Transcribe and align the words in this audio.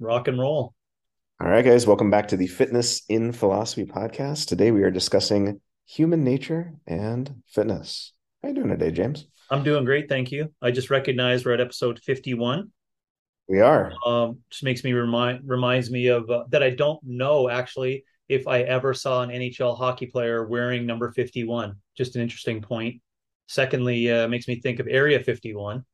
rock 0.00 0.28
and 0.28 0.38
roll. 0.38 0.74
All 1.40 1.48
right, 1.48 1.64
guys, 1.64 1.86
welcome 1.86 2.10
back 2.10 2.28
to 2.28 2.36
the 2.36 2.46
Fitness 2.46 3.02
in 3.08 3.32
Philosophy 3.32 3.84
podcast. 3.84 4.46
Today 4.46 4.70
we 4.70 4.82
are 4.82 4.90
discussing 4.90 5.60
human 5.86 6.24
nature 6.24 6.72
and 6.86 7.42
fitness. 7.46 8.12
How 8.42 8.48
you 8.48 8.54
doing 8.54 8.68
today, 8.70 8.90
James? 8.90 9.26
I'm 9.50 9.62
doing 9.62 9.84
great, 9.84 10.08
thank 10.08 10.32
you. 10.32 10.52
I 10.62 10.70
just 10.70 10.90
recognized 10.90 11.44
we're 11.44 11.52
at 11.52 11.60
episode 11.60 11.98
51. 12.00 12.70
We 13.48 13.60
are. 13.60 13.92
Um, 14.06 14.38
just 14.50 14.64
makes 14.64 14.84
me 14.84 14.92
remind 14.92 15.40
reminds 15.44 15.90
me 15.90 16.06
of 16.06 16.30
uh, 16.30 16.44
that 16.50 16.62
I 16.62 16.70
don't 16.70 17.00
know 17.02 17.50
actually 17.50 18.04
if 18.28 18.46
I 18.46 18.60
ever 18.60 18.94
saw 18.94 19.22
an 19.22 19.30
NHL 19.30 19.76
hockey 19.76 20.06
player 20.06 20.46
wearing 20.46 20.86
number 20.86 21.10
51. 21.10 21.74
Just 21.96 22.16
an 22.16 22.22
interesting 22.22 22.62
point. 22.62 23.02
Secondly, 23.48 24.10
uh, 24.10 24.28
makes 24.28 24.46
me 24.46 24.60
think 24.60 24.78
of 24.78 24.86
Area 24.88 25.18
51 25.22 25.84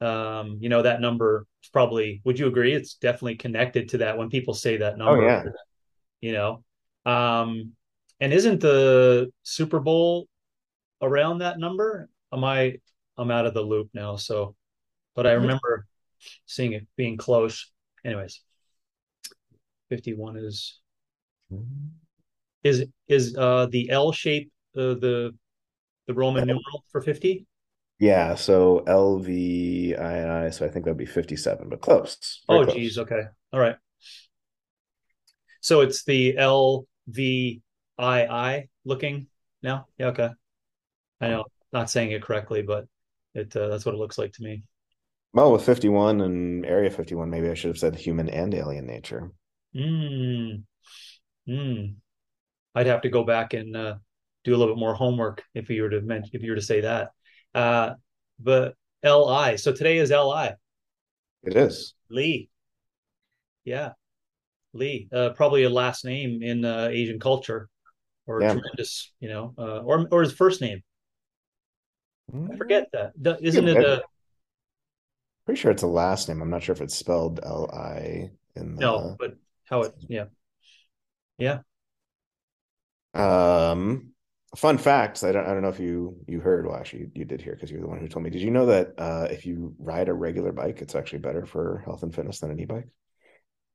um 0.00 0.58
you 0.60 0.68
know 0.68 0.82
that 0.82 1.00
number 1.00 1.46
is 1.62 1.70
probably 1.70 2.20
would 2.24 2.38
you 2.38 2.46
agree? 2.46 2.74
It's 2.74 2.94
definitely 2.94 3.36
connected 3.36 3.90
to 3.90 3.98
that 3.98 4.18
when 4.18 4.30
people 4.30 4.54
say 4.54 4.78
that 4.78 4.98
number. 4.98 5.22
Oh 5.22 5.26
yeah. 5.26 5.44
you 6.20 6.32
know? 6.32 6.62
Um 7.10 7.72
and 8.20 8.32
isn't 8.32 8.60
the 8.60 9.30
super 9.42 9.80
bowl 9.80 10.28
around 11.02 11.38
that 11.38 11.58
number? 11.58 12.08
Am 12.32 12.44
i 12.44 12.76
i'm 13.18 13.30
out 13.30 13.46
of 13.46 13.54
the 13.54 13.62
loop 13.62 13.88
now 13.94 14.16
so 14.16 14.54
but 15.14 15.26
i 15.26 15.32
remember 15.32 15.86
seeing 16.44 16.72
it 16.72 16.86
being 16.96 17.16
close. 17.16 17.72
Anyways 18.04 18.42
51 19.88 20.36
is 20.36 20.80
is 22.62 22.84
is 23.08 23.36
uh 23.36 23.66
the 23.70 23.88
l 23.90 24.12
shape 24.12 24.50
uh, 24.76 24.94
the 24.94 25.34
the 26.06 26.14
roman 26.14 26.46
numeral 26.46 26.84
for 26.90 27.00
50 27.00 27.46
Yeah, 27.98 28.34
so 28.34 28.84
LVII, 28.86 30.52
so 30.52 30.66
I 30.66 30.68
think 30.68 30.84
that'd 30.84 30.98
be 30.98 31.06
57, 31.06 31.68
but 31.68 31.80
close. 31.80 32.42
Oh, 32.48 32.64
close. 32.64 32.74
geez. 32.74 32.98
Okay. 32.98 33.22
All 33.52 33.60
right. 33.60 33.76
So 35.62 35.80
it's 35.80 36.04
the 36.04 36.36
L 36.36 36.86
V 37.08 37.62
I 37.98 38.26
I 38.26 38.68
looking 38.84 39.28
now. 39.62 39.86
Yeah. 39.98 40.08
Okay. 40.08 40.28
I 41.20 41.28
know, 41.28 41.44
not 41.72 41.90
saying 41.90 42.12
it 42.12 42.22
correctly, 42.22 42.62
but 42.62 42.86
it 43.34 43.56
uh, 43.56 43.68
that's 43.68 43.86
what 43.86 43.94
it 43.94 43.98
looks 43.98 44.18
like 44.18 44.32
to 44.34 44.42
me. 44.42 44.62
Well, 45.32 45.52
with 45.52 45.64
51 45.64 46.20
and 46.20 46.64
Area 46.64 46.90
51, 46.90 47.28
maybe 47.30 47.48
I 47.48 47.54
should 47.54 47.68
have 47.68 47.78
said 47.78 47.94
human 47.94 48.28
and 48.28 48.54
alien 48.54 48.86
nature. 48.86 49.32
Hmm. 49.74 50.56
Hmm. 51.46 51.84
I'd 52.74 52.86
have 52.86 53.02
to 53.02 53.08
go 53.08 53.24
back 53.24 53.54
and 53.54 53.76
uh, 53.76 53.94
do 54.44 54.54
a 54.54 54.56
little 54.56 54.74
bit 54.74 54.80
more 54.80 54.94
homework 54.94 55.42
if 55.54 55.68
you 55.70 55.82
were 55.82 55.90
to 55.90 56.00
mention 56.02 56.30
if 56.34 56.42
you 56.42 56.50
were 56.50 56.56
to 56.56 56.62
say 56.62 56.82
that. 56.82 57.10
Uh, 57.56 57.94
but 58.38 58.74
L 59.02 59.28
I. 59.28 59.56
So 59.56 59.72
today 59.72 59.98
is 59.98 60.10
L 60.12 60.30
I. 60.30 60.54
It 61.42 61.56
is. 61.56 61.94
Lee. 62.10 62.50
Yeah. 63.64 63.92
Lee. 64.74 65.08
Uh, 65.12 65.30
probably 65.30 65.64
a 65.64 65.70
last 65.70 66.04
name 66.04 66.42
in 66.42 66.64
uh, 66.64 66.88
Asian 66.90 67.18
culture 67.18 67.68
or 68.26 68.42
Yeah. 68.42 68.52
tremendous, 68.52 69.12
you 69.20 69.28
know, 69.28 69.54
uh, 69.58 69.78
or 69.80 70.06
or 70.10 70.22
his 70.22 70.32
first 70.32 70.60
name. 70.60 70.82
I 72.52 72.56
forget 72.56 72.88
that. 72.92 73.20
Do- 73.22 73.38
Isn't 73.40 73.68
it 73.68 73.76
Yeah, 73.80 73.88
uh 73.88 74.00
Pretty 75.46 75.60
sure 75.60 75.70
it's 75.70 75.84
a 75.84 75.86
last 75.86 76.28
name. 76.28 76.42
I'm 76.42 76.50
not 76.50 76.62
sure 76.64 76.74
if 76.74 76.80
it's 76.80 76.94
spelled 76.96 77.40
L-I 77.42 78.32
in 78.56 78.74
the 78.74 78.80
no, 78.82 79.16
but 79.18 79.36
how 79.64 79.82
it 79.82 79.94
yeah. 80.08 80.24
Yeah. 81.38 81.60
Um, 83.14 84.12
fun 84.56 84.78
fact, 84.78 85.22
I 85.22 85.32
don't 85.32 85.46
I 85.46 85.52
don't 85.52 85.62
know 85.62 85.68
if 85.68 85.80
you 85.80 86.16
you 86.26 86.40
heard, 86.40 86.66
well 86.66 86.76
actually 86.76 87.00
you, 87.00 87.10
you 87.14 87.24
did 87.24 87.40
hear 87.40 87.54
because 87.54 87.70
you're 87.70 87.80
the 87.80 87.86
one 87.88 87.98
who 87.98 88.08
told 88.08 88.24
me. 88.24 88.30
Did 88.30 88.42
you 88.42 88.50
know 88.50 88.66
that 88.66 88.94
uh 88.98 89.28
if 89.30 89.46
you 89.46 89.74
ride 89.78 90.08
a 90.08 90.14
regular 90.14 90.52
bike, 90.52 90.82
it's 90.82 90.94
actually 90.94 91.20
better 91.20 91.46
for 91.46 91.82
health 91.84 92.02
and 92.02 92.14
fitness 92.14 92.40
than 92.40 92.50
an 92.50 92.60
e-bike? 92.60 92.88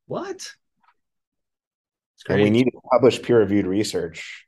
What? 0.07 0.35
It's 0.35 2.23
And 2.27 2.41
we 2.41 2.49
need 2.49 2.65
to 2.65 2.79
publish 2.91 3.21
peer-reviewed 3.21 3.65
research 3.65 4.45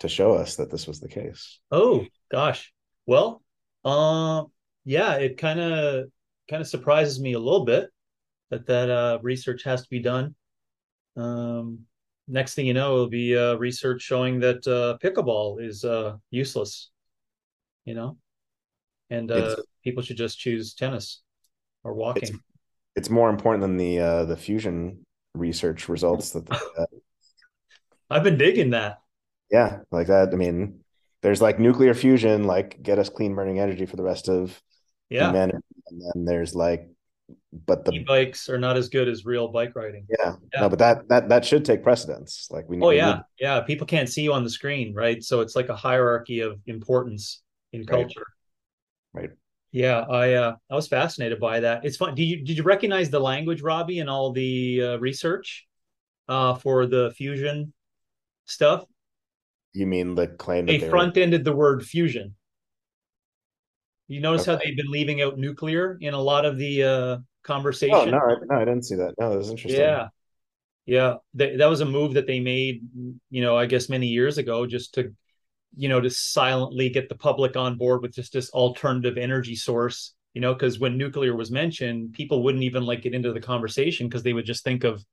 to 0.00 0.08
show 0.08 0.34
us 0.34 0.56
that 0.56 0.70
this 0.70 0.86
was 0.86 1.00
the 1.00 1.08
case. 1.08 1.58
Oh 1.70 2.06
gosh. 2.30 2.72
Well, 3.06 3.42
um 3.84 4.46
yeah, 4.84 5.14
it 5.14 5.36
kind 5.38 5.60
of 5.60 6.06
kind 6.48 6.62
of 6.62 6.68
surprises 6.68 7.20
me 7.20 7.34
a 7.34 7.38
little 7.38 7.64
bit 7.64 7.90
that 8.50 8.66
that 8.66 8.90
uh 8.90 9.18
research 9.22 9.64
has 9.64 9.82
to 9.82 9.90
be 9.90 10.00
done. 10.00 10.34
Um 11.16 11.86
next 12.30 12.54
thing 12.54 12.66
you 12.66 12.74
know, 12.74 12.94
it'll 12.94 13.08
be 13.08 13.36
uh 13.36 13.56
research 13.56 14.02
showing 14.02 14.40
that 14.40 14.66
uh 14.66 14.98
pickleball 15.04 15.62
is 15.62 15.84
uh 15.84 16.16
useless, 16.30 16.90
you 17.84 17.94
know, 17.94 18.18
and 19.10 19.30
uh 19.30 19.56
people 19.84 20.02
should 20.02 20.16
just 20.18 20.38
choose 20.38 20.74
tennis 20.74 21.22
or 21.84 21.94
walking. 21.94 22.40
it's 22.96 23.10
more 23.10 23.30
important 23.30 23.62
than 23.62 23.76
the 23.76 23.98
uh 23.98 24.24
the 24.24 24.36
fusion 24.36 25.04
research 25.34 25.88
results 25.88 26.30
that 26.30 26.48
uh, 26.78 26.84
I've 28.10 28.22
been 28.24 28.38
digging 28.38 28.70
that. 28.70 29.00
yeah, 29.50 29.80
like 29.90 30.06
that. 30.08 30.30
I 30.32 30.36
mean, 30.36 30.80
there's 31.22 31.42
like 31.42 31.58
nuclear 31.58 31.94
fusion, 31.94 32.44
like 32.44 32.82
get 32.82 32.98
us 32.98 33.08
clean 33.08 33.34
burning 33.34 33.58
energy 33.58 33.86
for 33.86 33.96
the 33.96 34.02
rest 34.02 34.28
of 34.28 34.60
Yeah. 35.10 35.32
humanity, 35.32 35.58
and 35.88 36.02
then 36.02 36.26
there's 36.26 36.54
like, 36.56 36.89
but 37.66 37.84
the 37.84 37.92
E-bikes 37.92 38.48
are 38.48 38.58
not 38.58 38.76
as 38.76 38.88
good 38.88 39.08
as 39.08 39.24
real 39.24 39.48
bike 39.48 39.74
riding. 39.74 40.06
yeah, 40.08 40.36
Yeah. 40.52 40.60
no, 40.62 40.68
but 40.68 40.78
that 40.78 41.08
that 41.08 41.28
that 41.28 41.44
should 41.44 41.64
take 41.64 41.82
precedence. 41.82 42.48
Like 42.50 42.68
we, 42.68 42.76
need 42.76 42.84
Oh 42.84 42.88
we 42.90 42.96
yeah, 42.96 43.14
need 43.14 43.22
yeah. 43.40 43.60
People 43.60 43.86
can't 43.86 44.08
see 44.08 44.22
you 44.22 44.32
on 44.32 44.44
the 44.44 44.50
screen, 44.50 44.94
right? 44.94 45.22
So 45.22 45.40
it's 45.40 45.56
like 45.56 45.68
a 45.68 45.76
hierarchy 45.76 46.40
of 46.40 46.60
importance 46.66 47.42
in 47.72 47.84
culture. 47.86 48.26
right. 49.12 49.30
Yeah, 49.72 50.00
I 50.00 50.32
uh, 50.34 50.56
I 50.70 50.74
was 50.74 50.88
fascinated 50.88 51.38
by 51.38 51.60
that. 51.60 51.84
It's 51.84 51.96
fun. 51.96 52.14
Did 52.14 52.24
you 52.24 52.44
did 52.44 52.56
you 52.56 52.62
recognize 52.64 53.10
the 53.10 53.20
language, 53.20 53.62
Robby, 53.62 54.00
and 54.00 54.10
all 54.10 54.32
the 54.32 54.82
uh, 54.82 54.96
research 54.98 55.66
uh, 56.28 56.54
for 56.54 56.86
the 56.86 57.12
fusion 57.16 57.72
stuff? 58.46 58.84
You 59.72 59.86
mean 59.86 60.16
the 60.16 60.26
claim 60.26 60.66
They 60.66 60.78
they 60.78 60.88
front 60.88 61.16
ended 61.16 61.44
the 61.44 61.54
word 61.54 61.84
fusion. 61.86 62.34
You 64.08 64.20
notice 64.20 64.44
how 64.44 64.56
they've 64.56 64.76
been 64.76 64.90
leaving 64.90 65.22
out 65.22 65.38
nuclear 65.38 65.96
in 66.00 66.14
a 66.14 66.20
lot 66.20 66.44
of 66.44 66.58
the 66.58 67.22
uh, 67.90 67.96
Oh 67.96 68.04
conversation? 68.04 68.10
no, 68.10 68.18
I, 68.18 68.34
no, 68.46 68.56
I 68.56 68.64
didn't 68.64 68.84
see 68.84 68.96
that. 68.96 69.14
No, 69.18 69.30
that 69.30 69.38
was 69.38 69.50
interesting. 69.50 69.96
Yeah, 69.96 70.08
yeah. 70.86 71.16
They, 71.34 71.56
that 71.56 71.66
was 71.68 71.80
a 71.80 71.86
move 71.86 72.14
that 72.14 72.26
they 72.28 72.40
made, 72.40 72.82
you 73.30 73.42
know, 73.42 73.56
I 73.58 73.66
guess 73.66 73.88
many 73.88 74.08
years 74.08 74.38
ago, 74.38 74.66
just 74.66 74.94
to 74.94 75.14
you 75.76 75.88
know, 75.88 76.00
to 76.00 76.10
silently 76.10 76.88
get 76.90 77.08
the 77.08 77.16
public 77.16 77.56
on 77.56 77.78
board 77.78 78.02
with 78.02 78.14
just 78.14 78.32
this 78.32 78.50
alternative 78.50 79.18
energy 79.18 79.56
source, 79.56 80.14
you 80.34 80.40
know, 80.40 80.54
because 80.54 80.80
when 80.80 80.98
nuclear 80.98 81.36
was 81.36 81.50
mentioned, 81.50 82.14
people 82.14 82.42
wouldn't 82.44 82.64
even 82.64 82.84
like 82.86 83.02
get 83.02 83.14
into 83.14 83.32
the 83.32 83.40
conversation 83.40 84.08
because 84.08 84.22
they 84.22 84.32
would 84.34 84.46
just 84.46 84.64
think 84.64 84.84
of 84.84 85.04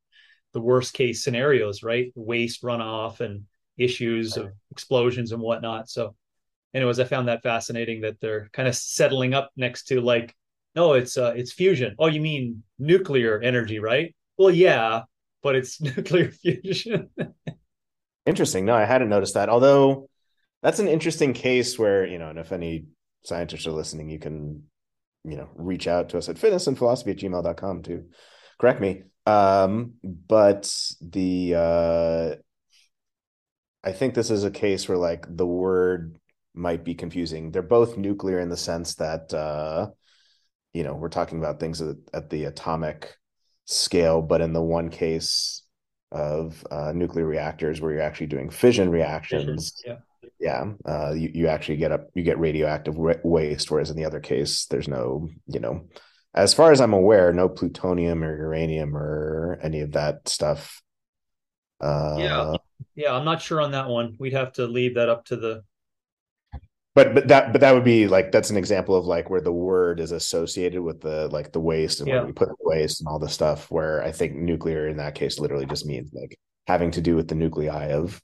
the 0.54 0.62
worst 0.62 0.94
case 0.94 1.24
scenarios, 1.24 1.84
right? 1.84 2.12
Waste 2.16 2.64
runoff 2.64 3.22
and 3.22 3.44
issues 3.78 4.36
Right. 4.36 4.38
of 4.38 4.54
explosions 4.72 5.32
and 5.32 5.42
whatnot. 5.42 5.90
So, 5.90 6.16
anyways, 6.74 7.00
I 7.00 7.06
found 7.06 7.28
that 7.30 7.44
fascinating 7.44 8.02
that 8.02 8.20
they're 8.22 8.50
kind 8.54 8.68
of 8.68 8.76
settling 8.76 9.34
up 9.34 9.52
next 9.58 9.86
to 9.90 10.02
like, 10.02 10.36
no, 10.78 10.94
it's 10.94 11.18
uh, 11.18 11.34
it's 11.36 11.52
fusion. 11.52 11.96
Oh, 11.98 12.06
you 12.06 12.22
mean 12.22 12.62
nuclear 12.78 13.42
energy, 13.42 13.80
right? 13.80 14.16
Well, 14.38 14.52
yeah, 14.52 15.02
but 15.42 15.56
it's 15.56 15.82
nuclear 15.90 16.30
fusion. 16.30 17.10
Interesting. 18.28 18.66
No, 18.66 18.76
I 18.76 18.86
hadn't 18.86 19.10
noticed 19.10 19.34
that. 19.34 19.50
Although 19.50 20.08
that's 20.62 20.78
an 20.78 20.88
interesting 20.88 21.34
case 21.34 21.80
where, 21.80 22.06
you 22.06 22.20
know, 22.20 22.30
and 22.30 22.38
if 22.38 22.52
any 22.52 22.86
scientists 23.24 23.66
are 23.66 23.72
listening, 23.72 24.10
you 24.10 24.20
can, 24.20 24.64
you 25.24 25.38
know, 25.38 25.50
reach 25.56 25.88
out 25.88 26.10
to 26.10 26.20
us 26.20 26.30
at 26.30 26.38
fitness 26.38 26.68
and 26.68 26.78
philosophy 26.78 27.12
at 27.12 27.18
gmail.com 27.18 27.82
to 27.84 28.06
correct 28.60 28.80
me. 28.80 29.04
Um, 29.26 29.94
but 30.04 30.72
the 31.02 31.56
uh 31.56 32.36
I 33.84 33.94
think 33.94 34.14
this 34.14 34.30
is 34.30 34.44
a 34.44 34.52
case 34.52 34.88
where 34.88 34.98
like 34.98 35.26
the 35.28 35.46
word 35.46 36.20
might 36.54 36.84
be 36.84 36.94
confusing. 36.94 37.52
They're 37.52 37.62
both 37.62 37.98
nuclear 37.98 38.40
in 38.40 38.50
the 38.50 38.58
sense 38.58 38.96
that 38.96 39.34
uh, 39.34 39.88
you 40.74 40.84
know, 40.84 40.94
we're 40.94 41.10
talking 41.10 41.40
about 41.40 41.60
things 41.60 41.82
at, 41.82 41.96
at 42.14 42.30
the 42.30 42.46
atomic 42.46 43.16
scale, 43.66 44.22
but 44.22 44.42
in 44.42 44.54
the 44.54 44.62
one 44.62 44.90
case 44.90 45.64
of 46.12 46.66
uh, 46.72 46.92
nuclear 46.96 47.26
reactors 47.26 47.82
where 47.82 47.92
you're 47.92 48.02
actually 48.02 48.28
doing 48.28 48.50
fission 48.50 48.86
Fission. 48.86 48.92
reactions, 48.92 49.74
Yeah. 49.86 49.98
yeah, 50.40 50.64
uh, 50.86 51.12
you, 51.14 51.32
you 51.34 51.48
actually 51.48 51.78
get 51.78 51.92
up, 51.92 52.08
you 52.14 52.24
get 52.24 52.40
radioactive 52.40 52.98
wa- 52.98 53.16
waste, 53.24 53.70
whereas 53.70 53.90
in 53.90 53.98
the 53.98 54.06
other 54.06 54.20
case, 54.22 54.66
there's 54.68 54.88
no, 54.88 55.30
you 55.48 55.60
know, 55.60 55.88
as 56.34 56.54
far 56.54 56.72
as 56.72 56.80
I'm 56.80 56.94
aware, 56.94 57.34
no 57.34 57.50
plutonium 57.50 58.24
or 58.24 58.38
uranium 58.38 58.96
or 58.96 59.60
any 59.62 59.82
of 59.82 59.94
that 59.94 60.30
stuff. 60.30 60.82
Yeah. 61.82 61.88
Uh, 61.88 62.58
Yeah, 62.96 63.14
I'm 63.14 63.26
not 63.26 63.42
sure 63.42 63.60
on 63.62 63.72
that 63.72 63.90
one. 63.90 64.16
We'd 64.20 64.34
have 64.34 64.54
to 64.54 64.66
leave 64.68 64.96
that 64.96 65.10
up 65.10 65.26
to 65.26 65.36
the 65.36 65.64
but 66.98 67.14
but 67.14 67.28
that 67.28 67.52
but 67.52 67.62
that 67.62 67.76
would 67.76 67.84
be 67.84 68.08
like 68.08 68.32
that's 68.32 68.50
an 68.50 68.58
example 68.58 68.96
of 68.96 69.06
like 69.06 69.30
where 69.30 69.40
the 69.40 69.52
word 69.52 70.00
is 70.00 70.12
associated 70.12 70.82
with 70.82 71.00
the 71.00 71.28
like 71.28 71.52
the 71.52 71.60
waste 71.60 72.00
and 72.00 72.10
where 72.10 72.26
we 72.26 72.32
put 72.32 72.48
the 72.50 72.56
waste 72.62 73.02
and 73.02 73.08
all 73.08 73.20
the 73.20 73.30
stuff. 73.30 73.70
Where 73.70 74.04
I 74.04 74.12
think 74.12 74.34
nuclear 74.36 74.88
in 74.88 74.98
that 74.98 75.14
case 75.14 75.38
literally 75.38 75.68
just 75.68 75.86
means 75.86 76.12
like 76.12 76.40
having 76.66 76.90
to 76.92 77.02
do 77.02 77.16
with 77.16 77.28
the 77.28 77.36
nuclei 77.36 77.90
of 77.92 78.20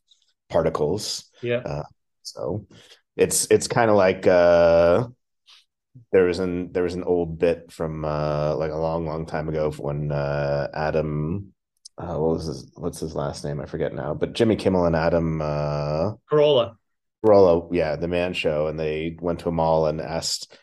particles. 0.49 1.29
Yeah. 1.43 1.57
Uh, 1.57 1.83
so 2.23 2.65
it's 3.15 3.45
it's 3.51 3.67
kind 3.67 3.91
of 3.91 3.95
like 3.95 4.25
uh 4.25 5.05
there 6.11 6.23
was 6.23 6.39
an 6.39 6.71
there 6.71 6.81
was 6.81 6.95
an 6.95 7.03
old 7.03 7.37
bit 7.37 7.71
from 7.71 8.03
uh 8.03 8.55
like 8.55 8.71
a 8.71 8.75
long 8.75 9.05
long 9.05 9.27
time 9.27 9.49
ago 9.49 9.69
when 9.69 10.11
uh 10.11 10.67
Adam 10.73 11.53
uh 11.99 12.15
what 12.17 12.37
was 12.37 12.45
his 12.47 12.71
what's 12.73 12.99
his 12.99 13.13
last 13.13 13.45
name 13.45 13.59
I 13.59 13.67
forget 13.67 13.93
now 13.93 14.15
but 14.15 14.33
Jimmy 14.33 14.55
Kimmel 14.55 14.85
and 14.85 14.95
Adam 14.95 15.43
uh 15.43 16.13
Carolla 16.27 16.77
Carolla 17.23 17.67
yeah 17.71 17.95
the 17.95 18.07
Man 18.07 18.33
Show 18.33 18.67
and 18.67 18.79
they 18.79 19.17
went 19.19 19.39
to 19.39 19.49
a 19.49 19.51
mall 19.51 19.87
and 19.87 20.01
asked 20.01 20.57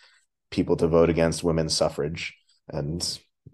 people 0.51 0.77
to 0.77 0.89
vote 0.89 1.11
against 1.11 1.45
women's 1.45 1.77
suffrage. 1.77 2.37
And 2.69 3.03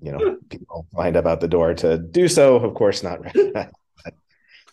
you 0.00 0.12
know 0.12 0.38
people 0.48 0.86
lined 0.92 1.16
up 1.16 1.26
out 1.26 1.40
the 1.40 1.48
door 1.48 1.74
to 1.74 1.98
do 1.98 2.28
so. 2.28 2.56
Of 2.56 2.74
course 2.74 3.02
not 3.02 3.20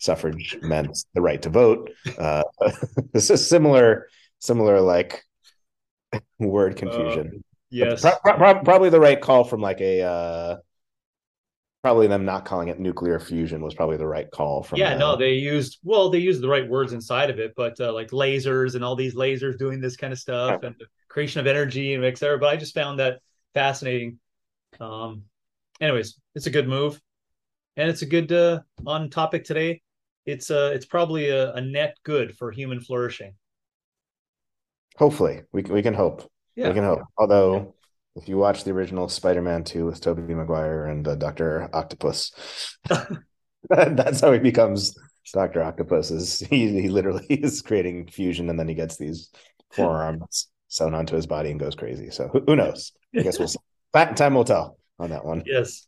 suffrage 0.00 0.58
meant 0.62 0.98
the 1.14 1.20
right 1.20 1.40
to 1.42 1.50
vote. 1.50 1.90
Uh 2.18 2.42
this 3.12 3.30
is 3.30 3.46
similar 3.46 4.08
similar 4.38 4.80
like 4.80 5.24
word 6.38 6.76
confusion. 6.76 7.30
Uh, 7.34 7.40
yes, 7.70 8.02
pro- 8.02 8.36
pro- 8.36 8.62
probably 8.62 8.90
the 8.90 9.00
right 9.00 9.20
call 9.20 9.44
from 9.44 9.60
like 9.60 9.80
a 9.80 10.02
uh, 10.02 10.56
probably 11.84 12.06
them 12.06 12.24
not 12.24 12.46
calling 12.46 12.68
it 12.68 12.80
nuclear 12.80 13.20
fusion 13.20 13.60
was 13.60 13.74
probably 13.74 13.98
the 13.98 14.06
right 14.06 14.30
call 14.30 14.62
from. 14.62 14.78
Yeah, 14.78 14.96
no, 14.96 15.16
they 15.16 15.34
used 15.34 15.80
well, 15.84 16.08
they 16.08 16.18
used 16.18 16.40
the 16.40 16.48
right 16.48 16.66
words 16.66 16.94
inside 16.94 17.28
of 17.28 17.38
it, 17.38 17.52
but 17.54 17.78
uh, 17.78 17.92
like 17.92 18.08
lasers 18.08 18.74
and 18.74 18.82
all 18.82 18.96
these 18.96 19.14
lasers 19.14 19.58
doing 19.58 19.82
this 19.82 19.94
kind 19.94 20.10
of 20.10 20.18
stuff 20.18 20.60
yeah. 20.62 20.68
and 20.68 20.76
the 20.78 20.86
creation 21.08 21.40
of 21.40 21.46
energy 21.46 21.92
and 21.92 22.02
etc. 22.02 22.38
But 22.38 22.48
I 22.48 22.56
just 22.56 22.72
found 22.72 23.00
that 23.00 23.18
fascinating. 23.52 24.18
Um, 24.80 25.24
anyways, 25.78 26.18
it's 26.34 26.46
a 26.46 26.50
good 26.50 26.66
move, 26.66 26.98
and 27.76 27.90
it's 27.90 28.00
a 28.00 28.06
good 28.06 28.32
uh, 28.32 28.60
on 28.86 29.10
topic 29.10 29.44
today. 29.44 29.82
It's 30.24 30.50
uh, 30.50 30.72
it's 30.74 30.86
probably 30.86 31.28
a, 31.28 31.52
a 31.52 31.60
net 31.60 31.98
good 32.02 32.34
for 32.34 32.50
human 32.50 32.80
flourishing. 32.80 33.34
Hopefully, 34.96 35.42
we 35.52 35.60
we 35.64 35.82
can 35.82 35.92
hope. 35.92 36.30
Yeah. 36.56 36.68
We 36.68 36.74
can 36.76 36.84
hope. 36.84 37.02
Although, 37.18 37.74
if 38.16 38.28
you 38.28 38.36
watch 38.36 38.64
the 38.64 38.70
original 38.70 39.08
Spider-Man 39.08 39.64
two 39.64 39.86
with 39.86 40.00
Tobey 40.00 40.34
Maguire 40.34 40.86
and 40.86 41.06
uh, 41.06 41.14
Doctor 41.16 41.68
Octopus, 41.72 42.32
that's 43.68 44.20
how 44.20 44.32
he 44.32 44.38
becomes 44.38 44.96
Doctor 45.32 45.62
Octopus. 45.62 46.10
Is 46.10 46.38
he 46.50 46.80
he 46.80 46.88
literally 46.88 47.26
is 47.28 47.62
creating 47.62 48.08
fusion 48.08 48.50
and 48.50 48.58
then 48.58 48.68
he 48.68 48.74
gets 48.74 48.96
these 48.96 49.30
forearms 49.70 50.48
sewn 50.68 50.94
onto 50.94 51.16
his 51.16 51.26
body 51.26 51.50
and 51.50 51.60
goes 51.60 51.74
crazy. 51.74 52.10
So 52.10 52.28
who, 52.28 52.42
who 52.46 52.56
knows? 52.56 52.92
I 53.16 53.22
guess 53.22 53.38
we'll 53.38 53.48
see. 53.48 53.58
Time 53.92 54.34
will 54.34 54.44
tell 54.44 54.78
on 54.98 55.10
that 55.10 55.24
one. 55.24 55.42
Yes. 55.46 55.86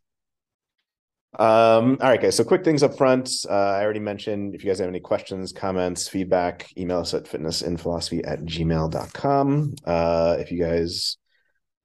Um, 1.39 1.99
all 2.01 2.09
right, 2.09 2.23
guys. 2.23 2.37
So 2.37 2.45
quick 2.45 2.65
things 2.65 2.83
up 2.83 2.97
front. 2.97 3.31
Uh, 3.49 3.53
I 3.53 3.83
already 3.83 4.01
mentioned 4.01 4.55
if 4.55 4.65
you 4.65 4.71
guys 4.71 4.79
have 4.79 4.89
any 4.89 5.01
questions, 5.01 5.53
comments, 5.53 6.09
feedback, 6.09 6.71
email 6.79 7.01
us 7.01 7.15
at 7.15 7.25
fitnessinphilosophy 7.25 8.27
at 8.27 8.41
gmail.com. 8.41 9.75
Uh, 9.85 10.37
if 10.39 10.51
you 10.51 10.63
guys 10.63 11.19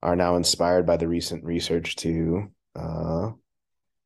are 0.03 0.15
now 0.15 0.36
inspired 0.36 0.86
by 0.86 0.98
the 0.98 1.07
recent 1.07 1.44
research 1.44 1.95
to 1.98 2.51
uh, 2.75 3.31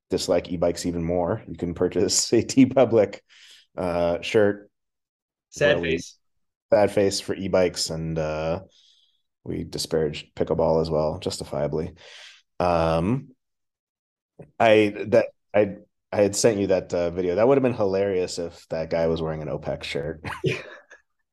dislike 0.09 0.49
e-bikes 0.49 0.85
even 0.85 1.03
more, 1.03 1.41
you 1.47 1.55
can 1.55 1.73
purchase 1.73 2.31
a 2.33 2.43
TeePublic 2.43 3.19
uh, 3.77 4.21
shirt. 4.21 4.69
Sad 5.49 5.79
face. 5.81 6.17
sad 6.69 6.91
face 6.91 7.21
for 7.21 7.33
e-bikes, 7.33 7.89
and 7.89 8.19
uh, 8.19 8.61
we 9.45 9.63
disparage 9.63 10.31
pickleball 10.35 10.81
as 10.81 10.89
well, 10.89 11.19
justifiably. 11.19 11.93
Um, 12.59 13.29
I 14.59 14.93
that 15.07 15.27
I 15.53 15.77
I 16.11 16.21
had 16.21 16.35
sent 16.35 16.59
you 16.59 16.67
that 16.67 16.93
uh, 16.93 17.09
video. 17.09 17.35
That 17.35 17.47
would 17.47 17.57
have 17.57 17.63
been 17.63 17.73
hilarious 17.73 18.37
if 18.37 18.67
that 18.69 18.89
guy 18.89 19.07
was 19.07 19.21
wearing 19.21 19.41
an 19.41 19.47
OPEC 19.47 19.83
shirt. 19.83 20.21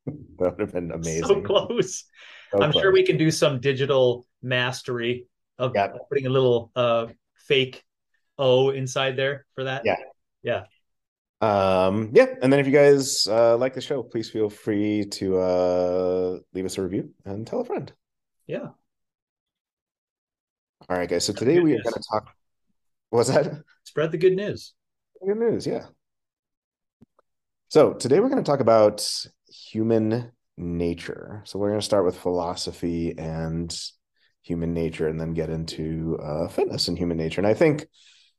that 0.06 0.50
would 0.50 0.60
have 0.60 0.72
been 0.72 0.90
amazing. 0.90 1.24
So 1.24 1.40
close. 1.40 2.04
So 2.52 2.62
I'm 2.62 2.72
sure 2.72 2.92
we 2.92 3.04
can 3.04 3.16
do 3.16 3.30
some 3.30 3.60
digital 3.60 4.26
mastery 4.42 5.26
of 5.58 5.72
yeah. 5.74 5.88
putting 6.08 6.26
a 6.26 6.30
little 6.30 6.70
uh, 6.76 7.06
fake 7.34 7.82
O 8.38 8.70
inside 8.70 9.16
there 9.16 9.46
for 9.54 9.64
that. 9.64 9.82
Yeah. 9.84 9.96
Yeah. 10.42 10.64
Um, 11.40 12.10
yeah. 12.12 12.26
And 12.42 12.52
then 12.52 12.60
if 12.60 12.66
you 12.66 12.72
guys 12.72 13.26
uh, 13.26 13.56
like 13.56 13.74
the 13.74 13.80
show, 13.80 14.02
please 14.02 14.30
feel 14.30 14.50
free 14.50 15.04
to 15.12 15.38
uh, 15.38 16.38
leave 16.52 16.64
us 16.64 16.78
a 16.78 16.82
review 16.82 17.10
and 17.24 17.46
tell 17.46 17.60
a 17.60 17.64
friend. 17.64 17.92
Yeah. 18.46 18.68
All 20.88 20.98
right, 20.98 21.08
guys. 21.08 21.24
So 21.24 21.32
today 21.32 21.60
we 21.60 21.72
are 21.74 21.82
going 21.82 21.94
to 21.94 22.04
talk 22.10 22.34
was 23.12 23.28
that? 23.28 23.62
Spread 23.84 24.10
the 24.10 24.18
good 24.18 24.34
news. 24.34 24.72
Good 25.24 25.36
news, 25.36 25.66
yeah. 25.66 25.84
So 27.68 27.92
today 27.92 28.20
we're 28.20 28.30
going 28.30 28.42
to 28.42 28.50
talk 28.50 28.60
about 28.60 29.06
human 29.46 30.32
nature. 30.56 31.42
So 31.44 31.58
we're 31.58 31.70
going 31.70 31.80
to 31.80 31.84
start 31.84 32.04
with 32.04 32.18
philosophy 32.18 33.16
and 33.16 33.74
human 34.42 34.74
nature, 34.74 35.08
and 35.08 35.20
then 35.20 35.34
get 35.34 35.50
into 35.50 36.18
uh, 36.22 36.48
fitness 36.48 36.88
and 36.88 36.98
human 36.98 37.16
nature. 37.16 37.40
And 37.40 37.46
I 37.46 37.54
think, 37.54 37.86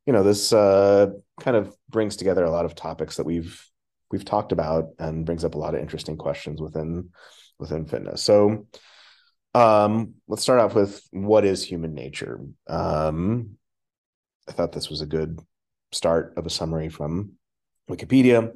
you 0.06 0.14
know, 0.14 0.24
this 0.24 0.52
uh, 0.52 1.08
kind 1.40 1.56
of 1.56 1.76
brings 1.90 2.18
together 2.18 2.44
a 2.44 2.52
lot 2.52 2.66
of 2.66 2.76
topics 2.76 3.16
that 3.16 3.26
we've 3.26 3.66
we've 4.12 4.26
talked 4.26 4.52
about, 4.52 4.90
and 5.00 5.26
brings 5.26 5.46
up 5.46 5.56
a 5.56 5.58
lot 5.58 5.76
of 5.76 5.82
interesting 5.82 6.18
questions 6.18 6.62
within 6.62 7.10
within 7.58 7.86
fitness. 7.86 8.22
So 8.22 8.68
um, 9.56 10.16
let's 10.28 10.44
start 10.44 10.60
off 10.60 10.76
with 10.76 11.02
what 11.12 11.46
is 11.46 11.64
human 11.64 11.94
nature. 11.94 12.42
Um, 12.68 13.58
I 14.50 14.52
thought 14.52 14.74
this 14.74 14.90
was 14.90 15.02
a 15.02 15.06
good 15.06 15.40
start 15.92 16.34
of 16.36 16.46
a 16.46 16.50
summary 16.50 16.90
from 16.90 17.34
Wikipedia. 17.90 18.52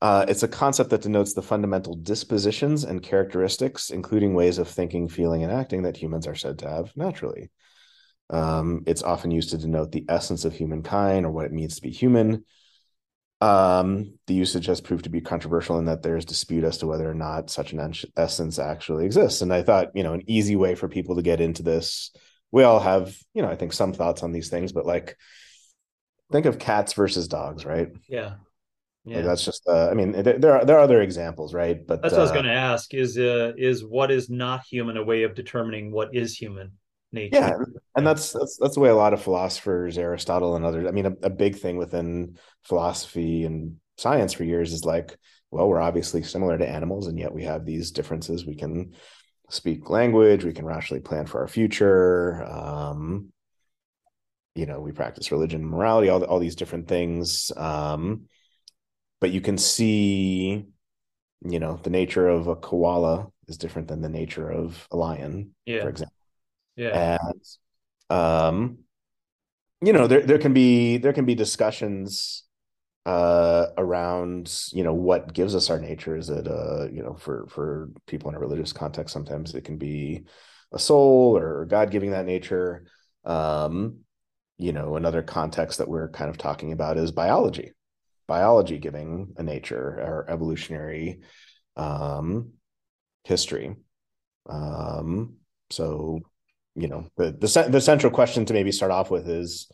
Uh, 0.00 0.24
it's 0.28 0.42
a 0.42 0.48
concept 0.48 0.90
that 0.90 1.02
denotes 1.02 1.34
the 1.34 1.42
fundamental 1.42 1.94
dispositions 1.94 2.84
and 2.84 3.02
characteristics, 3.02 3.90
including 3.90 4.34
ways 4.34 4.58
of 4.58 4.68
thinking, 4.68 5.08
feeling, 5.08 5.42
and 5.42 5.52
acting 5.52 5.82
that 5.82 5.96
humans 5.96 6.26
are 6.26 6.34
said 6.34 6.58
to 6.58 6.68
have 6.68 6.90
naturally. 6.96 7.50
Um, 8.30 8.84
it's 8.86 9.02
often 9.02 9.30
used 9.30 9.50
to 9.50 9.58
denote 9.58 9.92
the 9.92 10.06
essence 10.08 10.44
of 10.44 10.54
humankind 10.54 11.26
or 11.26 11.30
what 11.30 11.44
it 11.44 11.52
means 11.52 11.76
to 11.76 11.82
be 11.82 11.90
human. 11.90 12.44
Um, 13.42 14.18
the 14.26 14.34
usage 14.34 14.66
has 14.66 14.80
proved 14.80 15.04
to 15.04 15.10
be 15.10 15.20
controversial 15.20 15.78
in 15.78 15.86
that 15.86 16.02
there's 16.02 16.24
dispute 16.24 16.64
as 16.64 16.78
to 16.78 16.86
whether 16.86 17.10
or 17.10 17.14
not 17.14 17.50
such 17.50 17.72
an 17.72 17.92
essence 18.16 18.58
actually 18.58 19.06
exists. 19.06 19.42
And 19.42 19.52
I 19.52 19.62
thought, 19.62 19.88
you 19.94 20.02
know, 20.02 20.12
an 20.12 20.22
easy 20.26 20.56
way 20.56 20.74
for 20.74 20.88
people 20.88 21.16
to 21.16 21.22
get 21.22 21.40
into 21.40 21.62
this 21.62 22.12
we 22.52 22.62
all 22.64 22.80
have, 22.80 23.16
you 23.34 23.42
know, 23.42 23.48
I 23.48 23.56
think 23.56 23.72
some 23.72 23.92
thoughts 23.92 24.22
on 24.22 24.32
these 24.32 24.48
things, 24.48 24.72
but 24.72 24.86
like 24.86 25.16
think 26.32 26.46
of 26.46 26.58
cats 26.58 26.94
versus 26.94 27.28
dogs, 27.28 27.64
right? 27.64 27.88
Yeah. 28.08 28.34
Yeah. 29.10 29.16
Like 29.16 29.26
that's 29.26 29.44
just 29.44 29.66
uh, 29.66 29.88
I 29.90 29.94
mean 29.94 30.12
there 30.12 30.54
are 30.54 30.64
there 30.64 30.76
are 30.76 30.82
other 30.82 31.02
examples, 31.02 31.52
right? 31.52 31.84
But 31.84 32.00
that's 32.00 32.12
what 32.12 32.18
uh, 32.18 32.22
I 32.22 32.22
was 32.22 32.30
uh, 32.30 32.34
going 32.34 32.46
to 32.46 32.52
ask 32.52 32.94
is 32.94 33.18
uh 33.18 33.52
is 33.56 33.84
what 33.84 34.12
is 34.12 34.30
not 34.30 34.62
human 34.64 34.96
a 34.96 35.02
way 35.02 35.24
of 35.24 35.34
determining 35.34 35.90
what 35.90 36.14
is 36.14 36.36
human 36.36 36.72
nature? 37.10 37.36
Yeah. 37.36 37.56
And 37.96 38.06
that's 38.06 38.32
that's 38.32 38.56
that's 38.60 38.74
the 38.74 38.80
way 38.80 38.88
a 38.88 38.94
lot 38.94 39.12
of 39.12 39.20
philosophers, 39.20 39.98
Aristotle 39.98 40.54
and 40.54 40.64
others, 40.64 40.86
I 40.86 40.92
mean 40.92 41.06
a, 41.06 41.16
a 41.22 41.30
big 41.30 41.56
thing 41.56 41.76
within 41.76 42.38
philosophy 42.62 43.44
and 43.44 43.76
science 43.98 44.32
for 44.32 44.44
years 44.44 44.72
is 44.72 44.84
like 44.84 45.18
well, 45.52 45.68
we're 45.68 45.80
obviously 45.80 46.22
similar 46.22 46.56
to 46.56 46.68
animals, 46.68 47.08
and 47.08 47.18
yet 47.18 47.34
we 47.34 47.42
have 47.42 47.66
these 47.66 47.90
differences. 47.90 48.46
We 48.46 48.54
can 48.54 48.92
speak 49.48 49.90
language 49.90 50.44
we 50.44 50.52
can 50.52 50.64
rationally 50.64 51.00
plan 51.00 51.26
for 51.26 51.40
our 51.40 51.48
future 51.48 52.44
um, 52.44 53.32
you 54.54 54.66
know 54.66 54.80
we 54.80 54.92
practice 54.92 55.32
religion 55.32 55.64
morality 55.64 56.08
all, 56.08 56.22
all 56.24 56.38
these 56.38 56.56
different 56.56 56.88
things 56.88 57.52
um, 57.56 58.22
but 59.20 59.30
you 59.30 59.40
can 59.40 59.58
see 59.58 60.66
you 61.42 61.58
know 61.58 61.78
the 61.82 61.90
nature 61.90 62.28
of 62.28 62.46
a 62.46 62.56
koala 62.56 63.28
is 63.48 63.56
different 63.56 63.88
than 63.88 64.00
the 64.00 64.08
nature 64.08 64.50
of 64.50 64.86
a 64.90 64.96
lion 64.96 65.54
yeah. 65.66 65.82
for 65.82 65.88
example. 65.88 66.14
Yeah. 66.76 67.18
And 68.10 68.16
um 68.16 68.78
you 69.82 69.92
know 69.92 70.06
there 70.06 70.22
there 70.22 70.38
can 70.38 70.52
be 70.52 70.98
there 70.98 71.12
can 71.12 71.24
be 71.24 71.34
discussions 71.34 72.44
uh, 73.06 73.68
around 73.78 74.54
you 74.72 74.84
know 74.84 74.92
what 74.92 75.32
gives 75.32 75.54
us 75.54 75.70
our 75.70 75.80
nature. 75.80 76.16
Is 76.16 76.28
it 76.28 76.46
uh 76.46 76.86
you 76.92 77.02
know 77.02 77.14
for 77.14 77.46
for 77.48 77.90
people 78.06 78.28
in 78.28 78.36
a 78.36 78.38
religious 78.38 78.72
context 78.72 79.12
sometimes 79.12 79.54
it 79.54 79.64
can 79.64 79.78
be 79.78 80.24
a 80.72 80.78
soul 80.78 81.36
or 81.36 81.64
god 81.64 81.90
giving 81.90 82.12
that 82.12 82.26
nature. 82.26 82.86
Um 83.24 84.00
you 84.58 84.72
know 84.72 84.96
another 84.96 85.22
context 85.22 85.78
that 85.78 85.88
we're 85.88 86.10
kind 86.10 86.30
of 86.30 86.36
talking 86.36 86.72
about 86.72 86.98
is 86.98 87.10
biology 87.10 87.72
biology 88.30 88.78
giving 88.78 89.34
a 89.36 89.42
nature 89.42 89.86
or 90.08 90.30
evolutionary 90.30 91.18
um 91.76 92.52
history. 93.24 93.74
Um 94.48 95.34
so 95.70 96.20
you 96.76 96.88
know 96.88 97.08
the 97.16 97.32
the, 97.32 97.66
the 97.68 97.80
central 97.80 98.12
question 98.12 98.44
to 98.44 98.54
maybe 98.54 98.70
start 98.70 98.92
off 98.92 99.10
with 99.10 99.28
is 99.28 99.68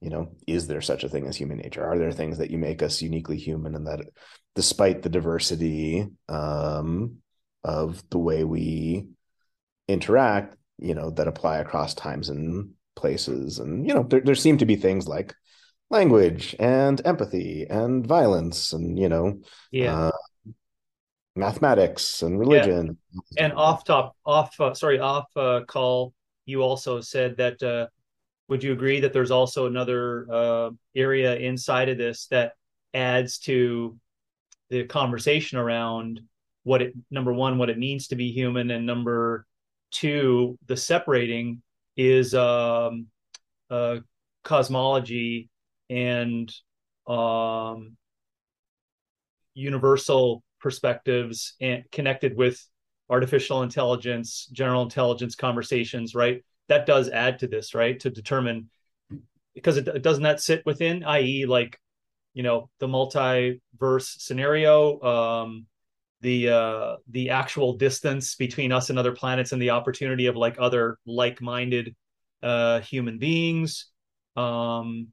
you 0.00 0.10
know 0.10 0.36
is 0.46 0.68
there 0.68 0.80
such 0.80 1.02
a 1.02 1.08
thing 1.08 1.26
as 1.26 1.36
human 1.36 1.58
nature? 1.58 1.84
Are 1.84 1.98
there 1.98 2.12
things 2.12 2.38
that 2.38 2.52
you 2.52 2.58
make 2.58 2.80
us 2.80 3.02
uniquely 3.02 3.38
human 3.38 3.74
and 3.74 3.86
that 3.88 4.02
despite 4.54 5.02
the 5.02 5.14
diversity 5.18 6.06
um, 6.28 7.16
of 7.64 8.08
the 8.10 8.22
way 8.28 8.44
we 8.44 9.08
interact 9.88 10.56
you 10.78 10.94
know 10.94 11.10
that 11.10 11.26
apply 11.32 11.58
across 11.58 11.92
times 11.94 12.28
and 12.28 12.70
places? 12.94 13.58
And 13.58 13.84
you 13.86 13.94
know 13.94 14.04
there, 14.04 14.20
there 14.20 14.44
seem 14.44 14.58
to 14.58 14.70
be 14.72 14.76
things 14.76 15.08
like 15.08 15.34
language 15.90 16.56
and 16.58 17.00
empathy 17.04 17.66
and 17.68 18.06
violence 18.06 18.72
and 18.72 18.98
you 18.98 19.08
know 19.08 19.40
yeah 19.70 19.96
uh, 19.96 20.12
mathematics 21.36 22.22
and 22.22 22.38
religion. 22.40 22.96
Yeah. 23.32 23.44
And 23.44 23.52
off 23.52 23.84
top, 23.84 24.16
off 24.24 24.58
uh, 24.58 24.74
sorry, 24.74 24.98
off 24.98 25.26
uh, 25.36 25.60
call, 25.66 26.12
you 26.46 26.62
also 26.62 27.00
said 27.00 27.36
that. 27.36 27.62
Uh, 27.62 27.86
would 28.48 28.62
you 28.62 28.72
agree 28.72 29.00
that 29.00 29.12
there's 29.12 29.32
also 29.32 29.66
another 29.66 30.26
uh, 30.32 30.70
area 30.94 31.34
inside 31.34 31.88
of 31.88 31.98
this 31.98 32.26
that 32.28 32.52
adds 32.94 33.38
to 33.38 33.98
the 34.70 34.84
conversation 34.84 35.58
around 35.58 36.20
what 36.62 36.80
it 36.80 36.94
number 37.10 37.32
one 37.32 37.58
what 37.58 37.70
it 37.70 37.76
means 37.76 38.06
to 38.06 38.14
be 38.14 38.30
human 38.30 38.70
and 38.70 38.86
number 38.86 39.46
two 39.90 40.56
the 40.66 40.76
separating 40.76 41.60
is 41.96 42.34
um, 42.36 43.06
uh, 43.68 43.96
cosmology 44.44 45.48
and 45.90 46.52
um, 47.06 47.96
universal 49.54 50.42
perspectives 50.60 51.54
and 51.60 51.84
connected 51.92 52.36
with 52.36 52.60
artificial 53.08 53.62
intelligence 53.62 54.48
general 54.52 54.82
intelligence 54.82 55.34
conversations 55.34 56.14
right? 56.14 56.42
That 56.68 56.86
does 56.86 57.08
add 57.08 57.38
to 57.40 57.46
this 57.46 57.74
right? 57.74 57.98
To 58.00 58.10
determine 58.10 58.68
because 59.54 59.76
it, 59.78 59.88
it 59.88 60.02
doesn't 60.02 60.22
that 60.22 60.40
sit 60.40 60.64
within 60.64 61.02
i.e 61.04 61.46
like 61.46 61.80
you 62.34 62.44
know 62.44 62.68
the 62.78 62.86
multiverse 62.86 64.20
scenario 64.20 65.00
um 65.00 65.66
the 66.20 66.48
uh 66.50 66.96
the 67.10 67.30
actual 67.30 67.72
distance 67.72 68.36
between 68.36 68.70
us 68.70 68.90
and 68.90 68.98
other 68.98 69.12
planets 69.12 69.52
and 69.52 69.60
the 69.60 69.70
opportunity 69.70 70.26
of 70.26 70.36
like 70.36 70.56
other 70.58 70.98
like-minded 71.06 71.96
uh 72.42 72.80
human 72.80 73.18
beings 73.18 73.86
um 74.36 75.08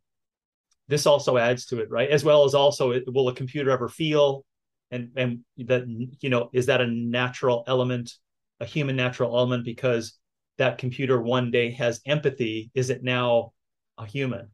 this 0.93 1.05
also 1.05 1.37
adds 1.37 1.65
to 1.65 1.79
it 1.79 1.89
right 1.89 2.09
as 2.09 2.23
well 2.23 2.45
as 2.45 2.53
also 2.53 2.93
will 3.07 3.29
a 3.29 3.35
computer 3.35 3.71
ever 3.71 3.89
feel 3.89 4.45
and 4.91 5.09
and 5.15 5.39
that 5.57 5.83
you 6.21 6.29
know 6.29 6.49
is 6.53 6.67
that 6.67 6.81
a 6.81 6.87
natural 6.87 7.63
element 7.67 8.13
a 8.59 8.65
human 8.65 8.95
natural 8.95 9.37
element 9.37 9.65
because 9.65 10.17
that 10.57 10.77
computer 10.77 11.21
one 11.21 11.51
day 11.51 11.71
has 11.71 11.99
empathy 12.05 12.69
is 12.75 12.89
it 12.89 13.03
now 13.03 13.51
a 13.97 14.05
human 14.05 14.49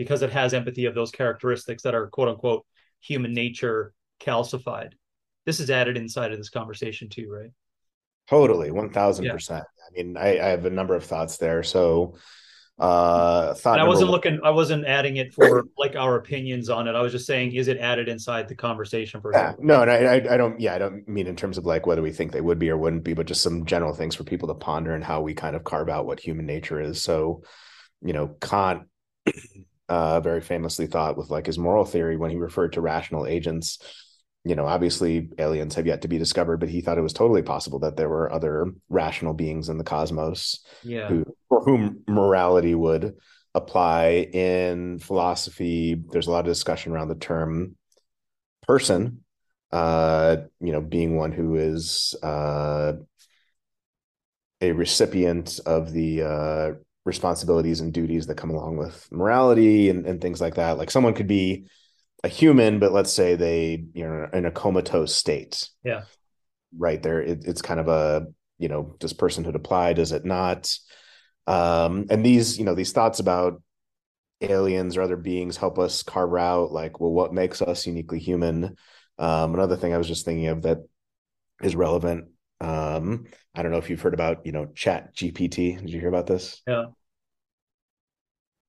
because 0.00 0.22
it 0.22 0.30
has 0.30 0.54
empathy 0.54 0.86
of 0.86 0.94
those 0.94 1.10
characteristics 1.10 1.82
that 1.82 1.94
are 1.94 2.06
quote 2.06 2.28
unquote 2.28 2.64
human 3.00 3.34
nature 3.34 3.92
calcified. 4.18 4.92
This 5.46 5.60
is 5.60 5.70
added 5.70 5.96
inside 5.96 6.32
of 6.32 6.38
this 6.38 6.50
conversation 6.50 7.08
too, 7.08 7.30
right? 7.30 7.50
Totally, 8.28 8.70
one 8.70 8.90
thousand 8.90 9.28
percent. 9.28 9.64
I 9.64 9.92
mean, 9.92 10.16
I, 10.16 10.38
I, 10.38 10.48
have 10.48 10.64
a 10.64 10.70
number 10.70 10.94
of 10.94 11.04
thoughts 11.04 11.36
there. 11.38 11.62
So, 11.62 12.14
uh, 12.80 13.52
thought 13.52 13.78
I 13.78 13.84
wasn't 13.84 14.08
one, 14.08 14.12
looking, 14.12 14.40
I 14.42 14.50
wasn't 14.50 14.86
adding 14.86 15.18
it 15.18 15.34
for 15.34 15.66
like 15.76 15.96
our 15.96 16.16
opinions 16.16 16.70
on 16.70 16.88
it. 16.88 16.94
I 16.94 17.02
was 17.02 17.12
just 17.12 17.26
saying, 17.26 17.54
is 17.54 17.68
it 17.68 17.76
added 17.76 18.08
inside 18.08 18.48
the 18.48 18.54
conversation? 18.54 19.20
For 19.20 19.32
yeah, 19.34 19.52
no, 19.58 19.82
and 19.82 19.90
I, 19.90 20.14
I, 20.32 20.36
don't, 20.38 20.58
yeah, 20.58 20.74
I 20.74 20.78
don't 20.78 21.06
mean 21.06 21.26
in 21.26 21.36
terms 21.36 21.58
of 21.58 21.66
like 21.66 21.86
whether 21.86 22.00
we 22.00 22.10
think 22.10 22.32
they 22.32 22.40
would 22.40 22.58
be 22.58 22.70
or 22.70 22.78
wouldn't 22.78 23.04
be, 23.04 23.12
but 23.12 23.26
just 23.26 23.42
some 23.42 23.66
general 23.66 23.92
things 23.92 24.14
for 24.14 24.24
people 24.24 24.48
to 24.48 24.54
ponder 24.54 24.94
and 24.94 25.04
how 25.04 25.20
we 25.20 25.34
kind 25.34 25.54
of 25.54 25.62
carve 25.62 25.90
out 25.90 26.06
what 26.06 26.20
human 26.20 26.46
nature 26.46 26.80
is. 26.80 27.02
So, 27.02 27.42
you 28.00 28.14
know, 28.14 28.28
Kant 28.40 28.84
uh, 29.90 30.20
very 30.20 30.40
famously 30.40 30.86
thought 30.86 31.18
with 31.18 31.28
like 31.28 31.44
his 31.44 31.58
moral 31.58 31.84
theory 31.84 32.16
when 32.16 32.30
he 32.30 32.38
referred 32.38 32.72
to 32.72 32.80
rational 32.80 33.26
agents. 33.26 33.78
You 34.44 34.54
know, 34.54 34.66
obviously 34.66 35.28
aliens 35.38 35.74
have 35.74 35.86
yet 35.86 36.02
to 36.02 36.08
be 36.08 36.16
discovered, 36.16 36.60
but 36.60 36.70
he 36.70 36.80
thought 36.80 36.96
it 36.96 37.02
was 37.02 37.12
totally 37.12 37.42
possible 37.42 37.80
that 37.80 37.96
there 37.96 38.08
were 38.08 38.32
other 38.32 38.72
rational 38.88 39.34
beings 39.34 39.68
in 39.68 39.76
the 39.76 39.84
cosmos 39.84 40.64
yeah. 40.82 41.08
who, 41.08 41.24
for 41.48 41.62
whom 41.62 42.02
morality 42.08 42.74
would 42.74 43.16
apply. 43.54 44.28
In 44.32 44.98
philosophy, 44.98 46.02
there's 46.10 46.26
a 46.26 46.30
lot 46.30 46.40
of 46.40 46.46
discussion 46.46 46.92
around 46.92 47.08
the 47.08 47.16
term 47.16 47.76
person, 48.62 49.24
uh, 49.72 50.36
you 50.60 50.72
know, 50.72 50.80
being 50.80 51.16
one 51.16 51.32
who 51.32 51.56
is 51.56 52.14
uh, 52.22 52.94
a 54.60 54.72
recipient 54.72 55.60
of 55.66 55.92
the 55.92 56.22
uh, 56.22 56.70
responsibilities 57.04 57.80
and 57.80 57.92
duties 57.92 58.26
that 58.26 58.36
come 58.36 58.50
along 58.50 58.76
with 58.76 59.06
morality 59.10 59.90
and, 59.90 60.06
and 60.06 60.20
things 60.20 60.40
like 60.40 60.54
that. 60.54 60.78
Like 60.78 60.90
someone 60.90 61.14
could 61.14 61.26
be 61.26 61.66
a 62.22 62.28
human, 62.28 62.78
but 62.78 62.92
let's 62.92 63.12
say 63.12 63.34
they 63.34 63.84
you 63.92 64.06
know 64.06 64.28
in 64.32 64.46
a 64.46 64.50
comatose 64.50 65.14
state. 65.14 65.68
Yeah. 65.84 66.02
Right 66.76 67.02
there, 67.02 67.20
it, 67.20 67.44
it's 67.44 67.62
kind 67.62 67.80
of 67.80 67.88
a 67.88 68.26
you 68.58 68.68
know 68.68 68.94
does 68.98 69.12
personhood 69.12 69.54
apply? 69.54 69.94
Does 69.94 70.12
it 70.12 70.24
not? 70.24 70.72
Um, 71.46 72.06
and 72.10 72.24
these 72.24 72.58
you 72.58 72.64
know 72.64 72.74
these 72.74 72.92
thoughts 72.92 73.20
about 73.20 73.62
aliens 74.42 74.96
or 74.96 75.02
other 75.02 75.16
beings 75.16 75.58
help 75.58 75.78
us 75.78 76.02
carve 76.02 76.34
out 76.34 76.72
like 76.72 76.98
well 76.98 77.12
what 77.12 77.34
makes 77.34 77.62
us 77.62 77.86
uniquely 77.86 78.18
human. 78.18 78.76
Um, 79.18 79.54
another 79.54 79.76
thing 79.76 79.92
I 79.92 79.98
was 79.98 80.08
just 80.08 80.24
thinking 80.24 80.46
of 80.46 80.62
that 80.62 80.78
is 81.62 81.76
relevant 81.76 82.28
um, 82.60 83.26
I 83.54 83.62
don't 83.62 83.72
know 83.72 83.78
if 83.78 83.90
you've 83.90 84.00
heard 84.00 84.14
about, 84.14 84.44
you 84.44 84.52
know, 84.52 84.66
Chat 84.74 85.14
GPT. 85.14 85.78
Did 85.78 85.90
you 85.90 85.98
hear 85.98 86.08
about 86.08 86.26
this? 86.26 86.62
Yeah. 86.66 86.86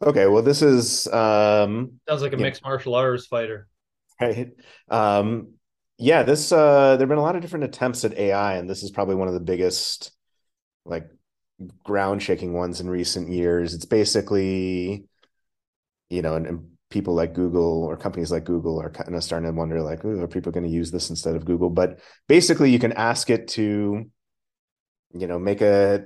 Okay, 0.03 0.25
well, 0.27 0.41
this 0.41 0.61
is 0.61 1.07
um 1.07 1.99
sounds 2.07 2.21
like 2.21 2.33
a 2.33 2.37
mixed 2.37 2.63
know, 2.63 2.69
martial 2.69 2.95
arts 2.95 3.27
fighter. 3.27 3.67
Right. 4.19 4.51
Um, 4.89 5.53
yeah, 5.97 6.23
this 6.23 6.51
uh 6.51 6.97
there've 6.97 7.09
been 7.09 7.17
a 7.17 7.23
lot 7.23 7.35
of 7.35 7.41
different 7.41 7.65
attempts 7.65 8.03
at 8.05 8.17
AI, 8.17 8.55
and 8.55 8.69
this 8.69 8.83
is 8.83 8.91
probably 8.91 9.15
one 9.15 9.27
of 9.27 9.33
the 9.33 9.39
biggest 9.39 10.11
like 10.85 11.09
ground 11.83 12.23
shaking 12.23 12.53
ones 12.53 12.81
in 12.81 12.89
recent 12.89 13.29
years. 13.29 13.73
It's 13.73 13.85
basically, 13.85 15.05
you 16.09 16.21
know, 16.21 16.35
and, 16.35 16.47
and 16.47 16.67
people 16.89 17.13
like 17.13 17.33
Google 17.33 17.83
or 17.83 17.97
companies 17.97 18.31
like 18.31 18.43
Google 18.43 18.81
are 18.81 18.89
kind 18.89 19.15
of 19.15 19.23
starting 19.23 19.47
to 19.47 19.57
wonder 19.57 19.81
like, 19.81 20.03
are 20.03 20.27
people 20.27 20.51
going 20.51 20.65
to 20.65 20.69
use 20.69 20.91
this 20.91 21.09
instead 21.09 21.35
of 21.35 21.45
Google? 21.45 21.69
But 21.69 21.99
basically, 22.27 22.71
you 22.71 22.79
can 22.79 22.93
ask 22.93 23.29
it 23.29 23.47
to, 23.49 24.05
you 25.13 25.27
know, 25.27 25.39
make 25.39 25.61
a. 25.61 26.05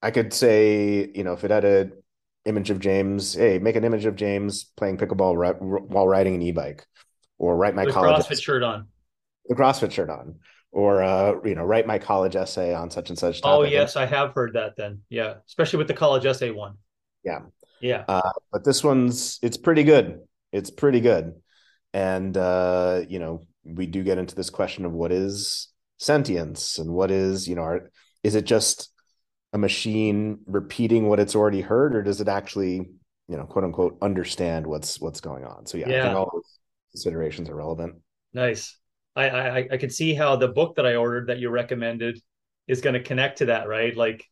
I 0.00 0.12
could 0.12 0.32
say, 0.32 1.10
you 1.12 1.24
know, 1.24 1.32
if 1.32 1.42
it 1.42 1.50
had 1.50 1.64
a 1.64 1.90
image 2.48 2.70
of 2.70 2.80
James, 2.80 3.34
hey, 3.34 3.58
make 3.58 3.76
an 3.76 3.84
image 3.84 4.06
of 4.06 4.16
James 4.16 4.64
playing 4.76 4.96
pickleball 4.96 5.36
ri- 5.36 5.80
while 5.86 6.08
riding 6.08 6.34
an 6.34 6.42
e-bike, 6.42 6.86
or 7.38 7.56
write 7.56 7.74
my 7.74 7.84
With 7.84 7.94
college 7.94 8.24
CrossFit 8.24 8.42
shirt 8.42 8.62
on. 8.62 8.88
The 9.46 9.54
CrossFit 9.54 9.92
shirt 9.92 10.10
on, 10.10 10.36
or 10.72 11.02
uh, 11.02 11.34
you 11.44 11.54
know, 11.54 11.64
write 11.64 11.86
my 11.86 11.98
college 11.98 12.34
essay 12.34 12.74
on 12.74 12.90
such 12.90 13.10
and 13.10 13.18
such. 13.18 13.38
Oh, 13.38 13.58
topic. 13.58 13.68
Oh 13.68 13.72
yes, 13.72 13.96
I 13.96 14.06
have 14.06 14.32
heard 14.32 14.54
that. 14.54 14.74
Then 14.76 15.02
yeah, 15.08 15.34
especially 15.46 15.78
with 15.78 15.88
the 15.88 15.94
college 15.94 16.26
essay 16.26 16.50
one. 16.50 16.74
Yeah, 17.24 17.40
yeah. 17.80 18.04
Uh, 18.08 18.32
but 18.50 18.64
this 18.64 18.82
one's 18.82 19.38
it's 19.42 19.56
pretty 19.56 19.84
good. 19.84 20.20
It's 20.52 20.70
pretty 20.70 21.00
good. 21.00 21.34
And 21.94 22.36
uh, 22.36 23.02
you 23.08 23.18
know, 23.18 23.46
we 23.64 23.86
do 23.86 24.02
get 24.02 24.18
into 24.18 24.34
this 24.34 24.50
question 24.50 24.84
of 24.84 24.92
what 24.92 25.12
is 25.12 25.68
sentience 25.98 26.78
and 26.78 26.92
what 26.92 27.10
is, 27.10 27.48
you 27.48 27.54
know, 27.54 27.62
are, 27.62 27.90
is 28.22 28.34
it 28.34 28.44
just 28.44 28.90
a 29.52 29.58
machine 29.58 30.40
repeating 30.46 31.08
what 31.08 31.20
it's 31.20 31.34
already 31.34 31.60
heard, 31.60 31.94
or 31.94 32.02
does 32.02 32.20
it 32.20 32.28
actually, 32.28 32.76
you 33.28 33.36
know, 33.36 33.44
quote 33.44 33.64
unquote, 33.64 33.98
understand 34.02 34.66
what's 34.66 35.00
what's 35.00 35.20
going 35.20 35.44
on? 35.44 35.66
So 35.66 35.78
yeah, 35.78 35.88
yeah. 35.88 36.00
I 36.00 36.02
think 36.02 36.16
all 36.16 36.30
those 36.32 36.58
considerations 36.92 37.48
are 37.48 37.54
relevant. 37.54 37.96
Nice. 38.32 38.78
I 39.16 39.28
I 39.28 39.68
I 39.72 39.76
can 39.76 39.90
see 39.90 40.14
how 40.14 40.36
the 40.36 40.48
book 40.48 40.76
that 40.76 40.86
I 40.86 40.96
ordered 40.96 41.28
that 41.28 41.38
you 41.38 41.50
recommended 41.50 42.20
is 42.66 42.80
going 42.80 42.94
to 42.94 43.02
connect 43.02 43.38
to 43.38 43.46
that, 43.46 43.68
right? 43.68 43.96
Like 43.96 44.24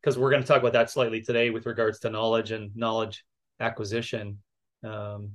because 0.00 0.18
we're 0.18 0.30
going 0.30 0.42
to 0.42 0.48
talk 0.48 0.60
about 0.60 0.72
that 0.72 0.90
slightly 0.90 1.20
today 1.20 1.50
with 1.50 1.66
regards 1.66 2.00
to 2.00 2.10
knowledge 2.10 2.50
and 2.50 2.74
knowledge 2.76 3.24
acquisition. 3.60 4.38
Um, 4.84 5.32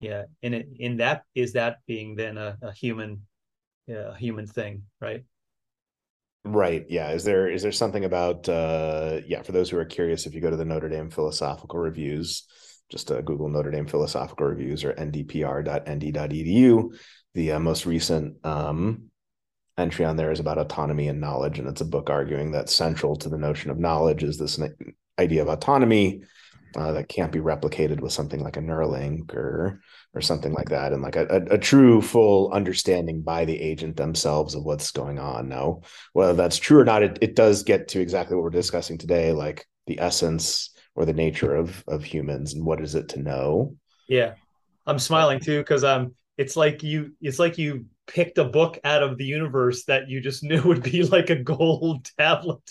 yeah, 0.00 0.24
and 0.42 0.54
it, 0.54 0.68
in 0.78 0.98
that 0.98 1.22
is 1.34 1.54
that 1.54 1.78
being 1.86 2.14
then 2.14 2.38
a, 2.38 2.56
a 2.62 2.72
human, 2.72 3.26
yeah, 3.86 4.12
a 4.12 4.14
human 4.14 4.46
thing, 4.46 4.82
right? 5.00 5.24
Right. 6.46 6.86
Yeah. 6.88 7.10
Is 7.10 7.24
there 7.24 7.48
is 7.48 7.62
there 7.62 7.72
something 7.72 8.04
about 8.04 8.48
uh 8.48 9.20
yeah, 9.26 9.42
for 9.42 9.52
those 9.52 9.68
who 9.68 9.78
are 9.78 9.84
curious, 9.84 10.26
if 10.26 10.34
you 10.34 10.40
go 10.40 10.50
to 10.50 10.56
the 10.56 10.64
Notre 10.64 10.88
Dame 10.88 11.10
Philosophical 11.10 11.78
Reviews, 11.78 12.46
just 12.88 13.10
uh, 13.10 13.20
Google 13.20 13.48
Notre 13.48 13.72
Dame 13.72 13.86
Philosophical 13.86 14.46
Reviews 14.46 14.84
or 14.84 14.92
ndpr.nd.edu, 14.92 16.96
the 17.34 17.52
uh, 17.52 17.58
most 17.58 17.86
recent 17.86 18.46
um 18.46 19.10
entry 19.76 20.04
on 20.04 20.16
there 20.16 20.30
is 20.30 20.40
about 20.40 20.58
autonomy 20.58 21.08
and 21.08 21.20
knowledge. 21.20 21.58
And 21.58 21.68
it's 21.68 21.80
a 21.80 21.86
book 21.86 22.10
arguing 22.10 22.52
that 22.52 22.70
central 22.70 23.16
to 23.16 23.28
the 23.28 23.38
notion 23.38 23.70
of 23.70 23.78
knowledge 23.78 24.22
is 24.22 24.38
this 24.38 24.58
idea 25.18 25.42
of 25.42 25.48
autonomy 25.48 26.22
uh, 26.76 26.92
that 26.92 27.08
can't 27.08 27.32
be 27.32 27.38
replicated 27.38 28.00
with 28.00 28.12
something 28.12 28.40
like 28.40 28.56
a 28.56 28.60
Neuralink 28.60 29.34
or 29.34 29.80
or 30.14 30.20
something 30.20 30.52
like 30.52 30.68
that, 30.68 30.92
and 30.92 31.02
like 31.02 31.16
a, 31.16 31.26
a, 31.26 31.54
a, 31.54 31.58
true 31.58 32.00
full 32.00 32.50
understanding 32.52 33.22
by 33.22 33.44
the 33.44 33.60
agent 33.60 33.96
themselves 33.96 34.54
of 34.54 34.64
what's 34.64 34.90
going 34.90 35.18
on. 35.18 35.48
Now, 35.48 35.80
whether 36.12 36.34
that's 36.34 36.56
true 36.56 36.78
or 36.78 36.84
not, 36.84 37.02
it, 37.02 37.18
it 37.20 37.34
does 37.34 37.62
get 37.62 37.88
to 37.88 38.00
exactly 38.00 38.36
what 38.36 38.42
we're 38.42 38.50
discussing 38.50 38.98
today, 38.98 39.32
like 39.32 39.66
the 39.86 40.00
essence 40.00 40.70
or 40.94 41.04
the 41.04 41.12
nature 41.12 41.54
of 41.54 41.82
of 41.88 42.04
humans 42.04 42.54
and 42.54 42.64
what 42.64 42.80
is 42.80 42.94
it 42.94 43.08
to 43.10 43.22
know. 43.22 43.76
Yeah, 44.08 44.34
I'm 44.86 44.98
smiling 44.98 45.40
too 45.40 45.58
because 45.60 45.84
um, 45.84 46.14
it's 46.36 46.56
like 46.56 46.82
you 46.82 47.14
it's 47.20 47.38
like 47.38 47.58
you 47.58 47.86
picked 48.06 48.38
a 48.38 48.44
book 48.44 48.78
out 48.84 49.02
of 49.02 49.18
the 49.18 49.24
universe 49.24 49.84
that 49.84 50.08
you 50.08 50.20
just 50.20 50.42
knew 50.42 50.62
would 50.62 50.82
be 50.82 51.02
like 51.02 51.30
a 51.30 51.42
gold 51.42 52.08
tablet. 52.18 52.62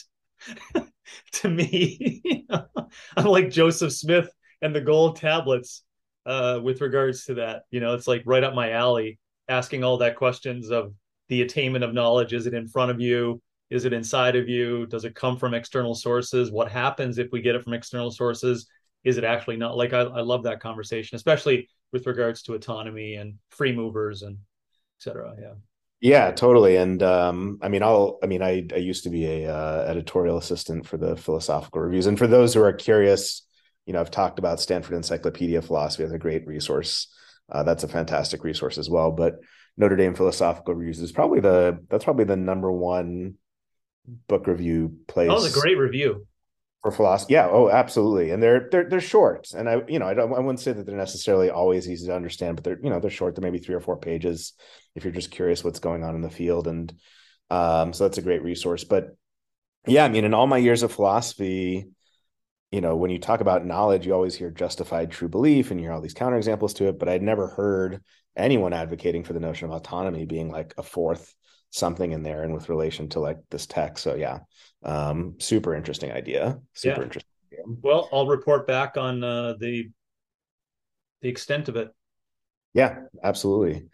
to 1.34 1.50
me. 1.50 2.46
I'm 3.18 3.26
like 3.26 3.50
Joseph 3.50 3.94
Smith 3.94 4.30
and 4.62 4.76
the 4.76 4.82
gold 4.82 5.18
tablets 5.18 5.84
uh, 6.26 6.60
with 6.64 6.82
regards 6.82 7.26
to 7.26 7.36
that. 7.36 7.64
You 7.72 7.80
know, 7.80 7.94
it's 7.94 8.08
like 8.08 8.24
right 8.26 8.44
up 8.44 8.54
my 8.54 8.72
alley, 8.72 9.20
asking 9.50 9.84
all 9.84 9.98
that 9.98 10.16
questions 10.16 10.72
of 10.72 10.94
the 11.30 11.42
attainment 11.42 11.84
of 11.84 11.94
knowledge. 11.94 12.34
Is 12.34 12.48
it 12.48 12.54
in 12.54 12.68
front 12.68 12.92
of 12.92 13.00
you? 13.00 13.42
Is 13.70 13.86
it 13.86 13.94
inside 13.94 14.36
of 14.36 14.48
you? 14.48 14.86
Does 14.86 15.06
it 15.06 15.16
come 15.16 15.38
from 15.38 15.54
external 15.54 15.96
sources? 15.96 16.52
What 16.52 16.72
happens 16.72 17.18
if 17.18 17.32
we 17.32 17.42
get 17.42 17.56
it 17.56 17.64
from 17.64 17.74
external 17.74 18.12
sources? 18.12 18.68
Is 19.04 19.18
it 19.18 19.24
actually 19.24 19.58
not? 19.58 19.78
Like 19.78 19.94
i, 19.94 20.02
I 20.02 20.22
love 20.22 20.44
that 20.44 20.60
conversation 20.60 21.16
especially 21.16 21.70
with 21.92 22.08
regards 22.08 22.42
to 22.44 22.54
autonomy 22.54 23.16
and 23.16 23.36
free 23.50 23.72
movers 23.72 24.22
and 24.24 24.38
etc 25.00 25.36
yeah 25.40 25.54
yeah 26.06 26.32
totally 26.32 26.76
and 26.76 27.02
um, 27.02 27.58
i 27.62 27.68
mean 27.68 27.82
i'll 27.82 28.20
i 28.22 28.28
mean 28.28 28.42
i, 28.42 28.66
I 28.74 28.78
used 28.78 29.04
to 29.06 29.10
be 29.10 29.26
a 29.26 29.54
uh, 29.54 29.86
editorial 29.88 30.38
assistant 30.38 30.86
for 30.86 30.98
the 30.98 31.16
philosophical 31.16 31.82
reviews 31.82 32.06
and 32.06 32.18
for 32.18 32.28
those 32.28 32.54
who 32.54 32.62
are 32.62 32.74
curious 32.74 33.46
you 33.86 33.94
know 33.94 34.02
i've 34.02 34.12
talked 34.12 34.40
about 34.40 34.60
stanford 34.60 34.96
encyclopedia 34.96 35.58
of 35.58 35.66
philosophy 35.66 36.04
as 36.04 36.12
a 36.12 36.20
great 36.20 36.46
resource 36.46 37.08
uh, 37.52 37.64
that's 37.64 37.84
a 37.84 37.88
fantastic 37.88 38.44
resource 38.44 38.78
as 38.78 38.90
well 38.90 39.12
but 39.12 39.36
notre 39.78 39.96
dame 39.96 40.14
philosophical 40.14 40.76
reviews 40.76 41.00
is 41.00 41.12
probably 41.12 41.40
the 41.40 41.80
that's 41.90 42.04
probably 42.04 42.26
the 42.26 42.38
number 42.38 42.72
one 42.72 43.36
book 44.28 44.48
review 44.48 44.98
place. 45.08 45.28
That 45.28 45.34
was 45.34 45.56
a 45.56 45.60
great 45.60 45.78
review 45.78 46.28
for 46.86 46.92
philosophy. 46.92 47.34
Yeah, 47.34 47.48
oh, 47.50 47.68
absolutely. 47.68 48.30
And 48.30 48.44
they're 48.44 48.70
they're 48.72 48.88
they're 48.88 49.02
short, 49.02 49.52
and 49.54 49.68
I 49.68 49.82
you 49.88 49.98
know 49.98 50.06
I 50.06 50.14
don't 50.14 50.32
I 50.32 50.40
wouldn't 50.40 50.60
say 50.60 50.72
that 50.72 50.86
they're 50.86 50.96
necessarily 50.96 51.50
always 51.50 51.90
easy 51.90 52.06
to 52.06 52.16
understand, 52.16 52.58
but 52.58 52.64
they're 52.64 52.80
you 52.80 52.92
know 52.92 53.00
they're 53.00 53.10
short. 53.10 53.34
They're 53.34 53.42
maybe 53.42 53.58
three 53.58 53.74
or 53.74 53.80
four 53.80 53.98
pages 53.98 54.54
if 54.94 55.04
you're 55.04 55.12
just 55.12 55.32
curious 55.32 55.64
what's 55.64 55.80
going 55.80 56.04
on 56.04 56.14
in 56.14 56.22
the 56.22 56.30
field, 56.30 56.68
and 56.68 56.94
um, 57.50 57.92
so 57.92 58.04
that's 58.04 58.20
a 58.20 58.22
great 58.22 58.44
resource. 58.44 58.84
But 58.84 59.16
yeah, 59.88 60.06
I 60.06 60.10
mean, 60.10 60.26
in 60.26 60.36
all 60.36 60.46
my 60.46 60.60
years 60.60 60.84
of 60.84 60.92
philosophy, 60.92 61.90
you 62.72 62.82
know, 62.82 62.96
when 62.96 63.10
you 63.10 63.18
talk 63.18 63.42
about 63.42 63.66
knowledge, 63.66 64.06
you 64.06 64.14
always 64.14 64.36
hear 64.36 64.52
justified 64.52 65.10
true 65.10 65.30
belief, 65.30 65.72
and 65.72 65.80
you 65.80 65.88
hear 65.88 65.94
all 65.94 66.02
these 66.02 66.14
counterexamples 66.14 66.76
to 66.76 66.88
it. 66.90 67.00
But 67.00 67.10
I'd 67.10 67.24
never 67.24 67.48
heard 67.48 68.04
anyone 68.38 68.74
advocating 68.74 69.24
for 69.24 69.34
the 69.34 69.40
notion 69.40 69.68
of 69.68 69.76
autonomy 69.76 70.26
being 70.26 70.52
like 70.52 70.76
a 70.78 70.84
fourth 70.84 71.34
something 71.76 72.12
in 72.12 72.24
there 72.24 72.44
and 72.44 72.54
with 72.54 72.70
relation 72.70 73.10
to 73.10 73.20
like 73.20 73.38
this 73.52 73.66
tech. 73.66 73.98
So 73.98 74.16
yeah, 74.16 74.40
um, 74.84 75.36
super 75.40 75.76
interesting 75.76 76.12
idea. 76.12 76.60
Super 76.74 77.02
yeah. 77.02 77.04
interesting. 77.04 77.32
Idea. 77.52 77.78
Well, 77.82 78.10
I'll 78.12 78.28
report 78.28 78.66
back 78.66 78.98
on 78.98 79.24
uh, 79.24 79.56
the 79.60 79.90
the 81.22 81.30
extent 81.30 81.68
of 81.68 81.76
it. 81.76 81.90
Yeah, 82.74 83.00
absolutely. 83.24 83.88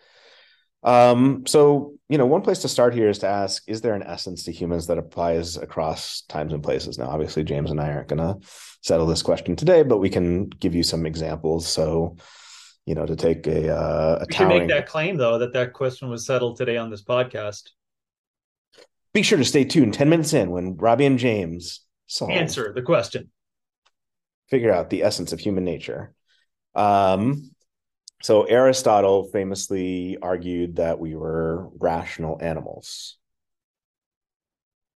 Um, 0.83 1.43
so 1.45 1.93
you 2.09 2.17
know, 2.17 2.25
one 2.25 2.41
place 2.41 2.59
to 2.59 2.67
start 2.67 2.93
here 2.93 3.09
is 3.09 3.19
to 3.19 3.27
ask: 3.27 3.63
Is 3.67 3.81
there 3.81 3.95
an 3.95 4.03
essence 4.03 4.43
to 4.43 4.51
humans 4.51 4.87
that 4.87 4.97
applies 4.97 5.57
across 5.57 6.21
times 6.21 6.53
and 6.53 6.63
places? 6.63 6.97
Now, 6.97 7.09
obviously, 7.09 7.43
James 7.43 7.71
and 7.71 7.79
I 7.79 7.91
aren't 7.91 8.07
going 8.07 8.19
to 8.19 8.47
settle 8.81 9.05
this 9.05 9.21
question 9.21 9.55
today, 9.55 9.83
but 9.83 9.99
we 9.99 10.09
can 10.09 10.49
give 10.49 10.75
you 10.75 10.83
some 10.83 11.05
examples. 11.05 11.67
So, 11.67 12.17
you 12.85 12.95
know, 12.95 13.05
to 13.05 13.15
take 13.15 13.47
a, 13.47 13.75
uh, 13.75 14.19
a 14.21 14.25
we 14.27 14.35
should 14.35 14.47
make 14.47 14.67
that 14.69 14.87
claim 14.87 15.17
though 15.17 15.39
that 15.39 15.53
that 15.53 15.73
question 15.73 16.09
was 16.09 16.25
settled 16.25 16.57
today 16.57 16.77
on 16.77 16.89
this 16.89 17.03
podcast. 17.03 17.69
Be 19.13 19.21
sure 19.21 19.37
to 19.37 19.45
stay 19.45 19.65
tuned. 19.65 19.93
Ten 19.93 20.09
minutes 20.09 20.33
in, 20.33 20.51
when 20.51 20.77
Robby 20.77 21.05
and 21.05 21.19
James 21.19 21.81
solve, 22.07 22.31
answer 22.31 22.73
the 22.73 22.81
question, 22.81 23.29
figure 24.49 24.71
out 24.71 24.89
the 24.89 25.03
essence 25.03 25.33
of 25.33 25.39
human 25.39 25.65
nature. 25.65 26.13
Um, 26.75 27.51
so 28.21 28.43
Aristotle 28.43 29.25
famously 29.25 30.17
argued 30.21 30.77
that 30.77 30.99
we 30.99 31.15
were 31.15 31.69
rational 31.79 32.37
animals. 32.41 33.17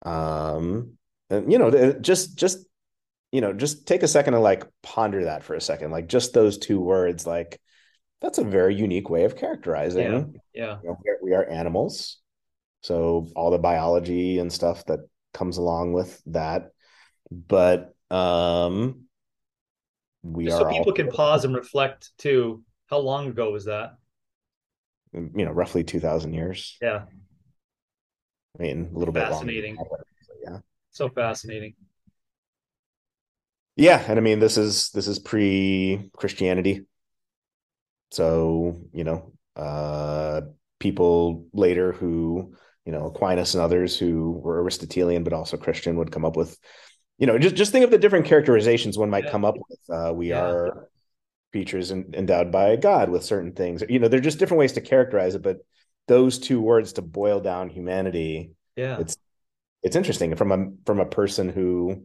Um, 0.04 0.98
and 1.30 1.50
you 1.50 1.58
know, 1.58 1.92
just 2.00 2.36
just 2.36 2.66
you 3.32 3.40
know, 3.40 3.52
just 3.52 3.88
take 3.88 4.04
a 4.04 4.08
second 4.08 4.34
to 4.34 4.38
like 4.38 4.64
ponder 4.82 5.24
that 5.24 5.42
for 5.42 5.54
a 5.54 5.60
second. 5.60 5.90
Like 5.90 6.06
just 6.06 6.34
those 6.34 6.58
two 6.58 6.80
words, 6.80 7.26
like 7.26 7.60
that's 8.20 8.38
a 8.38 8.44
very 8.44 8.74
unique 8.74 9.10
way 9.10 9.24
of 9.24 9.36
characterizing. 9.36 10.40
Yeah. 10.54 10.62
yeah. 10.62 10.78
You 10.82 10.88
know, 10.88 10.98
we, 11.04 11.10
are, 11.10 11.18
we 11.22 11.32
are 11.34 11.48
animals. 11.48 12.18
So 12.82 13.28
all 13.34 13.50
the 13.50 13.58
biology 13.58 14.38
and 14.38 14.52
stuff 14.52 14.84
that 14.86 15.00
comes 15.32 15.56
along 15.56 15.92
with 15.92 16.22
that. 16.26 16.70
But 17.30 17.94
um 18.10 19.06
we 20.22 20.46
Just 20.46 20.56
are 20.56 20.60
so 20.60 20.68
people 20.70 20.92
all... 20.92 20.96
can 20.96 21.08
pause 21.08 21.44
and 21.44 21.54
reflect 21.54 22.10
too. 22.18 22.62
How 22.88 22.98
long 22.98 23.28
ago 23.28 23.50
was 23.50 23.64
that? 23.64 23.96
You 25.12 25.44
know, 25.44 25.52
roughly 25.52 25.84
two 25.84 26.00
thousand 26.00 26.34
years. 26.34 26.76
Yeah. 26.80 27.04
I 28.58 28.62
mean, 28.62 28.90
a 28.94 28.98
little 28.98 29.12
bit 29.12 29.24
fascinating. 29.28 29.76
Longer, 29.76 30.04
yeah. 30.44 30.58
So 30.90 31.08
fascinating. 31.08 31.74
Yeah, 33.76 34.02
and 34.06 34.18
I 34.18 34.22
mean 34.22 34.38
this 34.38 34.56
is 34.56 34.90
this 34.90 35.08
is 35.08 35.18
pre 35.18 36.10
Christianity. 36.16 36.86
So, 38.14 38.80
you 38.92 39.02
know, 39.02 39.32
uh, 39.56 40.42
people 40.78 41.46
later 41.52 41.92
who, 41.92 42.54
you 42.84 42.92
know, 42.92 43.06
Aquinas 43.06 43.54
and 43.54 43.62
others 43.62 43.98
who 43.98 44.30
were 44.30 44.62
Aristotelian 44.62 45.24
but 45.24 45.32
also 45.32 45.56
Christian 45.56 45.96
would 45.96 46.12
come 46.12 46.24
up 46.24 46.36
with, 46.36 46.56
you 47.18 47.26
know, 47.26 47.38
just 47.38 47.56
just 47.56 47.72
think 47.72 47.84
of 47.84 47.90
the 47.90 47.98
different 47.98 48.26
characterizations 48.26 48.96
one 48.96 49.10
might 49.10 49.24
yeah. 49.24 49.30
come 49.30 49.44
up 49.44 49.56
with. 49.56 49.80
Uh, 49.90 50.12
we 50.14 50.30
yeah. 50.30 50.44
are 50.44 50.88
features 51.52 51.90
in, 51.90 52.14
endowed 52.14 52.52
by 52.52 52.76
God 52.76 53.08
with 53.08 53.24
certain 53.24 53.52
things. 53.52 53.82
You 53.88 53.98
know, 53.98 54.06
they're 54.06 54.20
just 54.20 54.38
different 54.38 54.60
ways 54.60 54.74
to 54.74 54.80
characterize 54.80 55.34
it, 55.34 55.42
but 55.42 55.58
those 56.06 56.38
two 56.38 56.60
words 56.60 56.92
to 56.94 57.02
boil 57.02 57.40
down 57.40 57.68
humanity, 57.68 58.52
yeah, 58.76 59.00
it's 59.00 59.16
it's 59.82 59.96
interesting 59.96 60.36
from 60.36 60.52
a 60.52 60.66
from 60.86 61.00
a 61.00 61.06
person 61.06 61.48
who 61.48 62.04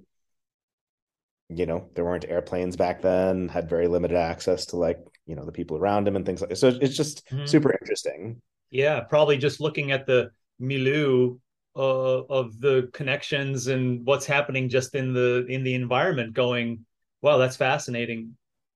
you 1.50 1.66
know 1.66 1.90
there 1.96 2.06
weren't 2.06 2.26
airplanes 2.30 2.76
back 2.76 3.02
then 3.02 3.48
had 3.48 3.70
very 3.70 3.88
limited 3.88 4.18
access 4.18 4.68
to 4.68 4.78
like 4.78 5.00
you 5.26 5.36
know 5.36 5.46
the 5.46 5.52
people 5.52 5.78
around 5.78 6.08
him 6.08 6.16
and 6.16 6.26
things 6.26 6.42
like 6.42 6.50
that. 6.50 6.56
so 6.58 6.68
it's 6.82 6.96
just 6.96 7.26
mm-hmm. 7.28 7.46
super 7.46 7.72
interesting 7.72 8.42
yeah 8.70 9.00
probably 9.00 9.38
just 9.38 9.60
looking 9.60 9.92
at 9.92 10.06
the 10.06 10.30
milieu 10.60 11.36
uh, 11.76 12.24
of 12.30 12.60
the 12.60 12.90
connections 12.94 13.68
and 13.68 14.06
what's 14.06 14.26
happening 14.26 14.70
just 14.70 14.96
in 14.96 15.14
the 15.14 15.46
in 15.50 15.64
the 15.64 15.74
environment 15.74 16.34
going 16.34 16.86
wow 17.22 17.38
that's 17.38 17.56
fascinating 17.56 18.36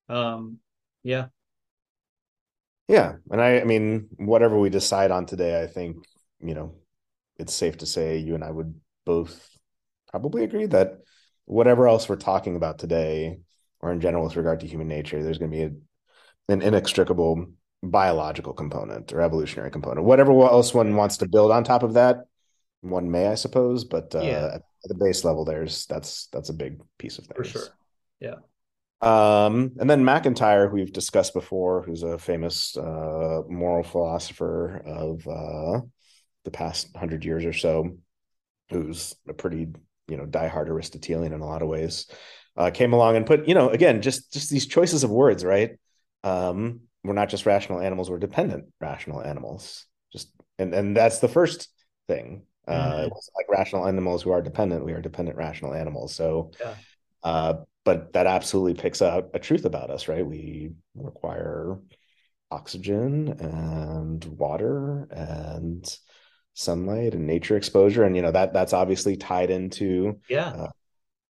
um 0.10 0.58
yeah 1.04 1.26
yeah 2.88 3.14
and 3.30 3.42
i 3.42 3.60
i 3.60 3.64
mean 3.64 4.08
whatever 4.18 4.58
we 4.58 4.70
decide 4.70 5.12
on 5.12 5.26
today 5.26 5.62
i 5.62 5.68
think 5.68 5.98
you 6.40 6.56
know 6.56 6.74
it's 7.38 7.54
safe 7.54 7.78
to 7.78 7.86
say 7.86 8.18
you 8.18 8.36
and 8.36 8.44
i 8.44 8.50
would 8.50 8.74
both 9.06 9.50
probably 10.10 10.44
agree 10.44 10.66
that 10.66 11.00
whatever 11.46 11.88
else 11.88 12.08
we're 12.08 12.16
talking 12.16 12.56
about 12.56 12.80
today 12.80 13.40
or 13.82 13.92
in 13.92 14.00
general 14.00 14.24
with 14.24 14.36
regard 14.36 14.60
to 14.62 14.68
human 14.68 14.88
nature 14.88 15.22
there's 15.22 15.38
going 15.38 15.52
to 15.52 15.58
be 15.58 15.64
a, 15.64 16.52
an 16.52 16.62
inextricable 16.62 17.48
biological 17.82 18.54
component 18.54 19.12
or 19.12 19.22
evolutionary 19.22 19.70
component. 19.70 20.06
Whatever 20.06 20.32
else 20.44 20.74
one 20.74 20.96
wants 20.96 21.18
to 21.18 21.28
build 21.28 21.52
on 21.52 21.64
top 21.64 21.84
of 21.84 21.94
that 21.94 22.24
one 22.84 23.10
may 23.10 23.28
i 23.28 23.36
suppose 23.36 23.86
but 23.86 24.14
uh, 24.14 24.22
yeah. 24.22 24.50
at 24.56 24.62
the 24.84 24.96
base 24.96 25.24
level 25.24 25.46
there's 25.46 25.86
that's 25.86 26.28
that's 26.34 26.50
a 26.50 26.54
big 26.54 26.82
piece 26.98 27.18
of 27.18 27.26
things. 27.26 27.38
for 27.38 27.44
sure. 27.60 27.68
Yeah. 28.20 28.36
Um, 29.02 29.72
and 29.80 29.90
then 29.90 30.06
MacIntyre, 30.06 30.70
who 30.70 30.76
we've 30.76 30.94
discussed 30.94 31.34
before, 31.34 31.82
who's 31.82 32.04
a 32.04 32.18
famous 32.18 32.78
uh, 32.78 33.42
moral 33.50 33.84
philosopher 33.84 34.82
of 34.86 35.28
uh, 35.28 35.82
the 36.46 36.52
past 36.52 36.96
hundred 36.96 37.26
years 37.26 37.44
or 37.44 37.52
so, 37.52 37.98
who's 38.70 39.14
a 39.28 39.34
pretty 39.34 39.68
you 40.08 40.18
know 40.18 40.26
diehard 40.26 40.68
Aristotelian 40.68 41.34
in 41.34 41.42
a 41.42 41.46
lot 41.46 41.62
of 41.62 41.68
ways, 41.68 42.08
uh, 42.58 42.72
came 42.72 42.94
along 42.94 43.16
and 43.16 43.26
put 43.26 43.48
you 43.48 43.56
know 43.56 43.70
again 43.70 44.02
just 44.02 44.32
just 44.34 44.50
these 44.50 44.68
choices 44.68 45.04
of 45.04 45.10
words 45.10 45.44
right. 45.44 45.78
Um, 46.24 46.82
we're 47.04 47.14
not 47.14 47.30
just 47.30 47.46
rational 47.46 47.80
animals; 47.80 48.10
we're 48.10 48.20
dependent 48.20 48.66
rational 48.80 49.22
animals. 49.22 49.86
Just 50.12 50.30
and 50.60 50.74
and 50.74 50.96
that's 50.96 51.20
the 51.20 51.28
first 51.28 51.70
thing. 52.08 52.44
Uh, 52.66 52.72
mm-hmm. 52.74 53.10
like 53.36 53.50
rational 53.50 53.86
animals 53.88 54.24
who 54.24 54.32
are 54.32 54.42
dependent, 54.42 54.86
we 54.86 54.94
are 54.94 55.02
dependent 55.02 55.38
rational 55.38 55.74
animals. 55.74 56.16
So, 56.16 56.52
yeah. 56.62 56.76
uh, 57.22 57.54
but 57.84 58.14
that 58.14 58.26
absolutely 58.26 58.76
picks 58.76 59.02
out 59.02 59.32
a 59.34 59.40
truth 59.40 59.66
about 59.66 59.90
us, 59.90 60.08
right? 60.08 60.26
We 60.26 60.72
require 60.96 61.78
oxygen 62.52 63.30
and 63.40 64.24
water 64.24 65.08
and 65.12 65.98
sunlight 66.54 67.14
and 67.14 67.26
nature 67.26 67.58
exposure 67.58 68.04
and 68.04 68.16
you 68.16 68.22
know 68.22 68.32
that 68.32 68.54
that's 68.54 68.74
obviously 68.74 69.18
tied 69.18 69.50
into 69.50 70.20
yeah. 70.30 70.50
uh, 70.50 70.70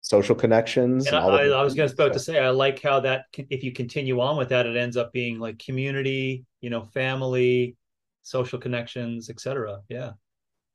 social 0.02 0.36
connections 0.36 1.08
and, 1.08 1.16
and 1.16 1.26
I, 1.26 1.46
I, 1.46 1.64
was 1.64 1.74
just 1.74 1.94
about 1.94 2.12
to 2.14 2.20
say 2.20 2.40
i 2.40 2.50
like 2.50 2.82
how 2.82 3.00
that 3.00 3.26
if 3.38 3.64
you 3.64 3.72
continue 3.72 4.20
on 4.20 4.36
with 4.36 4.50
that 4.50 4.66
it 4.66 4.76
ends 4.76 4.98
up 4.98 5.14
being 5.14 5.40
like 5.40 5.60
community 5.60 6.46
you 6.60 6.70
know 6.70 6.84
family 6.84 7.78
social 8.24 8.60
connections 8.60 9.30
etc 9.30 9.80
yeah. 9.90 10.12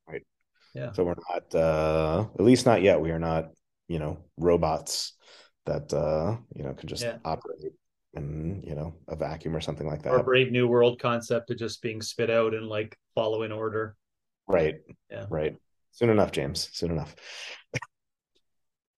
Right. 0.06 0.22
Yeah. 0.74 0.92
So 0.92 1.04
we're 1.04 1.14
not 1.30 1.54
uh 1.54 2.26
at 2.38 2.44
least 2.44 2.64
not 2.64 2.82
yet 2.82 3.00
we 3.00 3.10
are 3.10 3.18
not 3.18 3.50
you 3.86 3.98
know 3.98 4.18
robots 4.38 5.14
that 5.66 5.92
uh 5.92 6.36
you 6.54 6.64
know 6.64 6.72
can 6.72 6.88
just 6.88 7.02
yeah. 7.02 7.18
operate 7.24 7.72
in 8.14 8.62
you 8.66 8.74
know 8.74 8.94
a 9.08 9.16
vacuum 9.16 9.54
or 9.54 9.60
something 9.60 9.86
like 9.86 10.02
that. 10.02 10.12
Or 10.12 10.22
brave 10.22 10.50
new 10.50 10.68
world 10.68 10.98
concept 10.98 11.50
of 11.50 11.58
just 11.58 11.82
being 11.82 12.00
spit 12.00 12.30
out 12.30 12.54
and 12.54 12.66
like 12.66 12.96
following 13.14 13.52
order 13.52 13.96
Right. 14.48 14.76
Yeah. 15.10 15.26
Right. 15.28 15.56
Soon 15.92 16.10
enough, 16.10 16.32
James. 16.32 16.68
Soon 16.72 16.90
enough. 16.92 17.14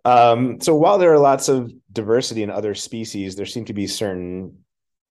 um, 0.05 0.61
so 0.61 0.75
while 0.75 0.99
there 0.99 1.13
are 1.13 1.19
lots 1.19 1.49
of 1.49 1.73
diversity 1.93 2.43
in 2.43 2.51
other 2.51 2.75
species, 2.75 3.37
there 3.37 3.47
seem 3.47 3.65
to 3.67 3.73
be 3.75 3.87
certain 3.87 4.59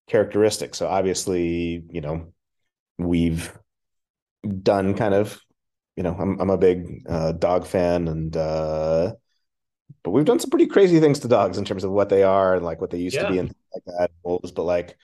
characteristics. 0.08 0.78
So 0.78 0.88
obviously, 0.88 1.84
you 1.90 2.02
know, 2.02 2.34
we've 2.98 3.58
done 4.64 4.94
kind 4.96 5.14
of, 5.14 5.40
you 5.96 6.04
know, 6.04 6.16
I'm 6.20 6.40
I'm 6.40 6.50
a 6.50 6.58
big 6.58 7.04
uh, 7.08 7.32
dog 7.34 7.66
fan, 7.66 8.08
and 8.08 8.36
uh, 8.36 9.14
but 10.04 10.12
we've 10.12 10.26
done 10.26 10.40
some 10.40 10.50
pretty 10.50 10.68
crazy 10.68 11.00
things 11.00 11.20
to 11.20 11.28
dogs 11.28 11.58
in 11.58 11.66
terms 11.66 11.84
of 11.84 11.92
what 11.92 12.10
they 12.10 12.24
are 12.24 12.56
and 12.56 12.64
like 12.66 12.80
what 12.82 12.90
they 12.92 13.00
used 13.00 13.16
Yeah. 13.16 13.24
to 13.24 13.32
be 13.32 13.40
and 13.40 13.50
things 13.50 13.66
like 13.74 13.84
that. 13.98 14.12
Wolves, 14.24 14.52
but 14.52 14.64
like, 14.64 14.96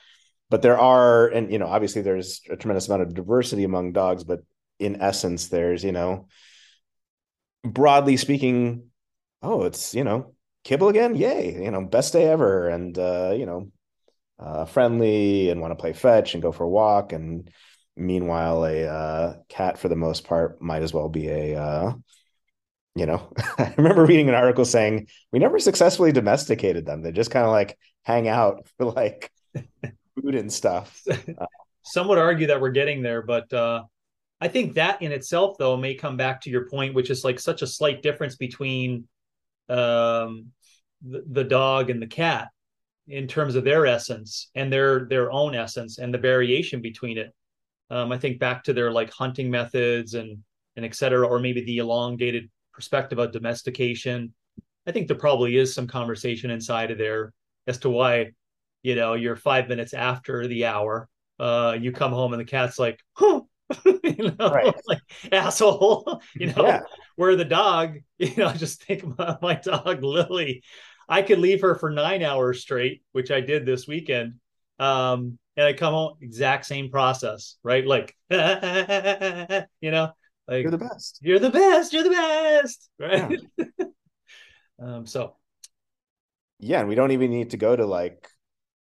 but 0.50 0.62
there 0.62 0.78
are, 0.78 1.28
and 1.28 1.52
you 1.52 1.60
know, 1.60 1.68
obviously 1.68 2.02
there's 2.04 2.42
a 2.50 2.56
tremendous 2.56 2.88
amount 2.88 3.02
of 3.02 3.14
diversity 3.14 3.64
among 3.64 3.94
dogs, 3.94 4.24
but 4.24 4.42
in 4.80 5.02
essence, 5.02 5.48
there's 5.48 5.84
you 5.84 5.92
know, 5.92 6.28
broadly 7.64 8.18
speaking, 8.18 8.90
oh, 9.42 9.64
it's 9.64 9.94
you 9.94 10.04
know, 10.04 10.34
kibble 10.64 10.90
again, 10.90 11.16
yay, 11.16 11.64
you 11.64 11.72
know, 11.72 11.84
best 11.84 12.14
day 12.14 12.26
ever, 12.26 12.70
and 12.70 12.98
uh, 12.98 13.34
you 13.36 13.46
know, 13.46 13.72
uh, 14.40 14.66
friendly 14.66 15.50
and 15.50 15.62
want 15.62 15.72
to 15.72 15.82
play 15.82 15.94
fetch 15.94 16.34
and 16.34 16.44
go 16.44 16.52
for 16.52 16.64
a 16.64 16.70
walk. 16.70 17.14
And 17.14 17.50
meanwhile, 17.96 18.66
a 18.66 18.88
uh, 18.88 19.36
cat, 19.50 19.78
for 19.78 19.90
the 19.90 19.96
most 19.96 20.26
part, 20.26 20.62
might 20.62 20.82
as 20.84 20.94
well 20.94 21.10
be 21.10 21.28
a, 21.30 21.62
uh, 21.62 21.94
you 22.96 23.06
know, 23.06 23.32
I 23.58 23.74
remember 23.78 24.06
reading 24.06 24.30
an 24.30 24.36
article 24.36 24.66
saying 24.66 25.08
we 25.32 25.40
never 25.40 25.60
successfully 25.60 26.12
domesticated 26.12 26.86
them. 26.86 27.02
They 27.02 27.12
just 27.12 27.32
kind 27.32 27.46
of 27.46 27.52
like 27.52 27.78
hang 28.04 28.28
out 28.28 28.68
for 28.78 28.86
like 28.86 29.32
food 30.16 30.36
and 30.36 30.52
stuff. 30.52 31.02
Some 31.86 32.08
would 32.08 32.18
argue 32.18 32.48
that 32.48 32.62
we're 32.62 32.72
getting 32.72 33.02
there, 33.02 33.22
but 33.22 33.52
uh, 33.52 33.84
I 34.44 34.50
think 34.50 34.74
that 34.74 35.02
in 35.02 35.14
itself, 35.14 35.56
though, 35.58 35.78
may 35.78 35.96
come 35.96 36.18
back 36.18 36.42
to 36.42 36.50
your 36.50 36.68
point, 36.68 36.94
which 36.94 37.10
is 37.10 37.24
like 37.24 37.40
such 37.40 37.62
a 37.62 37.68
slight 37.78 38.02
difference 38.02 38.36
between 38.36 39.08
um, 39.70 40.48
the, 41.02 41.24
the 41.32 41.44
dog 41.46 41.90
and 41.90 42.02
the 42.02 42.08
cat 42.08 42.50
in 43.08 43.26
terms 43.26 43.56
of 43.56 43.64
their 43.64 43.86
essence 43.86 44.50
and 44.54 44.72
their 44.72 45.06
their 45.06 45.32
own 45.32 45.56
essence 45.56 45.98
and 45.98 46.14
the 46.14 46.18
variation 46.18 46.82
between 46.82 47.18
it. 47.18 47.32
Um, 47.90 48.12
I 48.12 48.18
think 48.18 48.38
back 48.38 48.64
to 48.64 48.74
their 48.74 48.92
like 48.92 49.12
hunting 49.12 49.50
methods 49.50 50.14
and 50.14 50.38
and 50.76 50.86
et 50.86 50.96
cetera, 50.96 51.26
or 51.26 51.40
maybe 51.40 51.64
the 51.64 51.78
elongated 51.78 52.50
perspective 52.74 53.20
of 53.20 53.32
domestication. 53.32 54.34
I 54.86 54.92
think 54.92 55.08
there 55.08 55.18
probably 55.18 55.56
is 55.56 55.74
some 55.74 55.88
conversation 55.88 56.52
inside 56.52 56.92
of 56.92 56.98
there 56.98 57.32
as 57.66 57.78
to 57.80 57.90
why, 57.90 58.32
you 58.82 58.96
know, 58.96 59.14
you're 59.14 59.38
five 59.38 59.70
minutes 59.70 59.94
after 59.94 60.48
the 60.48 60.66
hour, 60.66 61.08
uh, 61.40 61.78
you 61.80 61.94
come 61.94 62.12
home 62.12 62.34
and 62.34 62.42
the 62.42 62.52
cat's 62.56 62.78
like, 62.78 63.00
huh, 63.14 63.40
you 63.86 64.32
know, 64.40 64.52
Right. 64.52 64.76
like 64.88 65.00
asshole, 65.32 66.22
you 66.40 66.48
know, 66.48 66.64
Yeah. 66.64 66.82
where 67.16 67.36
the 67.36 67.46
dog, 67.46 67.98
you 68.18 68.36
know, 68.38 68.54
just 68.54 68.84
think 68.84 69.04
about 69.04 69.42
my 69.42 69.56
dog 69.56 70.04
Lily. 70.04 70.64
I 71.08 71.22
could 71.22 71.40
leave 71.40 71.62
her 71.62 71.76
for 71.76 71.90
nine 71.90 72.24
hours 72.24 72.62
straight, 72.62 73.04
which 73.12 73.30
I 73.32 73.42
did 73.42 73.66
this 73.66 73.88
weekend. 73.88 74.36
Um, 74.80 75.38
and 75.56 75.68
I 75.68 75.74
come 75.74 75.94
home, 75.94 76.16
exact 76.22 76.66
same 76.66 76.90
process, 76.90 77.58
right? 77.64 77.86
Like, 77.86 78.16
you 78.30 79.92
know, 79.92 80.12
like 80.48 80.64
You're 80.64 80.72
the 80.72 80.78
best. 80.78 81.20
you're 81.22 81.40
the 81.40 81.50
best, 81.52 81.94
you're 81.94 82.04
the 82.04 82.10
best, 82.10 82.90
Yeah. 83.12 83.30
right? 83.30 83.78
um, 84.80 85.06
so 85.06 85.36
Yeah. 86.60 86.80
And 86.80 86.90
we 86.90 86.96
don't 86.96 87.12
even 87.12 87.32
need 87.32 87.52
to 87.52 87.58
go 87.58 87.76
to 87.76 87.86
like 87.86 88.30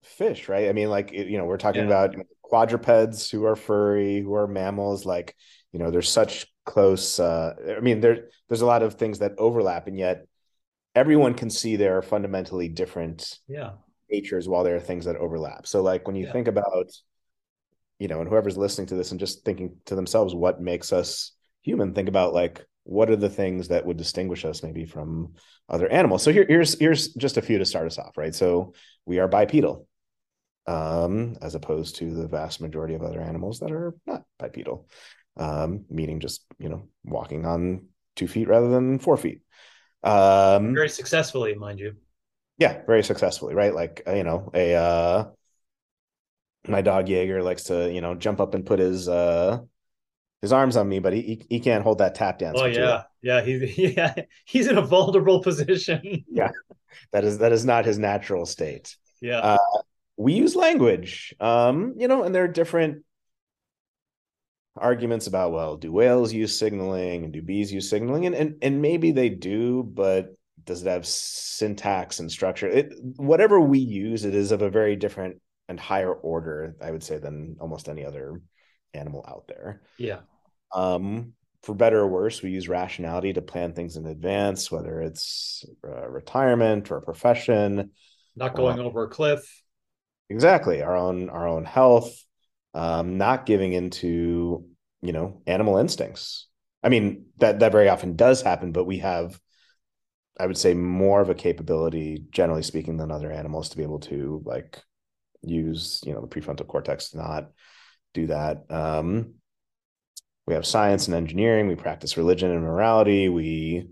fish, 0.02 0.48
right? 0.48 0.68
I 0.68 0.72
mean, 0.72 0.88
like, 0.90 1.12
you 1.12 1.38
know, 1.38 1.44
we're 1.44 1.56
talking 1.58 1.82
Yeah. 1.82 1.86
about 1.86 2.14
quadrupeds 2.52 3.30
who 3.30 3.46
are 3.46 3.56
furry, 3.56 4.20
who 4.20 4.34
are 4.34 4.46
mammals. 4.46 5.06
Like, 5.06 5.34
you 5.72 5.78
know, 5.78 5.90
there's 5.90 6.10
such 6.10 6.46
close, 6.66 7.18
uh, 7.18 7.54
I 7.78 7.80
mean, 7.80 8.02
there, 8.02 8.28
there's 8.48 8.60
a 8.60 8.66
lot 8.66 8.82
of 8.82 8.94
things 8.94 9.20
that 9.20 9.32
overlap, 9.38 9.86
and 9.86 9.96
yet 9.96 10.26
everyone 10.94 11.32
can 11.32 11.48
see 11.48 11.76
there 11.76 11.96
are 11.96 12.02
fundamentally 12.02 12.68
different 12.68 13.38
yeah, 13.48 13.70
natures 14.10 14.50
while 14.50 14.64
there 14.64 14.76
are 14.76 14.80
things 14.80 15.06
that 15.06 15.16
overlap. 15.16 15.66
So, 15.66 15.80
like, 15.80 16.06
when 16.06 16.14
you 16.14 16.26
Yeah. 16.26 16.32
think 16.32 16.46
about, 16.46 16.90
you 17.98 18.08
know, 18.08 18.20
and 18.20 18.28
whoever's 18.28 18.58
listening 18.58 18.88
to 18.88 18.96
this 18.96 19.12
and 19.12 19.20
just 19.20 19.46
thinking 19.46 19.76
to 19.86 19.94
themselves, 19.94 20.34
what 20.34 20.60
makes 20.60 20.92
us 20.92 21.32
human, 21.62 21.94
think 21.94 22.08
about 22.10 22.34
like, 22.34 22.66
what 22.84 23.08
are 23.08 23.16
the 23.16 23.30
things 23.30 23.68
that 23.68 23.86
would 23.86 23.96
distinguish 23.96 24.44
us 24.44 24.62
maybe 24.62 24.84
from 24.84 25.34
other 25.70 25.88
animals? 25.88 26.22
So 26.22 26.32
here, 26.32 26.44
here's 26.46 26.78
here's 26.78 27.14
just 27.14 27.38
a 27.38 27.42
few 27.42 27.58
to 27.58 27.64
start 27.64 27.86
us 27.86 27.98
off, 27.98 28.18
right? 28.18 28.34
So 28.34 28.74
we 29.06 29.20
are 29.20 29.28
bipedal, 29.28 29.86
um, 30.66 31.36
as 31.42 31.54
opposed 31.54 31.96
to 31.96 32.14
the 32.14 32.28
vast 32.28 32.60
majority 32.60 32.94
of 32.94 33.02
other 33.02 33.20
animals 33.20 33.60
that 33.60 33.72
are 33.72 33.94
not 34.06 34.24
bipedal, 34.38 34.88
um, 35.36 35.84
meaning 35.90 36.20
just 36.20 36.44
you 36.58 36.68
know 36.68 36.88
walking 37.04 37.46
on 37.46 37.86
two 38.16 38.28
feet 38.28 38.48
rather 38.48 38.68
than 38.68 38.98
four 38.98 39.16
feet. 39.16 39.40
Um, 40.02 40.74
very 40.74 40.88
successfully, 40.88 41.54
mind 41.54 41.80
you. 41.80 41.96
yeah, 42.58 42.82
very 42.86 43.02
successfully, 43.02 43.54
right? 43.54 43.74
Like 43.74 44.02
uh, 44.06 44.14
you 44.14 44.24
know, 44.24 44.50
a 44.54 44.74
uh, 44.74 45.24
my 46.68 46.80
dog 46.80 47.08
Jaeger 47.08 47.42
likes 47.42 47.64
to 47.64 47.92
you 47.92 48.00
know 48.00 48.14
jump 48.14 48.40
up 48.40 48.54
and 48.54 48.64
put 48.64 48.78
his 48.78 49.08
uh 49.08 49.60
his 50.42 50.52
arms 50.52 50.76
on 50.76 50.88
me, 50.88 50.98
but 50.98 51.12
he 51.12 51.44
he, 51.48 51.60
can't 51.60 51.84
hold 51.84 51.98
that 51.98 52.16
tap 52.16 52.40
dance. 52.40 52.60
Oh 52.60 52.66
yeah, 52.66 53.04
yeah. 53.22 53.42
He's 53.42 53.78
yeah, 53.96 54.14
he's 54.44 54.66
in 54.66 54.76
a 54.76 54.82
vulnerable 54.82 55.40
position. 55.42 56.24
Yeah, 56.28 56.50
that 57.12 57.24
is 57.24 57.38
that 57.38 57.52
is 57.52 57.64
not 57.64 57.84
his 57.84 57.98
natural 57.98 58.44
state. 58.44 58.96
yeah, 59.20 59.38
Uh, 59.38 59.58
we 60.16 60.34
use 60.34 60.54
language, 60.54 61.34
um, 61.40 61.94
you 61.96 62.08
know, 62.08 62.22
and 62.22 62.34
there 62.34 62.44
are 62.44 62.48
different 62.48 63.04
arguments 64.76 65.26
about 65.26 65.52
well, 65.52 65.76
do 65.76 65.92
whales 65.92 66.32
use 66.32 66.58
signaling 66.58 67.24
and 67.24 67.32
do 67.32 67.42
bees 67.42 67.72
use 67.72 67.88
signaling, 67.90 68.26
and 68.26 68.34
and 68.34 68.56
and 68.62 68.80
maybe 68.82 69.12
they 69.12 69.28
do, 69.28 69.82
but 69.82 70.34
does 70.64 70.82
it 70.82 70.88
have 70.88 71.06
syntax 71.06 72.20
and 72.20 72.30
structure? 72.30 72.68
It 72.68 72.94
whatever 73.16 73.60
we 73.60 73.78
use, 73.78 74.24
it 74.24 74.34
is 74.34 74.52
of 74.52 74.62
a 74.62 74.70
very 74.70 74.96
different 74.96 75.40
and 75.68 75.78
higher 75.78 76.12
order, 76.12 76.76
I 76.80 76.90
would 76.90 77.02
say, 77.02 77.18
than 77.18 77.56
almost 77.60 77.88
any 77.88 78.04
other 78.04 78.40
animal 78.94 79.24
out 79.26 79.44
there. 79.48 79.82
yeah, 79.96 80.20
Um, 80.74 81.34
for 81.62 81.74
better 81.74 82.00
or 82.00 82.08
worse, 82.08 82.42
we 82.42 82.50
use 82.50 82.68
rationality 82.68 83.32
to 83.34 83.42
plan 83.42 83.72
things 83.72 83.96
in 83.96 84.06
advance, 84.06 84.70
whether 84.70 85.00
it's 85.00 85.64
uh, 85.86 86.08
retirement 86.08 86.90
or 86.90 86.96
a 86.96 87.02
profession. 87.02 87.90
not 88.36 88.54
going 88.54 88.80
Uh, 88.80 88.84
over 88.84 89.04
a 89.04 89.08
cliff. 89.08 89.61
Exactly. 90.28 90.82
Our 90.82 90.96
own 90.96 91.28
our 91.30 91.46
own 91.46 91.64
health 91.64 92.14
um 92.74 93.18
not 93.18 93.46
giving 93.46 93.72
into 93.72 94.66
you 95.02 95.12
know 95.12 95.42
animal 95.46 95.78
instincts. 95.78 96.48
I 96.82 96.88
mean 96.88 97.26
that 97.38 97.60
that 97.60 97.72
very 97.72 97.88
often 97.88 98.16
does 98.16 98.42
happen 98.42 98.72
but 98.72 98.84
we 98.84 98.98
have 98.98 99.38
i 100.40 100.46
would 100.46 100.58
say 100.58 100.74
more 100.74 101.20
of 101.20 101.28
a 101.28 101.34
capability 101.34 102.24
generally 102.30 102.62
speaking 102.62 102.96
than 102.96 103.10
other 103.12 103.30
animals 103.30 103.68
to 103.68 103.76
be 103.76 103.82
able 103.82 104.00
to 104.00 104.42
like 104.44 104.82
use 105.42 106.00
you 106.04 106.12
know 106.12 106.20
the 106.20 106.26
prefrontal 106.26 106.66
cortex 106.66 107.10
to 107.10 107.18
not 107.18 107.50
do 108.14 108.26
that. 108.26 108.64
Um 108.70 109.34
we 110.46 110.54
have 110.54 110.66
science 110.66 111.06
and 111.06 111.14
engineering. 111.14 111.68
We 111.68 111.76
practice 111.76 112.16
religion 112.16 112.50
and 112.50 112.62
morality. 112.62 113.28
We 113.28 113.88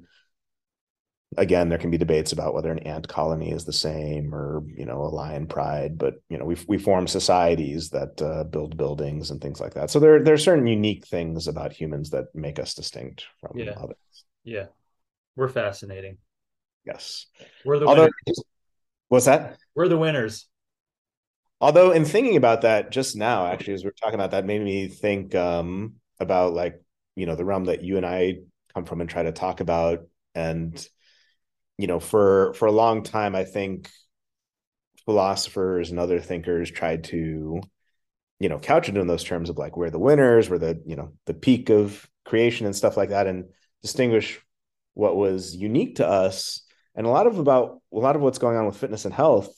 again 1.37 1.69
there 1.69 1.79
can 1.79 1.91
be 1.91 1.99
debates 1.99 2.33
about 2.33 2.55
whether 2.55 2.73
an 2.73 2.81
ant 2.81 3.07
colony 3.07 3.53
is 3.53 3.65
the 3.65 3.73
same 3.73 4.35
or 4.35 4.63
you 4.77 4.85
know 4.85 5.03
a 5.03 5.07
lion 5.15 5.47
pride 5.47 5.97
but 5.97 6.15
you 6.29 6.37
know 6.37 6.45
we 6.45 6.57
we 6.67 6.77
form 6.77 7.07
societies 7.07 7.91
that 7.91 8.21
uh, 8.21 8.43
build 8.45 8.77
buildings 8.77 9.31
and 9.31 9.41
things 9.41 9.61
like 9.61 9.75
that 9.75 9.91
so 9.91 10.01
there 10.01 10.23
there 10.25 10.35
are 10.35 10.39
certain 10.39 10.67
unique 10.67 11.07
things 11.07 11.47
about 11.47 11.73
humans 11.73 12.11
that 12.11 12.25
make 12.35 12.59
us 12.59 12.75
distinct 12.75 13.27
from 13.41 13.53
Yeah. 13.59 13.75
others 13.77 13.97
Yeah, 14.43 14.67
we're 15.37 15.49
fascinating. 15.49 16.19
yes 16.85 17.27
We're 17.65 17.79
the 17.79 17.87
although 17.87 18.09
winners. 18.27 18.43
what's 19.09 19.27
that 19.27 19.57
We're 19.77 19.89
the 19.89 19.99
winners. 19.99 20.49
although 21.61 21.93
in 21.93 22.05
thinking 22.05 22.37
about 22.37 22.63
that 22.63 22.91
just 22.91 23.17
now 23.17 23.47
actually 23.47 23.75
as 23.75 23.85
we 23.85 23.89
are 23.89 23.95
talking 24.01 24.15
about 24.15 24.33
that 24.33 24.47
made 24.47 24.63
me 24.63 24.89
think 24.89 25.35
um 25.35 25.95
about 26.19 26.55
like 26.55 26.83
you 27.17 27.27
know 27.27 27.35
the 27.37 27.45
realm 27.45 27.65
that 27.67 27.83
you 27.83 27.97
and 27.97 28.07
i 28.07 28.37
come 28.75 28.85
from 28.85 29.01
and 29.01 29.11
try 29.11 29.23
to 29.23 29.33
talk 29.33 29.61
about 29.61 30.01
and 30.35 30.87
you 31.81 31.87
know 31.87 32.01
for 32.01 32.55
for 32.55 32.67
a 32.67 32.73
long 32.73 33.03
time 33.03 33.35
i 33.35 33.45
think 33.45 33.91
philosophers 35.05 35.91
and 35.91 35.99
other 35.99 36.21
thinkers 36.21 36.71
tried 36.71 37.05
to 37.05 37.61
you 38.39 38.49
know 38.49 38.59
couch 38.59 38.89
it 38.89 38.97
in 38.97 39.07
those 39.07 39.25
terms 39.25 39.51
of 39.51 39.59
like 39.59 39.77
we're 39.77 39.91
the 39.91 39.99
winners 39.99 40.49
we're 40.51 40.59
the 40.59 40.81
you 40.87 40.97
know 40.97 41.13
the 41.27 41.35
peak 41.35 41.71
of 41.71 42.09
creation 42.25 42.67
and 42.67 42.77
stuff 42.77 42.97
like 42.97 43.11
that 43.11 43.27
and 43.27 43.47
distinguish 43.83 44.41
what 44.95 45.17
was 45.17 45.57
unique 45.57 45.97
to 45.97 46.07
us 46.07 46.63
and 46.95 47.07
a 47.07 47.11
lot 47.11 47.27
of 47.27 47.39
about 47.39 47.81
a 47.93 47.99
lot 47.99 48.17
of 48.17 48.23
what's 48.23 48.39
going 48.39 48.57
on 48.57 48.67
with 48.67 48.77
fitness 48.77 49.05
and 49.05 49.15
health 49.15 49.51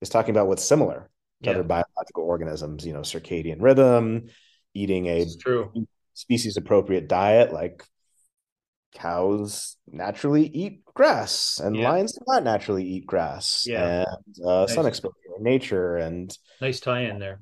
is 0.00 0.08
talking 0.08 0.30
about 0.30 0.48
what's 0.48 0.64
similar 0.64 1.10
to 1.42 1.50
Yeah, 1.50 1.50
other 1.50 1.62
biological 1.64 2.24
organisms 2.24 2.86
you 2.86 2.92
know 2.92 3.00
circadian 3.00 3.60
rhythm 3.60 4.26
eating 4.74 5.06
a 5.06 5.26
true. 5.38 5.72
species 6.14 6.56
appropriate 6.56 7.08
diet 7.08 7.52
like 7.52 7.84
cows 8.96 9.76
naturally 9.86 10.46
eat 10.48 10.84
grass 10.84 11.60
and 11.62 11.76
Yeah. 11.76 11.90
lions 11.90 12.12
do 12.12 12.20
not 12.26 12.42
naturally 12.42 12.84
eat 12.84 13.06
grass 13.06 13.66
Yeah. 13.66 14.04
and 14.04 14.44
uh, 14.44 14.66
sun 14.66 14.86
exposure 14.86 15.14
in 15.36 15.42
nature 15.44 15.96
and 15.96 16.36
Nice 16.60 16.80
tie 16.80 17.02
in 17.02 17.18
there. 17.18 17.40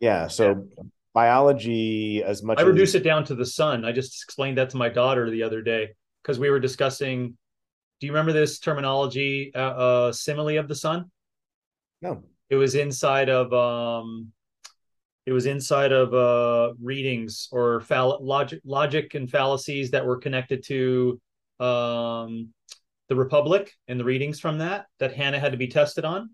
yeah 0.00 0.26
so 0.26 0.68
biology 1.14 2.22
as 2.22 2.42
much 2.42 2.58
I 2.58 2.62
as 2.62 2.66
reduce 2.68 2.94
it 2.94 3.04
down 3.04 3.24
to 3.26 3.34
the 3.34 3.46
sun. 3.46 3.84
I 3.84 3.92
just 3.92 4.22
explained 4.22 4.58
that 4.58 4.70
to 4.70 4.76
my 4.76 4.88
daughter 4.88 5.30
the 5.30 5.42
other 5.42 5.62
day 5.62 5.94
because 6.22 6.38
we 6.38 6.50
were 6.50 6.60
discussing. 6.60 7.36
Do 7.98 8.06
you 8.06 8.12
remember 8.12 8.32
this 8.32 8.58
terminology, 8.58 9.52
uh, 9.54 9.58
uh, 9.58 10.12
simile 10.12 10.58
of 10.58 10.68
the 10.68 10.74
sun? 10.74 11.10
no 12.02 12.22
It 12.50 12.56
was 12.56 12.74
inside 12.74 13.30
of 13.30 13.52
um, 13.54 14.32
it 15.26 15.32
was 15.32 15.46
inside 15.46 15.92
of 15.92 16.14
uh, 16.14 16.74
readings 16.80 17.48
or 17.50 17.80
fall- 17.80 18.18
logic, 18.22 18.60
logic 18.64 19.14
and 19.14 19.28
fallacies 19.28 19.90
that 19.90 20.06
were 20.06 20.16
connected 20.16 20.64
to 20.66 21.20
um, 21.58 22.48
the 23.08 23.16
Republic 23.16 23.72
and 23.88 23.98
the 23.98 24.04
readings 24.04 24.40
from 24.40 24.58
that 24.58 24.86
that 24.98 25.12
Hannah 25.14 25.38
had 25.38 25.52
to 25.52 25.58
be 25.58 25.68
tested 25.68 26.04
on. 26.04 26.30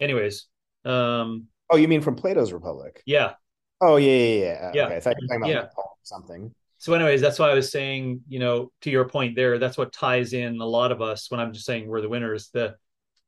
Anyways, 0.00 0.46
um, 0.84 1.46
oh, 1.70 1.76
you 1.76 1.86
mean 1.86 2.00
from 2.00 2.16
Plato's 2.16 2.52
Republic? 2.52 3.02
Yeah. 3.04 3.34
Oh 3.80 3.96
yeah, 3.96 4.10
yeah, 4.10 4.34
yeah. 4.34 4.70
Yeah. 4.74 4.86
Okay, 4.86 4.96
I 4.96 5.00
thought 5.00 5.16
you 5.20 5.26
were 5.28 5.38
talking 5.38 5.52
about 5.52 5.62
Yeah. 5.76 5.82
something. 6.02 6.54
So, 6.78 6.94
anyways, 6.94 7.20
that's 7.20 7.38
why 7.38 7.50
I 7.50 7.54
was 7.54 7.70
saying, 7.70 8.22
you 8.26 8.38
know, 8.38 8.72
to 8.80 8.90
your 8.90 9.06
point 9.06 9.36
there, 9.36 9.58
that's 9.58 9.76
what 9.76 9.92
ties 9.92 10.32
in 10.32 10.60
a 10.62 10.64
lot 10.64 10.92
of 10.92 11.02
us 11.02 11.30
when 11.30 11.38
I'm 11.38 11.52
just 11.52 11.66
saying 11.66 11.86
we're 11.86 12.00
the 12.00 12.08
winners. 12.08 12.48
The 12.54 12.76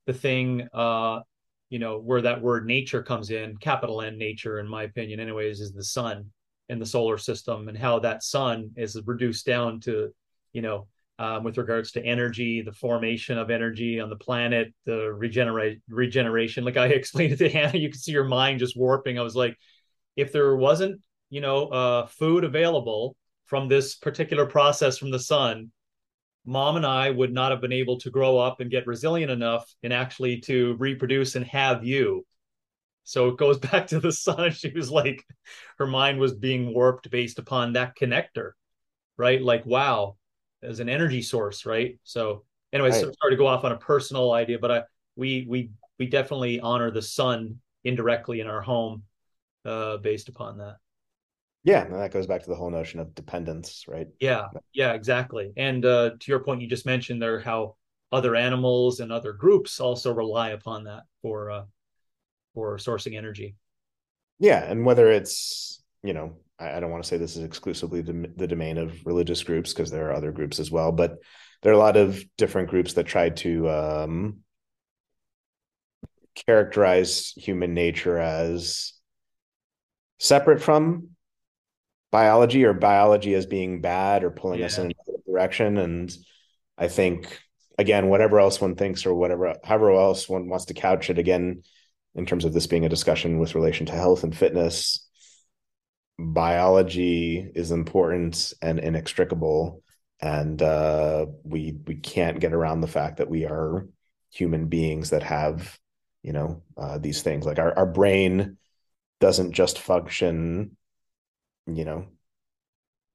the 0.06 0.14
thing, 0.14 0.68
uh, 0.72 1.20
you 1.72 1.78
know, 1.78 1.98
where 1.98 2.20
that 2.20 2.42
word 2.42 2.66
nature 2.66 3.02
comes 3.02 3.30
in, 3.30 3.56
capital 3.56 4.02
N 4.02 4.18
nature, 4.18 4.58
in 4.60 4.68
my 4.68 4.82
opinion, 4.82 5.20
anyways, 5.20 5.58
is 5.58 5.72
the 5.72 5.82
sun 5.82 6.26
in 6.68 6.78
the 6.78 6.84
solar 6.84 7.16
system 7.16 7.66
and 7.66 7.78
how 7.78 7.98
that 8.00 8.22
sun 8.22 8.72
is 8.76 9.00
reduced 9.06 9.46
down 9.46 9.80
to, 9.80 10.10
you 10.52 10.60
know, 10.60 10.86
um, 11.18 11.44
with 11.44 11.56
regards 11.56 11.92
to 11.92 12.04
energy, 12.04 12.60
the 12.60 12.72
formation 12.72 13.38
of 13.38 13.50
energy 13.50 14.00
on 14.00 14.10
the 14.10 14.16
planet, 14.16 14.70
the 14.84 15.14
regenerate 15.14 15.80
regeneration. 15.88 16.62
Like 16.62 16.76
I 16.76 16.86
explained 16.88 17.32
it 17.32 17.36
to 17.36 17.48
Hannah, 17.48 17.78
you 17.78 17.88
can 17.88 17.98
see 17.98 18.12
your 18.12 18.24
mind 18.24 18.58
just 18.58 18.76
warping. 18.76 19.18
I 19.18 19.22
was 19.22 19.34
like, 19.34 19.56
if 20.14 20.30
there 20.30 20.54
wasn't, 20.54 21.00
you 21.30 21.40
know, 21.40 21.68
uh, 21.68 22.06
food 22.06 22.44
available 22.44 23.16
from 23.46 23.68
this 23.68 23.94
particular 23.94 24.44
process 24.44 24.98
from 24.98 25.10
the 25.10 25.18
sun, 25.18 25.70
mom 26.44 26.76
and 26.76 26.86
I 26.86 27.10
would 27.10 27.32
not 27.32 27.50
have 27.52 27.60
been 27.60 27.72
able 27.72 27.98
to 28.00 28.10
grow 28.10 28.38
up 28.38 28.60
and 28.60 28.70
get 28.70 28.86
resilient 28.86 29.30
enough 29.30 29.72
and 29.82 29.92
actually 29.92 30.40
to 30.40 30.74
reproduce 30.78 31.36
and 31.36 31.46
have 31.46 31.84
you. 31.84 32.26
So 33.04 33.28
it 33.28 33.36
goes 33.36 33.58
back 33.70 33.88
to 33.88 34.00
the 34.00 34.12
sun. 34.12 34.50
She 34.52 34.70
was 34.70 34.90
like, 34.90 35.24
her 35.78 35.86
mind 35.86 36.18
was 36.18 36.34
being 36.34 36.74
warped 36.74 37.10
based 37.10 37.38
upon 37.38 37.74
that 37.74 37.96
connector, 37.96 38.52
right? 39.16 39.42
Like, 39.42 39.66
wow, 39.66 40.16
as 40.62 40.80
an 40.80 40.88
energy 40.88 41.22
source, 41.22 41.66
right? 41.66 41.98
So, 42.04 42.44
anyway, 42.72 42.90
right. 42.90 43.00
so 43.00 43.12
sorry 43.20 43.32
to 43.32 43.36
go 43.36 43.46
off 43.46 43.64
on 43.64 43.72
a 43.72 43.78
personal 43.78 44.32
idea, 44.32 44.58
but 44.58 44.70
I 44.70 44.82
we 45.16 45.46
we 45.48 45.70
we 45.98 46.06
definitely 46.06 46.60
honor 46.60 46.90
the 46.90 47.02
sun 47.02 47.60
indirectly 47.84 48.40
in 48.40 48.46
our 48.46 48.62
home 48.62 49.02
uh, 49.64 49.98
based 49.98 50.28
upon 50.28 50.58
that. 50.58 50.76
Yeah, 51.64 51.84
and 51.84 51.94
that 51.94 52.12
goes 52.12 52.26
back 52.26 52.42
to 52.42 52.50
the 52.50 52.56
whole 52.56 52.70
notion 52.70 52.98
of 52.98 53.14
dependence, 53.14 53.84
right? 53.86 54.08
Yeah, 54.18 54.46
yeah, 54.72 54.92
exactly. 54.94 55.52
And 55.56 55.84
uh, 55.84 56.10
to 56.18 56.30
your 56.30 56.40
point, 56.40 56.60
you 56.60 56.66
just 56.66 56.86
mentioned 56.86 57.22
there 57.22 57.38
how 57.38 57.76
other 58.10 58.34
animals 58.34 59.00
and 59.00 59.12
other 59.12 59.32
groups 59.32 59.78
also 59.78 60.12
rely 60.12 60.50
upon 60.50 60.84
that 60.84 61.04
for 61.22 61.50
uh, 61.50 61.64
for 62.54 62.76
sourcing 62.78 63.16
energy. 63.16 63.54
Yeah, 64.40 64.62
and 64.64 64.84
whether 64.84 65.10
it's 65.10 65.82
you 66.02 66.12
know, 66.14 66.34
I, 66.58 66.76
I 66.76 66.80
don't 66.80 66.90
want 66.90 67.04
to 67.04 67.08
say 67.08 67.16
this 67.16 67.36
is 67.36 67.44
exclusively 67.44 68.02
the, 68.02 68.30
the 68.36 68.46
domain 68.46 68.78
of 68.78 69.06
religious 69.06 69.42
groups 69.42 69.72
because 69.72 69.90
there 69.90 70.10
are 70.10 70.14
other 70.14 70.32
groups 70.32 70.58
as 70.58 70.70
well, 70.70 70.92
but 70.92 71.18
there 71.62 71.72
are 71.72 71.76
a 71.76 71.78
lot 71.78 71.96
of 71.96 72.24
different 72.36 72.70
groups 72.70 72.94
that 72.94 73.06
try 73.06 73.30
to 73.30 73.70
um, 73.70 74.38
characterize 76.46 77.32
human 77.36 77.72
nature 77.72 78.18
as 78.18 78.94
separate 80.18 80.60
from 80.60 81.11
biology 82.12 82.64
or 82.64 82.74
biology 82.74 83.34
as 83.34 83.46
being 83.46 83.80
bad 83.80 84.22
or 84.22 84.30
pulling 84.30 84.60
yeah. 84.60 84.66
us 84.66 84.78
in 84.78 84.92
a 84.92 85.28
direction. 85.28 85.78
And 85.78 86.16
I 86.78 86.86
think 86.86 87.40
again, 87.78 88.08
whatever 88.08 88.38
else 88.38 88.60
one 88.60 88.76
thinks 88.76 89.04
or 89.04 89.14
whatever, 89.14 89.56
however 89.64 89.90
else 89.92 90.28
one 90.28 90.48
wants 90.48 90.66
to 90.66 90.74
couch 90.74 91.10
it 91.10 91.18
again, 91.18 91.64
in 92.14 92.26
terms 92.26 92.44
of 92.44 92.52
this 92.52 92.66
being 92.66 92.84
a 92.84 92.90
discussion 92.90 93.38
with 93.38 93.54
relation 93.54 93.86
to 93.86 93.92
health 93.92 94.22
and 94.22 94.36
fitness, 94.36 95.08
biology 96.18 97.50
is 97.54 97.72
important 97.72 98.52
and 98.60 98.78
inextricable. 98.78 99.82
And 100.20 100.60
uh, 100.60 101.26
we 101.42 101.78
we 101.86 101.96
can't 101.96 102.38
get 102.38 102.52
around 102.52 102.82
the 102.82 102.86
fact 102.86 103.16
that 103.16 103.30
we 103.30 103.46
are 103.46 103.88
human 104.30 104.68
beings 104.68 105.10
that 105.10 105.22
have, 105.22 105.78
you 106.22 106.32
know, 106.32 106.62
uh, 106.76 106.98
these 106.98 107.22
things. 107.22 107.46
Like 107.46 107.58
our, 107.58 107.76
our 107.76 107.86
brain 107.86 108.58
doesn't 109.18 109.52
just 109.52 109.78
function 109.78 110.76
you 111.66 111.84
know, 111.84 112.06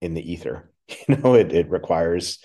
in 0.01 0.13
the 0.13 0.31
ether. 0.31 0.71
You 1.09 1.17
know, 1.17 1.33
it 1.33 1.51
it 1.51 1.69
requires 1.69 2.39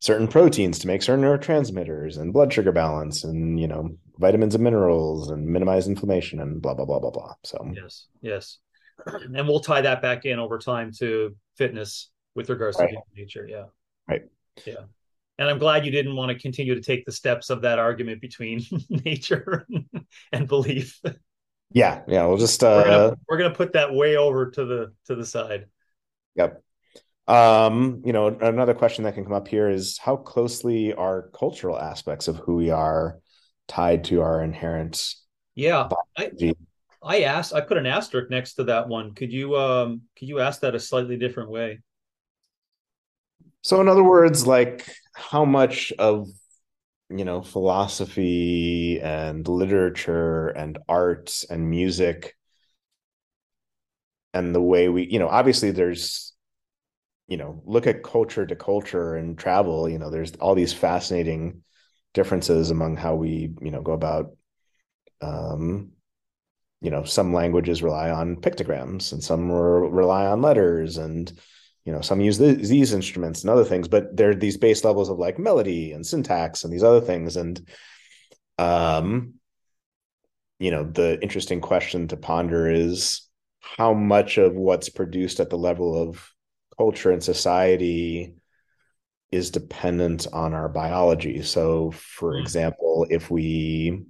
certain 0.00 0.26
proteins 0.26 0.80
to 0.80 0.88
make 0.88 1.00
certain 1.00 1.24
neurotransmitters 1.24 2.18
and 2.18 2.32
blood 2.32 2.52
sugar 2.52 2.72
balance 2.72 3.22
and 3.22 3.58
you 3.60 3.68
know 3.68 3.96
vitamins 4.18 4.54
and 4.54 4.64
minerals 4.64 5.30
and 5.30 5.46
minimize 5.46 5.86
inflammation 5.86 6.40
and 6.40 6.60
blah 6.60 6.74
blah 6.74 6.84
blah 6.84 6.98
blah 6.98 7.10
blah. 7.10 7.34
So 7.44 7.70
yes, 7.72 8.08
yes, 8.20 8.58
and 9.06 9.46
we'll 9.46 9.60
tie 9.60 9.82
that 9.82 10.02
back 10.02 10.24
in 10.24 10.40
over 10.40 10.58
time 10.58 10.90
to 10.98 11.36
fitness 11.56 12.10
with 12.34 12.50
regards 12.50 12.78
right. 12.78 12.90
to 12.90 12.98
nature. 13.16 13.46
Yeah, 13.48 13.66
right. 14.08 14.22
Yeah, 14.66 14.86
and 15.38 15.48
I'm 15.48 15.58
glad 15.58 15.86
you 15.86 15.92
didn't 15.92 16.16
want 16.16 16.30
to 16.30 16.38
continue 16.38 16.74
to 16.74 16.82
take 16.82 17.04
the 17.04 17.12
steps 17.12 17.48
of 17.48 17.62
that 17.62 17.78
argument 17.78 18.20
between 18.20 18.62
nature 18.90 19.66
and 20.32 20.48
belief. 20.48 21.00
Yeah, 21.70 22.02
yeah. 22.06 22.26
We'll 22.26 22.38
just 22.38 22.62
uh 22.62 22.82
we're 22.84 22.90
gonna, 22.90 23.16
we're 23.28 23.38
gonna 23.38 23.54
put 23.54 23.72
that 23.72 23.92
way 23.92 24.16
over 24.16 24.50
to 24.50 24.64
the 24.64 24.92
to 25.06 25.14
the 25.14 25.26
side. 25.26 25.66
Yep. 26.36 26.62
Um, 27.26 28.02
you 28.04 28.12
know, 28.12 28.26
another 28.26 28.74
question 28.74 29.04
that 29.04 29.14
can 29.14 29.24
come 29.24 29.32
up 29.32 29.48
here 29.48 29.70
is 29.70 29.96
how 29.96 30.16
closely 30.16 30.92
are 30.92 31.30
cultural 31.30 31.78
aspects 31.78 32.28
of 32.28 32.36
who 32.36 32.56
we 32.56 32.70
are 32.70 33.18
tied 33.66 34.04
to 34.04 34.20
our 34.20 34.42
inherent 34.42 35.14
yeah 35.54 35.88
I, 36.16 36.30
I 37.02 37.22
asked 37.22 37.54
i 37.54 37.60
put 37.60 37.78
an 37.78 37.86
asterisk 37.86 38.30
next 38.30 38.54
to 38.54 38.64
that 38.64 38.88
one 38.88 39.14
could 39.14 39.32
you 39.32 39.56
um 39.56 40.02
could 40.18 40.28
you 40.28 40.40
ask 40.40 40.60
that 40.60 40.74
a 40.74 40.80
slightly 40.80 41.16
different 41.16 41.50
way 41.50 41.80
so 43.62 43.80
in 43.80 43.88
other 43.88 44.04
words 44.04 44.46
like 44.46 44.86
how 45.14 45.44
much 45.44 45.92
of 45.98 46.28
you 47.16 47.24
know 47.24 47.42
philosophy 47.42 49.00
and 49.00 49.46
literature 49.46 50.48
and 50.48 50.78
art 50.88 51.42
and 51.50 51.70
music 51.70 52.34
and 54.32 54.54
the 54.54 54.60
way 54.60 54.88
we 54.88 55.06
you 55.06 55.18
know 55.18 55.28
obviously 55.28 55.70
there's 55.70 56.32
you 57.28 57.36
know 57.36 57.62
look 57.64 57.86
at 57.86 58.02
culture 58.02 58.44
to 58.44 58.56
culture 58.56 59.14
and 59.14 59.38
travel 59.38 59.88
you 59.88 59.98
know 59.98 60.10
there's 60.10 60.32
all 60.36 60.54
these 60.54 60.72
fascinating 60.72 61.62
differences 62.12 62.70
among 62.70 62.96
how 62.96 63.14
we 63.14 63.54
you 63.62 63.70
know 63.70 63.80
go 63.80 63.92
about 63.92 64.36
um 65.22 65.92
you 66.80 66.90
know 66.90 67.04
some 67.04 67.32
languages 67.32 67.82
rely 67.82 68.10
on 68.10 68.36
pictograms 68.36 69.12
and 69.12 69.22
some 69.22 69.50
re- 69.50 69.88
rely 69.88 70.26
on 70.26 70.42
letters 70.42 70.98
and 70.98 71.32
you 71.84 71.92
know 71.92 72.00
some 72.00 72.20
use 72.20 72.38
the, 72.38 72.54
these 72.54 72.92
instruments 72.92 73.42
and 73.42 73.50
other 73.50 73.64
things 73.64 73.88
but 73.88 74.16
there 74.16 74.30
are 74.30 74.34
these 74.34 74.56
base 74.56 74.84
levels 74.84 75.10
of 75.10 75.18
like 75.18 75.38
melody 75.38 75.92
and 75.92 76.06
syntax 76.06 76.64
and 76.64 76.72
these 76.72 76.82
other 76.82 77.00
things. 77.00 77.36
And 77.36 77.66
um 78.58 79.34
you 80.58 80.70
know 80.70 80.84
the 80.84 81.20
interesting 81.20 81.60
question 81.60 82.08
to 82.08 82.16
ponder 82.16 82.70
is 82.70 83.28
how 83.60 83.92
much 83.92 84.38
of 84.38 84.54
what's 84.54 84.88
produced 84.88 85.40
at 85.40 85.50
the 85.50 85.58
level 85.58 86.00
of 86.00 86.30
culture 86.76 87.10
and 87.10 87.22
society 87.22 88.34
is 89.30 89.50
dependent 89.50 90.26
on 90.32 90.54
our 90.54 90.68
biology. 90.68 91.42
So 91.42 91.90
for 91.90 92.34
mm. 92.34 92.40
example 92.40 93.06
if 93.10 93.30
we 93.30 94.04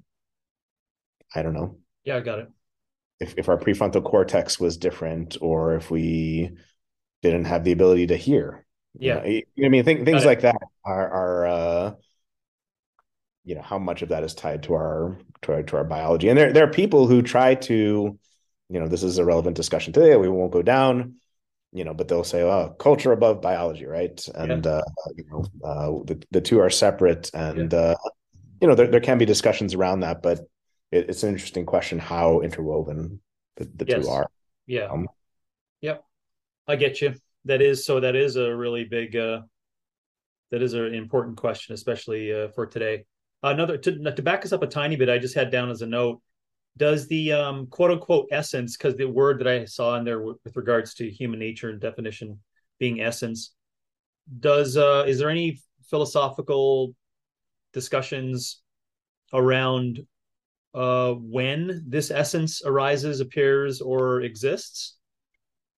i 1.35 1.43
don't 1.43 1.55
know. 1.55 1.79
Yeah 2.05 2.17
i 2.17 2.21
got 2.21 2.39
it. 2.39 2.49
If, 3.21 3.35
if 3.39 3.49
our 3.49 3.57
prefrontal 3.57 4.05
cortex 4.05 4.61
was 4.61 4.77
different 4.77 5.37
or 5.41 5.77
if 5.77 5.91
we 5.91 6.57
didn't 7.31 7.47
have 7.47 7.65
the 7.65 7.73
ability 7.73 8.09
to 8.09 8.17
hear. 8.17 8.65
Yeah, 8.99 9.25
you 9.25 9.43
know, 9.57 9.67
I 9.67 9.69
mean, 9.69 9.85
th- 9.85 10.05
things 10.05 10.25
like 10.25 10.43
that 10.43 10.57
are 10.85 11.09
are 11.11 11.47
uh, 11.47 11.95
you 13.45 13.55
know 13.55 13.63
how 13.63 13.79
much 13.79 14.03
of 14.03 14.11
that 14.11 14.25
is 14.25 14.35
tied 14.35 14.63
to 14.65 14.75
our 14.75 15.17
to 15.43 15.53
our 15.53 15.63
to 15.65 15.77
our 15.77 15.85
biology, 15.85 16.29
and 16.29 16.39
there 16.39 16.53
there 16.53 16.65
are 16.65 16.71
people 16.71 17.07
who 17.07 17.21
try 17.21 17.55
to, 17.57 18.19
you 18.69 18.81
know, 18.81 18.89
this 18.89 19.03
is 19.03 19.19
a 19.19 19.25
relevant 19.25 19.57
discussion 19.57 19.93
today. 19.93 20.17
We 20.17 20.29
won't 20.29 20.53
go 20.53 20.63
down, 20.63 21.17
you 21.73 21.85
know, 21.85 21.93
but 21.93 22.09
they'll 22.09 22.25
say, 22.25 22.43
"Oh, 22.43 22.75
culture 22.79 23.13
above 23.13 23.43
biology," 23.43 23.85
right? 23.85 24.25
And 24.35 24.65
yeah. 24.65 24.71
uh, 24.71 24.83
you 25.17 25.25
know, 25.29 25.45
uh, 25.65 26.05
the 26.05 26.23
the 26.31 26.41
two 26.41 26.61
are 26.61 26.71
separate, 26.71 27.31
and 27.35 27.73
yeah. 27.73 27.79
uh, 27.79 27.95
you 28.61 28.69
know, 28.69 28.75
there 28.75 28.87
there 28.87 29.01
can 29.01 29.19
be 29.19 29.27
discussions 29.27 29.75
around 29.75 30.01
that, 30.01 30.23
but 30.23 30.39
it, 30.93 31.11
it's 31.11 31.25
an 31.25 31.31
interesting 31.31 31.67
question 31.67 31.99
how 31.99 32.41
interwoven 32.41 33.21
the, 33.57 33.69
the 33.75 33.85
yes. 33.87 34.05
two 34.05 34.11
are. 34.11 34.27
Yeah. 34.67 34.87
Um. 34.87 35.09
I 36.67 36.77
get 36.77 37.01
you. 37.01 37.15
That 37.45 37.61
is 37.61 37.85
so. 37.85 38.01
That 38.01 38.17
is 38.17 38.37
a 38.37 38.55
really 38.55 38.85
big. 38.85 39.17
uh 39.17 39.43
That 40.51 40.63
is 40.63 40.75
an 40.75 40.95
important 40.95 41.37
question, 41.37 41.75
especially 41.75 42.33
uh, 42.33 42.49
for 42.49 42.67
today. 42.67 43.05
Another 43.43 43.77
to 43.79 44.13
to 44.13 44.23
back 44.23 44.45
us 44.45 44.53
up 44.53 44.63
a 44.63 44.67
tiny 44.67 44.97
bit. 44.97 45.11
I 45.11 45.19
just 45.19 45.35
had 45.35 45.51
down 45.51 45.71
as 45.71 45.83
a 45.83 45.87
note. 45.87 46.23
Does 46.77 47.07
the 47.07 47.33
um, 47.33 47.67
quote 47.69 47.91
unquote 47.91 48.29
essence, 48.33 48.77
because 48.77 48.97
the 48.97 49.05
word 49.05 49.39
that 49.41 49.47
I 49.49 49.65
saw 49.65 49.97
in 49.97 50.05
there 50.05 50.21
with, 50.21 50.39
with 50.45 50.57
regards 50.57 50.95
to 50.95 51.11
human 51.11 51.39
nature 51.39 51.71
and 51.71 51.81
definition 51.81 52.41
being 52.79 53.01
essence, 53.01 53.55
does 54.41 54.77
uh, 54.77 55.05
is 55.07 55.19
there 55.19 55.31
any 55.31 55.61
philosophical 55.91 56.95
discussions 57.73 58.63
around 59.33 60.01
uh, 60.75 61.13
when 61.13 61.85
this 61.87 62.11
essence 62.11 62.63
arises, 62.65 63.21
appears, 63.21 63.81
or 63.81 64.23
exists. 64.23 64.97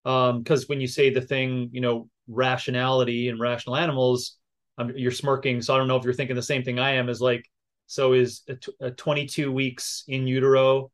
Because 0.07 0.63
um, 0.63 0.67
when 0.67 0.79
you 0.79 0.87
say 0.87 1.09
the 1.09 1.19
thing, 1.19 1.69
you 1.73 1.81
know, 1.81 2.07
rationality 2.29 3.27
and 3.27 3.39
rational 3.39 3.75
animals, 3.75 4.37
I'm, 4.77 4.95
you're 4.95 5.11
smirking. 5.11 5.61
So 5.61 5.73
I 5.75 5.77
don't 5.77 5.89
know 5.89 5.97
if 5.97 6.05
you're 6.05 6.13
thinking 6.13 6.37
the 6.37 6.41
same 6.41 6.63
thing 6.63 6.79
I 6.79 6.91
am. 6.91 7.09
Is 7.09 7.19
like, 7.19 7.43
so 7.87 8.13
is 8.13 8.43
a, 8.47 8.55
t- 8.55 8.73
a 8.79 8.91
22 8.91 9.51
weeks 9.51 10.05
in 10.07 10.25
utero 10.25 10.91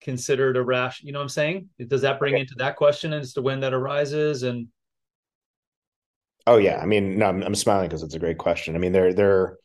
considered 0.00 0.56
a 0.56 0.62
rash? 0.62 1.02
You 1.04 1.12
know 1.12 1.20
what 1.20 1.24
I'm 1.24 1.28
saying? 1.28 1.68
Does 1.86 2.02
that 2.02 2.18
bring 2.18 2.34
okay. 2.34 2.40
into 2.40 2.56
that 2.58 2.74
question 2.74 3.12
as 3.12 3.34
to 3.34 3.42
when 3.42 3.60
that 3.60 3.72
arises 3.72 4.42
and 4.42 4.66
Oh 6.46 6.58
yeah, 6.58 6.78
I 6.78 6.84
mean, 6.84 7.18
no, 7.18 7.26
I'm, 7.26 7.42
I'm 7.42 7.54
smiling 7.54 7.88
because 7.88 8.02
it's 8.02 8.14
a 8.14 8.18
great 8.18 8.36
question. 8.36 8.74
I 8.74 8.78
mean, 8.78 8.92
they're 8.92 9.14
they're 9.14 9.56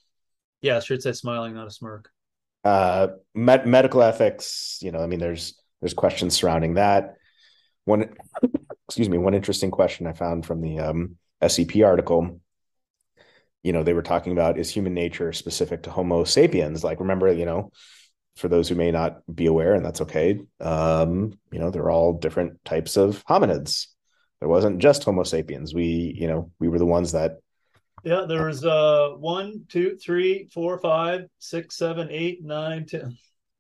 yeah, 0.61 0.79
sure. 0.79 0.95
It 0.95 1.03
says 1.03 1.19
smiling, 1.19 1.53
not 1.53 1.67
a 1.67 1.71
smirk. 1.71 2.09
Uh, 2.63 3.07
med- 3.33 3.67
medical 3.67 4.01
ethics. 4.01 4.79
You 4.81 4.91
know, 4.91 4.99
I 4.99 5.07
mean, 5.07 5.19
there's 5.19 5.59
there's 5.81 5.93
questions 5.93 6.35
surrounding 6.35 6.75
that. 6.75 7.15
One, 7.89 8.09
excuse 8.87 9.09
me, 9.09 9.17
one 9.17 9.33
interesting 9.33 9.71
question 9.71 10.07
I 10.07 10.13
found 10.13 10.45
from 10.45 10.61
the 10.61 10.79
um, 10.79 11.17
SEP 11.45 11.77
article. 11.83 12.39
You 13.63 13.73
know, 13.73 13.83
they 13.83 13.93
were 13.93 14.01
talking 14.01 14.31
about 14.31 14.57
is 14.57 14.69
human 14.69 14.93
nature 14.93 15.33
specific 15.33 15.83
to 15.83 15.91
Homo 15.91 16.23
sapiens? 16.23 16.83
Like, 16.83 16.99
remember, 16.99 17.31
you 17.31 17.45
know, 17.45 17.71
for 18.37 18.47
those 18.47 18.69
who 18.69 18.75
may 18.75 18.91
not 18.91 19.21
be 19.33 19.47
aware, 19.47 19.73
and 19.73 19.85
that's 19.85 20.01
okay. 20.01 20.39
Um, 20.61 21.37
you 21.51 21.59
know, 21.59 21.69
they're 21.69 21.89
all 21.89 22.13
different 22.13 22.63
types 22.63 22.95
of 22.95 23.25
hominids 23.25 23.87
there 24.39 24.49
wasn't 24.49 24.79
just 24.79 25.03
Homo 25.03 25.23
sapiens. 25.23 25.73
We, 25.73 26.15
you 26.17 26.27
know, 26.27 26.51
we 26.59 26.69
were 26.69 26.79
the 26.79 26.85
ones 26.85 27.11
that. 27.11 27.39
Yeah, 28.03 28.25
there 28.27 28.45
was 28.45 28.63
uh 28.63 29.09
one, 29.17 29.65
two, 29.67 29.97
three, 29.97 30.47
four, 30.53 30.79
five, 30.79 31.25
six, 31.37 31.75
seven, 31.75 32.07
eight, 32.09 32.41
nine, 32.41 32.85
ten. 32.85 33.17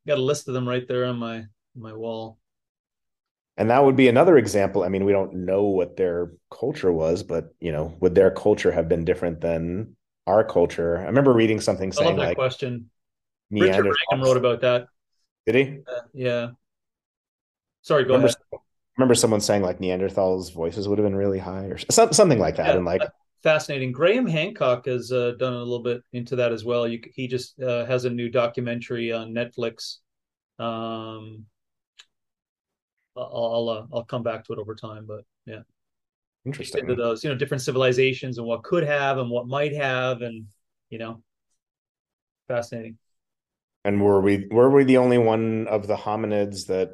Got 0.07 0.17
a 0.17 0.21
list 0.21 0.47
of 0.47 0.53
them 0.53 0.67
right 0.67 0.87
there 0.87 1.05
on 1.05 1.17
my 1.17 1.45
my 1.75 1.93
wall. 1.93 2.37
And 3.59 3.69
that 3.69 3.83
would 3.83 3.95
be 3.95 4.07
another 4.07 4.37
example. 4.37 4.83
I 4.83 4.89
mean, 4.89 5.05
we 5.05 5.11
don't 5.11 5.33
know 5.33 5.63
what 5.63 5.97
their 5.97 6.31
culture 6.49 6.91
was, 6.91 7.21
but 7.21 7.53
you 7.59 7.71
know, 7.71 7.95
would 7.99 8.15
their 8.15 8.31
culture 8.31 8.71
have 8.71 8.89
been 8.89 9.05
different 9.05 9.41
than 9.41 9.95
our 10.25 10.43
culture? 10.43 10.97
I 10.97 11.05
remember 11.05 11.33
reading 11.33 11.59
something 11.59 11.91
saying 11.91 12.17
like 12.17 12.37
question. 12.37 12.89
Richard 13.51 13.85
Wrangham 13.85 14.25
wrote 14.25 14.37
about 14.37 14.61
that. 14.61 14.87
Did 15.45 15.55
he? 15.55 15.77
Uh, 15.87 16.01
yeah. 16.13 16.47
Sorry, 17.81 18.05
go 18.05 18.15
ahead 18.15 18.35
remember 18.99 19.15
someone 19.15 19.39
saying 19.39 19.61
like 19.61 19.79
Neanderthals' 19.79 20.53
voices 20.53 20.87
would 20.87 20.99
have 20.99 21.05
been 21.05 21.15
really 21.15 21.39
high 21.39 21.65
or 21.65 21.77
something 21.89 22.37
like 22.37 22.57
that. 22.57 22.67
Yeah, 22.67 22.75
and 22.75 22.85
like 22.85 23.01
fascinating. 23.41 23.93
Graham 23.93 24.27
Hancock 24.27 24.87
has 24.87 25.11
uh, 25.11 25.33
done 25.39 25.53
a 25.53 25.59
little 25.59 25.81
bit 25.81 26.01
into 26.11 26.35
that 26.35 26.51
as 26.51 26.65
well. 26.65 26.85
You, 26.85 26.99
he 27.13 27.27
just 27.27 27.59
uh, 27.61 27.85
has 27.85 28.03
a 28.03 28.09
new 28.09 28.29
documentary 28.29 29.13
on 29.13 29.33
Netflix. 29.33 29.97
Um, 30.59 31.45
I'll 33.19 33.53
I'll, 33.53 33.69
uh, 33.69 33.85
I'll 33.93 34.05
come 34.05 34.23
back 34.23 34.45
to 34.45 34.53
it 34.53 34.59
over 34.59 34.75
time, 34.75 35.05
but 35.07 35.25
yeah, 35.45 35.61
interesting. 36.45 36.81
Into 36.81 36.95
those, 36.95 37.23
you 37.23 37.29
know, 37.29 37.35
different 37.35 37.61
civilizations 37.61 38.37
and 38.37 38.47
what 38.47 38.63
could 38.63 38.83
have 38.83 39.17
and 39.17 39.29
what 39.29 39.47
might 39.47 39.73
have, 39.73 40.21
and 40.21 40.45
you 40.89 40.99
know, 40.99 41.21
fascinating. 42.47 42.97
And 43.85 44.01
were 44.01 44.21
we 44.21 44.47
were 44.51 44.69
we 44.69 44.83
the 44.83 44.97
only 44.97 45.17
one 45.17 45.67
of 45.67 45.87
the 45.87 45.95
hominids 45.95 46.67
that 46.67 46.91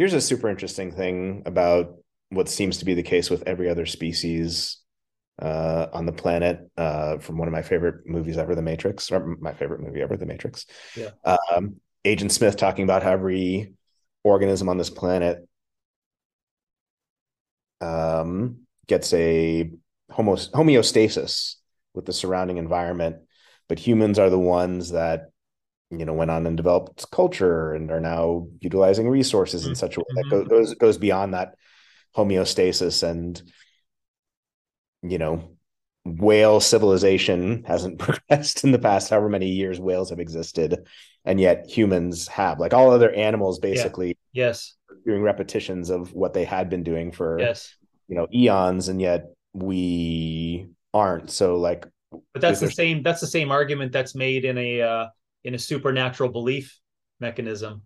Here's 0.00 0.14
a 0.14 0.20
super 0.22 0.48
interesting 0.48 0.92
thing 0.92 1.42
about 1.44 1.96
what 2.30 2.48
seems 2.48 2.78
to 2.78 2.86
be 2.86 2.94
the 2.94 3.02
case 3.02 3.28
with 3.28 3.42
every 3.46 3.68
other 3.68 3.84
species 3.84 4.78
uh, 5.42 5.88
on 5.92 6.06
the 6.06 6.12
planet 6.12 6.70
uh, 6.78 7.18
from 7.18 7.36
one 7.36 7.48
of 7.48 7.52
my 7.52 7.60
favorite 7.60 8.06
movies 8.06 8.38
ever, 8.38 8.54
The 8.54 8.62
Matrix, 8.62 9.12
or 9.12 9.36
my 9.42 9.52
favorite 9.52 9.82
movie 9.82 10.00
ever, 10.00 10.16
The 10.16 10.24
Matrix. 10.24 10.64
Yeah. 10.96 11.10
Um, 11.24 11.82
Agent 12.04 12.32
Smith 12.32 12.56
talking 12.56 12.84
about 12.84 13.02
how 13.02 13.10
every 13.10 13.74
organism 14.24 14.68
on 14.68 14.78
this 14.78 14.90
planet 14.90 15.46
um, 17.80 18.66
gets 18.86 19.12
a 19.12 19.70
homeostasis 20.10 21.56
with 21.94 22.06
the 22.06 22.12
surrounding 22.12 22.58
environment, 22.58 23.16
but 23.68 23.78
humans 23.78 24.18
are 24.18 24.30
the 24.30 24.38
ones 24.38 24.90
that 24.90 25.30
you 25.90 26.04
know 26.04 26.12
went 26.12 26.30
on 26.30 26.46
and 26.46 26.56
developed 26.56 27.10
culture 27.10 27.74
and 27.74 27.90
are 27.90 28.00
now 28.00 28.46
utilizing 28.60 29.08
resources 29.08 29.66
in 29.66 29.74
such 29.74 29.96
a 29.96 30.00
way 30.00 30.06
that 30.14 30.26
mm-hmm. 30.26 30.48
goes 30.48 30.74
goes 30.74 30.98
beyond 30.98 31.34
that 31.34 31.54
homeostasis 32.16 33.02
and 33.02 33.42
you 35.02 35.18
know 35.18 35.56
whale 36.04 36.60
civilization 36.60 37.64
hasn't 37.64 37.98
progressed 38.28 38.64
in 38.64 38.72
the 38.72 38.78
past 38.78 39.10
however 39.10 39.28
many 39.28 39.48
years 39.48 39.80
whales 39.80 40.10
have 40.10 40.20
existed 40.20 40.86
and 41.24 41.40
yet 41.40 41.68
humans 41.68 42.26
have 42.28 42.58
like 42.58 42.72
all 42.72 42.90
other 42.90 43.12
animals 43.12 43.58
basically 43.58 44.16
yeah. 44.32 44.46
yes 44.46 44.74
doing 45.04 45.22
repetitions 45.22 45.90
of 45.90 46.12
what 46.12 46.34
they 46.34 46.44
had 46.44 46.68
been 46.68 46.82
doing 46.82 47.12
for 47.12 47.38
yes 47.38 47.74
you 48.08 48.16
know 48.16 48.26
eons 48.34 48.88
and 48.88 49.00
yet 49.00 49.26
we 49.52 50.66
aren't 50.94 51.30
so 51.30 51.56
like 51.56 51.86
but 52.32 52.40
that's 52.40 52.60
the 52.60 52.70
same 52.70 53.02
that's 53.02 53.20
the 53.20 53.26
same 53.26 53.50
argument 53.52 53.92
that's 53.92 54.14
made 54.14 54.44
in 54.44 54.58
a 54.58 54.82
uh 54.82 55.06
in 55.44 55.54
a 55.54 55.58
supernatural 55.58 56.30
belief 56.30 56.78
mechanism. 57.20 57.82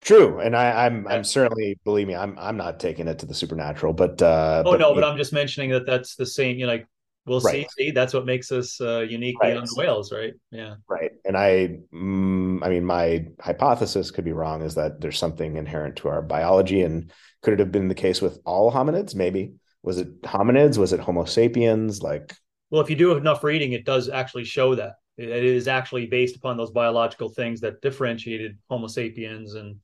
True, 0.00 0.38
and 0.38 0.56
I, 0.56 0.86
am 0.86 1.06
I'm, 1.06 1.08
I'm 1.08 1.24
certainly 1.24 1.78
believe 1.84 2.06
me, 2.06 2.14
I'm 2.14 2.38
I'm 2.38 2.56
not 2.56 2.80
taking 2.80 3.08
it 3.08 3.18
to 3.18 3.26
the 3.26 3.34
supernatural, 3.34 3.92
but 3.92 4.22
uh, 4.22 4.62
oh 4.64 4.72
but, 4.72 4.80
no, 4.80 4.94
but 4.94 5.04
I'm 5.04 5.16
just 5.16 5.32
mentioning 5.32 5.70
that 5.70 5.86
that's 5.86 6.14
the 6.14 6.24
same. 6.24 6.56
You 6.56 6.66
know, 6.66 6.72
like 6.72 6.86
we'll 7.26 7.40
right. 7.40 7.68
see. 7.68 7.86
See, 7.86 7.90
that's 7.90 8.14
what 8.14 8.24
makes 8.24 8.52
us 8.52 8.80
uh, 8.80 9.00
unique 9.00 9.38
right. 9.40 9.52
beyond 9.52 9.66
the 9.66 9.74
whales, 9.76 10.12
right? 10.12 10.32
Yeah, 10.50 10.76
right. 10.88 11.10
And 11.24 11.36
I, 11.36 11.80
mm, 11.92 12.64
I 12.64 12.68
mean, 12.68 12.84
my 12.84 13.26
hypothesis 13.40 14.10
could 14.10 14.24
be 14.24 14.32
wrong. 14.32 14.62
Is 14.62 14.76
that 14.76 15.00
there's 15.00 15.18
something 15.18 15.56
inherent 15.56 15.96
to 15.96 16.08
our 16.08 16.22
biology, 16.22 16.82
and 16.82 17.12
could 17.42 17.54
it 17.54 17.58
have 17.58 17.72
been 17.72 17.88
the 17.88 17.94
case 17.94 18.22
with 18.22 18.38
all 18.44 18.72
hominids? 18.72 19.14
Maybe 19.14 19.54
was 19.82 19.98
it 19.98 20.22
hominids? 20.22 20.78
Was 20.78 20.92
it 20.92 21.00
Homo 21.00 21.24
sapiens? 21.24 22.02
Like, 22.02 22.34
well, 22.70 22.82
if 22.82 22.90
you 22.90 22.96
do 22.96 23.16
enough 23.16 23.44
reading, 23.44 23.72
it 23.72 23.84
does 23.84 24.08
actually 24.08 24.44
show 24.44 24.74
that 24.74 24.94
it 25.16 25.44
is 25.44 25.66
actually 25.66 26.06
based 26.06 26.36
upon 26.36 26.56
those 26.56 26.70
biological 26.70 27.28
things 27.28 27.60
that 27.60 27.80
differentiated 27.80 28.58
Homo 28.68 28.86
sapiens 28.86 29.54
and 29.54 29.76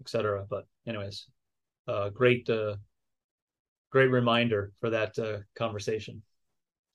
etc. 0.00 0.46
But 0.48 0.66
anyways, 0.86 1.26
uh, 1.86 2.10
great, 2.10 2.48
uh, 2.50 2.76
great 3.90 4.10
reminder 4.10 4.72
for 4.80 4.90
that 4.90 5.18
uh, 5.18 5.38
conversation. 5.56 6.22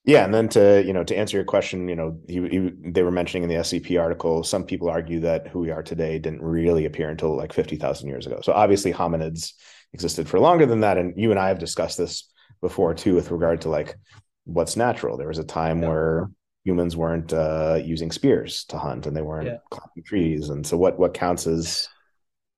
Yeah, 0.05 0.25
and 0.25 0.33
then 0.33 0.49
to 0.49 0.83
you 0.85 0.91
know 0.91 1.05
to 1.05 1.17
answer 1.17 1.37
your 1.37 1.45
question, 1.45 1.87
you 1.87 1.95
know, 1.95 2.19
he, 2.27 2.41
he, 2.49 2.71
they 2.91 3.03
were 3.03 3.11
mentioning 3.11 3.49
in 3.49 3.55
the 3.55 3.63
SEP 3.63 3.97
article, 3.97 4.43
some 4.43 4.65
people 4.65 4.89
argue 4.89 5.21
that 5.21 5.47
who 5.47 5.59
we 5.59 5.71
are 5.71 5.81
today 5.83 6.19
didn't 6.19 6.41
really 6.41 6.85
appear 6.85 7.09
until 7.09 7.37
like 7.37 7.53
fifty 7.53 7.77
thousand 7.77 8.09
years 8.09 8.27
ago. 8.27 8.39
So 8.43 8.51
obviously 8.51 8.91
hominids 8.91 9.53
existed 9.93 10.27
for 10.27 10.39
longer 10.41 10.65
than 10.65 10.81
that, 10.81 10.97
and 10.97 11.13
you 11.17 11.31
and 11.31 11.39
I 11.39 11.47
have 11.47 11.59
discussed 11.59 11.97
this 11.97 12.29
before 12.59 12.93
too, 12.93 13.15
with 13.15 13.31
regard 13.31 13.61
to 13.61 13.69
like 13.69 13.95
what's 14.43 14.75
natural. 14.75 15.17
There 15.17 15.29
was 15.29 15.39
a 15.39 15.43
time 15.45 15.81
yeah. 15.81 15.87
where 15.87 16.29
humans 16.65 16.97
weren't 16.97 17.33
uh, 17.33 17.79
using 17.83 18.11
spears 18.11 18.65
to 18.65 18.77
hunt 18.77 19.05
and 19.05 19.15
they 19.15 19.21
weren't 19.21 19.47
yeah. 19.47 19.57
climbing 19.69 20.03
trees. 20.05 20.49
And 20.49 20.65
so 20.65 20.77
what 20.77 20.97
what 20.97 21.13
counts 21.13 21.47
as 21.47 21.87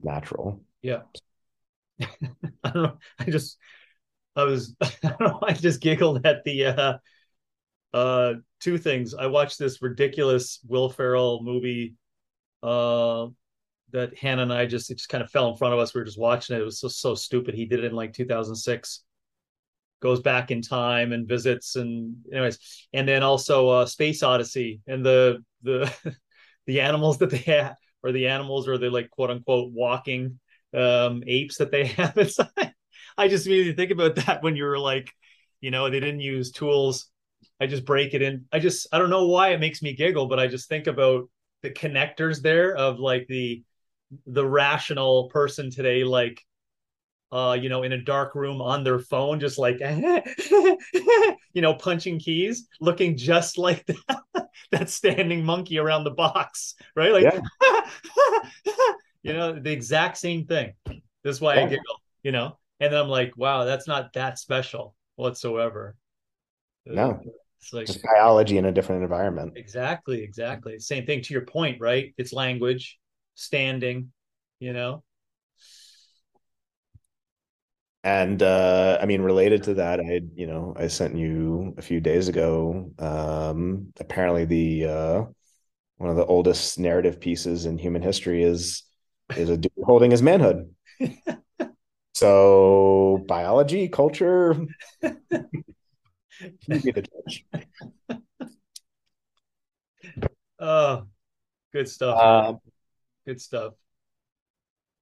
natural? 0.01 0.62
Yeah. 0.81 1.01
I 1.99 2.69
don't 2.71 2.84
know. 2.84 2.97
I 3.19 3.25
just 3.25 3.58
I 4.36 4.43
was 4.43 4.75
I 4.81 4.91
don't 5.03 5.21
know, 5.21 5.39
I 5.41 5.53
just 5.53 5.81
giggled 5.81 6.25
at 6.25 6.43
the 6.43 6.65
uh 6.65 6.97
uh 7.93 8.34
two 8.60 8.77
things. 8.77 9.13
I 9.13 9.27
watched 9.27 9.60
this 9.60 9.81
ridiculous 9.81 10.60
Will 10.67 10.89
Ferrell 10.89 11.41
movie 11.43 11.95
uh 12.63 13.27
that 13.91 14.17
Hannah 14.17 14.43
and 14.43 14.53
I 14.53 14.65
just 14.65 14.91
it 14.91 14.95
just 14.95 15.10
kind 15.10 15.23
of 15.23 15.31
fell 15.31 15.49
in 15.49 15.58
front 15.58 15.73
of 15.73 15.79
us. 15.79 15.93
We 15.93 16.01
were 16.01 16.05
just 16.05 16.19
watching 16.19 16.55
it. 16.55 16.62
It 16.62 16.65
was 16.65 16.79
so 16.79 16.88
so 16.88 17.15
stupid. 17.15 17.55
He 17.55 17.65
did 17.65 17.79
it 17.79 17.86
in 17.86 17.93
like 17.93 18.13
2006 18.13 19.03
goes 20.01 20.21
back 20.21 20.51
in 20.51 20.62
time 20.62 21.13
and 21.13 21.27
visits 21.27 21.77
and 21.77 22.15
anyways 22.31 22.88
and 22.93 23.08
then 23.08 23.23
also 23.23 23.69
uh 23.69 23.86
space 23.86 24.21
odyssey 24.21 24.81
and 24.86 25.05
the 25.05 25.43
the 25.63 25.91
the 26.67 26.81
animals 26.81 27.17
that 27.17 27.29
they 27.29 27.38
have 27.38 27.75
or 28.06 28.12
the 28.12 28.28
animals 28.28 28.68
or 28.68 28.78
the 28.78 28.89
like 28.89 29.10
quote 29.10 29.32
unquote 29.32 29.74
walking 29.74 30.39
um 30.74 31.24
apes 31.28 31.58
that 31.58 31.72
they 31.72 31.86
have 32.00 32.18
inside. 32.18 32.74
I 33.18 33.28
just 33.28 33.48
immediately 33.48 33.74
think 33.74 33.91
about 33.91 34.15
that 34.26 34.44
when 34.44 34.56
you 34.56 34.65
were 34.65 34.80
like 34.80 35.10
you 35.60 35.72
know 35.72 35.90
they 35.90 36.00
didn't 36.00 36.21
use 36.21 36.52
tools. 36.52 37.10
I 37.60 37.67
just 37.67 37.86
break 37.86 38.13
it 38.13 38.21
in. 38.21 38.46
I 38.52 38.60
just 38.60 38.88
i 38.94 39.00
don't 39.00 39.10
know 39.10 39.27
why 39.27 39.50
it 39.50 39.60
makes 39.60 39.82
me 39.82 39.94
giggle 39.94 40.27
but 40.27 40.40
i 40.40 40.48
just 40.48 40.69
think 40.69 40.88
about 40.88 41.29
the 41.63 41.71
connectors 41.71 42.42
there 42.42 42.75
of 42.75 43.00
like 43.00 43.25
the 43.27 43.63
the 44.27 44.46
rational 44.46 45.29
person 45.29 45.71
today 45.71 46.04
like 46.04 46.40
uh, 47.36 47.52
you 47.54 47.67
know, 47.67 47.83
in 47.83 47.92
a 47.92 48.02
dark 48.02 48.33
room 48.33 48.62
on 48.62 48.86
their 48.86 48.98
phone, 48.98 49.42
just 49.42 49.58
like, 49.58 49.79
you 51.54 51.62
know, 51.62 51.73
punching 51.73 52.17
keys, 52.17 52.69
looking 52.79 53.17
just 53.17 53.58
like 53.58 53.86
that, 53.88 54.48
that 54.71 54.90
standing 54.90 55.44
monkey 55.44 55.77
around 55.77 56.06
the 56.06 56.12
box, 56.12 56.75
right? 56.96 57.12
Like, 57.12 57.23
yeah. 57.23 57.42
you 59.21 59.33
know, 59.33 59.60
the 59.60 59.71
exact 59.71 60.17
same 60.17 60.46
thing. 60.46 60.75
This 60.86 61.36
is 61.36 61.42
why 61.42 61.56
yeah. 61.56 61.65
I 61.65 61.67
giggle, 61.67 62.02
you 62.23 62.31
know, 62.31 62.58
and 62.79 62.94
then 62.94 63.02
I'm 63.02 63.10
like, 63.10 63.36
wow, 63.36 63.65
that's 63.65 63.86
not 63.86 64.13
that 64.13 64.40
special 64.40 64.96
whatsoever. 65.17 65.98
No, 66.86 67.19
It's 67.60 67.73
like 67.73 67.88
just 67.88 68.02
biology 68.02 68.58
in 68.58 68.63
a 68.63 68.71
different 68.71 69.04
environment. 69.04 69.58
exactly, 69.58 70.23
exactly. 70.23 70.79
Same 70.79 71.06
thing 71.06 71.21
to 71.23 71.33
your 71.33 71.46
point, 71.46 71.81
right? 71.81 72.13
It's 72.17 72.31
language, 72.31 72.98
standing, 73.33 74.13
you 74.60 74.71
know. 74.71 75.04
And 78.06 78.43
uh, 78.43 78.99
I 79.01 79.06
mean, 79.08 79.21
related 79.23 79.63
to 79.63 79.73
that, 79.75 79.99
I 79.99 80.21
you 80.35 80.45
know 80.45 80.75
I 80.77 80.87
sent 80.87 81.17
you 81.17 81.73
a 81.77 81.81
few 81.81 81.99
days 81.99 82.27
ago. 82.27 82.91
Um, 82.99 83.93
apparently, 83.99 84.45
the 84.45 84.85
uh, 84.85 85.23
one 85.97 86.12
of 86.12 86.17
the 86.17 86.25
oldest 86.25 86.79
narrative 86.79 87.19
pieces 87.19 87.65
in 87.65 87.77
human 87.77 88.03
history 88.03 88.43
is 88.43 88.83
is 89.35 89.49
a 89.49 89.58
dude 89.58 89.71
holding 89.85 90.12
his 90.12 90.21
manhood. 90.21 90.73
so 92.13 93.23
biology, 93.27 93.87
culture, 93.89 94.56
you 95.01 96.79
be 96.79 96.91
the 96.91 97.03
judge. 97.03 97.45
Oh, 100.60 101.08
good 101.73 101.89
stuff. 101.89 102.19
Um, 102.21 102.60
good 103.25 103.41
stuff. 103.41 103.73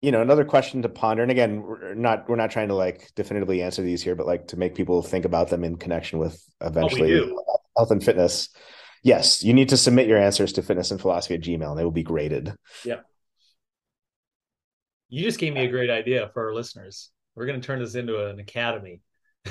You 0.04 0.12
know, 0.12 0.22
another 0.22 0.44
question 0.44 0.82
to 0.82 0.90
ponder. 0.90 1.24
And 1.24 1.32
again, 1.32 1.64
we're 1.64 1.94
not 1.94 2.28
we're 2.28 2.36
not 2.36 2.52
trying 2.52 2.68
to 2.68 2.76
like 2.76 3.10
definitively 3.16 3.64
answer 3.64 3.82
these 3.82 4.04
here, 4.04 4.16
but 4.16 4.28
like 4.28 4.50
to 4.50 4.58
make 4.58 4.76
people 4.76 5.02
think 5.02 5.24
about 5.24 5.50
them 5.50 5.64
in 5.64 5.78
connection 5.78 6.20
with 6.20 6.44
oh, 6.60 6.68
eventually 6.68 7.08
do. 7.08 7.42
health 7.78 7.90
and 7.90 8.04
fitness. 8.04 8.50
Yes, 9.02 9.46
you 9.46 9.54
need 9.54 9.70
to 9.70 9.78
submit 9.78 10.08
your 10.08 10.18
answers 10.18 10.52
to 10.54 10.62
fitness 10.62 10.92
and 10.92 11.00
philosophy 11.00 11.36
at 11.36 11.42
Gmail 11.42 11.70
and 11.70 11.80
they 11.80 11.86
will 11.86 11.92
be 11.92 12.04
graded. 12.04 12.54
Yeah. 12.84 13.00
You 15.08 15.24
just 15.24 15.40
gave 15.40 15.54
me 15.54 15.64
a 15.64 15.70
great 15.70 15.90
idea 15.90 16.30
for 16.34 16.48
our 16.48 16.54
listeners. 16.54 17.10
We're 17.36 17.46
going 17.46 17.62
to 17.62 17.66
turn 17.66 17.80
this 17.80 17.96
into 17.96 18.26
an 18.28 18.40
academy. 18.40 19.00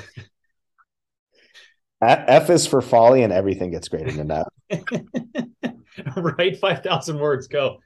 F 2.01 2.49
is 2.51 2.67
for 2.67 2.81
folly 2.81 3.23
and 3.23 3.33
everything 3.33 3.71
gets 3.71 3.87
graded 3.87 4.17
in 4.17 4.27
that. 4.27 4.47
right? 6.17 6.57
5,000 6.57 7.19
words. 7.19 7.47
Go. 7.47 7.79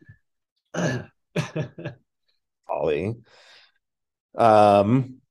folly. 2.68 3.15
Um, 4.38 5.22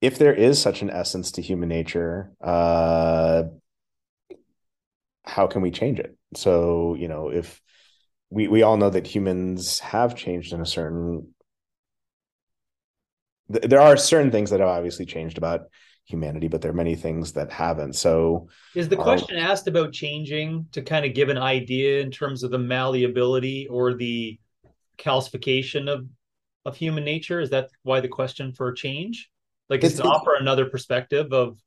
if 0.00 0.18
there 0.18 0.34
is 0.34 0.60
such 0.60 0.82
an 0.82 0.90
essence 0.90 1.32
to 1.32 1.42
human 1.42 1.68
nature, 1.68 2.32
uh, 2.40 3.44
how 5.24 5.46
can 5.46 5.62
we 5.62 5.70
change 5.70 5.98
it? 5.98 6.16
So, 6.34 6.94
you 6.94 7.08
know, 7.08 7.30
if 7.30 7.60
we 8.30 8.48
we 8.48 8.62
all 8.62 8.76
know 8.76 8.90
that 8.90 9.06
humans 9.06 9.78
have 9.80 10.14
changed 10.14 10.52
in 10.52 10.60
a 10.60 10.66
certain 10.66 11.34
th- 13.52 13.64
there 13.68 13.80
are 13.80 13.96
certain 13.96 14.30
things 14.30 14.50
that 14.50 14.60
have 14.60 14.68
obviously 14.68 15.06
changed 15.06 15.38
about 15.38 15.62
humanity, 16.04 16.48
but 16.48 16.62
there 16.62 16.70
are 16.70 16.74
many 16.74 16.94
things 16.94 17.32
that 17.34 17.52
haven't. 17.52 17.94
So, 17.94 18.48
Is 18.74 18.88
the 18.88 18.98
Um, 18.98 19.04
question 19.04 19.36
asked 19.36 19.68
about 19.68 19.92
changing 19.92 20.66
to 20.72 20.82
kind 20.82 21.04
of 21.04 21.14
give 21.14 21.28
an 21.28 21.38
idea 21.38 22.00
in 22.00 22.10
terms 22.10 22.42
of 22.42 22.50
the 22.50 22.58
malleability 22.58 23.66
or 23.68 23.94
the 23.94 24.38
calcification 24.98 25.88
of 25.88 26.06
of 26.64 26.76
human 26.76 27.04
nature? 27.04 27.40
Is 27.40 27.50
that 27.50 27.70
why 27.82 28.00
the 28.00 28.08
question 28.08 28.52
for 28.52 28.72
change? 28.72 29.30
Like 29.70 29.84
is 29.84 29.94
It's- 29.94 30.02
to 30.02 30.08
offer 30.08 30.34
another 30.34 30.66
perspective 30.66 31.32
of 31.32 31.58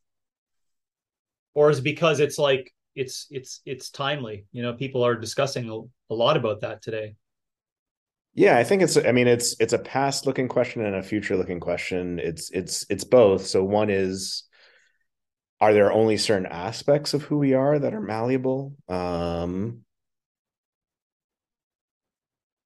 or 1.54 1.70
is 1.70 1.80
it 1.80 1.84
because 1.84 2.20
it's 2.20 2.38
like 2.38 2.74
it's 2.96 3.28
it's 3.30 3.62
it's 3.66 3.90
timely? 3.90 4.46
You 4.52 4.64
know, 4.64 4.74
people 4.74 5.04
are 5.06 5.16
discussing 5.16 5.70
a, 5.70 6.14
a 6.14 6.16
lot 6.16 6.38
about 6.38 6.62
that 6.62 6.82
today. 6.82 7.16
Yeah, 8.34 8.58
I 8.58 8.64
think 8.64 8.82
it's 8.82 8.96
I 8.98 9.12
mean 9.12 9.28
it's 9.28 9.56
it's 9.60 9.74
a 9.74 9.80
past 9.80 10.26
looking 10.26 10.48
question 10.48 10.86
and 10.86 10.96
a 10.96 11.04
future 11.04 11.36
looking 11.36 11.60
question. 11.60 12.20
It's 12.20 12.50
it's 12.52 12.86
it's 12.90 13.04
both. 13.04 13.46
So 13.46 13.64
one 13.64 13.90
is 13.90 14.44
are 15.60 15.74
there 15.74 15.92
only 15.92 16.18
certain 16.18 16.48
aspects 16.48 17.14
of 17.14 17.24
who 17.24 17.38
we 17.38 17.54
are 17.54 17.78
that 17.78 17.94
are 17.94 18.02
malleable? 18.02 18.74
Um 18.88 19.82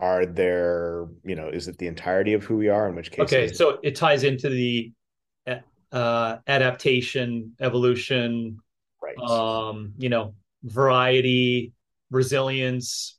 are 0.05 0.25
there, 0.25 1.07
you 1.23 1.35
know, 1.35 1.47
is 1.49 1.67
it 1.67 1.77
the 1.77 1.87
entirety 1.87 2.33
of 2.33 2.43
who 2.43 2.55
we 2.57 2.69
are 2.69 2.87
in 2.87 2.95
which 2.95 3.11
case 3.11 3.23
Okay, 3.25 3.47
so 3.51 3.79
it 3.83 3.95
ties 3.95 4.23
into 4.23 4.49
the 4.49 4.91
uh 5.91 6.37
adaptation, 6.47 7.53
evolution, 7.59 8.57
right. 9.01 9.17
um, 9.17 9.93
you 9.97 10.09
know, 10.09 10.33
variety, 10.63 11.73
resilience. 12.11 13.17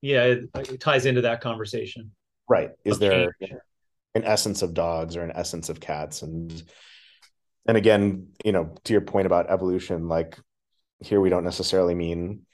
Yeah, 0.00 0.24
it, 0.24 0.50
it 0.54 0.80
ties 0.80 1.06
into 1.06 1.22
that 1.22 1.40
conversation. 1.40 2.12
right. 2.48 2.70
Is 2.84 2.94
of 2.94 3.00
there 3.00 3.32
an 4.14 4.24
essence 4.24 4.62
of 4.62 4.74
dogs 4.74 5.16
or 5.16 5.22
an 5.22 5.32
essence 5.34 5.68
of 5.68 5.80
cats 5.80 6.22
and 6.22 6.62
and 7.66 7.76
again, 7.76 8.28
you 8.44 8.52
know, 8.52 8.74
to 8.84 8.92
your 8.94 9.02
point 9.02 9.26
about 9.26 9.50
evolution, 9.50 10.08
like 10.08 10.38
here 11.00 11.20
we 11.20 11.28
don't 11.28 11.44
necessarily 11.44 11.94
mean 11.94 12.46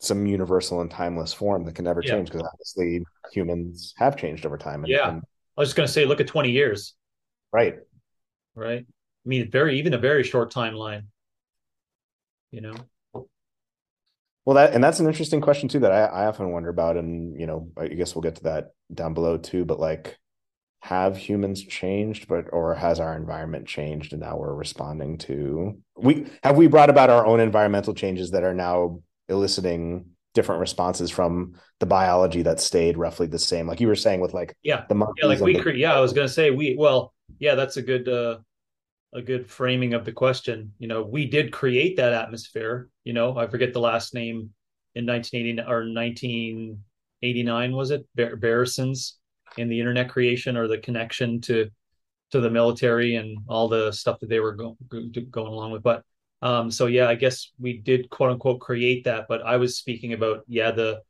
some 0.00 0.26
universal 0.26 0.80
and 0.80 0.90
timeless 0.90 1.32
form 1.32 1.64
that 1.64 1.74
can 1.74 1.84
never 1.84 2.02
Yeah. 2.02 2.12
change 2.12 2.30
because 2.30 2.46
obviously 2.50 3.04
humans 3.32 3.94
have 3.98 4.16
changed 4.16 4.46
over 4.46 4.58
time. 4.58 4.82
And, 4.84 4.90
Yeah. 4.92 5.10
and- 5.10 5.22
I 5.56 5.60
was 5.60 5.68
just 5.68 5.76
going 5.76 5.86
to 5.86 5.92
say, 5.92 6.06
look 6.06 6.20
at 6.20 6.26
20 6.26 6.50
years, 6.50 6.94
right. 7.52 7.76
right? 8.54 8.86
I 8.88 9.28
mean, 9.28 9.50
very, 9.50 9.78
even 9.78 9.92
a 9.92 9.98
very 9.98 10.24
short 10.24 10.52
timeline, 10.52 11.04
you 12.50 12.62
know? 12.62 12.74
Well, 14.46 14.54
that 14.54 14.72
and 14.72 14.82
that's 14.82 15.00
an 15.00 15.06
interesting 15.06 15.42
question 15.42 15.68
too 15.68 15.80
that 15.80 15.92
I, 15.92 16.04
I 16.06 16.26
often 16.26 16.50
wonder 16.50 16.70
about, 16.70 16.96
and 16.96 17.38
you 17.38 17.46
know, 17.46 17.70
I 17.76 17.88
guess 17.88 18.14
we'll 18.14 18.22
get 18.22 18.36
to 18.36 18.44
that 18.44 18.70
down 18.92 19.12
below 19.12 19.36
too. 19.36 19.66
But 19.66 19.78
like, 19.78 20.18
have 20.80 21.18
humans 21.18 21.62
changed, 21.62 22.26
but 22.26 22.46
or 22.50 22.74
has 22.74 22.98
our 23.00 23.14
environment 23.14 23.68
changed, 23.68 24.14
and 24.14 24.22
now 24.22 24.38
we're 24.38 24.54
responding 24.54 25.18
to 25.18 25.78
we 25.96 26.26
have 26.42 26.56
we 26.56 26.68
brought 26.68 26.88
about 26.88 27.10
our 27.10 27.26
own 27.26 27.38
environmental 27.38 27.92
changes 27.92 28.30
that 28.30 28.42
are 28.42 28.54
now 28.54 29.02
eliciting 29.30 30.06
different 30.34 30.60
responses 30.60 31.10
from 31.10 31.54
the 31.80 31.86
biology 31.86 32.42
that 32.42 32.60
stayed 32.60 32.96
roughly 32.98 33.26
the 33.26 33.38
same, 33.38 33.66
like 33.66 33.80
you 33.80 33.88
were 33.88 33.96
saying 33.96 34.20
with 34.20 34.34
like 34.34 34.54
Yeah. 34.62 34.84
the. 34.88 34.94
Yeah. 35.16 35.26
Like 35.26 35.40
we, 35.40 35.54
the- 35.56 35.62
cre- 35.62 35.70
yeah, 35.70 35.94
I 35.94 36.00
was 36.00 36.12
going 36.12 36.28
to 36.28 36.32
say 36.32 36.50
we, 36.50 36.76
well, 36.78 37.12
yeah, 37.38 37.54
that's 37.54 37.76
a 37.78 37.82
good, 37.82 38.08
uh, 38.08 38.38
a 39.12 39.22
good 39.22 39.50
framing 39.50 39.94
of 39.94 40.04
the 40.04 40.12
question. 40.12 40.72
You 40.78 40.86
know, 40.86 41.02
we 41.02 41.26
did 41.26 41.50
create 41.50 41.96
that 41.96 42.12
atmosphere. 42.12 42.88
You 43.04 43.12
know, 43.12 43.36
I 43.36 43.48
forget 43.48 43.72
the 43.72 43.80
last 43.80 44.14
name 44.14 44.50
in 44.94 45.04
1980 45.06 45.62
or 45.68 45.82
1989 45.92 47.72
was 47.76 47.90
it 47.90 48.06
Bar- 48.14 48.36
Barrison's 48.36 49.18
in 49.56 49.68
the 49.68 49.78
internet 49.80 50.08
creation 50.10 50.56
or 50.56 50.68
the 50.68 50.78
connection 50.78 51.40
to 51.42 51.70
to 52.30 52.40
the 52.40 52.50
military 52.50 53.16
and 53.16 53.38
all 53.48 53.66
the 53.66 53.90
stuff 53.90 54.20
that 54.20 54.28
they 54.28 54.38
were 54.38 54.52
go- 54.52 54.76
going 54.88 55.48
along 55.52 55.72
with. 55.72 55.82
But 55.82 56.04
um, 56.42 56.70
so 56.70 56.86
yeah, 56.86 57.08
I 57.08 57.14
guess 57.14 57.50
we 57.58 57.78
did 57.78 58.10
quote 58.10 58.32
unquote 58.32 58.60
create 58.60 59.04
that. 59.04 59.26
But 59.28 59.42
I 59.42 59.56
was 59.56 59.76
speaking 59.76 60.12
about 60.12 60.44
yeah 60.48 60.70
the 60.70 61.02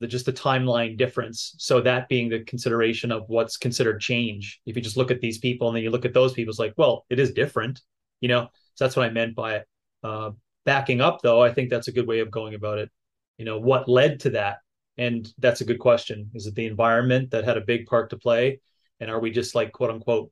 the 0.00 0.06
just 0.06 0.26
the 0.26 0.32
timeline 0.32 0.96
difference. 0.96 1.54
So 1.58 1.80
that 1.80 2.08
being 2.08 2.28
the 2.28 2.44
consideration 2.44 3.12
of 3.12 3.24
what's 3.28 3.56
considered 3.56 4.00
change. 4.00 4.60
If 4.66 4.76
you 4.76 4.82
just 4.82 4.96
look 4.96 5.10
at 5.10 5.20
these 5.20 5.38
people 5.38 5.68
and 5.68 5.76
then 5.76 5.82
you 5.82 5.90
look 5.90 6.04
at 6.04 6.14
those 6.14 6.32
people, 6.32 6.50
it's 6.50 6.58
like, 6.58 6.74
well, 6.76 7.06
it 7.10 7.18
is 7.18 7.32
different, 7.32 7.80
you 8.20 8.28
know. 8.28 8.48
So 8.74 8.84
that's 8.84 8.96
what 8.96 9.06
I 9.06 9.10
meant 9.10 9.34
by. 9.34 9.62
Uh, 10.02 10.32
backing 10.66 11.00
up, 11.00 11.20
though, 11.22 11.42
I 11.42 11.52
think 11.52 11.70
that's 11.70 11.88
a 11.88 11.92
good 11.92 12.06
way 12.06 12.20
of 12.20 12.30
going 12.30 12.54
about 12.54 12.78
it. 12.78 12.90
You 13.38 13.44
know, 13.44 13.58
what 13.58 13.88
led 13.88 14.20
to 14.20 14.30
that? 14.30 14.58
And 14.96 15.32
that's 15.38 15.60
a 15.60 15.64
good 15.64 15.78
question. 15.78 16.30
Is 16.34 16.46
it 16.46 16.54
the 16.54 16.66
environment 16.66 17.30
that 17.30 17.44
had 17.44 17.56
a 17.56 17.62
big 17.62 17.86
part 17.86 18.10
to 18.10 18.16
play, 18.16 18.60
and 19.00 19.10
are 19.10 19.18
we 19.18 19.30
just 19.30 19.54
like 19.54 19.72
quote 19.72 19.90
unquote, 19.90 20.30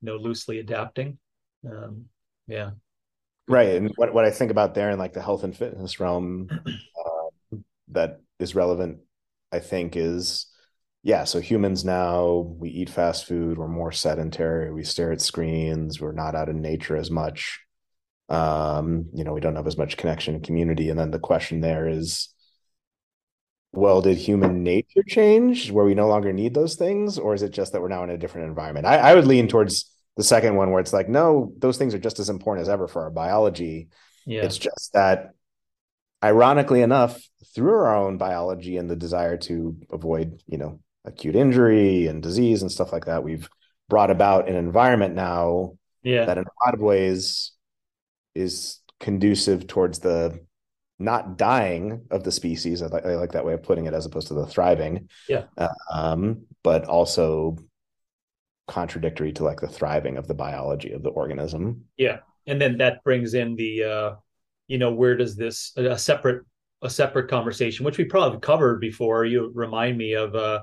you 0.00 0.06
know, 0.06 0.16
loosely 0.16 0.58
adapting? 0.58 1.18
Um, 1.64 2.06
yeah, 2.46 2.70
right 3.48 3.74
and 3.76 3.92
what, 3.96 4.12
what 4.14 4.24
i 4.24 4.30
think 4.30 4.50
about 4.50 4.74
there 4.74 4.90
in 4.90 4.98
like 4.98 5.12
the 5.12 5.22
health 5.22 5.44
and 5.44 5.56
fitness 5.56 6.00
realm 6.00 6.48
uh, 6.50 7.56
that 7.88 8.20
is 8.38 8.54
relevant 8.54 8.98
i 9.50 9.58
think 9.58 9.96
is 9.96 10.46
yeah 11.02 11.24
so 11.24 11.40
humans 11.40 11.84
now 11.84 12.54
we 12.58 12.68
eat 12.70 12.90
fast 12.90 13.26
food 13.26 13.58
we're 13.58 13.68
more 13.68 13.92
sedentary 13.92 14.72
we 14.72 14.84
stare 14.84 15.12
at 15.12 15.20
screens 15.20 16.00
we're 16.00 16.12
not 16.12 16.34
out 16.34 16.48
in 16.48 16.62
nature 16.62 16.96
as 16.96 17.10
much 17.10 17.60
um 18.28 19.06
you 19.12 19.24
know 19.24 19.32
we 19.32 19.40
don't 19.40 19.56
have 19.56 19.66
as 19.66 19.78
much 19.78 19.96
connection 19.96 20.34
and 20.34 20.44
community 20.44 20.88
and 20.88 20.98
then 20.98 21.10
the 21.10 21.18
question 21.18 21.60
there 21.60 21.88
is 21.88 22.32
well 23.72 24.02
did 24.02 24.18
human 24.18 24.62
nature 24.62 25.02
change 25.06 25.70
where 25.70 25.84
we 25.84 25.94
no 25.94 26.06
longer 26.06 26.32
need 26.32 26.54
those 26.54 26.76
things 26.76 27.18
or 27.18 27.34
is 27.34 27.42
it 27.42 27.50
just 27.50 27.72
that 27.72 27.80
we're 27.80 27.88
now 27.88 28.04
in 28.04 28.10
a 28.10 28.18
different 28.18 28.46
environment? 28.48 28.86
I, 28.86 28.98
I 28.98 29.14
would 29.14 29.26
lean 29.26 29.48
towards 29.48 29.90
the 30.16 30.22
second 30.22 30.56
one 30.56 30.70
where 30.70 30.80
it's 30.80 30.92
like 30.92 31.08
no 31.08 31.52
those 31.58 31.78
things 31.78 31.94
are 31.94 31.98
just 31.98 32.18
as 32.18 32.28
important 32.28 32.62
as 32.62 32.68
ever 32.68 32.86
for 32.86 33.02
our 33.02 33.10
biology 33.10 33.88
yeah, 34.24 34.42
it's 34.42 34.58
just 34.58 34.92
that 34.92 35.30
ironically 36.22 36.82
enough 36.82 37.20
through 37.54 37.72
our 37.72 37.96
own 37.96 38.18
biology 38.18 38.76
and 38.76 38.88
the 38.88 38.96
desire 38.96 39.36
to 39.36 39.76
avoid 39.90 40.40
you 40.46 40.58
know 40.58 40.80
acute 41.04 41.34
injury 41.34 42.06
and 42.06 42.22
disease 42.22 42.62
and 42.62 42.70
stuff 42.70 42.92
like 42.92 43.06
that 43.06 43.24
we've 43.24 43.48
brought 43.88 44.10
about 44.10 44.48
an 44.48 44.54
environment 44.54 45.14
now 45.14 45.72
yeah, 46.02 46.24
that 46.24 46.38
in 46.38 46.44
a 46.44 46.64
lot 46.64 46.74
of 46.74 46.80
ways 46.80 47.52
is 48.34 48.80
conducive 49.00 49.66
towards 49.66 50.00
the 50.00 50.44
not 50.98 51.36
dying 51.36 52.02
of 52.10 52.24
the 52.24 52.32
species. 52.32 52.82
I 52.82 52.86
like, 52.86 53.04
I 53.04 53.16
like 53.16 53.32
that 53.32 53.44
way 53.44 53.54
of 53.54 53.62
putting 53.62 53.86
it 53.86 53.94
as 53.94 54.06
opposed 54.06 54.28
to 54.28 54.34
the 54.34 54.46
thriving. 54.46 55.08
Yeah. 55.28 55.44
Um, 55.90 56.46
but 56.62 56.84
also 56.84 57.56
contradictory 58.68 59.32
to 59.32 59.44
like 59.44 59.60
the 59.60 59.68
thriving 59.68 60.16
of 60.16 60.26
the 60.28 60.34
biology 60.34 60.92
of 60.92 61.02
the 61.02 61.10
organism. 61.10 61.84
Yeah. 61.96 62.18
and 62.46 62.60
then 62.60 62.78
that 62.78 63.02
brings 63.04 63.34
in 63.34 63.54
the 63.56 63.84
uh 63.84 64.14
you 64.68 64.78
know 64.78 64.92
where 64.92 65.16
does 65.16 65.36
this 65.36 65.72
a 65.76 65.98
separate 65.98 66.44
a 66.82 66.90
separate 66.90 67.28
conversation 67.28 67.84
which 67.84 67.98
we 67.98 68.04
probably 68.04 68.40
covered 68.40 68.80
before 68.80 69.24
you 69.24 69.50
remind 69.54 69.96
me 69.96 70.14
of 70.14 70.34
uh 70.34 70.62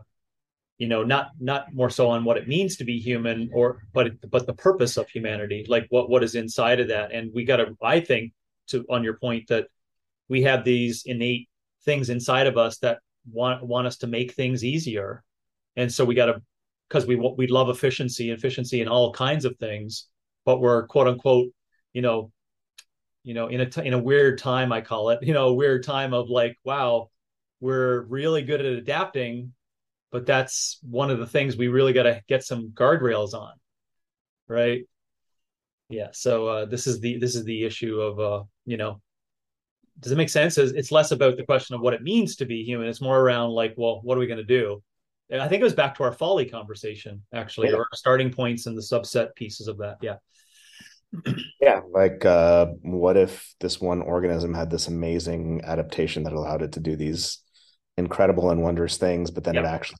you 0.78 0.88
know 0.88 1.04
not 1.04 1.32
not 1.40 1.74
more 1.74 1.90
so 1.90 2.10
on 2.10 2.24
what 2.24 2.38
it 2.38 2.48
means 2.48 2.78
to 2.78 2.86
be 2.86 3.00
human 3.00 3.50
or 3.54 3.84
but 3.94 4.12
but 4.30 4.46
the 4.46 4.54
purpose 4.54 4.98
of 4.98 5.08
humanity 5.10 5.66
like 5.70 5.86
what 5.90 6.10
what 6.10 6.24
is 6.24 6.36
inside 6.36 6.80
of 6.80 6.88
that 6.88 7.12
and 7.12 7.32
we 7.34 7.44
got 7.44 7.58
to 7.58 7.76
i 7.84 8.00
think 8.00 8.34
to 8.68 8.86
on 8.90 9.04
your 9.04 9.18
point 9.18 9.48
that 9.48 9.68
we 10.28 10.42
have 10.44 10.64
these 10.64 11.04
innate 11.06 11.48
things 11.86 12.10
inside 12.10 12.48
of 12.48 12.58
us 12.58 12.78
that 12.80 13.00
want 13.32 13.64
want 13.64 13.88
us 13.88 13.98
to 13.98 14.08
make 14.08 14.34
things 14.34 14.64
easier 14.64 15.24
and 15.76 15.92
so 15.92 16.04
we 16.04 16.16
got 16.16 16.26
to 16.28 16.42
because 16.90 17.06
we 17.06 17.16
we 17.16 17.48
love 17.48 17.70
efficiency 17.70 18.32
efficiency 18.32 18.82
in 18.82 18.88
all 18.88 19.14
kinds 19.14 19.46
of 19.46 19.56
things 19.58 20.08
but 20.46 20.60
we're 20.60 20.88
quote 20.88 21.08
unquote 21.08 21.50
you 21.94 22.02
know 22.02 22.32
you 23.24 23.34
know 23.34 23.48
in 23.48 23.62
a 23.62 23.70
t- 23.70 23.86
in 23.86 23.94
a 23.94 24.00
weird 24.00 24.38
time 24.38 24.72
i 24.72 24.82
call 24.82 25.10
it 25.10 25.20
you 25.22 25.34
know 25.34 25.50
a 25.50 25.54
weird 25.54 25.84
time 25.84 26.14
of 26.14 26.30
like 26.30 26.58
wow 26.64 27.10
we're 27.60 28.02
really 28.04 28.42
good 28.42 28.60
at 28.60 28.66
adapting 28.66 29.54
but 30.12 30.26
that's 30.26 30.80
one 30.82 31.12
of 31.12 31.20
the 31.20 31.28
things 31.28 31.56
we 31.56 31.68
really 31.68 31.94
got 31.94 32.04
to 32.04 32.22
get 32.28 32.44
some 32.44 32.70
guardrails 32.70 33.34
on 33.34 33.54
right? 34.48 34.82
Yeah 35.90 36.10
so 36.12 36.48
uh, 36.48 36.66
this 36.66 36.88
is 36.88 37.00
the 37.00 37.18
this 37.20 37.36
is 37.36 37.44
the 37.46 37.64
issue 37.64 38.00
of 38.00 38.20
uh 38.20 38.44
you 38.66 38.78
know 38.78 39.02
does 40.02 40.14
it 40.14 40.18
make 40.18 40.30
sense? 40.30 40.58
It's 40.58 40.94
less 40.94 41.12
about 41.12 41.36
the 41.36 41.44
question 41.44 41.76
of 41.76 41.82
what 41.82 41.94
it 41.94 42.02
means 42.02 42.38
to 42.38 42.46
be 42.46 42.64
human. 42.64 42.88
It's 42.88 43.02
more 43.02 43.20
around 43.20 43.50
like 43.50 43.74
well 43.76 44.00
what 44.02 44.18
are 44.18 44.22
we 44.22 44.28
going 44.28 44.38
to 44.38 44.44
do 44.44 44.82
i 45.32 45.48
think 45.48 45.62
it 45.62 45.64
was 45.64 45.74
back 45.74 45.96
to 45.96 46.04
our 46.04 46.12
folly 46.12 46.46
conversation 46.46 47.22
actually 47.34 47.70
yeah. 47.70 47.76
or 47.76 47.88
starting 47.94 48.32
points 48.32 48.66
and 48.66 48.78
the 48.78 48.82
subset 48.82 49.36
pieces 49.36 49.68
of 49.68 49.78
that 49.78 49.98
yeah 50.02 50.16
yeah 51.62 51.82
like 51.92 52.24
uh 52.26 52.68
what 52.82 53.18
if 53.18 53.54
this 53.60 53.82
one 53.82 54.02
organism 54.02 54.54
had 54.54 54.70
this 54.70 54.88
amazing 54.88 55.62
adaptation 55.64 56.24
that 56.24 56.34
allowed 56.34 56.62
it 56.62 56.74
to 56.74 56.80
do 56.80 56.96
these 56.96 57.40
incredible 58.00 58.50
and 58.50 58.64
wondrous 58.64 58.98
things, 58.98 59.30
but 59.30 59.44
then 59.44 59.54
yep. 59.54 59.66
it 59.66 59.68
actually 59.68 60.00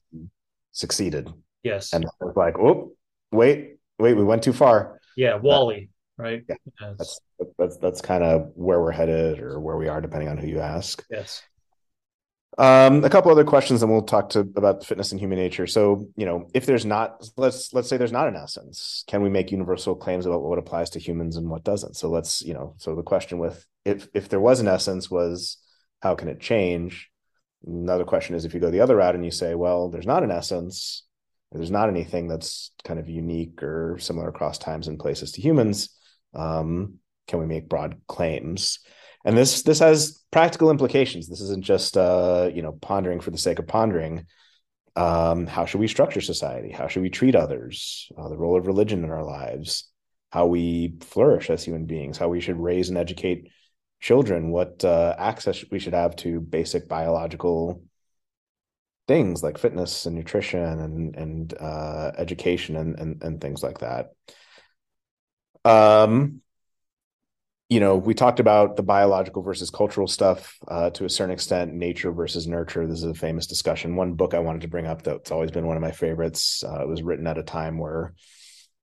succeeded. 0.72 1.32
Yes. 1.62 1.92
And 1.92 2.02
it 2.02 2.10
was 2.20 2.34
like, 2.34 2.58
oh, 2.58 2.92
wait, 3.30 3.76
wait, 3.98 4.14
we 4.14 4.24
went 4.24 4.42
too 4.42 4.52
far. 4.52 4.98
Yeah, 5.16 5.36
WALL-E, 5.36 5.90
right? 6.16 6.42
Yeah. 6.48 6.54
Yes. 6.80 6.94
That's 6.98 7.20
that's 7.58 7.76
that's 7.78 8.00
kind 8.00 8.24
of 8.24 8.50
where 8.54 8.80
we're 8.80 8.92
headed 8.92 9.38
or 9.40 9.60
where 9.60 9.76
we 9.76 9.88
are, 9.88 10.00
depending 10.00 10.28
on 10.28 10.38
who 10.38 10.46
you 10.46 10.60
ask. 10.60 11.04
Yes. 11.10 11.42
Um, 12.58 13.04
a 13.04 13.10
couple 13.10 13.30
other 13.30 13.44
questions, 13.44 13.82
and 13.82 13.90
we'll 13.90 14.02
talk 14.02 14.30
to 14.30 14.40
about 14.40 14.84
fitness 14.84 15.12
and 15.12 15.20
human 15.20 15.38
nature. 15.38 15.66
So, 15.66 16.08
you 16.16 16.26
know, 16.26 16.48
if 16.52 16.66
there's 16.66 16.84
not, 16.84 17.28
let's 17.36 17.72
let's 17.72 17.88
say 17.88 17.96
there's 17.96 18.12
not 18.12 18.28
an 18.28 18.36
essence, 18.36 19.04
can 19.06 19.22
we 19.22 19.30
make 19.30 19.52
universal 19.52 19.94
claims 19.94 20.26
about 20.26 20.42
what 20.42 20.58
applies 20.58 20.90
to 20.90 20.98
humans 20.98 21.36
and 21.36 21.48
what 21.48 21.64
doesn't? 21.64 21.96
So 21.96 22.10
let's, 22.10 22.42
you 22.42 22.52
know, 22.52 22.74
so 22.78 22.94
the 22.94 23.02
question 23.02 23.38
with 23.38 23.64
if 23.84 24.08
if 24.14 24.28
there 24.28 24.40
was 24.40 24.60
an 24.60 24.68
essence 24.68 25.10
was 25.10 25.58
how 26.02 26.14
can 26.14 26.28
it 26.28 26.40
change? 26.40 27.08
Another 27.64 28.04
question 28.04 28.34
is 28.34 28.44
if 28.44 28.52
you 28.52 28.60
go 28.60 28.70
the 28.70 28.80
other 28.80 28.96
route 28.96 29.14
and 29.14 29.24
you 29.24 29.30
say, 29.30 29.54
well, 29.54 29.88
there's 29.88 30.06
not 30.06 30.24
an 30.24 30.30
essence, 30.30 31.04
there's 31.52 31.70
not 31.70 31.88
anything 31.88 32.26
that's 32.26 32.72
kind 32.84 32.98
of 32.98 33.08
unique 33.08 33.62
or 33.62 33.98
similar 33.98 34.28
across 34.28 34.58
times 34.58 34.88
and 34.88 34.98
places 34.98 35.32
to 35.32 35.40
humans, 35.40 35.90
um, 36.34 36.98
can 37.28 37.38
we 37.38 37.46
make 37.46 37.68
broad 37.68 38.00
claims? 38.08 38.80
And 39.24 39.36
this 39.36 39.62
this 39.62 39.80
has 39.80 40.22
practical 40.30 40.70
implications. 40.70 41.28
This 41.28 41.40
isn't 41.40 41.64
just 41.64 41.96
uh, 41.96 42.50
you 42.52 42.62
know 42.62 42.72
pondering 42.72 43.20
for 43.20 43.30
the 43.30 43.38
sake 43.38 43.58
of 43.58 43.66
pondering. 43.66 44.26
Um, 44.96 45.46
how 45.46 45.66
should 45.66 45.80
we 45.80 45.88
structure 45.88 46.20
society? 46.20 46.70
How 46.70 46.88
should 46.88 47.02
we 47.02 47.10
treat 47.10 47.36
others? 47.36 48.10
Uh, 48.18 48.28
the 48.28 48.36
role 48.36 48.56
of 48.56 48.66
religion 48.66 49.04
in 49.04 49.10
our 49.10 49.24
lives, 49.24 49.88
how 50.32 50.46
we 50.46 50.94
flourish 51.00 51.48
as 51.48 51.62
human 51.62 51.86
beings, 51.86 52.18
how 52.18 52.28
we 52.28 52.40
should 52.40 52.58
raise 52.58 52.88
and 52.88 52.98
educate 52.98 53.50
children 54.00 54.50
what 54.50 54.82
uh, 54.84 55.14
access 55.18 55.64
we 55.70 55.78
should 55.78 55.92
have 55.92 56.16
to 56.16 56.40
basic 56.40 56.88
biological 56.88 57.82
things 59.06 59.42
like 59.42 59.58
fitness 59.58 60.06
and 60.06 60.16
nutrition 60.16 60.60
and 60.60 61.16
and 61.16 61.54
uh, 61.60 62.12
education 62.16 62.76
and, 62.76 62.98
and 62.98 63.22
and 63.22 63.40
things 63.40 63.62
like 63.62 63.80
that. 63.80 64.12
Um, 65.64 66.40
you 67.70 67.78
know, 67.78 67.96
we 67.96 68.14
talked 68.14 68.40
about 68.40 68.74
the 68.74 68.82
biological 68.82 69.42
versus 69.42 69.70
cultural 69.70 70.08
stuff 70.08 70.58
uh, 70.66 70.90
to 70.90 71.04
a 71.04 71.08
certain 71.08 71.32
extent, 71.32 71.72
nature 71.72 72.10
versus 72.10 72.48
nurture. 72.48 72.84
This 72.84 72.98
is 72.98 73.04
a 73.04 73.14
famous 73.14 73.46
discussion. 73.46 73.94
One 73.94 74.14
book 74.14 74.34
I 74.34 74.40
wanted 74.40 74.62
to 74.62 74.68
bring 74.68 74.88
up 74.88 75.02
that's 75.02 75.30
always 75.30 75.52
been 75.52 75.68
one 75.68 75.76
of 75.76 75.80
my 75.80 75.92
favorites. 75.92 76.64
Uh, 76.64 76.82
it 76.82 76.88
was 76.88 77.02
written 77.04 77.28
at 77.28 77.38
a 77.38 77.44
time 77.44 77.78
where 77.78 78.12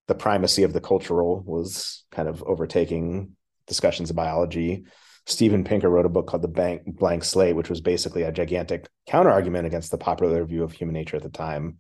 the 0.08 0.16
primacy 0.16 0.64
of 0.64 0.72
the 0.72 0.80
cultural 0.80 1.44
was 1.46 2.06
kind 2.14 2.30
of 2.30 2.42
overtaking 2.44 3.36
discussions 3.68 4.10
of 4.10 4.16
biology. 4.16 4.86
Steven 5.26 5.66
Pinker 5.66 5.90
wrote 5.90 6.06
a 6.06 6.10
book 6.10 6.28
called 6.28 6.44
The 6.44 6.48
Blank, 6.48 6.84
Blank 6.86 7.26
Slate, 7.26 7.58
which 7.58 7.70
was 7.70 7.82
basically 7.82 8.24
a 8.24 8.32
gigantic 8.32 8.88
counter 9.06 9.30
argument 9.30 9.68
against 9.68 9.92
the 9.92 9.98
popular 9.98 10.46
view 10.46 10.64
of 10.64 10.72
human 10.72 10.94
nature 10.94 11.18
at 11.18 11.24
the 11.24 11.30
time 11.30 11.80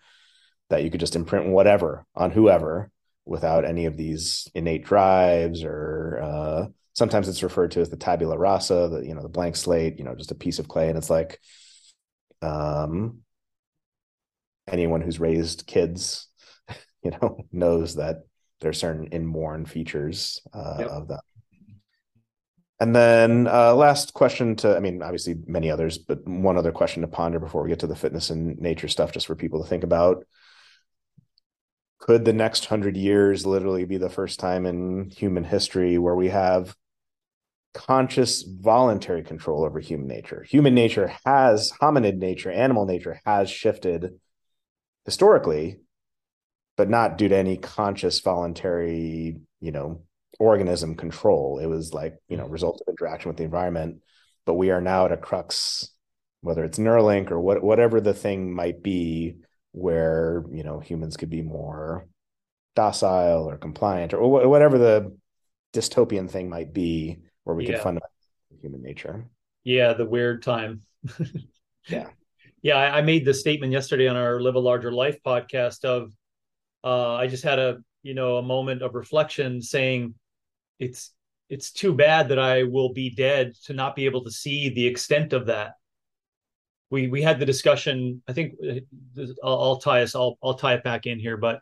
that 0.70 0.84
you 0.84 0.92
could 0.92 1.00
just 1.00 1.16
imprint 1.16 1.48
whatever 1.48 2.06
on 2.14 2.32
whoever 2.32 2.92
without 3.28 3.66
any 3.66 3.86
of 3.86 3.98
these 3.98 4.48
innate 4.56 4.86
drives 4.86 5.64
or 5.64 6.20
uh, 6.24 6.47
sometimes 6.98 7.30
it's 7.30 7.44
referred 7.44 7.72
to 7.72 7.80
as 7.80 7.90
the 7.90 7.96
tabula 7.96 8.38
rasa 8.38 8.90
the 8.92 9.08
you 9.08 9.14
know 9.14 9.22
the 9.22 9.30
blank 9.30 9.56
slate 9.56 10.00
you 10.00 10.04
know 10.04 10.16
just 10.16 10.32
a 10.32 10.36
piece 10.36 10.58
of 10.58 10.68
clay 10.68 10.90
and 10.90 10.98
it's 10.98 11.10
like 11.10 11.40
um 12.42 13.20
anyone 14.68 15.02
who's 15.02 15.20
raised 15.20 15.68
kids 15.68 16.28
you 17.04 17.12
know 17.12 17.46
knows 17.52 17.96
that 17.96 18.24
there 18.60 18.72
are 18.72 18.74
certain 18.74 19.08
inborn 19.08 19.66
features 19.66 20.42
uh, 20.54 20.78
yep. 20.80 20.90
of 20.90 21.08
them 21.08 21.20
and 22.80 22.96
then 22.96 23.48
uh, 23.48 23.74
last 23.74 24.14
question 24.14 24.56
to, 24.58 24.76
I 24.76 24.80
mean, 24.80 25.02
obviously 25.02 25.36
many 25.48 25.72
others, 25.72 25.98
but 25.98 26.24
one 26.28 26.58
other 26.58 26.72
question 26.72 27.02
to 27.02 27.08
ponder 27.08 27.40
before 27.40 27.64
we 27.64 27.70
get 27.70 27.80
to 27.80 27.88
the 27.88 27.96
fitness 27.96 28.30
and 28.30 28.60
nature 28.60 28.88
stuff, 28.88 29.12
just 29.12 29.26
for 29.26 29.36
people 29.36 29.64
to 29.64 29.68
think 29.68 29.84
about. 29.84 30.26
Could 31.98 32.24
the 32.24 32.34
next 32.34 32.66
hundred 32.66 32.96
years 32.96 33.48
literally 33.48 33.86
be 33.86 33.98
the 33.98 34.12
first 34.12 34.40
time 34.40 34.68
in 34.68 35.10
human 35.10 35.44
history 35.44 35.98
where 35.98 36.16
we 36.16 36.30
have 36.30 36.76
conscious, 37.74 38.44
voluntary 38.44 39.24
control 39.24 39.66
over 39.66 39.80
human 39.80 40.08
nature? 40.08 40.44
Human 40.50 40.74
nature 40.74 41.14
has, 41.26 41.72
hominid 41.82 42.18
nature, 42.18 42.52
animal 42.52 42.86
nature 42.86 43.20
has 43.26 43.50
shifted 43.50 44.20
historically, 45.06 45.80
but 46.76 46.90
not 46.90 47.18
due 47.18 47.30
to 47.30 47.36
any 47.36 47.58
conscious, 47.58 48.20
voluntary, 48.20 49.38
you 49.60 49.72
know, 49.72 50.04
organism 50.40 50.96
control. 50.96 51.60
It 51.60 51.68
was 51.68 51.94
like, 51.94 52.16
you 52.28 52.38
know, 52.38 52.44
mm-hmm. 52.44 52.54
result 52.54 52.82
of 52.82 52.92
interaction 52.92 53.30
with 53.30 53.38
the 53.38 53.44
environment. 53.44 54.02
But 54.46 54.56
we 54.56 54.72
are 54.72 54.82
now 54.82 55.06
at 55.06 55.12
a 55.12 55.18
crux, 55.18 55.90
whether 56.42 56.64
it's 56.64 56.78
Neuralink 56.78 57.32
or 57.32 57.40
what, 57.40 57.62
whatever 57.64 58.00
the 58.00 58.14
thing 58.14 58.54
might 58.54 58.82
be, 58.82 59.38
where, 59.72 60.44
you 60.52 60.64
know, 60.64 60.80
humans 60.80 61.18
could 61.18 61.30
be 61.30 61.42
more 61.42 62.08
docile 62.76 63.50
or 63.50 63.58
compliant 63.58 64.14
or 64.14 64.48
whatever 64.48 64.78
the 64.78 65.18
dystopian 65.74 66.30
thing 66.30 66.48
might 66.48 66.74
be 66.74 67.18
where 67.48 67.56
we 67.56 67.66
yeah. 67.66 67.76
could 67.76 67.82
fund 67.82 68.00
human 68.62 68.82
nature. 68.82 69.26
Yeah, 69.64 69.94
the 69.94 70.06
weird 70.06 70.44
time. 70.44 70.82
yeah. 71.88 72.10
Yeah, 72.62 72.76
I, 72.76 72.98
I, 72.98 73.02
made 73.02 73.24
the 73.24 73.34
statement 73.34 73.72
yesterday 73.72 74.08
on 74.08 74.18
our 74.18 74.42
Live 74.42 74.56
a 74.56 74.60
Larger 74.60 74.92
Life 74.92 75.18
podcast 75.26 75.86
of 75.86 76.12
uh, 76.84 77.14
I 77.14 77.28
just 77.28 77.44
had 77.44 77.58
a 77.58 77.78
you 78.04 78.14
know 78.14 78.38
a 78.38 78.42
moment 78.42 78.82
of 78.82 78.96
reflection 78.96 79.62
saying 79.62 80.16
it's 80.78 81.14
it's 81.50 81.72
too 81.72 81.94
bad 81.94 82.30
that 82.30 82.40
I 82.40 82.64
will 82.64 82.92
be 82.92 83.10
dead 83.10 83.54
to 83.66 83.74
not 83.74 83.96
be 83.96 84.06
able 84.06 84.26
to 84.26 84.32
see 84.32 84.70
the 84.70 84.86
extent 84.86 85.32
of 85.32 85.46
that. 85.46 85.74
We 86.90 87.08
we 87.08 87.22
had 87.22 87.40
the 87.40 87.46
discussion. 87.46 88.22
I 88.28 88.34
think 88.34 88.56
uh, 88.62 89.24
I'll, 89.42 89.62
I'll 89.62 89.78
tie 89.78 90.02
us. 90.02 90.16
I'll 90.16 90.38
I'll 90.44 90.56
tie 90.56 90.74
it 90.74 90.84
back 90.84 91.06
in 91.06 91.20
here, 91.20 91.38
but 91.38 91.62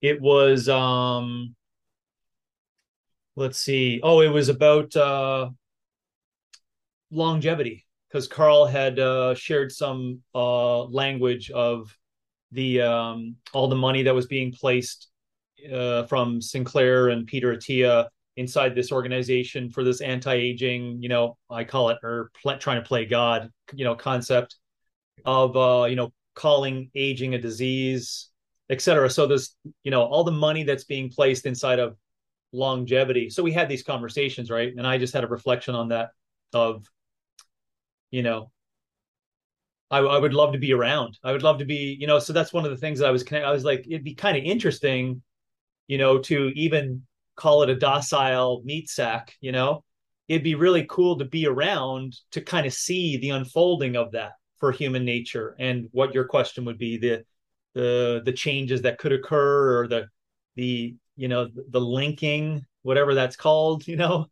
it 0.00 0.20
was 0.20 0.68
um 0.68 1.54
let's 3.38 3.60
see 3.60 4.00
oh 4.02 4.20
it 4.20 4.28
was 4.28 4.48
about 4.48 4.94
uh 4.96 5.48
longevity 7.10 7.86
because 8.08 8.26
carl 8.28 8.66
had 8.66 8.98
uh 8.98 9.34
shared 9.34 9.72
some 9.72 10.20
uh 10.34 10.82
language 10.84 11.50
of 11.50 11.96
the 12.52 12.80
um 12.80 13.36
all 13.52 13.68
the 13.68 13.76
money 13.76 14.02
that 14.02 14.14
was 14.14 14.26
being 14.26 14.52
placed 14.52 15.08
uh, 15.72 16.04
from 16.04 16.40
Sinclair 16.40 17.08
and 17.08 17.26
Peter 17.26 17.54
Attia 17.54 18.08
inside 18.36 18.74
this 18.74 18.92
organization 18.92 19.68
for 19.68 19.82
this 19.82 20.00
anti-aging, 20.00 21.02
you 21.02 21.08
know, 21.08 21.36
I 21.50 21.64
call 21.64 21.90
it 21.90 21.98
or 22.02 22.30
pl- 22.40 22.58
trying 22.58 22.80
to 22.80 22.86
play 22.86 23.04
God, 23.04 23.50
you 23.74 23.84
know, 23.84 23.94
concept 23.94 24.56
of 25.24 25.56
uh, 25.56 25.86
you 25.86 25.96
know 25.96 26.12
calling 26.34 26.90
aging 26.94 27.34
a 27.34 27.38
disease, 27.38 28.30
etc. 28.70 29.10
So 29.10 29.26
this, 29.26 29.56
you 29.82 29.90
know, 29.90 30.02
all 30.02 30.24
the 30.24 30.30
money 30.32 30.62
that's 30.62 30.84
being 30.84 31.10
placed 31.10 31.46
inside 31.46 31.80
of 31.80 31.96
longevity. 32.52 33.30
So 33.30 33.42
we 33.42 33.52
had 33.52 33.68
these 33.68 33.82
conversations, 33.82 34.50
right? 34.50 34.72
And 34.76 34.86
I 34.86 34.98
just 34.98 35.14
had 35.14 35.24
a 35.24 35.28
reflection 35.28 35.74
on 35.74 35.88
that 35.88 36.10
of, 36.52 36.86
you 38.10 38.22
know, 38.22 38.50
I, 39.90 39.98
I 39.98 40.18
would 40.18 40.34
love 40.34 40.52
to 40.52 40.58
be 40.58 40.72
around. 40.72 41.18
I 41.24 41.32
would 41.32 41.42
love 41.42 41.58
to 41.58 41.64
be, 41.64 41.96
you 41.98 42.06
know. 42.06 42.18
So 42.18 42.32
that's 42.32 42.52
one 42.52 42.64
of 42.64 42.70
the 42.70 42.76
things 42.76 42.98
that 42.98 43.08
I 43.08 43.10
was. 43.10 43.24
I 43.32 43.50
was 43.50 43.64
like, 43.64 43.86
it'd 43.86 44.04
be 44.04 44.14
kind 44.14 44.36
of 44.36 44.44
interesting 44.44 45.22
you 45.88 45.98
know, 45.98 46.18
to 46.18 46.52
even 46.54 47.02
call 47.34 47.62
it 47.62 47.70
a 47.70 47.74
docile 47.74 48.62
meat 48.64 48.88
sack, 48.88 49.34
you 49.40 49.50
know, 49.50 49.82
it'd 50.28 50.44
be 50.44 50.54
really 50.54 50.86
cool 50.88 51.18
to 51.18 51.24
be 51.24 51.46
around 51.46 52.14
to 52.30 52.40
kind 52.40 52.66
of 52.66 52.72
see 52.72 53.16
the 53.16 53.30
unfolding 53.30 53.96
of 53.96 54.12
that 54.12 54.32
for 54.58 54.70
human 54.70 55.04
nature 55.04 55.56
and 55.58 55.88
what 55.92 56.14
your 56.14 56.24
question 56.24 56.64
would 56.64 56.78
be 56.78 56.98
the 56.98 57.24
the 57.74 58.22
the 58.24 58.32
changes 58.32 58.82
that 58.82 58.98
could 58.98 59.12
occur 59.12 59.80
or 59.80 59.88
the 59.88 60.06
the 60.56 60.94
you 61.18 61.28
know 61.28 61.48
the 61.70 61.80
linking 61.80 62.64
whatever 62.82 63.14
that's 63.14 63.36
called 63.36 63.86
you 63.92 63.96
know 63.96 64.26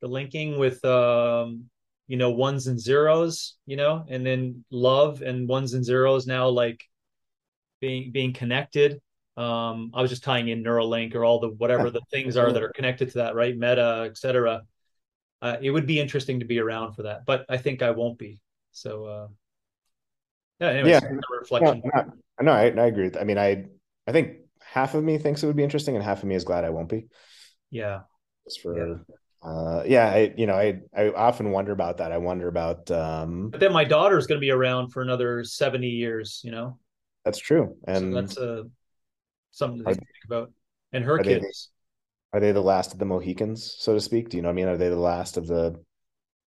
the 0.00 0.08
linking 0.08 0.58
with 0.58 0.84
um 0.84 1.66
you 2.08 2.16
know 2.16 2.30
ones 2.30 2.66
and 2.66 2.80
zeros 2.80 3.56
you 3.66 3.76
know 3.76 4.04
and 4.08 4.26
then 4.26 4.64
love 4.70 5.22
and 5.22 5.48
ones 5.48 5.74
and 5.74 5.84
zeros 5.84 6.26
now 6.26 6.48
like 6.48 6.82
being 7.80 8.10
being 8.10 8.32
connected 8.32 9.00
um 9.36 9.90
i 9.94 10.02
was 10.02 10.10
just 10.10 10.24
tying 10.24 10.48
in 10.48 10.64
neuralink 10.64 11.14
or 11.14 11.24
all 11.24 11.38
the 11.38 11.48
whatever 11.48 11.90
the 11.90 12.00
things 12.10 12.36
are 12.36 12.52
that 12.52 12.62
are 12.62 12.72
connected 12.72 13.10
to 13.10 13.18
that 13.18 13.34
right 13.34 13.56
meta 13.56 14.04
etc 14.08 14.62
uh, 15.42 15.56
it 15.60 15.70
would 15.70 15.86
be 15.86 15.98
interesting 16.00 16.40
to 16.40 16.46
be 16.46 16.58
around 16.58 16.92
for 16.94 17.02
that 17.04 17.24
but 17.26 17.44
i 17.48 17.56
think 17.56 17.82
i 17.82 17.90
won't 17.90 18.18
be 18.18 18.40
so 18.72 19.04
uh 19.04 19.28
yeah 20.60 20.68
anyways, 20.70 21.02
Yeah. 21.02 21.10
reflection 21.40 21.82
No, 21.84 22.02
no, 22.02 22.12
no, 22.42 22.52
I, 22.52 22.64
I 22.70 22.86
agree. 22.86 23.04
with- 23.04 23.16
I 23.16 23.24
mean, 23.24 23.38
I 23.38 23.66
I 24.06 24.12
think 24.12 24.41
half 24.72 24.94
of 24.94 25.04
me 25.04 25.18
thinks 25.18 25.42
it 25.42 25.46
would 25.46 25.56
be 25.56 25.62
interesting, 25.62 25.94
and 25.96 26.04
half 26.04 26.22
of 26.22 26.24
me 26.28 26.34
is 26.34 26.44
glad 26.44 26.64
I 26.64 26.70
won't 26.70 26.88
be. 26.88 27.06
yeah 27.70 28.00
Just 28.44 28.60
for 28.60 29.04
uh, 29.42 29.82
yeah, 29.86 30.06
I 30.06 30.32
you 30.36 30.46
know 30.46 30.54
I 30.54 30.80
I 30.96 31.10
often 31.10 31.50
wonder 31.50 31.72
about 31.72 31.98
that. 31.98 32.12
I 32.12 32.18
wonder 32.18 32.48
about 32.48 32.90
um 32.90 33.50
but 33.50 33.60
then 33.60 33.72
my 33.72 33.84
daughter's 33.84 34.26
going 34.26 34.40
to 34.40 34.44
be 34.44 34.50
around 34.50 34.90
for 34.90 35.02
another 35.02 35.44
70 35.44 35.88
years 35.88 36.40
you 36.44 36.50
know 36.50 36.78
that's 37.24 37.38
true, 37.38 37.76
so 37.84 37.90
and 37.92 38.14
that's 38.14 38.38
uh 38.38 38.62
something 39.50 39.78
to 39.80 39.84
Are- 39.84 39.94
think 39.94 40.06
about 40.26 40.50
and 40.92 41.04
her 41.04 41.18
are 41.18 41.24
they- 41.24 41.38
kids 41.38 41.70
are 42.32 42.40
they 42.40 42.52
the 42.52 42.62
last 42.62 42.94
of 42.94 42.98
the 42.98 43.04
Mohicans, 43.04 43.76
so 43.78 43.92
to 43.92 44.00
speak? 44.00 44.30
Do 44.30 44.38
you 44.38 44.42
know 44.42 44.48
what 44.48 44.54
I 44.54 44.56
mean? 44.56 44.68
Are 44.68 44.78
they 44.78 44.88
the 44.88 44.96
last 44.96 45.36
of 45.36 45.46
the? 45.46 45.78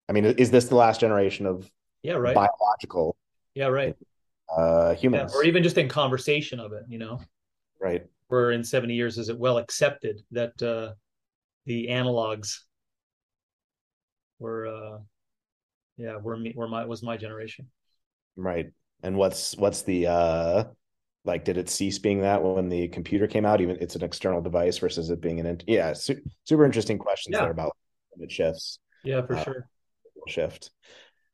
I 0.07 0.13
mean, 0.13 0.23
is 0.23 0.49
this 0.49 0.69
the 0.69 0.75
last 0.75 1.01
generation 1.01 1.45
of 1.45 1.69
yeah 2.03 2.13
right 2.13 2.35
biological 2.35 3.17
yeah 3.53 3.67
right 3.67 3.95
uh 4.55 4.91
yeah, 4.91 4.99
humans? 4.99 5.33
or 5.35 5.43
even 5.43 5.63
just 5.63 5.77
in 5.77 5.89
conversation 5.89 6.59
of 6.59 6.73
it 6.73 6.83
you 6.87 6.99
know 6.99 7.19
right. 7.81 8.05
Where 8.33 8.51
in 8.51 8.63
70 8.63 8.95
years 8.95 9.19
is 9.19 9.29
it 9.29 9.37
well 9.37 9.59
accepted 9.59 10.21
that 10.31 10.59
uh 10.63 10.93
the 11.67 11.87
analogs 11.87 12.61
were 14.39 14.65
uh 14.67 14.97
yeah 15.97 16.17
were 16.17 16.35
me 16.35 16.51
were 16.55 16.67
my 16.67 16.83
was 16.85 17.03
my 17.03 17.15
generation 17.15 17.67
Right. 18.35 18.71
And 19.03 19.15
what's 19.15 19.55
what's 19.57 19.83
the 19.83 20.07
uh 20.07 20.63
like 21.23 21.45
did 21.45 21.57
it 21.57 21.69
cease 21.69 21.99
being 21.99 22.21
that 22.21 22.41
when 22.43 22.67
the 22.67 22.87
computer 22.87 23.27
came 23.27 23.45
out 23.45 23.61
even 23.61 23.77
it's 23.79 23.95
an 23.95 24.03
external 24.03 24.41
device 24.41 24.79
versus 24.79 25.11
it 25.11 25.21
being 25.21 25.39
an 25.39 25.45
int- 25.45 25.63
yeah 25.67 25.93
su- 25.93 26.21
super 26.43 26.65
interesting 26.65 26.97
questions 26.97 27.33
Yeah. 27.35 27.41
there 27.43 27.51
about 27.51 27.73
it 28.19 28.31
shifts 28.31 28.79
yeah 29.03 29.21
for 29.27 29.35
Uh, 29.35 29.43
sure 29.43 29.69
shift. 30.27 30.71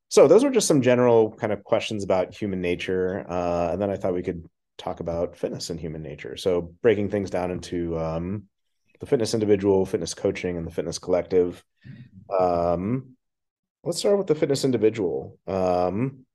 So 0.10 0.28
those 0.28 0.44
were 0.44 0.52
just 0.52 0.68
some 0.68 0.82
general 0.82 1.32
kind 1.32 1.54
of 1.54 1.64
questions 1.64 2.04
about 2.04 2.36
human 2.36 2.60
nature 2.60 3.26
uh 3.30 3.70
and 3.72 3.82
then 3.82 3.90
I 3.90 3.96
thought 3.96 4.14
we 4.14 4.24
could 4.24 4.44
talk 4.80 5.00
about 5.00 5.38
fitness 5.38 5.70
and 5.70 5.80
human 5.80 6.02
nature. 6.02 6.36
So 6.38 6.74
breaking 6.82 7.10
things 7.10 7.30
down 7.30 7.52
into 7.52 8.00
um 8.00 8.46
the 9.00 9.06
fitness 9.06 9.34
individual, 9.34 9.86
fitness 9.86 10.14
coaching 10.14 10.58
and 10.58 10.66
the 10.66 10.72
fitness 10.72 10.98
collective. 10.98 11.64
Um 12.40 13.16
let's 13.84 14.00
start 14.00 14.18
with 14.18 14.28
the 14.28 14.36
fitness 14.36 14.66
individual. 14.66 15.38
Um 15.48 16.26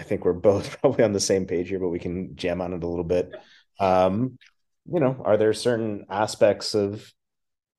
I 0.00 0.02
think 0.02 0.24
we're 0.24 0.32
both 0.32 0.80
probably 0.80 1.04
on 1.04 1.12
the 1.12 1.20
same 1.20 1.46
page 1.46 1.68
here, 1.68 1.78
but 1.78 1.90
we 1.90 1.98
can 1.98 2.34
jam 2.34 2.60
on 2.60 2.72
it 2.72 2.82
a 2.82 2.88
little 2.88 3.04
bit. 3.04 3.30
Um, 3.78 4.38
you 4.90 4.98
know, 4.98 5.20
are 5.24 5.36
there 5.36 5.52
certain 5.52 6.06
aspects 6.08 6.74
of 6.74 7.12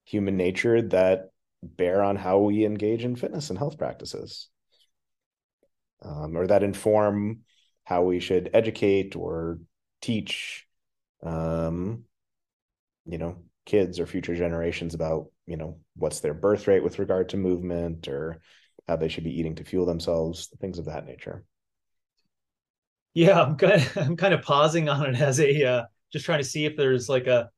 human 0.05 0.37
nature 0.37 0.81
that 0.81 1.29
bear 1.63 2.03
on 2.03 2.15
how 2.15 2.39
we 2.39 2.63
engage 2.63 3.03
in 3.03 3.15
fitness 3.15 3.49
and 3.49 3.57
health 3.57 3.77
practices? 3.77 4.49
Um, 6.03 6.37
or 6.37 6.47
that 6.47 6.63
inform 6.63 7.39
how 7.83 8.03
we 8.03 8.19
should 8.19 8.49
educate 8.53 9.15
or 9.15 9.59
teach 10.01 10.67
um, 11.23 12.05
you 13.05 13.17
know, 13.17 13.37
kids 13.65 13.99
or 13.99 14.05
future 14.05 14.35
generations 14.35 14.93
about, 14.93 15.27
you 15.45 15.57
know, 15.57 15.77
what's 15.95 16.19
their 16.19 16.33
birth 16.33 16.67
rate 16.67 16.83
with 16.83 16.99
regard 16.99 17.29
to 17.29 17.37
movement 17.37 18.07
or 18.07 18.41
how 18.87 18.95
they 18.95 19.07
should 19.07 19.23
be 19.23 19.39
eating 19.39 19.55
to 19.55 19.63
fuel 19.63 19.85
themselves, 19.85 20.47
things 20.59 20.79
of 20.79 20.85
that 20.85 21.05
nature. 21.05 21.43
yeah 23.13 23.41
i'm 23.41 23.55
kind 23.57 23.73
of, 23.73 23.97
i'm 23.97 24.15
kind 24.15 24.33
of 24.33 24.41
pausing 24.41 24.89
on 24.89 25.13
it 25.13 25.19
as 25.19 25.39
a 25.39 25.63
uh 25.65 25.83
just 26.11 26.25
trying 26.25 26.39
to 26.39 26.47
see 26.47 26.65
if 26.65 26.75
there's 26.75 27.07
like 27.09 27.27
a, 27.27 27.49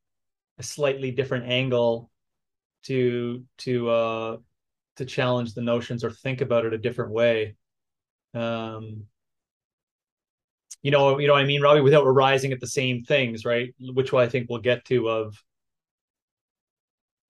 a 0.59 0.63
slightly 0.63 1.11
different 1.11 1.45
angle 1.47 2.09
to 2.83 3.43
to 3.57 3.89
uh 3.89 4.37
to 4.97 5.05
challenge 5.05 5.53
the 5.53 5.61
notions 5.61 6.03
or 6.03 6.11
think 6.11 6.41
about 6.41 6.65
it 6.65 6.73
a 6.73 6.77
different 6.77 7.11
way 7.11 7.55
um 8.33 9.03
you 10.83 10.91
know 10.91 11.17
you 11.17 11.27
know 11.27 11.33
what 11.33 11.41
i 11.41 11.45
mean 11.45 11.61
robbie? 11.61 11.81
Without 11.81 12.05
arising 12.05 12.51
at 12.51 12.59
the 12.59 12.67
same 12.67 13.03
things 13.03 13.45
right? 13.45 13.73
Which 13.79 14.13
i 14.13 14.27
think 14.29 14.49
we'll 14.49 14.61
get 14.61 14.85
to 14.85 15.09
of 15.09 15.35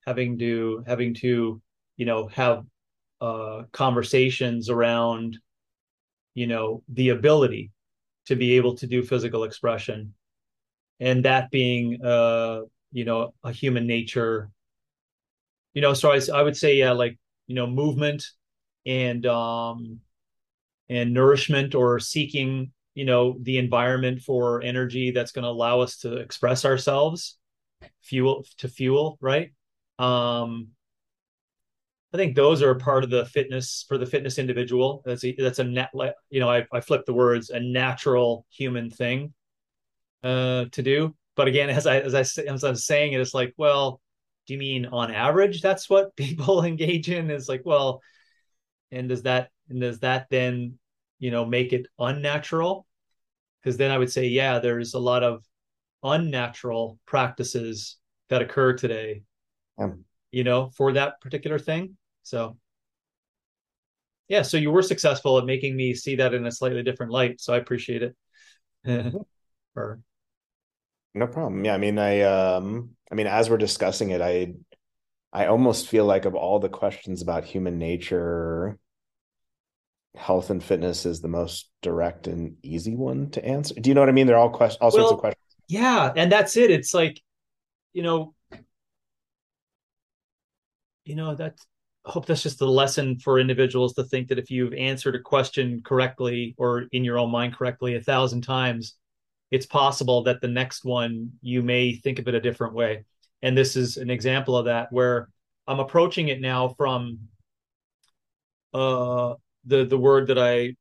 having 0.05 0.37
to 0.39 0.83
having 0.85 1.13
to 1.13 1.61
you 1.95 2.05
know 2.05 2.27
have 2.27 2.65
uh 3.21 3.63
conversations 3.71 4.69
around 4.69 5.37
you 6.33 6.47
know 6.47 6.83
the 6.89 7.09
ability 7.09 7.71
to 8.25 8.35
be 8.35 8.57
able 8.57 8.75
to 8.75 8.87
do 8.87 9.03
physical 9.03 9.43
expression. 9.43 10.13
And 10.99 11.25
that 11.25 11.51
being 11.51 12.03
uh 12.03 12.61
you 12.91 13.05
know 13.05 13.33
a 13.43 13.51
human 13.51 13.87
nature. 13.87 14.49
You 15.73 15.81
know 15.81 15.93
so 15.93 16.11
i, 16.11 16.19
I 16.33 16.41
would 16.41 16.57
say 16.57 16.75
yeah 16.75 16.91
like 16.91 17.17
you 17.47 17.55
know 17.55 17.67
movement 17.67 18.23
and 18.85 19.25
um 19.25 19.99
and 20.89 21.13
nourishment 21.13 21.73
or 21.75 21.99
seeking 21.99 22.71
you 22.95 23.05
know 23.05 23.37
the 23.41 23.57
environment 23.57 24.21
for 24.21 24.61
energy 24.61 25.11
that's 25.11 25.31
going 25.31 25.43
to 25.43 25.49
allow 25.49 25.81
us 25.81 25.97
to 25.97 26.17
express 26.17 26.65
ourselves 26.65 27.37
fuel 28.01 28.45
to 28.57 28.67
fuel 28.67 29.17
right 29.21 29.51
um 29.99 30.67
I 32.13 32.17
think 32.17 32.35
those 32.35 32.61
are 32.61 32.75
part 32.75 33.03
of 33.03 33.09
the 33.09 33.25
fitness 33.25 33.85
for 33.87 33.97
the 33.97 34.05
fitness 34.05 34.37
individual. 34.37 35.01
That's 35.03 35.23
a, 35.25 35.35
that's 35.35 35.57
a 35.57 35.63
net, 35.63 35.89
you 36.29 36.39
know, 36.39 36.47
I, 36.47 36.67
I 36.71 36.79
flip 36.79 37.05
the 37.07 37.13
words, 37.13 37.49
a 37.49 37.59
natural 37.59 38.45
human 38.51 38.91
thing 38.91 39.33
uh, 40.23 40.65
to 40.71 40.83
do. 40.83 41.15
But 41.35 41.47
again, 41.47 41.71
as 41.71 41.87
I 41.87 41.99
as 42.01 42.13
I 42.13 42.43
as 42.43 42.63
I'm 42.63 42.75
saying 42.75 43.13
it, 43.13 43.21
it's 43.21 43.33
like, 43.33 43.55
well, 43.57 43.99
do 44.45 44.53
you 44.53 44.59
mean 44.59 44.85
on 44.85 45.11
average 45.11 45.61
that's 45.61 45.89
what 45.89 46.15
people 46.15 46.63
engage 46.63 47.09
in? 47.09 47.31
Is 47.31 47.49
like, 47.49 47.63
well, 47.65 48.01
and 48.91 49.09
does 49.09 49.23
that 49.23 49.49
and 49.69 49.81
does 49.81 49.99
that 49.99 50.27
then 50.29 50.77
you 51.19 51.31
know 51.31 51.45
make 51.45 51.73
it 51.73 51.87
unnatural? 51.99 52.87
Because 53.61 53.77
then 53.77 53.91
I 53.91 53.97
would 53.97 54.11
say, 54.11 54.27
yeah, 54.27 54.59
there's 54.59 54.93
a 54.93 54.99
lot 54.99 55.23
of 55.23 55.45
unnatural 56.03 56.99
practices 57.05 57.97
that 58.29 58.41
occur 58.41 58.73
today 58.73 59.23
Um, 59.77 60.05
you 60.31 60.43
know, 60.43 60.69
for 60.69 60.93
that 60.93 61.21
particular 61.21 61.59
thing. 61.59 61.97
So, 62.23 62.57
yeah, 64.27 64.41
so 64.41 64.57
you 64.57 64.71
were 64.71 64.81
successful 64.81 65.37
at 65.37 65.45
making 65.45 65.75
me 65.75 65.93
see 65.93 66.15
that 66.15 66.33
in 66.33 66.45
a 66.45 66.51
slightly 66.51 66.83
different 66.83 67.11
light. 67.11 67.41
So 67.41 67.53
I 67.53 67.57
appreciate 67.57 68.03
it. 68.03 68.15
or, 69.75 69.99
No 71.15 71.27
problem. 71.27 71.63
Yeah, 71.65 71.75
I 71.75 71.77
mean, 71.77 71.99
I 71.99 72.21
um 72.21 72.95
I 73.11 73.15
mean, 73.15 73.27
as 73.27 73.49
we're 73.49 73.57
discussing 73.57 74.09
it, 74.11 74.21
I 74.21 74.53
I 75.33 75.47
almost 75.47 75.87
feel 75.89 76.05
like 76.05 76.25
of 76.25 76.35
all 76.35 76.59
the 76.59 76.69
questions 76.69 77.21
about 77.21 77.45
human 77.45 77.79
nature, 77.79 78.79
health 80.15 80.49
and 80.49 80.63
fitness 80.63 81.05
is 81.05 81.21
the 81.21 81.27
most 81.27 81.69
direct 81.81 82.27
and 82.27 82.55
easy 82.63 82.95
one 82.95 83.29
to 83.31 83.43
answer. 83.43 83.73
Do 83.75 83.89
you 83.89 83.93
know 83.95 84.01
what 84.01 84.09
I 84.09 84.13
mean? 84.13 84.27
They're 84.27 84.37
all 84.37 84.49
questions, 84.49 84.79
all 84.81 84.91
sorts 84.91 85.11
of 85.11 85.17
questions. 85.17 85.43
yeah, 85.67 86.11
and 86.15 86.31
that's 86.31 86.55
it. 86.57 86.71
It's 86.71 86.93
like, 86.93 87.21
you 87.93 88.03
know, 88.03 88.33
you 91.05 91.15
know, 91.15 91.35
that's, 91.35 91.65
I 92.05 92.11
hope 92.11 92.25
that's 92.25 92.43
just 92.43 92.59
the 92.59 92.67
lesson 92.67 93.17
for 93.19 93.39
individuals 93.39 93.93
to 93.93 94.03
think 94.03 94.27
that 94.27 94.39
if 94.39 94.51
you've 94.51 94.73
answered 94.73 95.15
a 95.15 95.19
question 95.19 95.81
correctly 95.83 96.53
or 96.57 96.85
in 96.91 97.03
your 97.03 97.17
own 97.17 97.31
mind 97.31 97.55
correctly 97.55 97.95
a 97.95 98.01
thousand 98.01 98.41
times, 98.41 98.95
it's 99.51 99.65
possible 99.65 100.23
that 100.23 100.41
the 100.41 100.47
next 100.47 100.83
one 100.83 101.31
you 101.41 101.61
may 101.61 101.95
think 101.95 102.19
of 102.19 102.27
it 102.27 102.35
a 102.35 102.41
different 102.41 102.73
way. 102.73 103.05
And 103.41 103.57
this 103.57 103.75
is 103.75 103.97
an 103.97 104.09
example 104.09 104.57
of 104.57 104.65
that 104.65 104.91
where 104.91 105.29
I'm 105.67 105.79
approaching 105.79 106.27
it 106.27 106.41
now 106.41 106.69
from 106.69 107.19
uh 108.73 109.35
the 109.65 109.85
the 109.85 109.97
word 109.97 110.27
that 110.27 110.39
I 110.39 110.75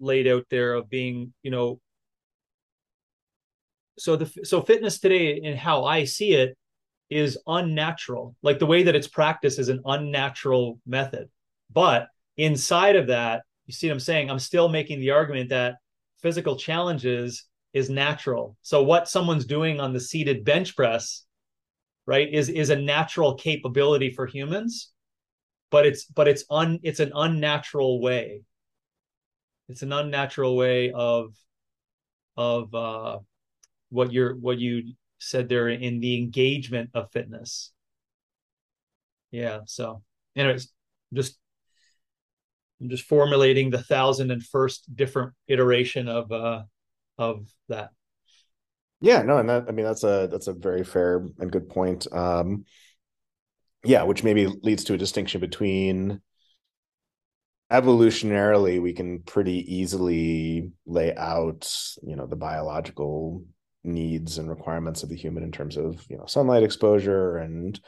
laid 0.00 0.26
out 0.26 0.46
there 0.50 0.74
of 0.74 0.90
being, 0.90 1.32
you 1.42 1.50
know, 1.50 1.80
so 3.98 4.16
the 4.16 4.44
so 4.44 4.62
fitness 4.62 4.98
today 4.98 5.40
and 5.44 5.58
how 5.58 5.84
I 5.84 6.04
see 6.04 6.32
it 6.32 6.56
is 7.10 7.38
unnatural. 7.46 8.34
Like 8.42 8.58
the 8.58 8.66
way 8.66 8.82
that 8.84 8.96
it's 8.96 9.08
practiced 9.08 9.58
is 9.58 9.68
an 9.68 9.82
unnatural 9.84 10.80
method. 10.86 11.28
But 11.70 12.08
inside 12.36 12.96
of 12.96 13.08
that, 13.08 13.42
you 13.66 13.74
see 13.74 13.88
what 13.88 13.94
I'm 13.94 14.00
saying? 14.00 14.30
I'm 14.30 14.38
still 14.38 14.68
making 14.68 15.00
the 15.00 15.10
argument 15.10 15.50
that 15.50 15.76
physical 16.20 16.56
challenges 16.56 17.44
is 17.72 17.90
natural. 17.90 18.56
So 18.62 18.82
what 18.82 19.08
someone's 19.08 19.44
doing 19.44 19.80
on 19.80 19.92
the 19.92 20.00
seated 20.00 20.44
bench 20.44 20.74
press 20.76 21.24
right 22.06 22.32
is 22.32 22.48
is 22.48 22.70
a 22.70 22.76
natural 22.76 23.34
capability 23.34 24.10
for 24.10 24.26
humans 24.26 24.92
but 25.72 25.86
it's 25.86 26.04
but 26.04 26.28
it's 26.28 26.44
un 26.50 26.78
it's 26.84 27.00
an 27.00 27.10
unnatural 27.14 28.00
way. 28.00 28.42
It's 29.68 29.82
an 29.82 29.92
unnatural 29.92 30.54
way 30.54 30.92
of 30.92 31.34
of 32.36 32.74
uh 32.74 33.18
what 33.88 34.12
you're 34.12 34.36
what 34.36 34.58
you 34.58 34.92
said 35.18 35.48
there 35.48 35.68
in 35.68 35.98
the 36.00 36.16
engagement 36.18 36.90
of 36.94 37.10
fitness. 37.10 37.72
Yeah 39.30 39.60
so 39.66 40.02
anyways 40.36 40.68
just 41.14 41.38
i'm 42.80 42.90
just 42.90 43.04
formulating 43.04 43.70
the 43.70 43.82
thousand 43.82 44.30
and 44.30 44.42
first 44.42 44.94
different 44.94 45.32
iteration 45.48 46.06
of 46.08 46.30
uh 46.32 46.62
of 47.16 47.46
that. 47.68 47.90
Yeah 49.00 49.22
no 49.22 49.38
and 49.38 49.48
that 49.48 49.64
i 49.68 49.72
mean 49.72 49.86
that's 49.86 50.04
a 50.04 50.28
that's 50.30 50.48
a 50.48 50.52
very 50.52 50.84
fair 50.84 51.26
and 51.38 51.50
good 51.50 51.68
point. 51.70 52.06
Um 52.12 52.64
yeah 53.84 54.02
which 54.02 54.24
maybe 54.24 54.46
leads 54.62 54.84
to 54.84 54.94
a 54.94 54.98
distinction 54.98 55.40
between 55.40 56.20
evolutionarily 57.72 58.80
we 58.80 58.92
can 58.92 59.20
pretty 59.22 59.74
easily 59.74 60.70
lay 60.86 61.14
out 61.16 61.72
you 62.02 62.16
know 62.16 62.26
the 62.26 62.36
biological 62.36 63.44
needs 63.84 64.38
and 64.38 64.48
requirements 64.48 65.02
of 65.02 65.08
the 65.08 65.16
human 65.16 65.42
in 65.42 65.50
terms 65.50 65.76
of 65.76 66.04
you 66.08 66.16
know 66.16 66.26
sunlight 66.26 66.62
exposure 66.62 67.38
and 67.38 67.80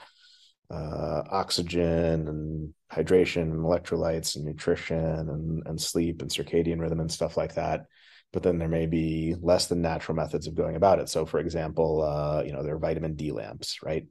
uh, 0.71 1.23
oxygen 1.31 2.27
and 2.27 2.75
hydration 2.91 3.43
and 3.43 3.61
electrolytes 3.61 4.37
and 4.37 4.45
nutrition 4.45 4.97
and, 4.97 5.63
and 5.67 5.81
sleep 5.81 6.23
and 6.23 6.31
circadian 6.31 6.81
rhythm 6.81 7.01
and 7.01 7.13
stuff 7.13 7.37
like 7.37 7.55
that. 7.55 7.85
But 8.33 8.43
then 8.43 8.59
there 8.59 8.69
may 8.69 8.87
be 8.87 9.37
less 9.41 9.67
than 9.67 9.83
natural 9.83 10.17
methods 10.17 10.47
of 10.47 10.55
going 10.55 10.75
about 10.75 10.99
it. 10.99 11.09
So 11.09 11.27
for 11.27 11.39
example 11.39 12.03
uh, 12.03 12.43
you 12.43 12.53
know 12.53 12.63
there 12.63 12.75
are 12.75 12.79
vitamin 12.79 13.15
d 13.15 13.31
lamps 13.31 13.83
right 13.83 14.07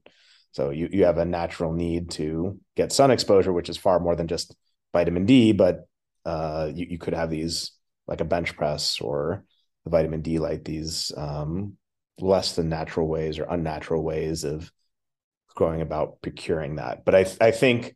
so 0.53 0.69
you, 0.69 0.87
you 0.91 1.03
have 1.03 1.17
a 1.17 1.25
natural 1.25 1.73
need 1.73 2.09
to 2.09 2.57
get 2.77 2.93
sun 2.93 3.11
exposure 3.11 3.51
which 3.51 3.69
is 3.69 3.77
far 3.77 3.99
more 3.99 4.15
than 4.15 4.27
just 4.27 4.55
vitamin 4.93 5.25
d 5.25 5.51
but 5.51 5.87
uh, 6.25 6.71
you, 6.73 6.87
you 6.91 6.97
could 6.97 7.13
have 7.13 7.29
these 7.29 7.71
like 8.07 8.21
a 8.21 8.25
bench 8.25 8.55
press 8.55 9.01
or 9.01 9.43
the 9.83 9.89
vitamin 9.89 10.21
d 10.21 10.39
light 10.39 10.63
these 10.63 11.11
um, 11.17 11.75
less 12.19 12.55
than 12.55 12.69
natural 12.69 13.07
ways 13.07 13.39
or 13.39 13.45
unnatural 13.49 14.03
ways 14.03 14.43
of 14.43 14.71
going 15.55 15.81
about 15.81 16.21
procuring 16.21 16.75
that. 16.75 17.05
But 17.05 17.15
I 17.15 17.25
I 17.41 17.51
think 17.51 17.95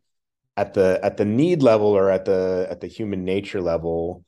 at 0.55 0.73
the 0.73 0.99
at 1.03 1.17
the 1.17 1.25
need 1.25 1.61
level 1.61 1.87
or 1.87 2.09
at 2.09 2.25
the 2.25 2.67
at 2.69 2.81
the 2.81 2.87
human 2.87 3.25
nature 3.25 3.61
level, 3.61 4.23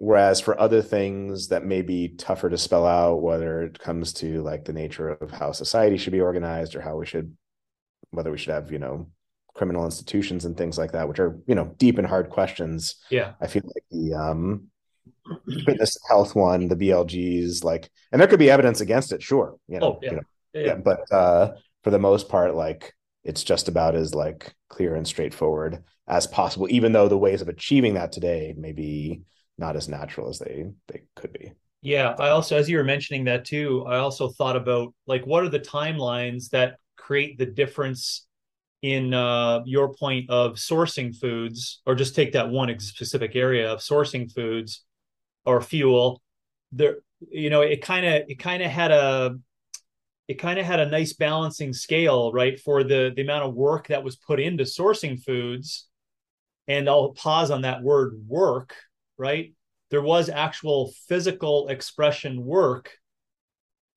whereas 0.00 0.40
for 0.40 0.58
other 0.58 0.80
things 0.80 1.48
that 1.48 1.62
may 1.62 1.82
be 1.82 2.08
tougher 2.08 2.48
to 2.48 2.56
spell 2.56 2.86
out, 2.86 3.20
whether 3.20 3.62
it 3.62 3.78
comes 3.78 4.14
to 4.14 4.40
like 4.40 4.64
the 4.64 4.72
nature 4.72 5.10
of 5.10 5.30
how 5.30 5.52
society 5.52 5.98
should 5.98 6.14
be 6.14 6.22
organized 6.22 6.74
or 6.74 6.80
how 6.80 6.96
we 6.96 7.04
should 7.04 7.36
whether 8.10 8.30
we 8.30 8.38
should 8.38 8.54
have, 8.54 8.72
you 8.72 8.78
know, 8.78 9.08
criminal 9.54 9.84
institutions 9.84 10.46
and 10.46 10.56
things 10.56 10.78
like 10.78 10.92
that, 10.92 11.06
which 11.06 11.20
are, 11.20 11.38
you 11.46 11.54
know, 11.54 11.74
deep 11.76 11.98
and 11.98 12.06
hard 12.06 12.30
questions. 12.30 12.96
Yeah. 13.10 13.32
I 13.42 13.46
feel 13.46 13.62
like 13.62 13.84
the 13.90 14.14
um 14.14 14.68
fitness 15.66 15.98
health 16.08 16.34
one, 16.34 16.68
the 16.68 16.76
BLGs, 16.76 17.62
like 17.62 17.90
and 18.10 18.18
there 18.18 18.28
could 18.28 18.38
be 18.38 18.50
evidence 18.50 18.80
against 18.80 19.12
it, 19.12 19.22
sure. 19.22 19.58
You 19.68 19.80
know, 19.80 19.86
oh, 19.86 19.98
yeah. 20.02 20.10
You 20.10 20.16
know, 20.16 20.22
yeah. 20.54 20.64
yeah. 20.64 20.74
But 20.76 21.12
uh 21.12 21.52
for 21.84 21.90
the 21.90 21.98
most 21.98 22.30
part, 22.30 22.54
like 22.54 22.94
it's 23.22 23.44
just 23.44 23.68
about 23.68 23.94
as 23.94 24.14
like 24.14 24.54
clear 24.70 24.94
and 24.94 25.06
straightforward 25.06 25.84
as 26.08 26.26
possible, 26.26 26.68
even 26.70 26.92
though 26.92 27.08
the 27.08 27.18
ways 27.18 27.42
of 27.42 27.50
achieving 27.50 27.94
that 27.94 28.12
today 28.12 28.54
may 28.56 28.72
be 28.72 29.24
not 29.60 29.76
as 29.76 29.88
natural 29.88 30.28
as 30.28 30.40
they 30.40 30.64
they 30.88 31.02
could 31.14 31.32
be. 31.32 31.52
Yeah, 31.82 32.14
I 32.18 32.30
also, 32.30 32.56
as 32.56 32.68
you 32.68 32.76
were 32.76 32.84
mentioning 32.84 33.24
that 33.24 33.44
too, 33.44 33.84
I 33.86 33.98
also 33.98 34.28
thought 34.28 34.56
about 34.56 34.92
like 35.06 35.24
what 35.26 35.44
are 35.44 35.48
the 35.48 35.60
timelines 35.60 36.50
that 36.50 36.76
create 36.96 37.38
the 37.38 37.46
difference 37.46 38.26
in 38.82 39.14
uh, 39.14 39.60
your 39.66 39.94
point 39.94 40.28
of 40.30 40.54
sourcing 40.54 41.14
foods, 41.14 41.82
or 41.86 41.94
just 41.94 42.14
take 42.14 42.32
that 42.32 42.50
one 42.50 42.76
specific 42.80 43.36
area 43.36 43.70
of 43.70 43.80
sourcing 43.80 44.32
foods 44.32 44.84
or 45.44 45.60
fuel. 45.60 46.22
There, 46.72 46.96
you 47.30 47.50
know, 47.50 47.60
it 47.60 47.82
kind 47.82 48.06
of 48.06 48.22
it 48.28 48.38
kind 48.38 48.62
of 48.62 48.70
had 48.70 48.90
a 48.90 49.36
it 50.28 50.34
kind 50.34 50.58
of 50.58 50.66
had 50.66 50.80
a 50.80 50.86
nice 50.86 51.12
balancing 51.12 51.72
scale, 51.72 52.32
right, 52.32 52.58
for 52.58 52.84
the 52.84 53.12
the 53.14 53.22
amount 53.22 53.44
of 53.44 53.54
work 53.54 53.88
that 53.88 54.04
was 54.04 54.16
put 54.16 54.40
into 54.40 54.64
sourcing 54.64 55.22
foods. 55.22 55.86
And 56.68 56.88
I'll 56.88 57.12
pause 57.12 57.50
on 57.50 57.62
that 57.62 57.82
word 57.82 58.22
work, 58.28 58.76
right? 59.20 59.52
There 59.90 60.02
was 60.02 60.30
actual 60.30 60.92
physical 61.06 61.68
expression 61.68 62.44
work 62.44 62.90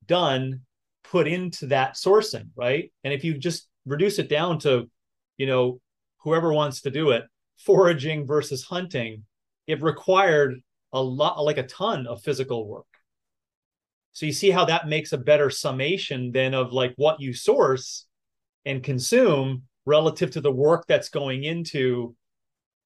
done 0.05 0.61
put 1.03 1.27
into 1.27 1.67
that 1.67 1.95
sourcing, 1.95 2.49
right? 2.55 2.91
And 3.03 3.13
if 3.13 3.23
you 3.23 3.37
just 3.37 3.67
reduce 3.85 4.19
it 4.19 4.27
down 4.27 4.59
to, 4.59 4.89
you 5.37 5.47
know, 5.47 5.79
whoever 6.17 6.51
wants 6.53 6.81
to 6.81 6.91
do 6.91 7.11
it, 7.11 7.23
foraging 7.57 8.27
versus 8.27 8.63
hunting, 8.63 9.23
it 9.65 9.81
required 9.81 10.59
a 10.91 11.01
lot, 11.01 11.41
like 11.41 11.57
a 11.57 11.63
ton 11.63 12.05
of 12.05 12.21
physical 12.21 12.67
work. 12.67 12.85
So 14.11 14.25
you 14.25 14.33
see 14.33 14.51
how 14.51 14.65
that 14.65 14.89
makes 14.89 15.13
a 15.13 15.17
better 15.17 15.49
summation 15.49 16.31
than 16.31 16.53
of 16.53 16.73
like 16.73 16.93
what 16.97 17.21
you 17.21 17.33
source 17.33 18.05
and 18.65 18.83
consume 18.83 19.63
relative 19.85 20.31
to 20.31 20.41
the 20.41 20.51
work 20.51 20.85
that's 20.87 21.09
going 21.09 21.43
into 21.43 22.15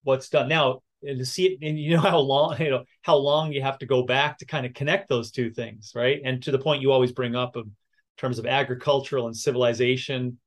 what's 0.04 0.30
done. 0.30 0.48
Now, 0.48 0.82
to 1.08 1.26
see 1.26 1.46
it, 1.48 1.60
and 1.62 1.80
you 1.80 1.96
know 1.96 2.02
how 2.02 2.20
long, 2.20 2.60
you 2.60 2.70
know, 2.70 2.84
how 3.02 3.16
long 3.16 3.52
you 3.52 3.62
have 3.62 3.80
to 3.80 3.86
go 3.86 4.04
back 4.04 4.38
to 4.40 4.46
kind 4.46 4.66
of 4.66 4.74
connect 4.74 5.10
those 5.10 5.32
two 5.32 5.52
things, 5.52 5.94
right? 5.96 6.22
And 6.24 6.42
to 6.44 6.52
the 6.52 6.60
point 6.60 6.82
you 6.82 6.92
always 6.92 7.12
bring 7.12 7.36
up 7.36 7.56
in 7.56 7.72
terms 8.18 8.40
of 8.40 8.46
agricultural 8.46 9.28
and 9.28 9.36
civilization 9.36 10.40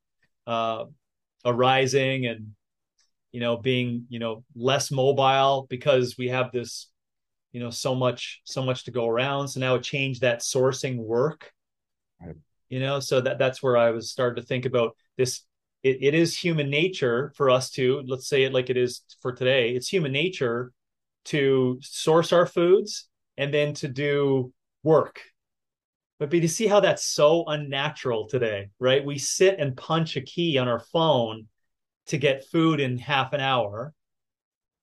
uh, 0.47 0.85
arising 1.45 2.27
and 2.27 2.53
you 3.33 3.41
know 3.41 3.57
being 3.57 4.07
you 4.09 4.19
know 4.19 4.45
less 4.55 4.91
mobile 4.91 5.67
because 5.71 6.17
we 6.19 6.29
have 6.29 6.51
this 6.53 6.91
you 7.53 7.61
know 7.61 7.71
so 7.71 7.95
much 7.95 8.41
so 8.45 8.63
much 8.63 8.85
to 8.85 8.91
go 8.91 9.07
around 9.07 9.49
so 9.49 9.61
now 9.61 9.77
it 9.77 9.83
changed 9.83 10.21
that 10.21 10.41
sourcing 10.41 10.97
work 10.99 11.53
right. 12.21 12.35
you 12.69 12.81
know 12.81 13.01
so 13.01 13.21
that 13.21 13.39
that's 13.39 13.63
where 13.63 13.77
i 13.77 13.91
was 13.91 14.11
starting 14.11 14.43
to 14.43 14.47
think 14.47 14.67
about 14.67 14.97
this 15.17 15.43
it, 15.83 15.99
it 16.01 16.15
is 16.15 16.37
human 16.37 16.71
nature 16.71 17.33
for 17.37 17.51
us 17.51 17.71
to 17.71 18.03
let's 18.07 18.29
say 18.29 18.45
it 18.45 18.53
like 18.53 18.71
it 18.71 18.77
is 18.77 19.03
for 19.21 19.33
today 19.33 19.71
it's 19.71 19.89
human 19.89 20.13
nature 20.13 20.73
to 21.25 21.79
source 21.83 22.33
our 22.33 22.47
foods 22.47 23.09
and 23.37 23.53
then 23.53 23.75
to 23.75 23.89
do 23.89 24.53
work 24.83 25.21
but 26.19 26.31
be 26.31 26.41
to 26.41 26.49
see 26.49 26.67
how 26.67 26.81
that's 26.81 27.05
so 27.05 27.45
unnatural 27.47 28.29
today 28.29 28.69
right 28.79 29.05
we 29.05 29.19
sit 29.19 29.59
and 29.59 29.77
punch 29.77 30.17
a 30.17 30.21
key 30.21 30.59
on 30.59 30.69
our 30.69 30.81
phone 30.81 31.47
to 32.07 32.19
get 32.19 32.49
food 32.51 32.81
in 32.81 32.99
half 32.99 33.33
an 33.33 33.41
hour 33.41 33.93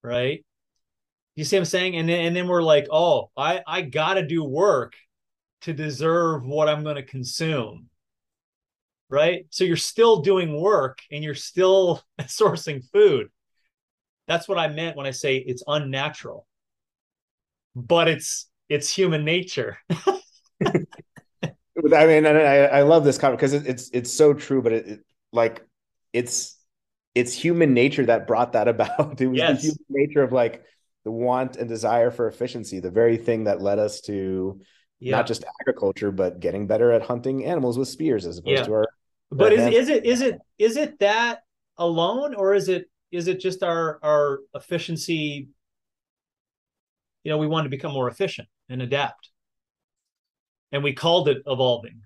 right 0.04 0.44
you 1.38 1.44
see 1.44 1.56
what 1.56 1.62
I'm 1.62 1.66
saying? 1.66 1.96
And 1.96 2.10
then, 2.10 2.26
and 2.26 2.36
then 2.36 2.48
we're 2.48 2.64
like, 2.64 2.88
oh, 2.92 3.30
I, 3.38 3.62
I 3.68 3.84
got 3.84 4.16
to 4.16 4.26
do 4.26 4.44
work 4.44 4.96
to 5.62 5.72
deserve 5.72 6.44
what 6.44 6.68
I'm 6.68 6.84
going 6.84 6.96
to 6.96 7.04
consume. 7.04 7.90
Right. 9.10 9.46
So 9.50 9.64
you're 9.64 9.78
still 9.78 10.22
doing 10.22 10.60
work 10.60 11.00
and 11.12 11.24
you're 11.24 11.36
still 11.36 12.04
sourcing 12.22 12.84
food. 12.92 13.30
That's 14.28 14.48
what 14.48 14.58
I 14.58 14.68
meant 14.68 14.98
when 14.98 15.06
I 15.06 15.12
say 15.12 15.38
it's 15.38 15.64
unnatural. 15.66 16.46
But 17.76 18.08
it's 18.08 18.50
it's 18.70 18.94
human 18.94 19.24
nature. 19.24 19.78
I 21.94 22.06
mean, 22.06 22.26
and 22.26 22.38
I, 22.38 22.66
I 22.66 22.82
love 22.82 23.04
this 23.04 23.18
comment 23.18 23.40
because 23.40 23.54
it, 23.54 23.68
it's 23.68 23.90
it's 23.94 24.12
so 24.12 24.34
true, 24.34 24.62
but 24.62 24.74
it, 24.74 24.88
it, 24.88 25.00
like 25.32 25.66
it's 26.12 26.58
it's 27.16 27.34
human 27.34 27.74
nature 27.74 28.06
that 28.06 28.28
brought 28.28 28.54
that 28.54 28.68
about. 28.68 29.20
It 29.22 29.28
was 29.28 29.38
yes. 29.38 29.62
the 29.62 29.68
human 29.68 29.86
nature 29.90 30.24
of 30.24 30.32
like 30.32 30.64
the 31.06 31.12
want 31.12 31.56
and 31.56 31.70
desire 31.70 32.12
for 32.12 32.28
efficiency, 32.28 32.80
the 32.80 32.92
very 32.92 33.18
thing 33.18 33.46
that 33.46 33.62
led 33.62 33.80
us 33.80 34.02
to 34.02 34.60
yeah. 35.00 35.16
not 35.16 35.28
just 35.28 35.44
agriculture, 35.62 36.12
but 36.12 36.40
getting 36.40 36.68
better 36.68 36.92
at 36.92 37.02
hunting 37.02 37.46
animals 37.46 37.78
with 37.78 37.88
spears 37.88 38.26
as 38.26 38.40
opposed 38.40 38.60
yeah. 38.60 38.64
to 38.64 38.74
our. 38.74 38.88
But 39.32 39.54
is, 39.54 39.74
is 39.74 39.90
it 39.90 40.06
is 40.06 40.22
it 40.22 40.40
is 40.58 40.78
it 40.78 41.00
that 41.00 41.44
alone, 41.78 42.34
or 42.34 42.54
is 42.54 42.70
it 42.70 42.90
is 43.12 43.28
it 43.28 43.40
just 43.40 43.64
our 43.64 44.00
our 44.02 44.40
efficiency? 44.56 45.50
You 47.24 47.32
know, 47.32 47.38
we 47.38 47.48
want 47.48 47.66
to 47.66 47.70
become 47.70 47.92
more 47.92 48.08
efficient 48.08 48.48
and 48.70 48.82
adapt, 48.82 49.30
and 50.72 50.84
we 50.84 50.94
called 50.94 51.28
it 51.28 51.44
evolving. 51.46 52.02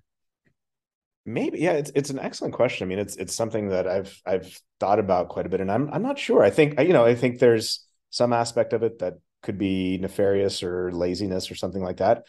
Maybe, 1.24 1.60
yeah, 1.60 1.74
it's 1.74 1.92
it's 1.94 2.10
an 2.10 2.18
excellent 2.18 2.54
question. 2.54 2.84
I 2.84 2.88
mean, 2.88 2.98
it's 2.98 3.14
it's 3.16 3.34
something 3.34 3.68
that 3.68 3.86
I've 3.86 4.20
I've 4.26 4.60
thought 4.80 4.98
about 4.98 5.28
quite 5.28 5.46
a 5.46 5.48
bit, 5.48 5.60
and 5.60 5.70
I'm 5.70 5.88
I'm 5.92 6.02
not 6.02 6.18
sure. 6.18 6.42
I 6.42 6.50
think 6.50 6.80
you 6.80 6.92
know, 6.92 7.04
I 7.04 7.14
think 7.14 7.38
there's 7.38 7.86
some 8.10 8.32
aspect 8.32 8.72
of 8.72 8.82
it 8.82 8.98
that 8.98 9.14
could 9.42 9.58
be 9.58 9.98
nefarious 9.98 10.64
or 10.64 10.90
laziness 10.92 11.50
or 11.50 11.54
something 11.54 11.82
like 11.82 11.98
that. 11.98 12.24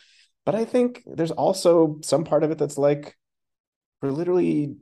But 0.46 0.56
I 0.56 0.66
think 0.66 1.02
there's 1.06 1.32
also 1.32 2.00
some 2.04 2.24
part 2.26 2.44
of 2.44 2.52
it 2.52 2.58
that's 2.60 2.78
like 2.78 3.18
for 4.04 4.12
literally 4.12 4.76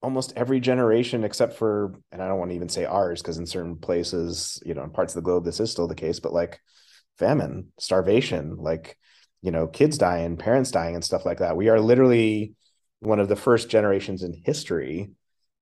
almost 0.00 0.32
every 0.34 0.58
generation 0.58 1.22
except 1.22 1.52
for 1.52 1.92
and 2.10 2.22
I 2.22 2.28
don't 2.28 2.38
want 2.38 2.50
to 2.50 2.54
even 2.54 2.70
say 2.70 2.86
ours 2.86 3.20
because 3.20 3.36
in 3.36 3.44
certain 3.44 3.76
places, 3.76 4.58
you 4.64 4.72
know, 4.72 4.82
in 4.82 4.88
parts 4.88 5.14
of 5.14 5.16
the 5.16 5.26
globe 5.26 5.44
this 5.44 5.60
is 5.60 5.70
still 5.70 5.86
the 5.86 5.94
case, 5.94 6.18
but 6.18 6.32
like 6.32 6.62
famine, 7.18 7.72
starvation, 7.78 8.56
like 8.56 8.96
you 9.42 9.50
know, 9.50 9.66
kids 9.66 9.98
dying, 9.98 10.38
parents 10.38 10.70
dying 10.70 10.94
and 10.94 11.04
stuff 11.04 11.26
like 11.26 11.40
that. 11.40 11.58
We 11.58 11.68
are 11.68 11.78
literally 11.78 12.54
one 13.00 13.20
of 13.20 13.28
the 13.28 13.36
first 13.36 13.68
generations 13.68 14.22
in 14.22 14.32
history 14.46 15.10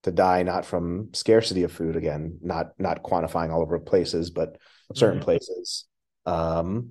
to 0.04 0.12
die 0.12 0.44
not 0.44 0.64
from 0.64 1.12
scarcity 1.14 1.64
of 1.64 1.72
food 1.72 1.96
again, 1.96 2.38
not 2.40 2.68
not 2.78 3.02
quantifying 3.02 3.50
all 3.50 3.62
over 3.62 3.80
places, 3.80 4.30
but 4.30 4.58
certain 4.94 5.18
mm-hmm. 5.18 5.24
places. 5.24 5.86
Um, 6.24 6.90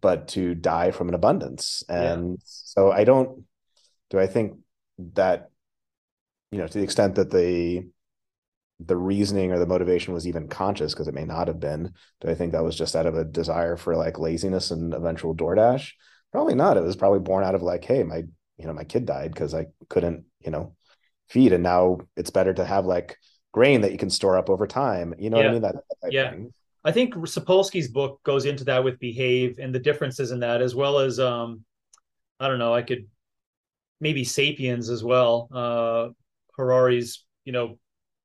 but 0.00 0.28
to 0.28 0.54
die 0.54 0.92
from 0.92 1.08
an 1.08 1.14
abundance. 1.14 1.84
And 1.90 2.30
yeah. 2.30 2.36
so 2.42 2.90
I 2.90 3.04
don't 3.04 3.44
do 4.10 4.18
I 4.18 4.26
think 4.26 4.58
that 5.14 5.50
you 6.50 6.58
know 6.58 6.66
to 6.66 6.78
the 6.78 6.84
extent 6.84 7.14
that 7.14 7.30
the 7.30 7.86
the 8.80 8.96
reasoning 8.96 9.52
or 9.52 9.58
the 9.58 9.66
motivation 9.66 10.14
was 10.14 10.26
even 10.26 10.48
conscious 10.48 10.94
because 10.94 11.06
it 11.06 11.14
may 11.14 11.24
not 11.24 11.48
have 11.48 11.60
been 11.60 11.92
do 12.20 12.30
i 12.30 12.34
think 12.34 12.52
that 12.52 12.64
was 12.64 12.76
just 12.76 12.96
out 12.96 13.06
of 13.06 13.14
a 13.14 13.24
desire 13.24 13.76
for 13.76 13.94
like 13.94 14.18
laziness 14.18 14.70
and 14.70 14.94
eventual 14.94 15.34
doordash? 15.34 15.92
Probably 16.32 16.54
not. 16.54 16.76
It 16.76 16.84
was 16.84 16.96
probably 16.96 17.18
born 17.18 17.44
out 17.44 17.54
of 17.54 17.62
like 17.62 17.84
hey 17.84 18.02
my 18.02 18.24
you 18.56 18.66
know 18.66 18.72
my 18.72 18.84
kid 18.84 19.06
died 19.06 19.32
because 19.32 19.54
i 19.54 19.66
couldn't 19.88 20.24
you 20.40 20.50
know 20.50 20.74
feed 21.28 21.52
and 21.52 21.62
now 21.62 21.98
it's 22.16 22.30
better 22.30 22.52
to 22.54 22.64
have 22.64 22.86
like 22.86 23.16
grain 23.52 23.80
that 23.80 23.92
you 23.92 23.98
can 23.98 24.10
store 24.10 24.36
up 24.36 24.48
over 24.48 24.66
time. 24.66 25.14
You 25.18 25.30
know 25.30 25.38
yeah. 25.38 25.44
what 25.44 25.48
i 25.48 25.52
mean? 25.52 25.62
That, 25.62 25.76
that 26.02 26.12
yeah. 26.12 26.30
thing. 26.30 26.52
i 26.84 26.92
think 26.92 27.14
sapolsky's 27.14 27.88
book 27.88 28.20
goes 28.22 28.44
into 28.46 28.64
that 28.64 28.84
with 28.84 28.98
behave 28.98 29.58
and 29.58 29.74
the 29.74 29.78
differences 29.78 30.30
in 30.30 30.40
that 30.40 30.62
as 30.62 30.74
well 30.74 30.98
as 30.98 31.18
um 31.18 31.64
i 32.38 32.48
don't 32.48 32.58
know 32.58 32.74
i 32.74 32.82
could 32.82 33.06
maybe 34.00 34.24
sapiens 34.24 34.88
as 34.90 35.04
well 35.04 35.48
uh 35.52 36.08
harari's 36.56 37.24
you 37.44 37.52
know 37.52 37.78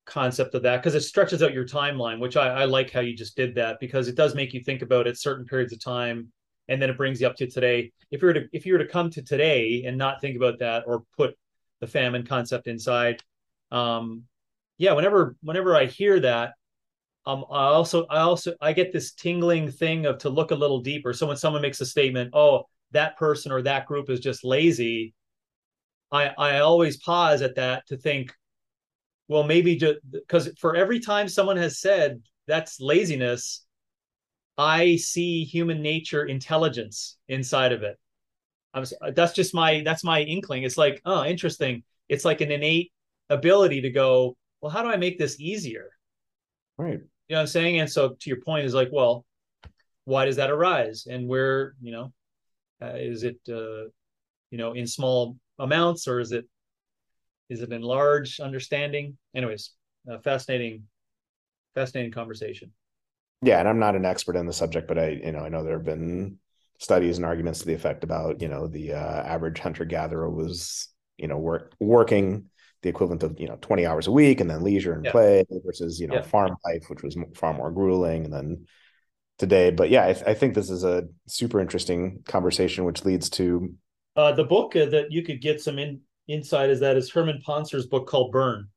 concept 0.06 0.54
of 0.54 0.64
that 0.64 0.78
because 0.78 0.96
it 0.96 1.02
stretches 1.02 1.44
out 1.44 1.54
your 1.54 1.66
timeline, 1.66 2.20
which 2.20 2.38
I, 2.38 2.48
I 2.50 2.66
like 2.66 2.92
how 2.92 3.00
you 3.02 3.16
just 3.16 3.36
did 3.36 3.56
that 3.56 3.80
because 3.80 4.08
it 4.08 4.16
does 4.16 4.36
make 4.36 4.54
you 4.54 4.62
think 4.62 4.82
about 4.82 5.08
it 5.08 5.18
certain 5.18 5.46
periods 5.46 5.74
of 5.74 5.84
time 5.84 6.32
and 6.68 6.82
then 6.82 6.90
it 6.90 6.98
brings 6.98 7.20
you 7.20 7.28
up 7.28 7.36
to 7.38 7.48
today. 7.48 7.92
If 8.12 8.22
you 8.22 8.28
were 8.28 8.34
to 8.34 8.48
if 8.54 8.66
you 8.66 8.74
were 8.74 8.80
to 8.80 8.88
come 8.88 9.10
to 9.12 9.22
today 9.22 9.84
and 9.86 9.98
not 9.98 10.22
think 10.22 10.38
about 10.38 10.60
that 10.60 10.84
or 10.88 11.04
put 11.18 11.36
the 11.82 11.88
famine 11.88 12.26
concept 12.26 12.68
inside, 12.68 13.22
um, 13.72 14.24
yeah, 14.78 14.94
whenever 14.94 15.36
whenever 15.42 15.76
I 15.76 15.86
hear 15.86 16.20
that, 16.22 16.54
um, 17.26 17.46
I 17.52 17.66
also 17.66 18.06
I 18.08 18.20
also 18.20 18.54
I 18.62 18.74
get 18.74 18.94
this 18.94 19.14
tingling 19.14 19.72
thing 19.72 20.06
of 20.06 20.20
to 20.20 20.30
look 20.30 20.52
a 20.52 20.56
little 20.56 20.82
deeper. 20.82 21.14
So 21.14 21.28
when 21.28 21.38
someone 21.38 21.62
makes 21.62 21.82
a 21.82 21.86
statement, 21.86 22.32
oh, 22.34 22.66
that 22.92 23.18
person 23.18 23.52
or 23.52 23.62
that 23.64 23.88
group 23.88 24.10
is 24.10 24.20
just 24.20 24.44
lazy, 24.44 25.15
I 26.12 26.28
I 26.38 26.60
always 26.60 26.98
pause 26.98 27.42
at 27.42 27.56
that 27.56 27.86
to 27.88 27.98
think, 27.98 28.34
well 29.28 29.44
maybe 29.44 29.76
just 29.76 30.00
because 30.12 30.50
for 30.60 30.76
every 30.76 31.00
time 31.00 31.28
someone 31.28 31.58
has 31.58 31.80
said 31.80 32.22
that's 32.48 32.80
laziness 32.80 33.66
i 34.58 34.96
see 34.96 35.44
human 35.44 35.82
nature 35.82 36.26
intelligence 36.26 37.18
inside 37.28 37.74
of 37.74 37.84
it. 37.84 37.98
I'm, 38.74 38.86
that's 39.14 39.34
just 39.34 39.54
my 39.54 39.82
that's 39.86 40.04
my 40.04 40.22
inkling. 40.22 40.64
It's 40.64 40.78
like 40.78 41.02
oh 41.06 41.24
interesting. 41.24 41.84
It's 42.10 42.26
like 42.26 42.42
an 42.42 42.52
innate 42.52 42.92
ability 43.30 43.82
to 43.82 43.90
go 43.90 44.38
well 44.62 44.72
how 44.72 44.84
do 44.84 44.90
i 44.90 44.98
make 44.98 45.18
this 45.18 45.40
easier? 45.40 45.90
Right. 46.78 47.00
You 47.28 47.34
know 47.34 47.38
what 47.38 47.42
i'm 47.42 47.48
saying? 47.48 47.80
And 47.80 47.90
so 47.90 48.16
to 48.20 48.30
your 48.30 48.42
point 48.42 48.66
is 48.66 48.74
like 48.74 48.90
well 48.92 49.26
why 50.04 50.26
does 50.26 50.36
that 50.36 50.52
arise? 50.52 51.08
And 51.10 51.28
where 51.28 51.74
you 51.82 51.92
know 51.92 52.14
uh, 52.82 52.96
is 52.96 53.24
it 53.24 53.40
uh, 53.50 53.90
you 54.52 54.58
know 54.58 54.74
in 54.74 54.88
small 54.88 55.38
amounts 55.60 56.08
or 56.08 56.20
is 56.20 56.32
it 56.32 56.46
is 57.50 57.62
it 57.62 57.72
enlarged 57.72 58.40
understanding? 58.40 59.18
Anyways, 59.36 59.72
fascinating, 60.24 60.84
fascinating 61.76 62.12
conversation. 62.12 62.72
Yeah, 63.44 63.60
and 63.60 63.70
I'm 63.70 63.80
not 63.80 63.96
an 63.96 64.06
expert 64.06 64.36
in 64.36 64.48
the 64.48 64.54
subject, 64.54 64.88
but 64.88 64.98
I, 64.98 65.10
you 65.10 65.32
know, 65.32 65.40
I 65.40 65.50
know 65.50 65.64
there 65.64 65.78
have 65.78 65.86
been 65.86 66.40
studies 66.80 67.18
and 67.18 67.26
arguments 67.26 67.60
to 67.60 67.66
the 67.68 67.76
effect 67.76 68.04
about, 68.04 68.42
you 68.42 68.48
know, 68.48 68.68
the 68.68 68.94
uh, 68.94 68.98
average 68.98 69.60
hunter 69.60 69.86
gatherer 69.86 70.30
was, 70.30 70.88
you 71.18 71.28
know, 71.28 71.38
work 71.38 71.76
working 71.80 72.50
the 72.86 72.90
equivalent 72.90 73.24
of 73.24 73.40
you 73.40 73.48
know 73.48 73.58
20 73.62 73.84
hours 73.88 74.06
a 74.06 74.12
week 74.12 74.40
and 74.40 74.48
then 74.48 74.62
leisure 74.62 74.94
and 74.94 75.06
yeah. 75.06 75.12
play 75.12 75.44
versus 75.66 76.00
you 76.00 76.06
know 76.06 76.16
yeah. 76.16 76.22
farm 76.22 76.56
life 76.64 76.88
which 76.88 77.02
was 77.02 77.18
far 77.34 77.52
more 77.52 77.72
grueling 77.72 78.26
and 78.26 78.32
then 78.32 78.68
today 79.40 79.72
but 79.72 79.90
yeah 79.90 80.06
I, 80.06 80.14
th- 80.14 80.28
I, 80.28 80.36
think 80.36 80.54
this 80.54 80.70
is 80.70 80.84
a 80.84 81.06
super 81.26 81.60
interesting 81.60 82.22
conversation 82.28 82.86
which 82.86 83.04
leads 83.04 83.32
to 83.32 83.74
uh, 84.16 84.32
the 84.32 84.44
book 84.44 84.76
uh, 84.76 84.86
that 84.86 85.12
you 85.12 85.24
could 85.24 85.42
get 85.42 85.62
some 85.62 85.80
in 85.80 86.02
insight 86.28 86.70
is 86.70 86.80
that 86.80 86.98
is 86.98 87.12
Herman 87.12 87.42
Pontzer's 87.46 87.88
book 87.88 88.08
called 88.08 88.32
Burn. 88.32 88.68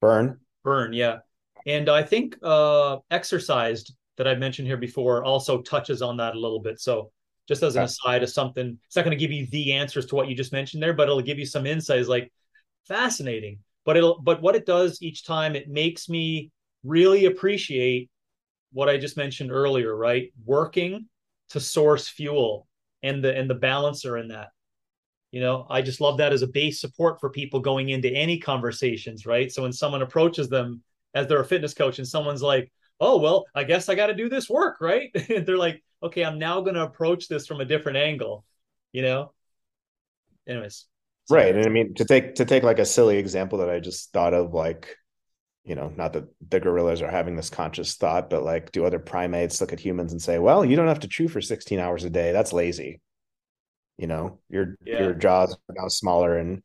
Burn. 0.00 0.38
Burn, 0.64 0.92
yeah. 0.92 1.18
And 1.66 1.88
I 1.88 2.02
think 2.02 2.36
uh, 2.42 2.98
Exercised 3.10 3.94
that 4.16 4.28
I 4.28 4.34
mentioned 4.34 4.68
here 4.68 4.76
before 4.76 5.24
also 5.24 5.62
touches 5.62 6.02
on 6.02 6.16
that 6.18 6.34
a 6.34 6.40
little 6.40 6.60
bit. 6.60 6.80
So 6.80 7.10
just 7.48 7.62
as 7.62 7.76
an 7.76 7.84
aside 7.84 8.22
of 8.22 8.30
something, 8.30 8.78
it's 8.86 8.96
not 8.96 9.04
going 9.04 9.16
to 9.16 9.20
give 9.20 9.32
you 9.32 9.46
the 9.46 9.72
answers 9.72 10.06
to 10.06 10.14
what 10.14 10.28
you 10.28 10.34
just 10.34 10.52
mentioned 10.52 10.82
there, 10.82 10.92
but 10.92 11.08
it'll 11.08 11.22
give 11.22 11.38
you 11.38 11.46
some 11.46 11.66
insights 11.66 12.08
like 12.08 12.32
fascinating. 12.86 13.58
But 13.84 13.96
it'll 13.96 14.20
but 14.20 14.42
what 14.42 14.54
it 14.54 14.66
does 14.66 15.02
each 15.02 15.24
time, 15.24 15.56
it 15.56 15.68
makes 15.68 16.08
me 16.08 16.50
really 16.84 17.24
appreciate 17.26 18.10
what 18.72 18.88
I 18.88 18.96
just 18.96 19.16
mentioned 19.16 19.50
earlier, 19.50 19.94
right? 19.94 20.32
Working 20.44 21.06
to 21.50 21.60
source 21.60 22.08
fuel 22.08 22.66
and 23.02 23.22
the 23.22 23.36
and 23.36 23.48
the 23.48 23.54
balancer 23.54 24.16
in 24.16 24.28
that. 24.28 24.48
You 25.30 25.40
know 25.40 25.66
i 25.70 25.80
just 25.80 26.02
love 26.02 26.18
that 26.18 26.34
as 26.34 26.42
a 26.42 26.46
base 26.46 26.78
support 26.78 27.18
for 27.18 27.30
people 27.30 27.60
going 27.60 27.88
into 27.88 28.10
any 28.10 28.38
conversations 28.38 29.24
right? 29.24 29.50
So 29.50 29.62
when 29.62 29.72
someone 29.72 30.02
approaches 30.02 30.48
them 30.48 30.82
as 31.14 31.26
they're 31.26 31.40
a 31.40 31.44
fitness 31.44 31.74
coach 31.74 31.98
and 31.98 32.06
someone's 32.06 32.42
like 32.42 32.70
oh 33.00 33.18
well 33.18 33.46
i 33.54 33.64
guess 33.64 33.88
i 33.88 33.94
got 33.94 34.08
to 34.08 34.14
do 34.14 34.28
this 34.28 34.50
work 34.50 34.80
right? 34.80 35.10
They're 35.28 35.56
like 35.56 35.82
okay 36.02 36.22
i'm 36.24 36.38
now 36.38 36.60
going 36.60 36.74
to 36.74 36.82
approach 36.82 37.28
this 37.28 37.46
from 37.46 37.60
a 37.60 37.64
different 37.64 37.96
angle 37.96 38.44
you 38.92 39.00
know? 39.00 39.32
Anyways. 40.46 40.86
Right 41.30 41.54
and 41.54 41.64
i 41.64 41.68
mean 41.68 41.94
to 41.94 42.04
take 42.04 42.34
to 42.34 42.44
take 42.44 42.62
like 42.62 42.78
a 42.78 42.84
silly 42.84 43.16
example 43.16 43.58
that 43.58 43.70
i 43.70 43.78
just 43.78 44.12
thought 44.12 44.34
of 44.34 44.52
like 44.52 44.96
you 45.64 45.74
know 45.74 45.92
not 45.96 46.12
that 46.12 46.24
the 46.48 46.60
gorillas 46.60 47.02
are 47.02 47.10
having 47.10 47.36
this 47.36 47.50
conscious 47.50 47.94
thought 47.94 48.28
but 48.28 48.42
like 48.42 48.72
do 48.72 48.84
other 48.84 48.98
primates 48.98 49.60
look 49.60 49.72
at 49.72 49.80
humans 49.80 50.12
and 50.12 50.20
say 50.20 50.38
well 50.38 50.64
you 50.64 50.74
don't 50.76 50.88
have 50.88 51.00
to 51.00 51.08
chew 51.08 51.28
for 51.28 51.40
16 51.40 51.78
hours 51.78 52.04
a 52.04 52.10
day. 52.10 52.32
That's 52.32 52.52
lazy. 52.52 53.00
You 53.98 54.06
know 54.06 54.40
your 54.48 54.76
yeah. 54.84 55.00
your 55.00 55.14
jaws 55.14 55.52
are 55.52 55.74
now 55.76 55.88
smaller 55.88 56.36
and 56.36 56.62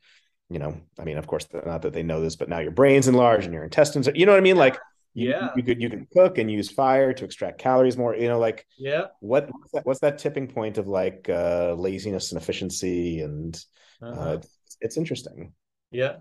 you 0.50 0.60
know 0.60 0.80
i 0.98 1.04
mean 1.04 1.18
of 1.18 1.28
course 1.28 1.46
not 1.66 1.82
that 1.82 1.92
they 1.94 2.02
know 2.02 2.22
this 2.22 2.38
but 2.38 2.48
now 2.48 2.60
your 2.60 2.72
brain's 2.72 3.10
enlarged 3.10 3.44
and 3.44 3.54
your 3.54 3.66
intestines 3.66 4.08
are, 4.08 4.16
you 4.16 4.26
know 4.26 4.32
what 4.32 4.40
i 4.40 4.42
mean? 4.42 4.56
Like 4.56 4.80
you, 5.14 5.30
yeah. 5.30 5.50
you 5.56 5.62
could 5.62 5.82
you 5.82 5.90
can 5.90 6.08
cook 6.14 6.38
and 6.38 6.50
use 6.50 6.72
fire 6.72 7.12
to 7.12 7.26
extract 7.26 7.60
calories 7.60 7.98
more 7.98 8.16
you 8.16 8.28
know 8.28 8.40
like 8.40 8.66
yeah. 8.78 9.08
what 9.20 9.50
what's 9.52 9.72
that, 9.74 9.86
what's 9.86 10.00
that 10.00 10.18
tipping 10.20 10.48
point 10.48 10.78
of 10.78 10.88
like 10.88 11.28
uh 11.30 11.74
laziness 11.74 12.32
and 12.32 12.42
efficiency 12.42 13.20
and 13.20 13.62
uh-huh. 14.02 14.20
uh 14.20 14.34
it's, 14.34 14.78
it's 14.80 14.98
interesting. 14.98 15.54
Yeah 15.92 16.18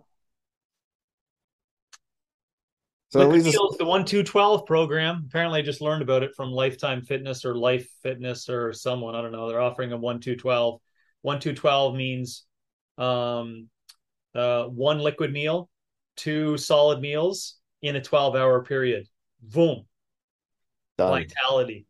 so 3.53 3.75
the 3.79 3.85
one 3.85 4.05
two 4.05 4.23
twelve 4.23 4.67
program. 4.67 5.25
Apparently, 5.29 5.61
I 5.61 5.63
just 5.63 5.81
learned 5.81 6.03
about 6.03 6.23
it 6.23 6.35
from 6.37 6.51
Lifetime 6.51 7.03
Fitness 7.03 7.45
or 7.45 7.57
Life 7.57 7.89
Fitness 8.03 8.49
or 8.49 8.73
someone. 8.73 9.15
I 9.15 9.23
don't 9.23 9.33
know. 9.33 9.49
They're 9.49 9.61
offering 9.61 9.93
a 9.93 9.97
one 9.97 10.21
two 10.21 10.37
twelve 10.37 10.81
one 11.23 11.41
two 11.41 11.55
twelve 11.55 11.95
means 11.95 12.45
um, 12.99 13.69
uh, 14.35 14.65
one 14.65 14.99
liquid 14.99 15.33
meal, 15.33 15.69
two 16.17 16.57
solid 16.57 17.01
meals 17.01 17.57
in 17.83 17.97
a 17.97 18.01
12 18.01 18.37
hour 18.37 18.63
period. 18.63 19.07
Boom. 19.43 19.85
Done. 20.99 21.25
Vitality. 21.25 21.87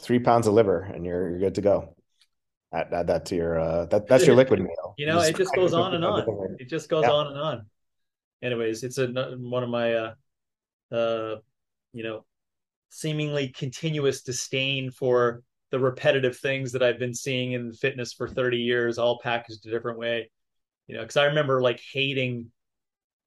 Three 0.00 0.18
pounds 0.18 0.46
of 0.46 0.54
liver 0.54 0.80
and 0.82 1.04
you're 1.04 1.30
you're 1.30 1.38
good 1.38 1.54
to 1.56 1.62
go. 1.62 1.94
Add, 2.72 2.92
add 2.92 3.06
that 3.06 3.26
to 3.26 3.34
your 3.34 3.58
uh 3.58 3.86
that 3.86 4.06
that's 4.06 4.26
your 4.26 4.36
liquid 4.36 4.60
meal. 4.60 4.94
You 4.98 5.06
know, 5.06 5.20
it 5.20 5.36
just 5.36 5.54
goes 5.54 5.72
on 5.72 5.94
and 5.94 6.04
on. 6.04 6.56
It 6.60 6.68
just 6.68 6.88
goes 6.88 7.04
yeah. 7.04 7.12
on 7.12 7.28
and 7.28 7.38
on. 7.38 7.66
Anyways, 8.42 8.82
it's 8.82 8.98
a 8.98 9.06
one 9.38 9.62
of 9.62 9.68
my 9.68 9.94
uh 9.94 10.14
uh 10.92 11.36
you 11.92 12.02
know 12.02 12.24
seemingly 12.90 13.48
continuous 13.48 14.22
disdain 14.22 14.90
for 14.90 15.42
the 15.70 15.78
repetitive 15.78 16.38
things 16.38 16.72
that 16.72 16.82
I've 16.82 16.98
been 16.98 17.14
seeing 17.14 17.52
in 17.52 17.72
fitness 17.72 18.12
for 18.12 18.28
30 18.28 18.58
years, 18.58 18.98
all 18.98 19.20
packaged 19.22 19.66
a 19.66 19.70
different 19.70 19.98
way. 19.98 20.30
You 20.86 20.94
know, 20.94 21.02
because 21.02 21.16
I 21.16 21.24
remember 21.24 21.60
like 21.60 21.80
hating, 21.92 22.50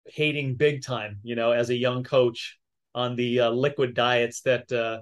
hating 0.07 0.55
big 0.55 0.83
time. 0.83 1.19
You 1.23 1.35
know, 1.35 1.51
as 1.51 1.69
a 1.69 1.75
young 1.75 2.03
coach 2.03 2.57
on 2.95 3.15
the 3.15 3.41
uh, 3.41 3.49
liquid 3.51 3.93
diets 3.93 4.41
that 4.41 4.71
uh, 4.71 5.01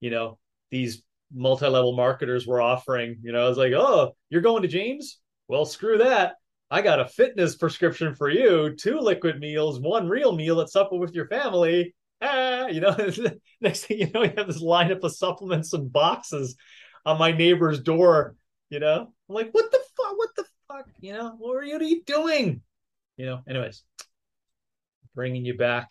you 0.00 0.10
know 0.10 0.38
these 0.70 1.02
multi-level 1.32 1.94
marketers 1.94 2.46
were 2.46 2.60
offering. 2.60 3.18
You 3.22 3.32
know, 3.32 3.44
I 3.44 3.48
was 3.48 3.58
like, 3.58 3.74
oh, 3.74 4.16
you're 4.30 4.40
going 4.40 4.62
to 4.62 4.68
James? 4.68 5.18
Well, 5.46 5.66
screw 5.66 5.98
that. 5.98 6.34
I 6.70 6.82
got 6.82 7.00
a 7.00 7.08
fitness 7.08 7.56
prescription 7.56 8.14
for 8.14 8.28
you: 8.28 8.74
two 8.76 8.98
liquid 8.98 9.40
meals, 9.40 9.80
one 9.80 10.08
real 10.08 10.32
meal 10.32 10.60
at 10.60 10.68
supper 10.68 10.96
with 10.96 11.14
your 11.14 11.28
family. 11.28 11.94
Ah, 12.20 12.66
you 12.66 12.80
know, 12.80 12.96
next 13.60 13.84
thing 13.84 14.00
you 14.00 14.10
know, 14.12 14.22
you 14.22 14.32
have 14.36 14.46
this 14.46 14.62
lineup 14.62 15.02
of 15.02 15.14
supplements 15.14 15.72
and 15.72 15.92
boxes 15.92 16.56
on 17.06 17.18
my 17.18 17.32
neighbor's 17.32 17.80
door. 17.80 18.36
You 18.70 18.80
know, 18.80 19.12
I'm 19.28 19.34
like, 19.34 19.50
what 19.52 19.70
the 19.70 19.80
fuck? 19.96 20.18
What 20.18 20.30
the 20.36 20.44
fuck? 20.68 20.86
You 21.00 21.14
know, 21.14 21.34
what 21.38 21.56
are 21.56 21.64
you 21.64 22.02
doing? 22.04 22.60
You 23.16 23.26
know, 23.26 23.40
anyways, 23.48 23.82
bringing 25.14 25.44
you 25.44 25.56
back. 25.56 25.88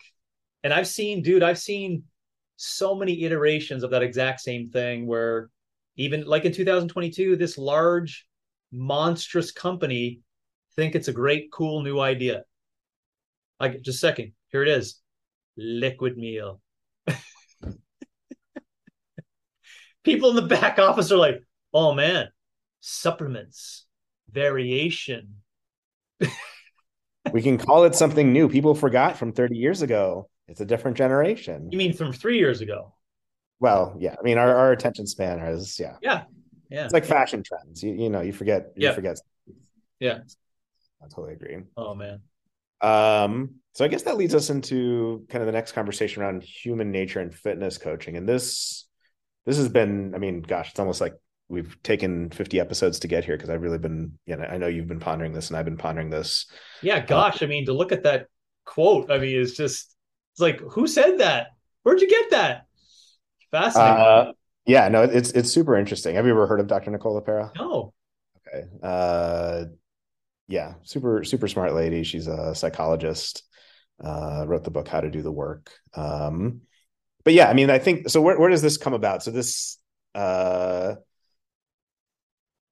And 0.62 0.72
I've 0.72 0.88
seen, 0.88 1.22
dude, 1.22 1.42
I've 1.42 1.58
seen 1.58 2.04
so 2.56 2.94
many 2.94 3.24
iterations 3.24 3.82
of 3.82 3.90
that 3.90 4.02
exact 4.02 4.40
same 4.40 4.70
thing 4.70 5.06
where 5.06 5.50
even 5.96 6.24
like 6.24 6.44
in 6.44 6.52
2022, 6.52 7.36
this 7.36 7.58
large, 7.58 8.26
monstrous 8.72 9.50
company 9.50 10.20
think 10.78 10.94
it's 10.94 11.08
a 11.08 11.12
great, 11.12 11.50
cool 11.50 11.82
new 11.82 11.98
idea. 11.98 12.44
Like 13.58 13.82
just 13.82 13.96
a 13.96 13.98
second, 13.98 14.32
here 14.52 14.62
it 14.62 14.68
is. 14.68 15.00
Liquid 15.56 16.16
meal. 16.16 16.60
People 20.04 20.30
in 20.30 20.36
the 20.36 20.42
back 20.42 20.78
office 20.78 21.10
are 21.10 21.16
like, 21.16 21.42
oh 21.74 21.92
man, 21.94 22.28
supplements, 22.78 23.86
variation. 24.30 25.34
we 27.32 27.42
can 27.42 27.58
call 27.58 27.82
it 27.82 27.96
something 27.96 28.32
new. 28.32 28.48
People 28.48 28.76
forgot 28.76 29.18
from 29.18 29.32
30 29.32 29.56
years 29.56 29.82
ago. 29.82 30.30
It's 30.46 30.60
a 30.60 30.64
different 30.64 30.96
generation. 30.96 31.70
You 31.72 31.78
mean 31.78 31.92
from 31.92 32.12
three 32.12 32.38
years 32.38 32.60
ago? 32.60 32.94
Well, 33.58 33.96
yeah. 33.98 34.14
I 34.16 34.22
mean, 34.22 34.38
our, 34.38 34.54
our 34.54 34.70
attention 34.70 35.08
span 35.08 35.40
is, 35.40 35.76
yeah. 35.80 35.96
Yeah. 36.00 36.22
Yeah. 36.70 36.84
It's 36.84 36.94
like 36.94 37.04
fashion 37.04 37.42
trends. 37.42 37.82
You, 37.82 37.94
you 37.94 38.08
know, 38.10 38.20
you 38.20 38.32
forget, 38.32 38.68
you 38.76 38.86
Yeah. 38.86 38.94
forget. 38.94 39.18
Yeah. 39.98 40.20
I 41.02 41.06
totally 41.08 41.34
agree. 41.34 41.58
Oh 41.76 41.94
man. 41.94 42.20
Um, 42.80 43.56
so 43.74 43.84
I 43.84 43.88
guess 43.88 44.02
that 44.02 44.16
leads 44.16 44.34
us 44.34 44.50
into 44.50 45.26
kind 45.28 45.42
of 45.42 45.46
the 45.46 45.52
next 45.52 45.72
conversation 45.72 46.22
around 46.22 46.42
human 46.42 46.90
nature 46.90 47.20
and 47.20 47.34
fitness 47.34 47.78
coaching. 47.78 48.16
And 48.16 48.28
this 48.28 48.86
this 49.46 49.56
has 49.56 49.68
been, 49.68 50.14
I 50.14 50.18
mean, 50.18 50.42
gosh, 50.42 50.70
it's 50.70 50.78
almost 50.78 51.00
like 51.00 51.14
we've 51.48 51.82
taken 51.82 52.30
50 52.30 52.60
episodes 52.60 52.98
to 53.00 53.08
get 53.08 53.24
here 53.24 53.36
because 53.36 53.50
I've 53.50 53.62
really 53.62 53.78
been, 53.78 54.18
you 54.26 54.36
know, 54.36 54.44
I 54.44 54.58
know 54.58 54.66
you've 54.66 54.86
been 54.88 55.00
pondering 55.00 55.32
this 55.32 55.48
and 55.48 55.56
I've 55.56 55.64
been 55.64 55.78
pondering 55.78 56.10
this. 56.10 56.46
Yeah, 56.82 57.04
gosh, 57.04 57.42
I 57.42 57.46
mean, 57.46 57.66
to 57.66 57.72
look 57.72 57.92
at 57.92 58.02
that 58.02 58.26
quote, 58.66 59.10
I 59.10 59.18
mean, 59.18 59.40
it's 59.40 59.56
just 59.56 59.96
it's 60.32 60.40
like, 60.40 60.60
who 60.60 60.86
said 60.86 61.18
that? 61.18 61.48
Where'd 61.82 62.00
you 62.00 62.08
get 62.08 62.30
that? 62.30 62.66
Fascinating. 63.50 63.96
Uh, 63.96 64.32
yeah, 64.66 64.88
no, 64.88 65.02
it's 65.02 65.30
it's 65.30 65.50
super 65.50 65.76
interesting. 65.76 66.16
Have 66.16 66.26
you 66.26 66.32
ever 66.32 66.46
heard 66.46 66.60
of 66.60 66.66
Dr. 66.66 66.90
Nicole 66.90 67.20
LaPera? 67.20 67.50
no. 67.56 67.94
Okay. 68.46 68.66
Uh 68.82 69.64
yeah, 70.48 70.74
super 70.82 71.22
super 71.24 71.46
smart 71.46 71.74
lady. 71.74 72.02
She's 72.02 72.26
a 72.26 72.54
psychologist. 72.54 73.44
Uh 74.02 74.44
wrote 74.46 74.64
the 74.64 74.70
book 74.70 74.88
How 74.88 75.00
to 75.00 75.10
Do 75.10 75.22
the 75.22 75.32
Work. 75.32 75.72
Um 75.94 76.62
but 77.24 77.34
yeah, 77.34 77.48
I 77.48 77.52
mean, 77.52 77.70
I 77.70 77.78
think 77.78 78.08
so 78.08 78.22
where 78.22 78.38
where 78.38 78.50
does 78.50 78.62
this 78.62 78.76
come 78.78 78.94
about? 78.94 79.22
So 79.22 79.30
this 79.30 79.78
uh 80.14 80.94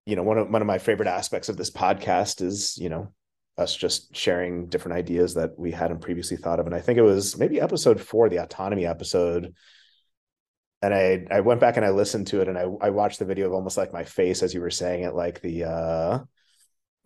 you 0.06 0.16
know, 0.16 0.22
one 0.22 0.38
of 0.38 0.50
one 0.50 0.62
of 0.62 0.66
my 0.66 0.78
favorite 0.78 1.08
aspects 1.08 1.48
of 1.48 1.56
this 1.56 1.70
podcast 1.70 2.40
is, 2.40 2.78
you 2.78 2.88
know, 2.88 3.12
us 3.58 3.74
just 3.74 4.14
sharing 4.14 4.66
different 4.68 4.96
ideas 4.96 5.34
that 5.34 5.58
we 5.58 5.72
hadn't 5.72 6.00
previously 6.00 6.36
thought 6.36 6.60
of. 6.60 6.66
And 6.66 6.74
I 6.74 6.80
think 6.80 6.98
it 6.98 7.02
was 7.02 7.36
maybe 7.38 7.60
episode 7.60 8.00
4, 8.00 8.28
the 8.28 8.42
autonomy 8.42 8.86
episode, 8.86 9.54
and 10.82 10.94
I 10.94 11.26
I 11.30 11.40
went 11.40 11.60
back 11.60 11.76
and 11.76 11.84
I 11.84 11.90
listened 11.90 12.28
to 12.28 12.40
it 12.40 12.48
and 12.48 12.56
I 12.58 12.66
I 12.80 12.90
watched 12.90 13.18
the 13.18 13.24
video 13.24 13.46
of 13.46 13.52
almost 13.52 13.76
like 13.76 13.92
my 13.92 14.04
face 14.04 14.42
as 14.42 14.54
you 14.54 14.60
were 14.60 14.70
saying 14.70 15.02
it, 15.02 15.14
like 15.14 15.40
the 15.40 15.64
uh 15.64 16.18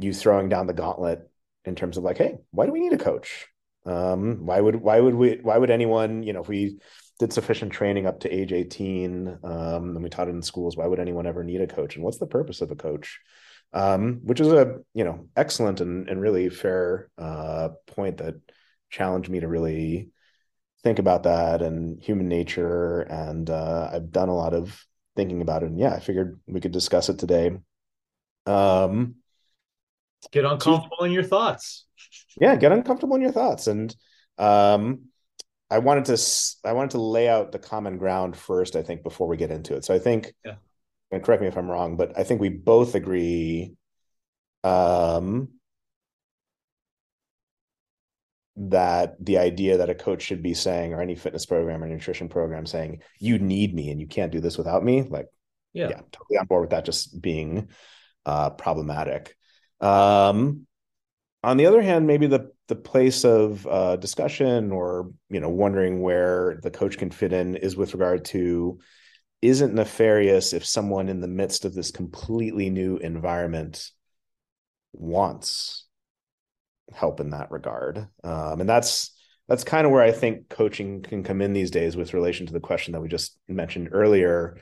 you 0.04 0.12
throwing 0.12 0.48
down 0.48 0.66
the 0.66 0.72
gauntlet 0.72 1.28
in 1.64 1.74
terms 1.74 1.96
of 1.96 2.04
like, 2.04 2.18
hey, 2.18 2.38
why 2.50 2.66
do 2.66 2.72
we 2.72 2.80
need 2.80 2.92
a 2.92 2.98
coach? 2.98 3.46
Um, 3.86 4.46
why 4.46 4.60
would 4.60 4.76
why 4.76 5.00
would 5.00 5.14
we 5.14 5.38
why 5.42 5.56
would 5.56 5.70
anyone, 5.70 6.22
you 6.22 6.32
know, 6.32 6.42
if 6.42 6.48
we 6.48 6.78
did 7.18 7.32
sufficient 7.32 7.72
training 7.72 8.06
up 8.06 8.20
to 8.20 8.34
age 8.34 8.52
18, 8.52 9.38
um, 9.42 9.96
and 9.96 10.02
we 10.02 10.10
taught 10.10 10.28
it 10.28 10.34
in 10.34 10.42
schools, 10.42 10.76
why 10.76 10.86
would 10.86 11.00
anyone 11.00 11.26
ever 11.26 11.44
need 11.44 11.60
a 11.60 11.66
coach? 11.66 11.96
And 11.96 12.04
what's 12.04 12.18
the 12.18 12.26
purpose 12.26 12.60
of 12.60 12.70
a 12.70 12.76
coach? 12.76 13.20
Um, 13.72 14.20
which 14.24 14.40
is 14.40 14.48
a 14.48 14.80
you 14.94 15.04
know 15.04 15.28
excellent 15.36 15.80
and, 15.80 16.08
and 16.08 16.20
really 16.20 16.48
fair 16.48 17.08
uh 17.16 17.68
point 17.86 18.16
that 18.18 18.34
challenged 18.90 19.30
me 19.30 19.40
to 19.40 19.48
really 19.48 20.10
think 20.82 20.98
about 20.98 21.24
that 21.24 21.62
and 21.62 22.02
human 22.02 22.28
nature. 22.28 23.00
And 23.00 23.48
uh, 23.48 23.90
I've 23.92 24.10
done 24.10 24.28
a 24.28 24.36
lot 24.36 24.54
of 24.54 24.84
thinking 25.16 25.42
about 25.42 25.62
it. 25.62 25.66
And 25.66 25.78
yeah, 25.78 25.94
I 25.94 26.00
figured 26.00 26.40
we 26.46 26.60
could 26.60 26.72
discuss 26.72 27.08
it 27.08 27.18
today. 27.18 27.58
Um, 28.46 29.16
Get 30.32 30.44
uncomfortable 30.44 31.04
in 31.04 31.12
your 31.12 31.22
thoughts. 31.24 31.86
yeah, 32.40 32.56
get 32.56 32.72
uncomfortable 32.72 33.16
in 33.16 33.22
your 33.22 33.32
thoughts. 33.32 33.66
And 33.66 33.94
um, 34.38 35.06
I 35.70 35.78
wanted 35.78 36.04
to 36.06 36.18
I 36.64 36.72
wanted 36.72 36.90
to 36.92 37.00
lay 37.00 37.28
out 37.28 37.52
the 37.52 37.58
common 37.58 37.96
ground 37.98 38.36
first. 38.36 38.76
I 38.76 38.82
think 38.82 39.02
before 39.02 39.26
we 39.28 39.36
get 39.36 39.50
into 39.50 39.74
it. 39.76 39.84
So 39.84 39.94
I 39.94 39.98
think, 39.98 40.32
Yeah. 40.44 40.56
and 41.10 41.22
correct 41.22 41.42
me 41.42 41.48
if 41.48 41.56
I'm 41.56 41.70
wrong, 41.70 41.96
but 41.96 42.18
I 42.18 42.24
think 42.24 42.40
we 42.40 42.48
both 42.48 42.94
agree. 42.94 43.74
Um, 44.62 45.48
that 48.56 49.16
the 49.24 49.38
idea 49.38 49.78
that 49.78 49.88
a 49.88 49.94
coach 49.94 50.22
should 50.22 50.42
be 50.42 50.52
saying, 50.54 50.92
or 50.92 51.00
any 51.00 51.14
fitness 51.14 51.46
program 51.46 51.82
or 51.82 51.86
nutrition 51.86 52.28
program 52.28 52.66
saying, 52.66 53.00
you 53.18 53.38
need 53.38 53.74
me 53.74 53.90
and 53.90 54.00
you 54.00 54.06
can't 54.06 54.32
do 54.32 54.40
this 54.40 54.58
without 54.58 54.84
me, 54.84 55.02
like, 55.02 55.26
Yeah. 55.72 55.88
yeah, 55.88 56.00
totally 56.12 56.36
on 56.38 56.46
board 56.46 56.62
with 56.62 56.70
that 56.70 56.84
just 56.84 57.20
being 57.22 57.68
uh, 58.26 58.50
problematic. 58.50 59.34
Um, 59.80 60.66
on 61.42 61.56
the 61.56 61.66
other 61.66 61.82
hand, 61.82 62.06
maybe 62.06 62.26
the 62.26 62.52
the 62.68 62.76
place 62.76 63.24
of 63.24 63.66
uh, 63.66 63.96
discussion 63.96 64.70
or 64.70 65.10
you 65.28 65.40
know 65.40 65.48
wondering 65.48 66.00
where 66.00 66.60
the 66.62 66.70
coach 66.70 66.98
can 66.98 67.10
fit 67.10 67.32
in 67.32 67.56
is 67.56 67.76
with 67.76 67.94
regard 67.94 68.24
to 68.26 68.78
isn't 69.42 69.74
nefarious 69.74 70.52
if 70.52 70.64
someone 70.64 71.08
in 71.08 71.20
the 71.20 71.28
midst 71.28 71.64
of 71.64 71.74
this 71.74 71.90
completely 71.90 72.70
new 72.70 72.96
environment 72.98 73.90
wants 74.92 75.86
help 76.92 77.20
in 77.20 77.30
that 77.30 77.50
regard. 77.50 78.06
Um, 78.22 78.60
and 78.60 78.68
that's 78.68 79.16
that's 79.48 79.64
kind 79.64 79.84
of 79.84 79.92
where 79.92 80.02
i 80.02 80.12
think 80.12 80.48
coaching 80.48 81.02
can 81.02 81.24
come 81.24 81.42
in 81.42 81.52
these 81.52 81.72
days 81.72 81.96
with 81.96 82.14
relation 82.14 82.46
to 82.46 82.52
the 82.52 82.60
question 82.60 82.92
that 82.92 83.00
we 83.00 83.08
just 83.08 83.36
mentioned 83.48 83.88
earlier. 83.92 84.58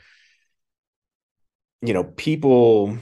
You 1.82 1.94
know 1.94 2.04
people 2.04 2.98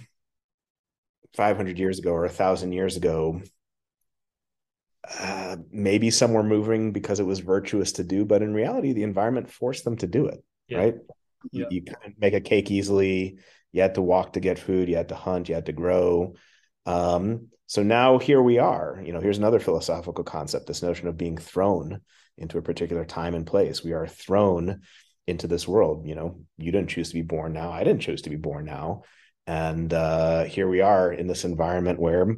500 1.37 1.79
years 1.79 1.99
ago 1.99 2.13
or 2.13 2.25
a 2.25 2.31
thousand 2.31 2.73
years 2.73 2.97
ago 2.97 3.41
uh, 5.21 5.57
maybe 5.71 6.11
some 6.11 6.33
were 6.33 6.43
moving 6.43 6.93
because 6.93 7.21
it 7.21 7.27
was 7.27 7.39
virtuous 7.39 7.93
to 7.93 8.05
do 8.05 8.25
but 8.25 8.43
in 8.43 8.53
reality 8.53 8.93
the 8.93 9.05
environment 9.05 9.51
forced 9.51 9.85
them 9.85 9.97
to 9.97 10.07
do 10.07 10.27
it 10.27 10.43
Yeah. 10.69 10.79
right? 10.79 10.95
Yeah. 11.53 11.67
you, 11.71 11.77
you 11.77 11.83
couldn't 11.83 12.19
make 12.19 12.35
a 12.35 12.41
cake 12.41 12.71
easily. 12.73 13.39
You 13.73 13.83
had 13.83 13.95
to 13.95 14.03
walk 14.03 14.33
to 14.33 14.41
get 14.41 14.59
food. 14.59 14.89
You 14.89 14.97
had 14.97 15.11
to 15.11 15.15
hunt. 15.15 15.49
You 15.49 15.55
had 15.55 15.67
to 15.67 15.73
grow. 15.73 16.35
Um, 16.87 17.49
so 17.67 17.83
now 17.83 18.19
here 18.19 18.43
we 18.43 18.59
are. 18.59 19.01
You 19.05 19.13
know 19.13 19.21
here's 19.21 19.39
another 19.39 19.61
philosophical 19.61 20.25
concept 20.25 20.67
this 20.67 20.83
notion 20.83 21.07
of 21.09 21.17
being 21.17 21.37
thrown 21.37 22.01
into 22.39 22.59
a 22.59 22.63
particular 22.63 23.05
time 23.05 23.35
and 23.35 23.47
place. 23.47 23.85
We 23.85 23.93
are 23.93 24.09
thrown 24.09 24.81
into 25.29 25.47
this 25.47 25.69
world. 25.69 26.07
You 26.09 26.15
know 26.17 26.41
you 26.59 26.73
didn't 26.73 26.91
choose 26.91 27.09
to 27.11 27.15
be 27.15 27.23
born 27.23 27.53
now. 27.53 27.71
I 27.71 27.85
didn't 27.85 28.03
choose 28.03 28.23
to 28.23 28.31
be 28.31 28.37
born 28.37 28.65
now 28.65 29.03
and 29.47 29.93
uh, 29.93 30.45
here 30.45 30.69
we 30.69 30.81
are 30.81 31.13
in 31.13 31.27
this 31.27 31.45
environment 31.45 32.01
where 32.01 32.37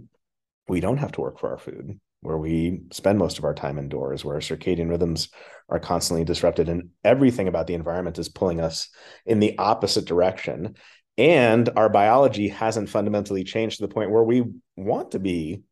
we 0.68 0.80
don't 0.80 0.98
have 0.98 1.12
to 1.12 1.20
work 1.20 1.38
for 1.38 1.50
our 1.50 1.58
food 1.58 1.98
where 2.20 2.38
we 2.38 2.80
spend 2.92 3.18
most 3.18 3.38
of 3.38 3.44
our 3.44 3.54
time 3.54 3.78
indoors 3.78 4.24
where 4.24 4.38
circadian 4.38 4.88
rhythms 4.88 5.28
are 5.68 5.78
constantly 5.78 6.24
disrupted 6.24 6.68
and 6.68 6.90
everything 7.04 7.48
about 7.48 7.66
the 7.66 7.74
environment 7.74 8.18
is 8.18 8.28
pulling 8.28 8.60
us 8.60 8.88
in 9.24 9.38
the 9.38 9.56
opposite 9.58 10.04
direction. 10.04 10.74
And 11.16 11.68
our 11.76 11.88
biology 11.88 12.48
hasn't 12.48 12.88
fundamentally 12.88 13.44
changed 13.44 13.78
to 13.78 13.86
the 13.86 13.92
point 13.92 14.10
where 14.10 14.22
we 14.22 14.44
want 14.76 15.12
to 15.12 15.18
be 15.18 15.62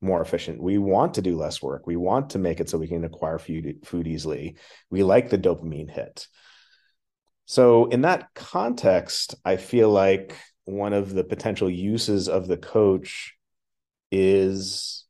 more 0.00 0.20
efficient. 0.20 0.62
We 0.62 0.76
want 0.76 1.14
to 1.14 1.22
do 1.22 1.36
less 1.36 1.62
work. 1.62 1.86
We 1.86 1.96
want 1.96 2.30
to 2.30 2.38
make 2.38 2.60
it 2.60 2.68
so 2.68 2.78
we 2.78 2.88
can 2.88 3.04
acquire 3.04 3.38
food, 3.38 3.78
food 3.84 4.06
easily. 4.06 4.56
We 4.90 5.02
like 5.02 5.30
the 5.30 5.38
dopamine 5.38 5.90
hit. 5.90 6.26
So 7.46 7.86
in 7.86 8.02
that 8.02 8.32
context 8.34 9.34
i 9.44 9.56
feel 9.56 9.90
like 9.90 10.34
one 10.64 10.92
of 10.92 11.12
the 11.12 11.24
potential 11.24 11.68
uses 11.68 12.28
of 12.28 12.46
the 12.46 12.56
coach 12.56 13.34
is 14.10 15.04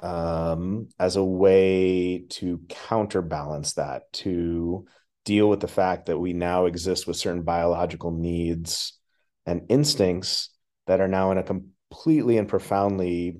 um, 0.00 0.88
as 0.98 1.16
a 1.16 1.24
way 1.24 2.24
to 2.28 2.60
counterbalance 2.68 3.74
that, 3.74 4.12
to 4.12 4.86
deal 5.24 5.48
with 5.48 5.60
the 5.60 5.68
fact 5.68 6.06
that 6.06 6.18
we 6.18 6.32
now 6.32 6.66
exist 6.66 7.06
with 7.06 7.16
certain 7.16 7.42
biological 7.42 8.10
needs 8.10 8.98
and 9.46 9.62
instincts 9.68 10.50
that 10.86 11.00
are 11.00 11.08
now 11.08 11.30
in 11.30 11.38
a 11.38 11.42
completely 11.42 12.36
and 12.36 12.48
profoundly 12.48 13.38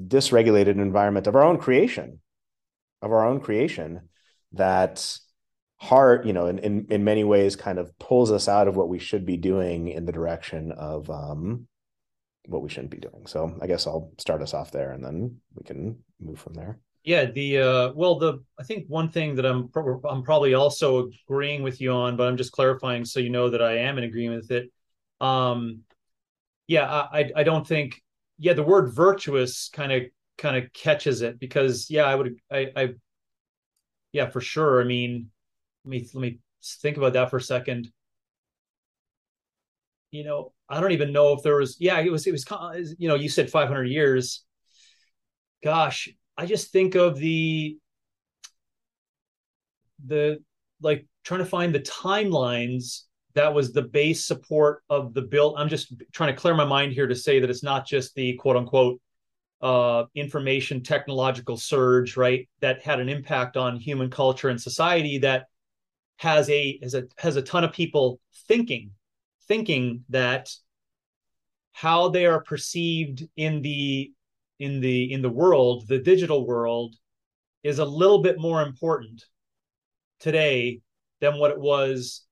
dysregulated 0.00 0.80
environment 0.80 1.26
of 1.26 1.36
our 1.36 1.44
own 1.44 1.58
creation, 1.58 2.20
of 3.00 3.12
our 3.12 3.26
own 3.26 3.40
creation, 3.40 4.08
that 4.52 5.18
heart, 5.78 6.24
you 6.26 6.32
know, 6.32 6.46
in, 6.46 6.58
in, 6.58 6.86
in 6.90 7.04
many 7.04 7.24
ways 7.24 7.56
kind 7.56 7.78
of 7.78 7.96
pulls 7.98 8.30
us 8.30 8.48
out 8.48 8.68
of 8.68 8.76
what 8.76 8.88
we 8.88 8.98
should 8.98 9.26
be 9.26 9.36
doing 9.36 9.88
in 9.88 10.06
the 10.06 10.12
direction 10.12 10.72
of 10.72 11.10
um, 11.10 11.66
what 12.46 12.62
we 12.62 12.68
shouldn't 12.68 12.90
be 12.90 12.98
doing. 12.98 13.26
So 13.26 13.56
I 13.60 13.66
guess 13.66 13.86
I'll 13.86 14.12
start 14.18 14.42
us 14.42 14.54
off 14.54 14.70
there 14.70 14.92
and 14.92 15.04
then 15.04 15.36
we 15.54 15.64
can 15.64 15.98
move 16.20 16.38
from 16.38 16.54
there. 16.54 16.78
Yeah, 17.04 17.26
the 17.26 17.58
uh 17.58 17.92
well 17.94 18.18
the 18.18 18.42
I 18.58 18.62
think 18.62 18.86
one 18.88 19.10
thing 19.10 19.34
that 19.34 19.44
I'm 19.44 19.68
pro- 19.68 20.00
I'm 20.08 20.22
probably 20.22 20.54
also 20.54 21.10
agreeing 21.28 21.62
with 21.62 21.80
you 21.80 21.92
on, 21.92 22.16
but 22.16 22.26
I'm 22.26 22.38
just 22.38 22.52
clarifying 22.52 23.04
so 23.04 23.20
you 23.20 23.28
know 23.28 23.50
that 23.50 23.62
I 23.62 23.78
am 23.78 23.98
in 23.98 24.04
agreement 24.04 24.42
with 24.42 24.50
it. 24.50 24.72
Um 25.20 25.80
yeah, 26.66 26.90
I 26.90 27.20
I, 27.20 27.30
I 27.36 27.42
don't 27.42 27.66
think 27.66 28.02
yeah, 28.38 28.54
the 28.54 28.62
word 28.62 28.94
virtuous 28.94 29.68
kind 29.68 29.92
of 29.92 30.02
kind 30.38 30.56
of 30.56 30.72
catches 30.72 31.20
it 31.20 31.38
because 31.38 31.90
yeah, 31.90 32.04
I 32.04 32.14
would 32.14 32.36
I 32.50 32.72
I 32.74 32.94
yeah, 34.12 34.30
for 34.30 34.40
sure. 34.40 34.80
I 34.80 34.84
mean, 34.84 35.30
let 35.84 35.90
me 35.90 36.08
let 36.14 36.20
me 36.20 36.38
think 36.62 36.96
about 36.96 37.12
that 37.14 37.30
for 37.30 37.36
a 37.36 37.42
second. 37.42 37.88
You 40.10 40.24
know, 40.24 40.52
I 40.68 40.80
don't 40.80 40.92
even 40.92 41.12
know 41.12 41.32
if 41.32 41.42
there 41.42 41.56
was 41.56 41.76
yeah, 41.80 42.00
it 42.00 42.10
was 42.10 42.26
it 42.26 42.32
was 42.32 42.44
you 42.98 43.08
know, 43.08 43.16
you 43.16 43.28
said 43.28 43.50
500 43.50 43.84
years 43.84 44.44
gosh, 45.64 46.10
I 46.36 46.46
just 46.46 46.70
think 46.70 46.94
of 46.94 47.18
the 47.18 47.78
the 50.06 50.38
like 50.82 51.06
trying 51.24 51.40
to 51.40 51.46
find 51.46 51.74
the 51.74 51.80
timelines 51.80 53.04
that 53.34 53.52
was 53.52 53.72
the 53.72 53.82
base 53.82 54.26
support 54.26 54.82
of 54.90 55.14
the 55.14 55.22
bill. 55.22 55.56
I'm 55.56 55.70
just 55.70 55.92
trying 56.12 56.32
to 56.32 56.40
clear 56.40 56.54
my 56.54 56.66
mind 56.66 56.92
here 56.92 57.06
to 57.06 57.16
say 57.16 57.40
that 57.40 57.50
it's 57.50 57.62
not 57.64 57.86
just 57.86 58.14
the 58.14 58.34
quote 58.34 58.56
unquote 58.56 59.00
uh, 59.62 60.04
information 60.14 60.82
technological 60.82 61.56
surge, 61.56 62.16
right? 62.16 62.46
That 62.60 62.82
had 62.82 63.00
an 63.00 63.08
impact 63.08 63.56
on 63.56 63.76
human 63.76 64.10
culture 64.10 64.50
and 64.50 64.60
society 64.60 65.18
that 65.18 65.46
has 66.16 66.48
a 66.50 66.78
has 66.82 66.94
a 66.94 67.04
has 67.18 67.36
a 67.36 67.42
ton 67.42 67.64
of 67.64 67.72
people 67.72 68.20
thinking 68.48 68.90
thinking 69.46 70.04
that 70.08 70.50
how 71.72 72.08
they 72.08 72.24
are 72.24 72.40
perceived 72.40 73.26
in 73.36 73.62
the 73.62 74.12
in 74.58 74.80
the 74.80 75.12
in 75.12 75.22
the 75.22 75.28
world 75.28 75.86
the 75.88 75.98
digital 75.98 76.46
world 76.46 76.94
is 77.62 77.78
a 77.78 77.84
little 77.84 78.22
bit 78.22 78.38
more 78.38 78.62
important 78.62 79.24
today 80.20 80.80
than 81.20 81.38
what 81.38 81.50
it 81.50 81.58
was 81.58 82.26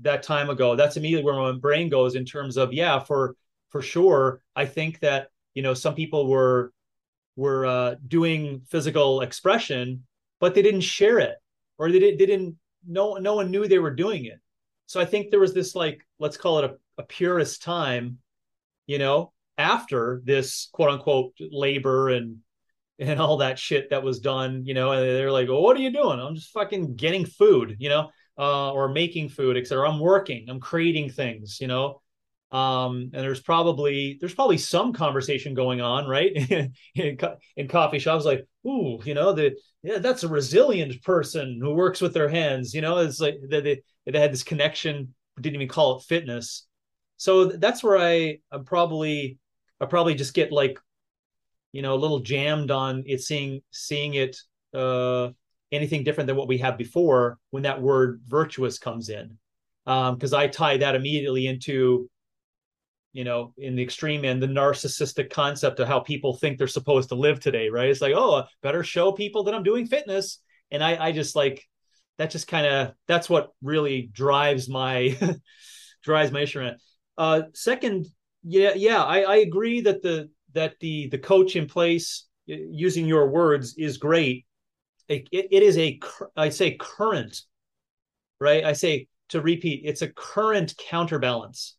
that 0.00 0.22
time 0.22 0.50
ago. 0.50 0.76
That's 0.76 0.96
immediately 0.96 1.24
where 1.24 1.34
my 1.34 1.52
brain 1.52 1.88
goes 1.88 2.14
in 2.14 2.24
terms 2.24 2.56
of 2.56 2.72
yeah 2.72 2.98
for 2.98 3.36
for 3.74 3.82
sure 3.82 4.40
i 4.54 4.64
think 4.64 5.00
that 5.00 5.26
you 5.52 5.60
know 5.60 5.74
some 5.74 5.96
people 5.96 6.28
were 6.28 6.72
were 7.34 7.66
uh, 7.66 7.96
doing 8.06 8.62
physical 8.68 9.20
expression 9.20 10.06
but 10.38 10.54
they 10.54 10.62
didn't 10.62 10.82
share 10.82 11.18
it 11.18 11.34
or 11.76 11.90
they, 11.90 11.98
did, 11.98 12.16
they 12.16 12.26
didn't 12.26 12.56
no 12.86 13.14
no 13.14 13.34
one 13.34 13.50
knew 13.50 13.66
they 13.66 13.78
were 13.78 13.94
doing 13.94 14.24
it. 14.24 14.40
So 14.86 15.00
i 15.00 15.04
think 15.04 15.30
there 15.30 15.40
was 15.40 15.54
this 15.54 15.74
like 15.74 16.06
let's 16.18 16.36
call 16.36 16.58
it 16.58 16.70
a, 16.70 16.76
a 16.98 17.02
purist 17.04 17.62
time 17.62 18.18
you 18.86 18.98
know 18.98 19.32
after 19.56 20.20
this 20.24 20.68
quote 20.72 20.90
unquote 20.90 21.32
labor 21.38 22.10
and 22.10 22.38
and 22.98 23.20
all 23.20 23.38
that 23.38 23.58
shit 23.58 23.90
that 23.90 24.02
was 24.02 24.20
done 24.20 24.64
you 24.64 24.74
know 24.74 24.92
and 24.92 25.02
they're 25.02 25.32
like 25.32 25.48
well, 25.48 25.62
what 25.62 25.76
are 25.76 25.80
you 25.80 25.90
doing? 25.92 26.20
I'm 26.20 26.34
just 26.34 26.52
fucking 26.52 26.96
getting 26.96 27.26
food 27.26 27.76
you 27.78 27.88
know 27.88 28.10
uh, 28.38 28.72
or 28.72 28.88
making 28.88 29.28
food 29.30 29.56
etc 29.56 29.88
i'm 29.88 30.00
working. 30.00 30.46
I'm 30.48 30.60
creating 30.60 31.10
things 31.10 31.60
you 31.60 31.68
know. 31.68 32.00
Um, 32.52 33.10
and 33.12 33.22
there's 33.24 33.40
probably 33.40 34.16
there's 34.20 34.34
probably 34.34 34.58
some 34.58 34.92
conversation 34.92 35.54
going 35.54 35.80
on 35.80 36.06
right 36.06 36.32
in, 36.94 37.18
in 37.56 37.68
coffee 37.68 37.98
shops 37.98 38.24
like 38.24 38.46
ooh 38.66 38.98
you 39.04 39.14
know 39.14 39.32
the 39.32 39.54
yeah 39.82 39.98
that's 39.98 40.22
a 40.22 40.28
resilient 40.28 41.02
person 41.02 41.58
who 41.60 41.74
works 41.74 42.00
with 42.00 42.14
their 42.14 42.28
hands 42.28 42.72
you 42.72 42.80
know 42.80 42.98
it's 42.98 43.20
like 43.20 43.36
they, 43.48 43.60
they, 43.60 43.82
they 44.06 44.18
had 44.20 44.32
this 44.32 44.42
connection 44.42 45.14
didn't 45.40 45.56
even 45.56 45.68
call 45.68 45.98
it 45.98 46.04
fitness. 46.04 46.66
So 47.16 47.46
that's 47.46 47.82
where 47.82 47.98
i 47.98 48.38
i'm 48.50 48.64
probably 48.64 49.38
i 49.80 49.86
probably 49.86 50.14
just 50.14 50.34
get 50.34 50.52
like 50.52 50.78
you 51.72 51.80
know 51.80 51.94
a 51.94 51.96
little 51.96 52.20
jammed 52.20 52.70
on 52.70 53.04
it 53.06 53.20
seeing 53.20 53.62
seeing 53.70 54.14
it 54.14 54.36
uh 54.74 55.30
anything 55.72 56.04
different 56.04 56.26
than 56.26 56.36
what 56.36 56.48
we 56.48 56.58
have 56.58 56.76
before 56.76 57.38
when 57.50 57.62
that 57.62 57.80
word 57.80 58.20
virtuous 58.26 58.78
comes 58.78 59.08
in. 59.08 59.38
Because 59.84 60.32
um, 60.32 60.40
i 60.40 60.46
tie 60.48 60.76
that 60.78 60.94
immediately 60.94 61.46
into 61.46 62.10
you 63.14 63.22
know, 63.22 63.54
in 63.56 63.76
the 63.76 63.82
extreme 63.82 64.24
end, 64.24 64.42
the 64.42 64.48
narcissistic 64.48 65.30
concept 65.30 65.78
of 65.78 65.86
how 65.86 66.00
people 66.00 66.34
think 66.34 66.58
they're 66.58 66.66
supposed 66.66 67.08
to 67.10 67.14
live 67.14 67.38
today, 67.38 67.68
right? 67.68 67.88
It's 67.88 68.00
like, 68.00 68.12
oh, 68.14 68.38
I 68.38 68.44
better 68.60 68.82
show 68.82 69.12
people 69.12 69.44
that 69.44 69.54
I'm 69.54 69.62
doing 69.62 69.86
fitness. 69.86 70.40
And 70.72 70.82
I, 70.82 71.06
I 71.06 71.12
just 71.12 71.36
like 71.36 71.64
that 72.18 72.32
just 72.32 72.48
kind 72.48 72.66
of 72.66 72.92
that's 73.06 73.30
what 73.30 73.52
really 73.62 74.10
drives 74.12 74.68
my 74.68 75.16
drives 76.02 76.32
my 76.32 76.40
issue 76.40 76.68
Uh 77.16 77.42
second, 77.54 78.08
yeah, 78.42 78.72
yeah, 78.74 79.02
I, 79.02 79.20
I 79.20 79.36
agree 79.36 79.80
that 79.82 80.02
the 80.02 80.28
that 80.54 80.74
the 80.80 81.08
the 81.08 81.18
coach 81.18 81.54
in 81.54 81.66
place 81.66 82.26
using 82.46 83.06
your 83.06 83.30
words 83.30 83.76
is 83.78 83.96
great. 83.96 84.44
It, 85.06 85.28
it, 85.30 85.46
it 85.52 85.62
is 85.62 85.78
a 85.78 86.00
I 86.36 86.48
say 86.48 86.76
current, 86.80 87.42
right? 88.40 88.64
I 88.64 88.72
say 88.72 89.06
to 89.28 89.40
repeat, 89.40 89.82
it's 89.84 90.02
a 90.02 90.08
current 90.08 90.74
counterbalance 90.76 91.76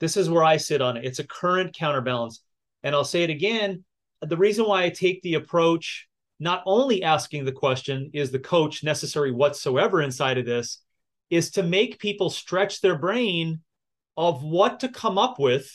this 0.00 0.16
is 0.16 0.28
where 0.28 0.44
I 0.44 0.56
sit 0.56 0.82
on 0.82 0.96
it. 0.96 1.04
It's 1.04 1.18
a 1.18 1.26
current 1.26 1.74
counterbalance. 1.74 2.42
And 2.82 2.94
I'll 2.94 3.04
say 3.04 3.22
it 3.22 3.30
again 3.30 3.84
the 4.22 4.36
reason 4.36 4.66
why 4.66 4.84
I 4.84 4.90
take 4.90 5.22
the 5.22 5.34
approach, 5.34 6.08
not 6.38 6.62
only 6.66 7.02
asking 7.02 7.44
the 7.44 7.52
question, 7.52 8.10
is 8.12 8.30
the 8.30 8.38
coach 8.38 8.84
necessary 8.84 9.32
whatsoever 9.32 10.02
inside 10.02 10.38
of 10.38 10.46
this, 10.46 10.82
is 11.30 11.50
to 11.52 11.62
make 11.62 11.98
people 11.98 12.28
stretch 12.28 12.80
their 12.80 12.98
brain 12.98 13.60
of 14.16 14.42
what 14.42 14.80
to 14.80 14.88
come 14.88 15.16
up 15.16 15.38
with 15.38 15.70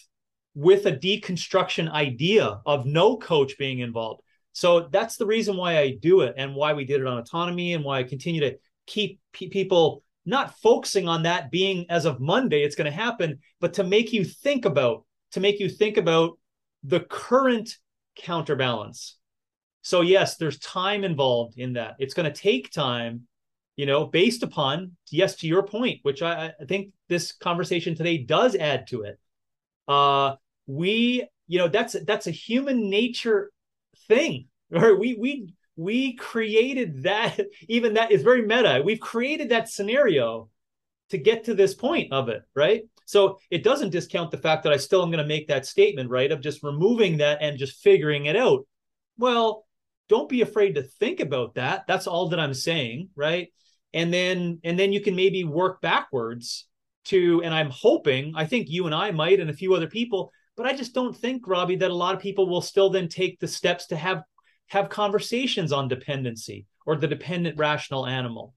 with 0.53 0.85
a 0.85 0.91
deconstruction 0.91 1.91
idea 1.91 2.61
of 2.65 2.85
no 2.85 3.17
coach 3.17 3.57
being 3.57 3.79
involved. 3.79 4.21
So 4.53 4.87
that's 4.91 5.17
the 5.17 5.25
reason 5.25 5.57
why 5.57 5.79
I 5.79 5.97
do 6.01 6.21
it 6.21 6.35
and 6.37 6.55
why 6.55 6.73
we 6.73 6.85
did 6.85 7.01
it 7.01 7.07
on 7.07 7.17
autonomy 7.17 7.73
and 7.73 7.83
why 7.83 7.99
I 7.99 8.03
continue 8.03 8.41
to 8.41 8.57
keep 8.85 9.19
people 9.33 10.03
not 10.25 10.57
focusing 10.59 11.07
on 11.07 11.23
that 11.23 11.51
being 11.51 11.85
as 11.89 12.05
of 12.05 12.19
Monday, 12.19 12.63
it's 12.63 12.75
going 12.75 12.91
to 12.91 12.97
happen, 12.97 13.39
but 13.59 13.73
to 13.75 13.83
make 13.83 14.11
you 14.11 14.23
think 14.23 14.65
about, 14.65 15.05
to 15.31 15.39
make 15.39 15.59
you 15.59 15.69
think 15.69 15.97
about 15.97 16.37
the 16.83 17.01
current 17.01 17.77
counterbalance. 18.15 19.17
So, 19.81 20.01
yes, 20.01 20.37
there's 20.37 20.57
time 20.59 21.03
involved 21.03 21.59
in 21.59 21.73
that. 21.73 21.95
It's 21.99 22.15
going 22.15 22.31
to 22.31 22.41
take 22.41 22.71
time, 22.71 23.27
you 23.75 23.85
know, 23.85 24.05
based 24.05 24.41
upon, 24.41 24.93
yes, 25.11 25.35
to 25.37 25.47
your 25.47 25.63
point, 25.63 25.99
which 26.01 26.23
I, 26.23 26.53
I 26.59 26.65
think 26.65 26.91
this 27.07 27.31
conversation 27.33 27.93
today 27.93 28.17
does 28.17 28.55
add 28.55 28.87
to 28.87 29.03
it. 29.03 29.19
Uh, 29.87 30.35
we, 30.65 31.27
you 31.47 31.59
know, 31.59 31.67
that's 31.67 31.95
that's 32.05 32.25
a 32.25 32.31
human 32.31 32.89
nature 32.89 33.51
thing. 34.07 34.47
Right? 34.71 34.97
We 34.97 35.13
we 35.13 35.53
we 35.75 36.13
created 36.13 37.03
that 37.03 37.39
even 37.67 37.95
that 37.95 38.11
is 38.11 38.23
very 38.23 38.45
meta. 38.45 38.81
We've 38.83 38.99
created 38.99 39.49
that 39.49 39.69
scenario 39.69 40.49
to 41.09 41.17
get 41.17 41.43
to 41.45 41.53
this 41.53 41.73
point 41.73 42.11
of 42.11 42.29
it 42.29 42.43
right? 42.55 42.83
So 43.05 43.37
it 43.51 43.63
doesn't 43.63 43.91
discount 43.91 44.31
the 44.31 44.37
fact 44.37 44.63
that 44.63 44.73
i 44.73 44.77
still 44.77 45.03
am 45.03 45.11
going 45.11 45.23
to 45.23 45.27
make 45.27 45.47
that 45.47 45.65
statement 45.65 46.09
right 46.09 46.31
of 46.31 46.41
just 46.41 46.63
removing 46.63 47.17
that 47.17 47.39
and 47.41 47.57
just 47.57 47.81
figuring 47.81 48.25
it 48.25 48.35
out. 48.35 48.65
Well 49.17 49.65
don't 50.07 50.29
be 50.29 50.41
afraid 50.41 50.75
to 50.75 50.83
think 50.83 51.19
about 51.19 51.55
that. 51.55 51.85
That's 51.87 52.07
all 52.07 52.29
that 52.29 52.39
i'm 52.39 52.53
saying 52.53 53.09
right? 53.15 53.49
And 53.93 54.13
then 54.13 54.59
and 54.63 54.77
then 54.77 54.91
you 54.91 55.01
can 55.01 55.15
maybe 55.15 55.43
work 55.43 55.81
backwards 55.81 56.67
to 57.05 57.41
and 57.43 57.53
i'm 57.53 57.69
hoping 57.69 58.33
i 58.35 58.45
think 58.45 58.69
you 58.69 58.85
and 58.85 58.95
i 58.95 59.11
might 59.11 59.39
and 59.39 59.49
a 59.49 59.53
few 59.53 59.73
other 59.73 59.87
people 59.87 60.31
but 60.57 60.65
i 60.65 60.73
just 60.73 60.93
don't 60.93 61.15
think 61.15 61.47
Robby 61.47 61.75
that 61.77 61.91
a 61.91 61.95
lot 61.95 62.15
of 62.15 62.21
people 62.21 62.47
will 62.49 62.61
still 62.61 62.89
then 62.89 63.07
take 63.07 63.39
the 63.39 63.47
steps 63.47 63.87
to 63.87 63.95
have 63.95 64.23
have 64.67 64.89
conversations 64.89 65.71
on 65.71 65.87
dependency 65.87 66.65
or 66.85 66.95
the 66.95 67.07
dependent 67.07 67.57
rational 67.57 68.05
animal, 68.05 68.53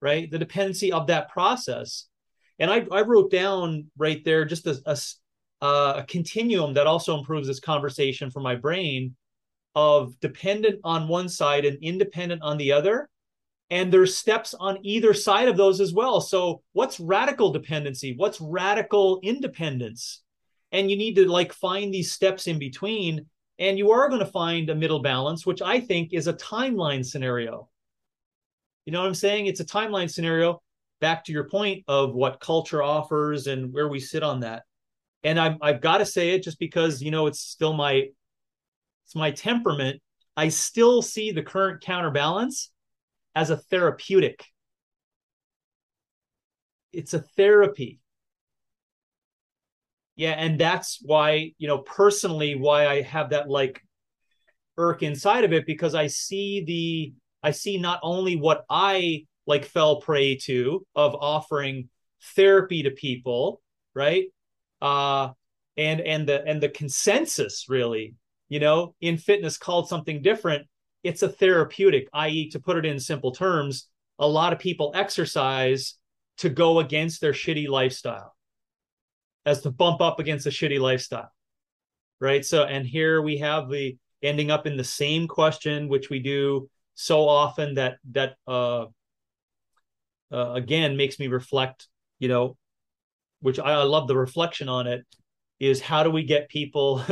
right? 0.00 0.30
The 0.30 0.38
dependency 0.38 0.92
of 0.92 1.06
that 1.08 1.30
process. 1.30 2.06
And 2.58 2.70
I, 2.70 2.86
I 2.90 3.02
wrote 3.02 3.30
down 3.30 3.86
right 3.96 4.24
there 4.24 4.44
just 4.44 4.66
a, 4.66 4.80
a, 4.86 5.66
a 5.66 6.04
continuum 6.08 6.74
that 6.74 6.86
also 6.86 7.18
improves 7.18 7.48
this 7.48 7.60
conversation 7.60 8.30
for 8.30 8.40
my 8.40 8.54
brain 8.54 9.16
of 9.74 10.18
dependent 10.20 10.80
on 10.84 11.08
one 11.08 11.28
side 11.28 11.64
and 11.64 11.78
independent 11.82 12.42
on 12.42 12.56
the 12.56 12.72
other. 12.72 13.08
And 13.70 13.92
there's 13.92 14.16
steps 14.16 14.54
on 14.54 14.78
either 14.82 15.14
side 15.14 15.48
of 15.48 15.56
those 15.56 15.80
as 15.80 15.92
well. 15.92 16.20
So, 16.20 16.62
what's 16.74 17.00
radical 17.00 17.50
dependency? 17.50 18.14
What's 18.16 18.40
radical 18.40 19.20
independence? 19.22 20.22
And 20.70 20.90
you 20.90 20.96
need 20.96 21.16
to 21.16 21.26
like 21.26 21.52
find 21.52 21.92
these 21.92 22.12
steps 22.12 22.46
in 22.46 22.58
between 22.58 23.26
and 23.58 23.78
you 23.78 23.92
are 23.92 24.08
going 24.08 24.20
to 24.20 24.26
find 24.26 24.68
a 24.70 24.74
middle 24.74 25.00
balance, 25.00 25.46
which 25.46 25.62
I 25.62 25.80
think 25.80 26.12
is 26.12 26.26
a 26.26 26.32
timeline 26.32 27.04
scenario. 27.04 27.68
You 28.84 28.92
know 28.92 29.00
what 29.00 29.06
I'm 29.06 29.14
saying? 29.14 29.46
It's 29.46 29.60
a 29.60 29.64
timeline 29.64 30.10
scenario. 30.10 30.60
Back 31.00 31.24
to 31.24 31.32
your 31.32 31.48
point 31.48 31.84
of 31.88 32.14
what 32.14 32.40
culture 32.40 32.82
offers 32.82 33.46
and 33.46 33.72
where 33.72 33.88
we 33.88 34.00
sit 34.00 34.22
on 34.22 34.40
that. 34.40 34.62
And 35.22 35.38
I've, 35.38 35.56
I've 35.62 35.80
got 35.80 35.98
to 35.98 36.06
say 36.06 36.30
it 36.30 36.42
just 36.42 36.58
because, 36.58 37.00
you 37.00 37.10
know, 37.10 37.26
it's 37.26 37.40
still 37.40 37.72
my, 37.72 38.08
it's 39.04 39.14
my 39.14 39.30
temperament. 39.30 40.00
I 40.36 40.48
still 40.48 41.00
see 41.02 41.30
the 41.30 41.42
current 41.42 41.82
counterbalance 41.82 42.70
as 43.34 43.50
a 43.50 43.56
therapeutic. 43.56 44.44
It's 46.92 47.14
a 47.14 47.20
therapy 47.36 48.00
yeah 50.16 50.32
and 50.32 50.58
that's 50.58 50.98
why 51.02 51.52
you 51.58 51.68
know 51.68 51.78
personally 51.78 52.54
why 52.54 52.86
i 52.86 53.02
have 53.02 53.30
that 53.30 53.48
like 53.48 53.82
irk 54.76 55.02
inside 55.02 55.44
of 55.44 55.52
it 55.52 55.66
because 55.66 55.94
i 55.94 56.06
see 56.06 56.64
the 56.64 57.12
i 57.42 57.50
see 57.50 57.78
not 57.78 58.00
only 58.02 58.36
what 58.36 58.64
i 58.68 59.24
like 59.46 59.64
fell 59.64 60.00
prey 60.00 60.36
to 60.36 60.84
of 60.94 61.14
offering 61.14 61.88
therapy 62.34 62.82
to 62.82 62.90
people 62.90 63.60
right? 63.94 64.26
Uh 64.82 65.30
and 65.76 66.00
and 66.00 66.28
the 66.28 66.44
and 66.44 66.62
the 66.62 66.68
consensus 66.68 67.66
really 67.68 68.14
you 68.48 68.60
know 68.60 68.94
in 69.00 69.16
fitness 69.16 69.56
called 69.58 69.88
something 69.88 70.22
different 70.22 70.66
it's 71.02 71.22
a 71.22 71.28
therapeutic 71.28 72.08
i.e 72.12 72.48
to 72.50 72.60
put 72.60 72.76
it 72.76 72.86
in 72.86 73.00
simple 73.00 73.32
terms 73.32 73.88
a 74.18 74.26
lot 74.26 74.52
of 74.52 74.58
people 74.60 74.92
exercise 74.94 75.94
to 76.36 76.48
go 76.48 76.78
against 76.78 77.20
their 77.20 77.32
shitty 77.32 77.68
lifestyle 77.68 78.33
as 79.46 79.62
to 79.62 79.70
bump 79.70 80.00
up 80.00 80.18
against 80.18 80.46
a 80.46 80.50
shitty 80.50 80.80
lifestyle 80.80 81.30
right? 82.20 82.44
So 82.44 82.64
and 82.64 82.86
here 82.86 83.22
we 83.22 83.38
have 83.38 83.68
the 83.68 83.96
ending 84.22 84.50
up 84.50 84.66
in 84.66 84.76
the 84.76 84.84
same 84.84 85.28
question, 85.28 85.88
which 85.88 86.10
we 86.10 86.20
do 86.20 86.68
so 86.94 87.28
often 87.28 87.74
that 87.74 87.98
that 88.12 88.36
uh, 88.46 88.86
uh, 90.32 90.52
again 90.52 90.96
makes 90.96 91.18
me 91.18 91.28
reflect. 91.28 91.88
You 92.18 92.28
know, 92.28 92.56
which 93.40 93.58
I, 93.58 93.72
I 93.72 93.82
love 93.82 94.08
the 94.08 94.16
reflection 94.16 94.68
on 94.68 94.86
it 94.86 95.04
is 95.60 95.80
how 95.80 96.02
do 96.02 96.10
we 96.10 96.24
get 96.24 96.48
people 96.48 97.04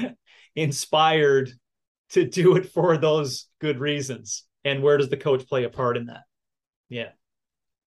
inspired 0.56 1.52
to 2.10 2.26
do 2.28 2.56
it 2.56 2.72
for 2.72 2.96
those 2.98 3.46
good 3.60 3.78
reasons? 3.78 4.44
And 4.64 4.82
where 4.82 4.96
does 4.96 5.08
the 5.08 5.16
coach 5.16 5.46
play 5.46 5.64
a 5.64 5.70
part 5.70 5.96
in 5.96 6.06
that? 6.06 6.22
Yeah. 6.88 7.10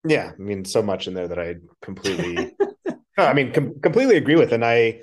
Yeah 0.07 0.33
i 0.39 0.43
mean 0.43 0.65
so 0.65 0.83
much 0.83 1.07
in 1.07 1.15
there 1.15 1.29
that 1.29 1.39
i 1.39 1.55
completely 1.81 2.55
i 3.17 3.33
mean 3.33 3.53
com- 3.53 3.81
completely 3.81 4.17
agree 4.17 4.37
with 4.37 4.53
and 4.53 4.65
i 4.65 5.01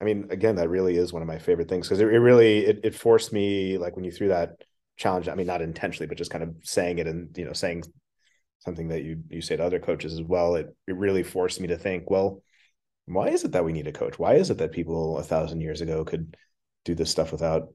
i 0.00 0.04
mean 0.04 0.26
again 0.30 0.56
that 0.56 0.68
really 0.68 0.96
is 0.96 1.12
one 1.12 1.22
of 1.22 1.28
my 1.28 1.38
favorite 1.38 1.68
things 1.68 1.86
because 1.86 2.00
it, 2.00 2.08
it, 2.08 2.18
really 2.18 2.64
it, 2.66 2.80
it 2.84 2.94
forced 2.94 3.32
me 3.32 3.78
like 3.78 3.96
when 3.96 4.04
you 4.04 4.12
threw 4.12 4.28
that 4.28 4.62
challenge 4.96 5.28
i 5.28 5.34
mean 5.34 5.46
not 5.46 5.62
intentionally 5.62 6.06
but 6.06 6.18
just 6.18 6.30
kind 6.30 6.44
of 6.44 6.54
saying 6.62 6.98
it 6.98 7.06
and 7.06 7.36
you 7.36 7.44
know 7.44 7.52
saying 7.52 7.82
something 8.60 8.88
that 8.88 9.04
you 9.04 9.22
you 9.28 9.40
say 9.40 9.56
to 9.56 9.64
other 9.64 9.78
coaches 9.78 10.12
as 10.12 10.22
well 10.22 10.56
it, 10.56 10.74
it 10.86 10.96
really 10.96 11.22
forced 11.22 11.60
me 11.60 11.68
to 11.68 11.78
think 11.78 12.10
well 12.10 12.42
why 13.08 13.28
is 13.28 13.44
it 13.44 13.52
that 13.52 13.64
we 13.64 13.72
need 13.72 13.86
a 13.86 13.92
coach? 13.92 14.18
Why 14.18 14.34
is 14.34 14.50
it 14.50 14.58
that 14.58 14.72
people 14.72 15.18
a 15.18 15.22
thousand 15.22 15.62
years 15.62 15.80
ago 15.80 16.04
could 16.04 16.36
do 16.84 16.94
this 16.94 17.10
stuff 17.10 17.32
without 17.32 17.72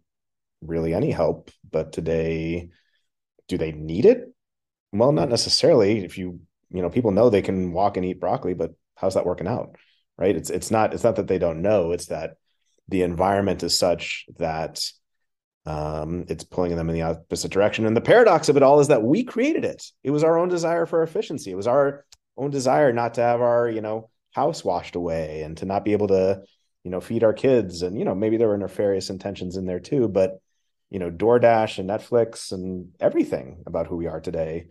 really 0.62 0.94
any 0.94 1.12
help 1.12 1.52
but 1.70 1.92
today 1.92 2.70
do 3.48 3.58
they 3.58 3.72
need 3.72 4.06
it? 4.06 4.32
Well 4.92 5.12
not 5.12 5.30
necessarily. 5.30 6.06
If 6.06 6.18
you 6.18 6.40
you 6.72 6.82
know 6.82 6.90
people 6.90 7.12
know 7.12 7.30
they 7.30 7.42
can 7.42 7.74
walk 7.74 7.98
and 7.98 8.06
eat 8.06 8.20
broccoli 8.20 8.54
but 8.54 8.74
how's 8.96 9.14
that 9.16 9.26
working 9.26 9.48
out 9.48 9.76
right 10.18 10.36
it's 10.36 10.50
it's 10.50 10.72
not 10.72 10.94
it's 10.94 11.04
not 11.04 11.16
that 11.16 11.28
they 11.28 11.40
don't 11.40 11.62
know 11.62 11.92
it's 11.92 12.08
that 12.08 12.36
the 12.90 13.02
environment 13.02 13.64
is 13.64 13.78
such 13.78 14.26
that 14.38 14.84
um, 15.66 16.26
it's 16.28 16.44
pulling 16.44 16.76
them 16.76 16.90
in 16.90 16.96
the 16.96 17.04
opposite 17.04 17.52
direction. 17.52 17.86
And 17.86 17.96
the 17.96 18.02
paradox 18.02 18.50
of 18.50 18.58
it 18.58 18.64
all 18.64 18.80
is 18.80 18.90
that 18.90 19.04
we 19.04 19.24
created 19.24 19.64
it. 19.64 19.84
It 20.04 20.12
was 20.12 20.24
our 20.24 20.38
own 20.38 20.50
desire 20.50 20.86
for 20.86 21.04
efficiency. 21.04 21.52
It 21.52 21.56
was 21.56 21.68
our 21.68 22.06
own 22.36 22.50
desire 22.50 22.92
not 22.92 23.16
to 23.16 23.22
have 23.22 23.42
our, 23.42 23.70
you 23.70 23.82
know, 23.82 24.10
house 24.32 24.64
washed 24.64 24.96
away 24.96 25.44
and 25.44 25.56
to 25.58 25.66
not 25.66 25.86
be 25.86 25.94
able 25.94 26.08
to, 26.08 26.42
you 26.84 26.92
know, 26.92 27.00
feed 27.00 27.24
our 27.24 27.34
kids. 27.34 27.82
And, 27.82 27.98
you 27.98 28.04
know, 28.04 28.16
maybe 28.16 28.38
there 28.38 28.50
were 28.50 28.58
nefarious 28.58 29.10
intentions 29.10 29.56
in 29.56 29.66
there 29.66 29.80
too, 29.80 30.08
but, 30.10 30.42
you 30.90 31.00
know, 31.00 31.10
DoorDash 31.10 31.80
and 31.80 31.90
Netflix 31.90 32.52
and 32.52 32.90
everything 33.00 33.64
about 33.66 33.88
who 33.88 33.96
we 33.96 34.08
are 34.08 34.20
today. 34.20 34.68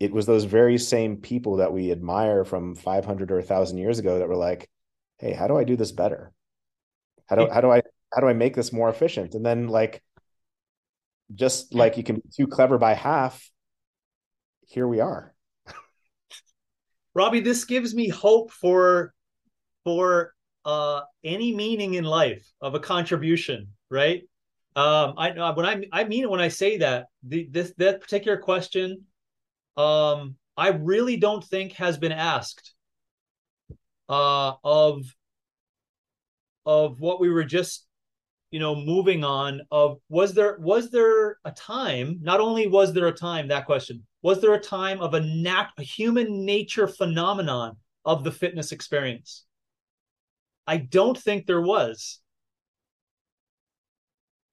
It 0.00 0.12
was 0.12 0.26
those 0.26 0.44
very 0.44 0.78
same 0.78 1.16
people 1.16 1.56
that 1.56 1.72
we 1.72 1.90
admire 1.90 2.44
from 2.44 2.74
500 2.74 3.30
or 3.32 3.36
1000 3.36 3.78
years 3.78 3.98
ago 3.98 4.18
that 4.18 4.28
were 4.28 4.36
like, 4.36 4.70
Hey, 5.18 5.32
how 5.32 5.48
do 5.48 5.56
I 5.56 5.64
do 5.64 5.76
this 5.76 5.92
better? 5.92 6.32
How 7.26 7.36
do, 7.36 7.48
how 7.50 7.60
do 7.60 7.70
I, 7.70 7.82
how 8.14 8.20
do 8.20 8.28
I 8.28 8.32
make 8.32 8.54
this 8.54 8.72
more 8.72 8.88
efficient? 8.88 9.34
And 9.34 9.44
then 9.44 9.68
like, 9.68 10.02
just 11.34 11.74
like 11.74 11.96
you 11.96 12.04
can 12.04 12.16
be 12.16 12.22
too 12.34 12.46
clever 12.46 12.78
by 12.78 12.94
half, 12.94 13.50
here 14.66 14.86
we 14.86 15.00
are. 15.00 15.34
Robby, 17.14 17.40
this 17.40 17.64
gives 17.64 17.94
me 17.94 18.08
hope 18.08 18.52
for 18.52 19.12
for 19.84 20.34
uh, 20.64 21.00
any 21.24 21.54
meaning 21.54 21.94
in 21.94 22.04
life 22.04 22.46
of 22.60 22.74
a 22.74 22.80
contribution, 22.80 23.68
right? 23.90 24.22
Um, 24.76 25.14
I 25.16 25.50
when 25.52 25.66
I 25.66 25.84
I 25.90 26.04
mean 26.04 26.22
it 26.22 26.30
when 26.30 26.40
I 26.40 26.48
say 26.48 26.78
that 26.78 27.06
the, 27.22 27.48
this 27.50 27.72
that 27.78 28.00
particular 28.00 28.36
question, 28.36 29.04
um, 29.78 30.36
I 30.56 30.68
really 30.68 31.16
don't 31.16 31.44
think 31.44 31.72
has 31.72 31.96
been 31.96 32.12
asked 32.12 32.74
uh, 34.08 34.52
of 34.64 35.04
of 36.66 37.00
what 37.00 37.20
we 37.20 37.30
were 37.30 37.44
just 37.44 37.86
you 38.50 38.60
know 38.60 38.74
moving 38.74 39.24
on 39.24 39.62
of 39.70 39.98
was 40.08 40.34
there 40.34 40.58
was 40.60 40.90
there 40.90 41.38
a 41.44 41.52
time 41.52 42.18
not 42.20 42.40
only 42.40 42.66
was 42.66 42.92
there 42.92 43.06
a 43.06 43.12
time 43.12 43.48
that 43.48 43.64
question 43.64 44.04
was 44.22 44.40
there 44.40 44.54
a 44.54 44.60
time 44.60 45.00
of 45.00 45.14
a 45.14 45.20
nat 45.20 45.68
a 45.78 45.82
human 45.82 46.44
nature 46.44 46.88
phenomenon 46.88 47.76
of 48.04 48.24
the 48.24 48.32
fitness 48.32 48.72
experience? 48.72 49.44
I 50.66 50.78
don't 50.78 51.16
think 51.16 51.46
there 51.46 51.60
was. 51.60 52.20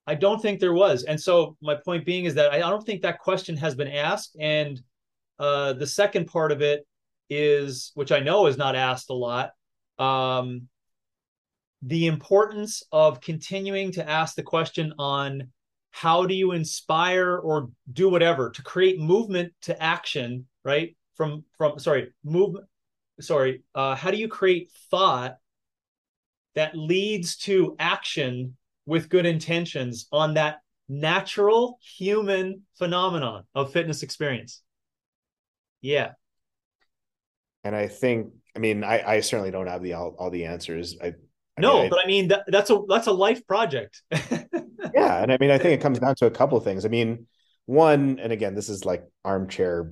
I 0.08 0.16
don't 0.16 0.42
think 0.42 0.60
there 0.60 0.74
was. 0.74 1.04
And 1.04 1.20
so 1.20 1.58
my 1.62 1.76
point 1.76 2.06
being 2.06 2.26
is 2.26 2.36
that 2.36 2.52
i 2.52 2.60
don't 2.60 2.86
think 2.86 3.02
that 3.02 3.20
question 3.20 3.58
has 3.58 3.76
been 3.76 3.88
asked. 3.88 4.36
And 4.40 4.82
uh, 5.40 5.74
the 5.74 5.88
second 5.88 6.26
part 6.26 6.52
of 6.52 6.62
it 6.62 6.86
is 7.30 7.92
which 7.96 8.12
i 8.12 8.20
know 8.20 8.48
is 8.48 8.58
not 8.58 8.76
asked 8.76 9.10
a 9.10 9.14
lot 9.14 9.52
um, 9.98 10.68
the 11.82 12.08
importance 12.08 12.84
of 12.92 13.22
continuing 13.22 13.92
to 13.92 14.08
ask 14.08 14.36
the 14.36 14.44
question 14.44 14.94
on 15.00 15.48
how 15.92 16.26
do 16.26 16.34
you 16.34 16.52
inspire 16.52 17.38
or 17.38 17.70
do 17.94 18.10
whatever 18.10 18.50
to 18.50 18.62
create 18.62 19.00
movement 19.00 19.54
to 19.62 19.82
action 19.82 20.46
right? 20.66 20.96
From 21.16 21.46
from 21.58 21.80
sorry 21.80 22.12
movement 22.26 22.66
sorry 23.22 23.64
uh, 23.74 23.96
how 23.96 24.12
do 24.12 24.18
you 24.18 24.28
create 24.28 24.70
thought 24.92 25.38
that 26.56 26.76
leads 26.76 27.38
to 27.38 27.76
action 27.80 28.58
with 28.86 29.08
good 29.08 29.26
intentions 29.26 30.08
on 30.12 30.34
that 30.34 30.58
natural 30.90 31.80
human 31.82 32.64
phenomenon 32.78 33.44
of 33.56 33.72
fitness 33.72 34.04
experience 34.04 34.62
yeah 35.86 36.12
and 37.64 37.76
i 37.76 37.88
think 37.88 38.34
i 38.56 38.60
mean 38.60 38.84
i 38.84 39.02
i 39.08 39.20
certainly 39.20 39.52
don't 39.52 39.68
have 39.68 39.84
the 39.84 39.94
all, 39.94 40.16
all 40.18 40.30
the 40.30 40.46
answers 40.46 40.98
i 41.02 41.14
I 41.58 41.62
no, 41.62 41.84
mean, 41.84 41.90
but 41.90 42.00
I 42.04 42.08
mean 42.08 42.28
that, 42.28 42.44
that's 42.48 42.70
a 42.70 42.82
that's 42.90 43.08
a 43.08 43.14
life 43.14 43.48
project. 43.48 44.02
yeah, 44.12 45.24
and 45.24 45.32
I 45.32 45.38
mean 45.40 45.52
I 45.52 45.58
think 45.58 45.74
it 45.74 45.82
comes 45.82 46.00
down 46.00 46.16
to 46.16 46.26
a 46.26 46.30
couple 46.30 46.58
of 46.58 46.66
things. 46.66 46.84
I 46.84 46.90
mean, 46.90 47.28
one, 47.66 48.20
and 48.20 48.34
again, 48.34 48.56
this 48.56 48.68
is 48.68 48.84
like 48.84 49.06
armchair 49.24 49.92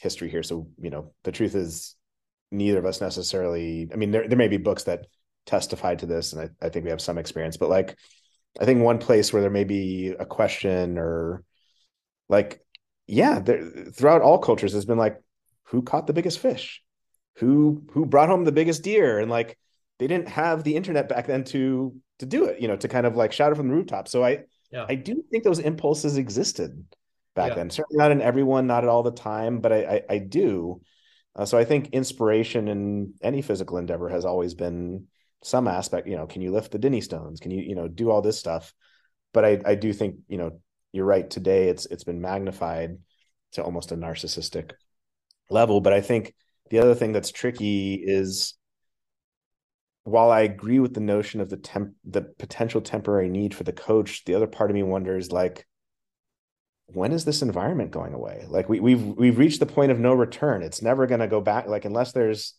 history 0.00 0.28
here. 0.28 0.42
So 0.42 0.66
you 0.80 0.90
know, 0.90 1.12
the 1.22 1.30
truth 1.30 1.54
is, 1.54 1.94
neither 2.50 2.78
of 2.78 2.86
us 2.86 3.00
necessarily. 3.00 3.88
I 3.92 3.96
mean, 3.96 4.10
there 4.10 4.26
there 4.26 4.38
may 4.38 4.48
be 4.48 4.56
books 4.56 4.84
that 4.84 5.06
testify 5.46 5.94
to 5.96 6.06
this, 6.06 6.32
and 6.32 6.42
I, 6.42 6.66
I 6.66 6.68
think 6.70 6.84
we 6.84 6.90
have 6.90 7.00
some 7.00 7.18
experience. 7.18 7.56
But 7.56 7.70
like, 7.70 7.96
I 8.60 8.64
think 8.64 8.80
one 8.80 8.98
place 8.98 9.32
where 9.32 9.42
there 9.42 9.50
may 9.50 9.64
be 9.64 10.08
a 10.18 10.26
question 10.26 10.98
or 10.98 11.44
like, 12.28 12.60
yeah, 13.06 13.38
there, 13.38 13.62
throughout 13.92 14.22
all 14.22 14.38
cultures 14.38 14.72
has 14.72 14.84
been 14.84 14.98
like, 14.98 15.20
who 15.66 15.82
caught 15.82 16.06
the 16.06 16.12
biggest 16.12 16.38
fish, 16.38 16.82
who 17.36 17.82
who 17.92 18.06
brought 18.06 18.28
home 18.28 18.44
the 18.44 18.52
biggest 18.52 18.82
deer, 18.82 19.18
and 19.18 19.30
like 19.30 19.58
they 19.98 20.06
didn't 20.06 20.28
have 20.28 20.64
the 20.64 20.76
internet 20.76 21.08
back 21.08 21.26
then 21.26 21.44
to 21.44 21.94
to 22.18 22.26
do 22.26 22.46
it, 22.46 22.60
you 22.60 22.68
know, 22.68 22.76
to 22.76 22.88
kind 22.88 23.06
of 23.06 23.16
like 23.16 23.32
shout 23.32 23.52
it 23.52 23.56
from 23.56 23.68
the 23.68 23.74
rooftop. 23.74 24.08
So 24.08 24.24
I 24.24 24.44
yeah. 24.70 24.86
I 24.88 24.94
do 24.94 25.22
think 25.30 25.44
those 25.44 25.58
impulses 25.58 26.16
existed 26.16 26.84
back 27.34 27.50
yeah. 27.50 27.54
then. 27.56 27.70
Certainly 27.70 27.98
not 27.98 28.10
in 28.10 28.22
everyone, 28.22 28.66
not 28.66 28.84
at 28.84 28.90
all 28.90 29.02
the 29.02 29.12
time, 29.12 29.60
but 29.60 29.72
I 29.72 29.84
I, 29.84 30.02
I 30.10 30.18
do. 30.18 30.80
Uh, 31.34 31.44
so 31.44 31.58
I 31.58 31.64
think 31.64 31.90
inspiration 31.90 32.68
in 32.68 33.14
any 33.22 33.42
physical 33.42 33.76
endeavor 33.76 34.08
has 34.08 34.24
always 34.24 34.54
been 34.54 35.06
some 35.42 35.68
aspect. 35.68 36.08
You 36.08 36.16
know, 36.16 36.26
can 36.26 36.42
you 36.42 36.52
lift 36.52 36.72
the 36.72 36.78
Dinnie 36.78 37.02
stones? 37.02 37.40
Can 37.40 37.50
you 37.50 37.62
you 37.62 37.74
know 37.74 37.88
do 37.88 38.10
all 38.10 38.22
this 38.22 38.38
stuff? 38.38 38.72
But 39.32 39.44
I 39.44 39.60
I 39.64 39.74
do 39.74 39.92
think 39.92 40.16
you 40.28 40.38
know 40.38 40.60
you're 40.92 41.04
right. 41.04 41.28
Today 41.28 41.68
it's 41.68 41.86
it's 41.86 42.04
been 42.04 42.20
magnified 42.20 42.98
to 43.52 43.62
almost 43.62 43.92
a 43.92 43.96
narcissistic 43.96 44.72
level. 45.50 45.80
But 45.80 45.92
I 45.92 46.00
think 46.00 46.34
the 46.70 46.78
other 46.78 46.94
thing 46.94 47.12
that's 47.12 47.30
tricky 47.30 47.94
is 47.94 48.54
while 50.04 50.30
I 50.30 50.42
agree 50.42 50.78
with 50.78 50.94
the 50.94 51.00
notion 51.00 51.40
of 51.40 51.50
the 51.50 51.56
temp 51.56 51.94
the 52.04 52.22
potential 52.22 52.80
temporary 52.80 53.28
need 53.28 53.54
for 53.54 53.64
the 53.64 53.72
coach, 53.72 54.24
the 54.24 54.34
other 54.34 54.46
part 54.46 54.70
of 54.70 54.74
me 54.74 54.82
wonders 54.82 55.32
like 55.32 55.66
when 56.86 57.10
is 57.10 57.24
this 57.24 57.42
environment 57.42 57.90
going 57.90 58.14
away? 58.14 58.44
Like 58.48 58.68
we 58.68 58.78
we've 58.80 59.02
we've 59.02 59.38
reached 59.38 59.60
the 59.60 59.66
point 59.66 59.90
of 59.90 59.98
no 59.98 60.12
return. 60.14 60.62
It's 60.62 60.82
never 60.82 61.06
going 61.06 61.20
to 61.20 61.26
go 61.26 61.40
back 61.40 61.66
like 61.66 61.84
unless 61.84 62.12
there's 62.12 62.54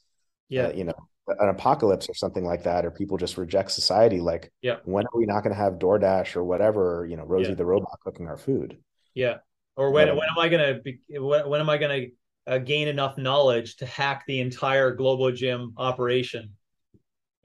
yeah, 0.49 0.67
uh, 0.67 0.73
you 0.73 0.83
know, 0.83 1.07
an 1.27 1.49
apocalypse 1.49 2.09
or 2.09 2.13
something 2.13 2.43
like 2.43 2.63
that 2.63 2.85
or 2.85 2.91
people 2.91 3.17
just 3.17 3.37
reject 3.37 3.71
society 3.71 4.21
like 4.21 4.51
yeah. 4.61 4.77
when 4.85 5.05
are 5.05 5.17
we 5.17 5.25
not 5.25 5.43
going 5.43 5.53
to 5.53 5.61
have 5.61 5.73
DoorDash 5.73 6.35
or 6.35 6.43
whatever, 6.43 7.05
you 7.09 7.17
know, 7.17 7.23
Rosie 7.25 7.49
yeah. 7.49 7.55
the 7.55 7.65
robot 7.65 7.99
cooking 8.03 8.27
our 8.27 8.37
food? 8.37 8.77
Yeah. 9.13 9.37
Or 9.75 9.91
when 9.91 10.07
when 10.09 10.27
am 10.29 10.39
I 10.39 10.49
going 10.49 10.75
to 10.75 10.81
be 10.81 10.99
when, 11.09 11.47
when 11.47 11.61
am 11.61 11.69
I 11.69 11.77
going 11.77 12.01
to 12.01 12.11
uh, 12.47 12.57
gain 12.57 12.87
enough 12.87 13.17
knowledge 13.17 13.75
to 13.77 13.85
hack 13.85 14.23
the 14.27 14.39
entire 14.39 14.91
global 14.95 15.31
gym 15.31 15.73
operation? 15.77 16.53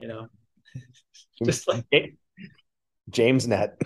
you 0.03 0.09
know, 0.09 0.27
just 1.45 1.67
like 1.67 1.85
James 3.09 3.47
Net. 3.47 3.79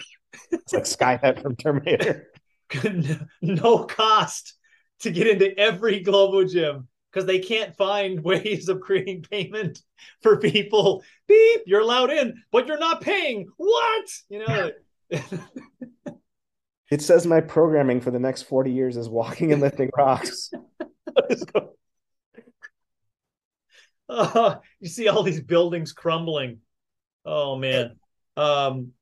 It's 0.52 0.74
like 0.74 0.84
Skynet 0.84 1.42
from 1.42 1.56
Terminator. 1.56 2.28
no 3.42 3.84
cost 3.86 4.56
to 5.02 5.12
get 5.12 5.28
into 5.28 5.58
every 5.58 6.00
global 6.00 6.44
gym 6.46 6.88
because 7.12 7.26
they 7.26 7.40
can't 7.40 7.76
find 7.76 8.20
ways 8.24 8.68
of 8.68 8.82
creating 8.82 9.24
payment 9.30 9.80
for 10.22 10.38
people. 10.38 11.04
Beep, 11.28 11.62
you're 11.68 11.82
allowed 11.82 12.10
in, 12.12 12.42
but 12.52 12.68
you're 12.68 12.80
not 12.80 13.02
paying. 13.02 13.48
What? 13.58 14.06
You 14.30 14.46
know. 14.48 14.72
it 16.92 17.02
says 17.02 17.28
my 17.28 17.42
programming 17.42 18.02
for 18.02 18.12
the 18.12 18.20
next 18.20 18.44
40 18.44 18.72
years 18.72 18.98
is 18.98 19.08
walking 19.08 19.54
and 19.54 19.62
lifting 19.62 19.92
rocks. 19.96 20.52
Oh, 24.10 24.58
you 24.80 24.90
see 24.90 25.08
all 25.08 25.24
these 25.24 25.42
buildings 25.42 25.94
crumbling. 25.94 26.60
Oh 27.26 27.56
man. 27.56 27.98
Um, 28.36 28.94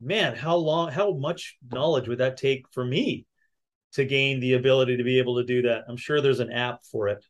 man, 0.00 0.34
how 0.34 0.56
long, 0.56 0.90
how 0.90 1.12
much 1.12 1.56
knowledge 1.70 2.08
would 2.08 2.18
that 2.18 2.36
take 2.36 2.66
for 2.72 2.84
me 2.84 3.26
to 3.92 4.04
gain 4.04 4.40
the 4.40 4.54
ability 4.54 4.96
to 4.96 5.04
be 5.04 5.18
able 5.18 5.36
to 5.36 5.44
do 5.44 5.62
that? 5.62 5.84
I'm 5.88 5.96
sure 5.96 6.20
there's 6.20 6.40
an 6.40 6.52
app 6.52 6.84
for 6.90 7.08
it. 7.08 7.24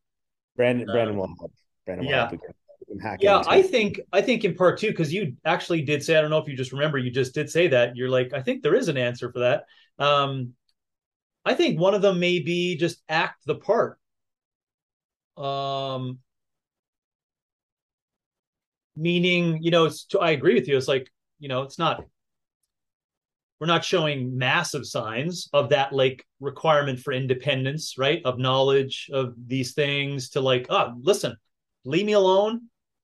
Brandon, 0.56 0.86
Brandon 0.86 1.14
um, 1.14 1.18
will 1.18 1.34
help. 1.38 1.52
Brandon 1.84 2.06
yeah. 2.06 2.30
Will 2.30 3.00
help. 3.02 3.18
yeah, 3.20 3.42
I 3.46 3.62
think 3.62 4.00
I 4.12 4.22
think 4.22 4.44
in 4.44 4.54
part 4.54 4.78
two 4.78 4.88
because 4.88 5.12
you 5.12 5.36
actually 5.44 5.82
did 5.82 6.02
say 6.02 6.16
I 6.16 6.20
don't 6.20 6.30
know 6.30 6.38
if 6.38 6.48
you 6.48 6.56
just 6.56 6.72
remember 6.72 6.98
you 6.98 7.10
just 7.10 7.34
did 7.34 7.50
say 7.50 7.68
that 7.68 7.96
you're 7.96 8.08
like 8.08 8.32
I 8.32 8.42
think 8.42 8.62
there 8.62 8.74
is 8.74 8.88
an 8.88 8.96
answer 8.96 9.30
for 9.32 9.40
that. 9.40 9.64
Um, 9.98 10.52
I 11.46 11.54
think 11.54 11.78
one 11.78 11.94
of 11.94 12.02
them 12.02 12.18
may 12.18 12.40
be 12.40 12.76
just 12.76 13.00
act 13.08 13.46
the 13.46 13.54
part. 13.54 13.98
Um, 15.36 16.18
meaning 18.96 19.62
you 19.62 19.70
know 19.70 19.84
it's 19.84 20.06
i 20.20 20.32
agree 20.32 20.54
with 20.54 20.66
you. 20.66 20.76
It's 20.76 20.88
like 20.88 21.08
you 21.38 21.48
know 21.48 21.62
it's 21.62 21.78
not 21.78 22.04
we're 23.60 23.66
not 23.68 23.84
showing 23.84 24.36
massive 24.36 24.86
signs 24.86 25.48
of 25.52 25.70
that 25.70 25.92
like 25.92 26.26
requirement 26.40 26.98
for 26.98 27.12
independence 27.12 27.94
right? 27.96 28.20
Of 28.24 28.38
knowledge 28.38 29.08
of 29.12 29.34
these 29.46 29.72
things 29.72 30.30
to 30.30 30.40
like 30.40 30.66
oh 30.68 30.94
listen 31.00 31.36
leave 31.84 32.06
me 32.06 32.14
alone. 32.14 32.62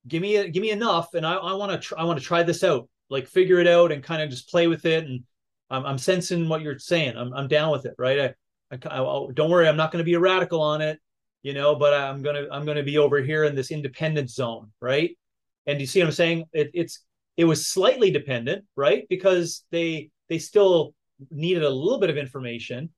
Give 0.09 0.21
me 0.21 0.37
a, 0.37 0.49
give 0.49 0.63
me 0.63 0.73
enough 0.73 1.15
and 1.15 1.25
i 1.25 1.55
want 1.55 1.71
to 1.71 1.79
tr- 1.79 1.99
i 1.99 2.03
want 2.03 2.19
to 2.19 2.25
try 2.25 2.43
this 2.43 2.65
out. 2.65 2.89
Like 3.09 3.29
figure 3.29 3.61
it 3.61 3.69
out 3.69 3.93
and 3.93 4.03
kind 4.03 4.21
of 4.21 4.31
just 4.31 4.51
play 4.51 4.67
with 4.67 4.85
it 4.85 5.05
and 5.05 5.23
i'm, 5.73 5.85
I'm 5.85 5.99
sensing 5.99 6.49
what 6.49 6.63
you're 6.63 6.79
saying 6.79 7.17
I'm, 7.17 7.33
I'm 7.35 7.49
down 7.49 7.73
with 7.73 7.87
it 7.87 7.95
right 7.99 8.35
I, 8.71 8.77
I, 8.89 9.03
I 9.03 9.27
don't 9.35 9.51
worry 9.51 9.69
i'm 9.69 9.77
not 9.77 9.91
going 9.91 10.03
to 10.03 10.05
be 10.05 10.15
a 10.15 10.21
radical 10.21 10.61
on 10.61 10.81
it 10.81 10.99
you 11.43 11.55
know 11.55 11.75
but 11.75 11.95
i'm 11.95 12.23
going 12.23 12.37
to 12.37 12.49
i'm 12.53 12.67
to 12.67 12.83
be 12.83 12.99
over 12.99 13.21
here 13.21 13.45
in 13.45 13.55
this 13.55 13.71
independent 13.71 14.31
zone 14.31 14.71
right 14.81 15.17
and 15.67 15.81
you 15.81 15.87
see 15.87 16.01
what 16.01 16.07
I'm 16.07 16.13
saying? 16.13 16.45
It, 16.53 16.71
it's 16.75 17.01
it 17.37 17.45
was 17.45 17.67
slightly 17.67 18.11
dependent, 18.11 18.65
right? 18.77 19.05
Because 19.09 19.65
they 19.71 20.11
they 20.29 20.39
still 20.39 20.95
needed 21.31 21.63
a 21.63 21.71
little 21.71 22.01
bit 22.01 22.11
of 22.11 22.17
information. 22.17 22.91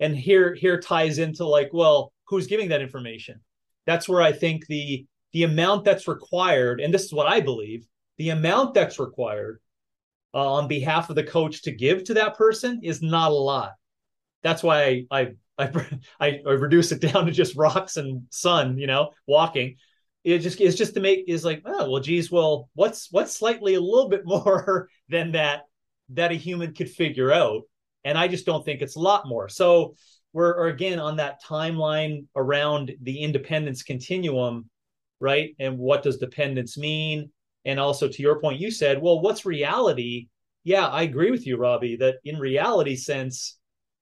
And 0.00 0.16
here 0.16 0.54
here 0.54 0.80
ties 0.80 1.18
into 1.18 1.46
like, 1.46 1.70
well, 1.72 2.12
who's 2.26 2.46
giving 2.46 2.68
that 2.70 2.82
information? 2.82 3.40
That's 3.86 4.08
where 4.08 4.22
I 4.22 4.32
think 4.32 4.66
the 4.66 5.06
the 5.32 5.42
amount 5.42 5.84
that's 5.84 6.08
required, 6.08 6.80
and 6.80 6.92
this 6.92 7.04
is 7.04 7.12
what 7.12 7.26
I 7.26 7.40
believe, 7.40 7.86
the 8.16 8.30
amount 8.30 8.74
that's 8.74 8.98
required 8.98 9.60
uh, 10.36 10.52
on 10.52 10.68
behalf 10.68 11.08
of 11.08 11.16
the 11.16 11.24
coach 11.24 11.62
to 11.62 11.72
give 11.72 12.04
to 12.04 12.14
that 12.14 12.36
person 12.36 12.80
is 12.82 13.00
not 13.00 13.30
a 13.30 13.34
lot. 13.34 13.72
That's 14.42 14.62
why 14.62 15.06
I 15.10 15.34
I 15.58 15.70
I, 16.20 16.40
I 16.46 16.50
reduce 16.50 16.92
it 16.92 17.00
down 17.00 17.24
to 17.24 17.32
just 17.32 17.56
rocks 17.56 17.96
and 17.96 18.24
sun, 18.30 18.76
you 18.76 18.86
know, 18.86 19.12
walking. 19.26 19.76
It 20.24 20.40
just 20.40 20.60
is 20.60 20.76
just 20.76 20.94
to 20.94 21.00
make 21.00 21.24
is 21.26 21.44
like 21.44 21.62
oh 21.64 21.90
well 21.90 22.02
geez 22.02 22.30
well 22.30 22.68
what's 22.74 23.10
what's 23.10 23.34
slightly 23.34 23.74
a 23.74 23.80
little 23.80 24.10
bit 24.10 24.22
more 24.26 24.90
than 25.08 25.32
that 25.32 25.62
that 26.10 26.32
a 26.32 26.34
human 26.34 26.74
could 26.74 26.90
figure 26.90 27.32
out? 27.32 27.62
And 28.04 28.16
i 28.16 28.28
just 28.28 28.46
don't 28.46 28.64
think 28.64 28.82
it's 28.82 28.96
a 28.96 29.00
lot 29.00 29.26
more. 29.26 29.48
So 29.48 29.94
we're 30.34 30.68
again 30.68 31.00
on 31.00 31.16
that 31.16 31.42
timeline 31.42 32.26
around 32.36 32.92
the 33.00 33.20
independence 33.22 33.82
continuum 33.82 34.68
right? 35.20 35.54
And 35.58 35.78
what 35.78 36.02
does 36.02 36.18
dependence 36.18 36.76
mean 36.76 37.30
and 37.66 37.78
also 37.78 38.08
to 38.08 38.22
your 38.22 38.40
point 38.40 38.58
you 38.58 38.70
said 38.70 39.02
well 39.02 39.20
what's 39.20 39.44
reality 39.44 40.28
yeah 40.64 40.86
i 40.86 41.02
agree 41.02 41.30
with 41.30 41.46
you 41.46 41.58
Robby 41.58 41.96
that 41.96 42.16
in 42.24 42.38
reality 42.38 42.96
sense 42.96 43.58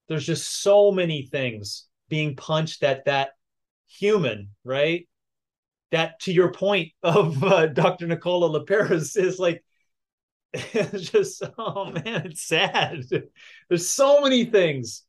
there's 0.07 0.25
just 0.25 0.61
so 0.61 0.91
many 0.91 1.23
things 1.23 1.87
being 2.07 2.35
punched 2.37 2.83
at 2.83 3.03
that 3.05 3.31
human 3.87 4.49
right 4.63 5.07
that 5.91 6.19
to 6.21 6.31
your 6.31 6.51
point 6.51 6.91
of 7.03 7.43
uh, 7.43 7.67
Dr. 7.67 8.07
Nicola 8.07 8.59
LaPera 8.59 8.91
is 9.17 9.39
like 9.39 9.63
it's 10.73 11.09
just 11.09 11.43
oh 11.57 11.91
man, 11.91 12.27
it's 12.27 12.47
sad. 12.47 13.03
There's 13.67 13.89
so 13.89 14.21
many 14.21 14.45
things, 14.45 15.03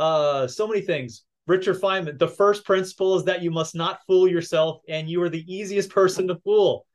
uh, 0.00 0.48
so 0.48 0.66
many 0.66 0.80
things. 0.80 1.24
Richard 1.46 1.80
Feynman, 1.80 2.18
the 2.18 2.28
first 2.28 2.64
principle 2.64 3.16
is 3.16 3.24
that 3.24 3.42
you 3.42 3.50
must 3.50 3.74
not 3.74 4.00
fool 4.06 4.28
yourself, 4.28 4.80
and 4.88 5.08
you 5.08 5.22
are 5.22 5.28
the 5.28 5.52
easiest 5.52 5.90
person 5.90 6.26
to 6.28 6.36
fool. 6.36 6.86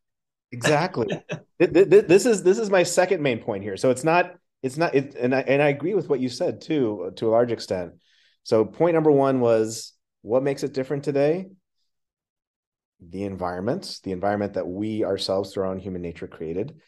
Exactly. 0.51 1.07
this 1.59 2.26
is 2.26 2.43
this 2.43 2.59
is 2.59 2.69
my 2.69 2.84
second 2.84 3.22
main 3.22 3.39
point 3.39 3.63
here. 3.63 3.77
So 3.77 3.89
it's 3.89 4.03
not 4.03 4.35
it's 4.61 4.77
not 4.77 4.95
it, 4.95 5.15
and 5.15 5.35
I 5.35 5.41
and 5.41 5.61
I 5.61 5.69
agree 5.69 5.93
with 5.93 6.09
what 6.09 6.19
you 6.19 6.30
said 6.30 6.61
too 6.61 7.07
uh, 7.07 7.11
to 7.17 7.27
a 7.27 7.31
large 7.31 7.51
extent. 7.51 7.93
So 8.43 8.65
point 8.65 8.93
number 8.93 9.11
one 9.11 9.39
was 9.39 9.93
what 10.22 10.43
makes 10.43 10.63
it 10.63 10.73
different 10.73 11.03
today 11.03 11.47
the 13.09 13.23
environment, 13.23 13.99
the 14.03 14.11
environment 14.11 14.53
that 14.53 14.67
we 14.67 15.03
ourselves 15.03 15.53
through 15.53 15.63
our 15.63 15.69
own 15.72 15.80
human 15.80 16.01
nature 16.01 16.27
created. 16.27 16.80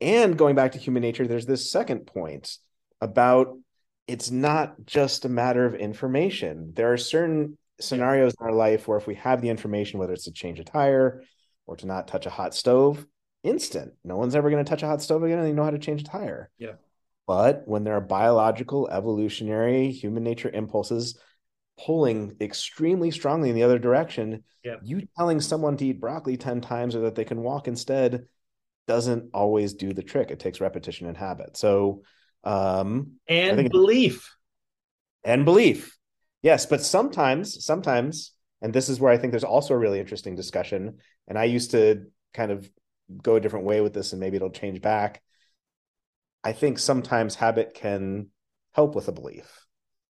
And 0.00 0.36
going 0.36 0.54
back 0.56 0.72
to 0.72 0.78
human 0.78 1.02
nature, 1.02 1.26
there's 1.26 1.46
this 1.46 1.70
second 1.70 2.06
point 2.06 2.56
about 3.00 3.56
it's 4.06 4.30
not 4.30 4.84
just 4.84 5.24
a 5.24 5.28
matter 5.28 5.64
of 5.64 5.74
information. 5.74 6.72
There 6.74 6.92
are 6.92 6.96
certain 6.98 7.56
scenarios 7.80 8.34
in 8.38 8.46
our 8.46 8.52
life 8.52 8.86
where 8.86 8.98
if 8.98 9.06
we 9.06 9.14
have 9.16 9.40
the 9.40 9.48
information, 9.48 9.98
whether 9.98 10.12
it's 10.12 10.24
to 10.24 10.32
change 10.32 10.60
a 10.60 10.64
tire 10.64 11.22
or 11.66 11.76
to 11.76 11.86
not 11.86 12.08
touch 12.08 12.26
a 12.26 12.30
hot 12.30 12.54
stove, 12.54 13.06
instant. 13.42 13.92
No 14.04 14.16
one's 14.16 14.34
ever 14.34 14.50
going 14.50 14.64
to 14.64 14.68
touch 14.68 14.82
a 14.82 14.86
hot 14.86 15.02
stove 15.02 15.22
again 15.22 15.38
and 15.38 15.46
they 15.46 15.52
know 15.52 15.64
how 15.64 15.70
to 15.70 15.78
change 15.78 16.02
a 16.02 16.04
tire. 16.04 16.50
Yeah. 16.58 16.72
But 17.26 17.62
when 17.66 17.84
there 17.84 17.94
are 17.94 18.00
biological, 18.00 18.88
evolutionary, 18.88 19.90
human 19.90 20.22
nature 20.22 20.50
impulses 20.50 21.18
pulling 21.78 22.36
extremely 22.40 23.10
strongly 23.10 23.48
in 23.50 23.56
the 23.56 23.62
other 23.62 23.78
direction, 23.78 24.44
yeah. 24.62 24.76
you 24.82 25.06
telling 25.16 25.40
someone 25.40 25.76
to 25.78 25.86
eat 25.86 26.00
broccoli 26.00 26.36
10 26.36 26.60
times 26.60 26.94
or 26.94 27.00
that 27.00 27.14
they 27.14 27.24
can 27.24 27.42
walk 27.42 27.66
instead 27.66 28.26
doesn't 28.86 29.30
always 29.32 29.74
do 29.74 29.92
the 29.92 30.02
trick. 30.02 30.30
It 30.30 30.40
takes 30.40 30.60
repetition 30.60 31.06
and 31.06 31.16
habit. 31.16 31.56
So, 31.56 32.02
um, 32.44 33.12
and 33.26 33.70
belief. 33.70 34.36
And 35.24 35.44
belief. 35.44 35.96
Yes. 36.42 36.66
But 36.66 36.82
sometimes, 36.82 37.64
sometimes, 37.64 38.32
and 38.64 38.72
this 38.72 38.88
is 38.88 38.98
where 38.98 39.12
I 39.12 39.18
think 39.18 39.30
there's 39.30 39.44
also 39.44 39.74
a 39.74 39.78
really 39.78 40.00
interesting 40.00 40.36
discussion. 40.36 40.96
And 41.28 41.38
I 41.38 41.44
used 41.44 41.72
to 41.72 42.06
kind 42.32 42.50
of 42.50 42.68
go 43.22 43.36
a 43.36 43.40
different 43.40 43.66
way 43.66 43.82
with 43.82 43.92
this 43.92 44.12
and 44.12 44.20
maybe 44.20 44.36
it'll 44.36 44.48
change 44.48 44.80
back. 44.80 45.22
I 46.42 46.52
think 46.52 46.78
sometimes 46.78 47.34
habit 47.34 47.74
can 47.74 48.28
help 48.72 48.94
with 48.94 49.08
a 49.08 49.12
belief. 49.12 49.66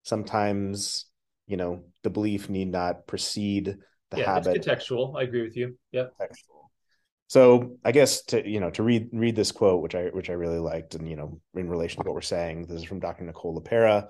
Sometimes 0.02 1.06
you 1.47 1.56
know 1.56 1.85
the 2.02 2.10
belief 2.10 2.51
need 2.51 2.72
not 2.72 3.06
precede 3.06 3.77
the 4.10 4.18
yeah, 4.18 4.35
habit. 4.35 4.56
It's 4.56 4.66
contextual. 4.66 5.16
I 5.16 5.22
agree 5.22 5.43
with 5.43 5.56
you. 5.56 5.78
Yeah. 5.93 6.06
Contextual. 6.20 6.70
So 7.28 7.77
I 7.85 7.93
guess 7.93 8.22
to 8.27 8.48
you 8.48 8.59
know 8.59 8.70
to 8.70 8.82
read 8.82 9.10
read 9.12 9.36
this 9.36 9.52
quote, 9.52 9.81
which 9.81 9.94
I 9.94 10.06
which 10.06 10.28
I 10.28 10.32
really 10.32 10.59
liked, 10.59 10.97
and 10.97 11.09
you 11.09 11.14
know 11.14 11.40
in 11.55 11.68
relation 11.68 12.02
to 12.02 12.09
what 12.09 12.16
we're 12.16 12.20
saying, 12.20 12.66
this 12.66 12.78
is 12.78 12.85
from 12.85 12.98
Dr. 12.98 13.22
Nicole 13.22 13.60
LaPera. 13.60 14.09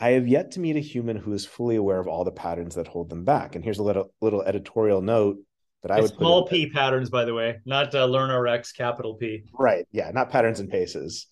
I 0.00 0.10
have 0.10 0.28
yet 0.28 0.52
to 0.52 0.60
meet 0.60 0.76
a 0.76 0.80
human 0.80 1.16
who 1.16 1.32
is 1.32 1.44
fully 1.44 1.76
aware 1.76 1.98
of 1.98 2.06
all 2.06 2.24
the 2.24 2.30
patterns 2.30 2.76
that 2.76 2.86
hold 2.86 3.10
them 3.10 3.24
back. 3.24 3.56
And 3.56 3.64
here's 3.64 3.78
a 3.78 3.82
little 3.82 4.12
little 4.20 4.42
editorial 4.42 5.02
note 5.02 5.38
that 5.82 5.90
I 5.90 5.98
it's 5.98 6.10
would 6.10 6.18
small 6.18 6.46
p 6.46 6.70
patterns, 6.70 7.10
by 7.10 7.24
the 7.24 7.34
way, 7.34 7.58
not 7.64 7.94
uh, 7.94 8.06
LearnRx 8.06 8.74
capital 8.76 9.14
P. 9.14 9.44
Right. 9.52 9.86
Yeah, 9.90 10.10
not 10.12 10.30
patterns 10.30 10.60
and 10.60 10.70
paces. 10.70 11.26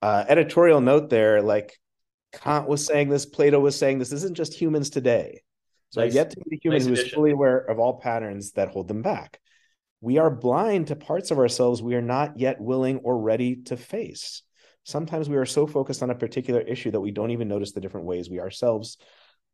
Uh, 0.00 0.24
editorial 0.28 0.80
note 0.80 1.10
there, 1.10 1.42
like 1.42 1.78
Kant 2.32 2.68
was 2.68 2.84
saying 2.84 3.08
this, 3.08 3.26
Plato 3.26 3.60
was 3.60 3.78
saying 3.78 3.98
this. 3.98 4.10
This 4.10 4.22
isn't 4.22 4.36
just 4.36 4.54
humans 4.54 4.90
today. 4.90 5.42
So 5.90 6.00
nice. 6.00 6.10
I've 6.10 6.14
yet 6.14 6.30
to 6.30 6.42
meet 6.46 6.58
a 6.58 6.60
human 6.62 6.78
nice 6.78 6.86
who 6.86 6.94
is 6.94 7.12
fully 7.12 7.32
aware 7.32 7.58
of 7.58 7.78
all 7.78 8.00
patterns 8.00 8.52
that 8.52 8.68
hold 8.68 8.88
them 8.88 9.02
back. 9.02 9.40
We 10.00 10.18
are 10.18 10.30
blind 10.30 10.88
to 10.88 10.96
parts 10.96 11.30
of 11.30 11.38
ourselves 11.38 11.82
we 11.82 11.94
are 11.94 12.02
not 12.02 12.38
yet 12.38 12.60
willing 12.60 12.98
or 13.04 13.18
ready 13.18 13.56
to 13.64 13.76
face. 13.76 14.42
Sometimes 14.84 15.28
we 15.28 15.36
are 15.36 15.46
so 15.46 15.66
focused 15.66 16.02
on 16.02 16.10
a 16.10 16.14
particular 16.14 16.60
issue 16.60 16.90
that 16.90 17.00
we 17.00 17.10
don't 17.10 17.30
even 17.30 17.48
notice 17.48 17.72
the 17.72 17.80
different 17.80 18.06
ways 18.06 18.28
we 18.28 18.40
ourselves 18.40 18.98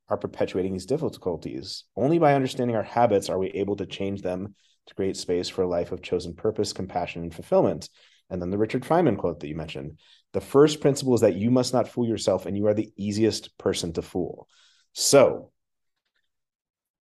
are 0.09 0.17
perpetuating 0.17 0.73
these 0.73 0.87
difficulties. 0.87 1.85
Only 1.97 2.19
by 2.19 2.35
understanding 2.35 2.77
our 2.77 2.83
habits 2.83 3.29
are 3.29 3.39
we 3.39 3.49
able 3.49 3.77
to 3.77 3.87
change 3.87 4.23
them 4.23 4.55
to 4.87 4.95
create 4.95 5.17
space 5.17 5.49
for 5.49 5.63
a 5.63 5.69
life 5.69 5.93
of 5.93 6.03
chosen 6.03 6.35
purpose, 6.35 6.73
compassion, 6.73 7.23
and 7.23 7.35
fulfillment. 7.35 7.91
And 8.31 8.41
then 8.41 8.51
the 8.51 8.59
Richard 8.59 8.85
Feynman 8.85 9.19
quote 9.19 9.41
that 9.41 9.49
you 9.49 9.55
mentioned 9.55 9.99
the 10.33 10.41
first 10.41 10.81
principle 10.81 11.15
is 11.15 11.23
that 11.23 11.37
you 11.37 11.51
must 11.51 11.73
not 11.73 11.89
fool 11.89 12.07
yourself, 12.07 12.45
and 12.45 12.57
you 12.57 12.67
are 12.67 12.75
the 12.75 12.93
easiest 12.97 13.57
person 13.57 13.93
to 13.95 14.03
fool. 14.03 14.47
So, 14.93 15.53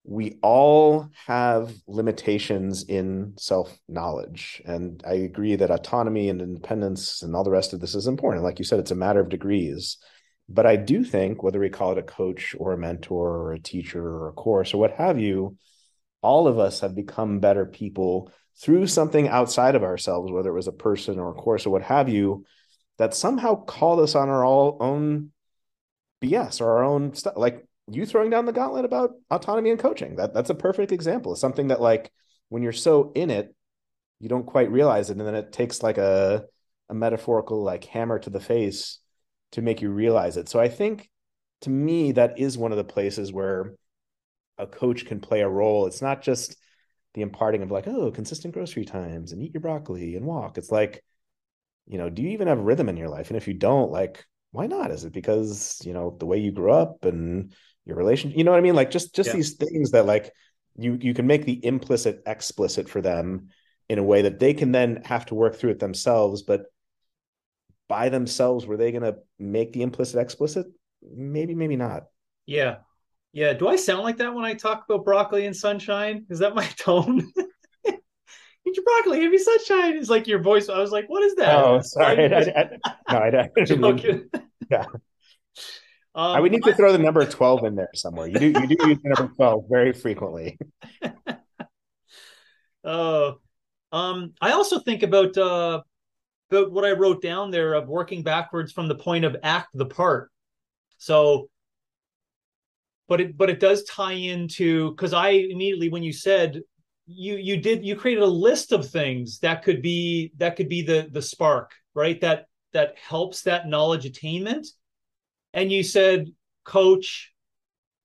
we 0.08 0.40
all 0.42 1.10
have 1.26 1.74
limitations 1.86 2.86
in 2.86 3.34
self 3.38 3.78
knowledge. 3.90 4.62
And 4.66 5.04
I 5.06 5.16
agree 5.16 5.58
that 5.58 5.70
autonomy 5.70 6.30
and 6.30 6.42
independence 6.42 7.22
and 7.22 7.36
all 7.36 7.44
the 7.44 7.52
rest 7.52 7.74
of 7.74 7.82
this 7.82 7.94
is 7.94 8.08
important. 8.08 8.44
Like 8.44 8.58
you 8.58 8.66
said, 8.66 8.80
it's 8.80 8.92
a 8.92 8.96
matter 8.96 9.20
of 9.20 9.28
degrees. 9.28 9.98
But 10.48 10.66
I 10.66 10.78
do 10.78 11.04
think, 11.04 11.44
whether 11.44 11.60
we 11.60 11.70
call 11.70 11.92
it 11.92 11.98
a 11.98 12.04
coach 12.04 12.56
or 12.58 12.72
a 12.72 12.78
mentor 12.78 13.30
or 13.30 13.52
a 13.52 13.60
teacher 13.60 14.02
or 14.02 14.30
a 14.30 14.34
course 14.34 14.74
or 14.74 14.78
what 14.78 14.94
have 14.94 15.20
you, 15.20 15.58
all 16.22 16.48
of 16.48 16.58
us 16.58 16.80
have 16.80 16.96
become 16.96 17.42
better 17.42 17.66
people 17.66 18.32
through 18.62 18.88
something 18.88 19.28
outside 19.28 19.76
of 19.76 19.84
ourselves, 19.84 20.32
whether 20.32 20.50
it 20.50 20.56
was 20.56 20.68
a 20.68 20.72
person 20.72 21.20
or 21.20 21.32
a 21.32 21.36
course 21.36 21.66
or 21.66 21.70
what 21.72 21.82
have 21.82 22.08
you, 22.08 22.46
that 22.98 23.14
somehow 23.14 23.62
called 23.66 24.00
us 24.00 24.16
on 24.16 24.30
our 24.30 24.46
all 24.46 24.78
own 24.80 25.32
BS 26.24 26.62
or 26.62 26.78
our 26.78 26.84
own 26.86 27.14
stuff. 27.14 27.34
Like 27.36 27.67
you 27.90 28.06
throwing 28.06 28.30
down 28.30 28.46
the 28.46 28.54
gauntlet 28.54 28.86
about 28.86 29.12
autonomy 29.32 29.70
and 29.70 29.80
coaching. 29.80 30.16
That 30.16 30.34
that's 30.34 30.50
a 30.50 30.56
perfect 30.56 30.92
example 30.92 31.32
of 31.32 31.38
something 31.38 31.70
that 31.70 31.82
like 31.82 32.12
when 32.50 32.64
you're 32.64 32.74
so 32.74 33.12
in 33.16 33.30
it, 33.30 33.56
you 34.20 34.30
don't 34.30 34.46
quite 34.46 34.72
realize 34.72 35.10
it, 35.10 35.18
and 35.18 35.28
then 35.28 35.36
it 35.36 35.52
takes 35.52 35.84
like 35.84 35.98
a 35.98 36.46
a 36.90 36.94
metaphorical 36.94 37.64
like 37.64 37.86
hammer 37.86 38.20
to 38.20 38.30
the 38.30 38.40
face 38.40 39.00
to 39.52 39.62
make 39.62 39.82
you 39.82 39.90
realize 39.90 40.38
it. 40.38 40.50
So 40.50 40.60
I 40.60 40.70
think 40.70 41.10
to 41.62 41.70
me 41.70 42.14
that 42.14 42.40
is 42.40 42.58
one 42.58 42.72
of 42.72 42.78
the 42.78 42.84
places 42.84 43.34
where 43.34 43.74
a 44.58 44.68
coach 44.68 45.06
can 45.06 45.20
play 45.20 45.42
a 45.42 45.50
role. 45.50 45.88
It's 45.88 46.02
not 46.02 46.22
just 46.22 46.56
the 47.14 47.22
imparting 47.22 47.64
of 47.64 47.72
like, 47.72 47.88
oh, 47.88 48.12
consistent 48.12 48.54
grocery 48.54 48.86
times 48.86 49.32
and 49.32 49.42
eat 49.42 49.54
your 49.54 49.62
broccoli 49.62 50.16
and 50.16 50.26
walk. 50.26 50.58
It's 50.58 50.72
like, 50.72 51.04
you 51.88 51.98
know, 51.98 52.10
do 52.10 52.22
you 52.22 52.30
even 52.30 52.48
have 52.48 52.60
rhythm 52.60 52.90
in 52.90 52.98
your 52.98 53.10
life? 53.10 53.30
And 53.30 53.38
if 53.38 53.48
you 53.48 53.54
don't, 53.54 53.92
like, 53.92 54.26
why 54.52 54.68
not? 54.68 54.92
Is 54.92 55.04
it 55.06 55.14
because, 55.14 55.82
you 55.86 55.94
know, 55.94 56.16
the 56.20 56.26
way 56.26 56.40
you 56.40 56.52
grew 56.52 56.72
up 56.72 57.06
and 57.06 57.54
your 57.88 57.98
relation, 57.98 58.32
you 58.32 58.44
know 58.44 58.52
what 58.52 58.58
I 58.58 58.62
mean? 58.62 58.76
Like 58.76 58.92
just 58.92 59.16
just 59.16 59.28
yeah. 59.28 59.36
these 59.36 59.54
things 59.56 59.92
that 59.92 60.06
like 60.06 60.32
you 60.78 60.98
you 61.02 61.14
can 61.14 61.26
make 61.26 61.46
the 61.46 61.66
implicit 61.66 62.22
explicit 62.26 62.90
for 62.90 63.02
them 63.02 63.50
in 63.90 63.98
a 63.98 64.04
way 64.04 64.24
that 64.24 64.40
they 64.40 64.54
can 64.54 64.72
then 64.72 65.02
have 65.06 65.26
to 65.28 65.36
work 65.36 65.56
through 65.56 65.72
it 65.72 65.80
themselves, 65.80 66.44
but 66.44 66.66
by 67.88 68.10
themselves, 68.10 68.66
were 68.66 68.78
they 68.78 68.92
gonna 68.92 69.16
make 69.40 69.72
the 69.72 69.82
implicit 69.82 70.20
explicit? 70.20 70.68
Maybe, 71.02 71.56
maybe 71.56 71.78
not. 71.78 72.04
Yeah. 72.46 72.78
Yeah. 73.32 73.54
Do 73.54 73.68
I 73.68 73.78
sound 73.78 74.04
like 74.04 74.18
that 74.18 74.34
when 74.34 74.44
I 74.44 74.54
talk 74.54 74.86
about 74.90 75.06
broccoli 75.06 75.46
and 75.46 75.56
sunshine? 75.56 76.26
Is 76.30 76.40
that 76.40 76.56
my 76.56 76.66
tone? 76.78 77.32
Eat 78.68 78.76
your 78.76 78.84
broccoli, 78.84 79.22
have 79.22 79.32
your 79.32 79.40
sunshine. 79.40 79.98
It's 79.98 80.10
like 80.10 80.28
your 80.28 80.42
voice. 80.42 80.68
I 80.68 80.80
was 80.80 80.92
like, 80.92 81.08
what 81.08 81.24
is 81.24 81.36
that? 81.36 81.56
Oh, 81.56 81.80
sorry. 81.82 82.26
I, 82.34 82.40
I, 82.40 82.70
no, 83.10 83.40
I, 83.40 83.50
I 83.56 83.64
didn't 83.64 84.30
yeah. 84.70 84.86
Um, 86.18 86.36
I 86.36 86.40
would 86.40 86.52
need 86.52 86.64
to 86.64 86.74
throw 86.74 86.92
the 86.92 86.98
number 86.98 87.24
12 87.24 87.64
in 87.66 87.76
there 87.76 87.92
somewhere. 87.94 88.28
You 88.28 88.40
do 88.40 88.48
you 88.48 88.68
do 88.68 88.90
use 88.90 88.98
the 89.04 89.10
number 89.16 89.34
12 89.36 89.66
very 89.70 89.94
frequently. 89.94 90.58
Oh, 92.84 93.42
um, 93.92 94.34
I 94.40 94.54
also 94.54 94.80
think 94.80 95.04
about 95.04 95.38
uh, 95.38 95.82
about 96.50 96.72
what 96.72 96.86
I 96.86 96.92
wrote 96.92 97.22
down 97.22 97.52
there 97.52 97.74
of 97.74 97.90
working 97.90 98.24
backwards 98.24 98.72
from 98.72 98.88
the 98.88 98.96
point 98.96 99.26
of 99.26 99.36
act 99.44 99.68
the 99.74 99.86
part. 99.86 100.32
So 100.98 101.50
but 103.08 103.22
it 103.22 103.38
but 103.38 103.50
it 103.50 103.60
does 103.60 103.84
tie 103.84 104.14
into 104.14 104.92
because 104.92 105.14
I 105.14 105.30
immediately 105.30 105.90
when 105.90 106.04
you 106.04 106.14
said 106.14 106.62
you 107.06 107.36
you 107.36 107.58
did 107.58 107.86
you 107.86 107.96
created 107.96 108.24
a 108.24 108.28
list 108.28 108.72
of 108.72 108.90
things 108.90 109.40
that 109.40 109.64
could 109.64 109.82
be 109.82 110.32
that 110.38 110.56
could 110.56 110.70
be 110.70 110.82
the 110.82 111.10
the 111.12 111.22
spark 111.22 111.72
right 111.94 112.20
that 112.22 112.46
that 112.74 112.96
helps 112.98 113.44
that 113.44 113.68
knowledge 113.68 114.06
attainment 114.06 114.68
and 115.58 115.72
you 115.72 115.84
said 115.84 116.28
coach 116.64 117.34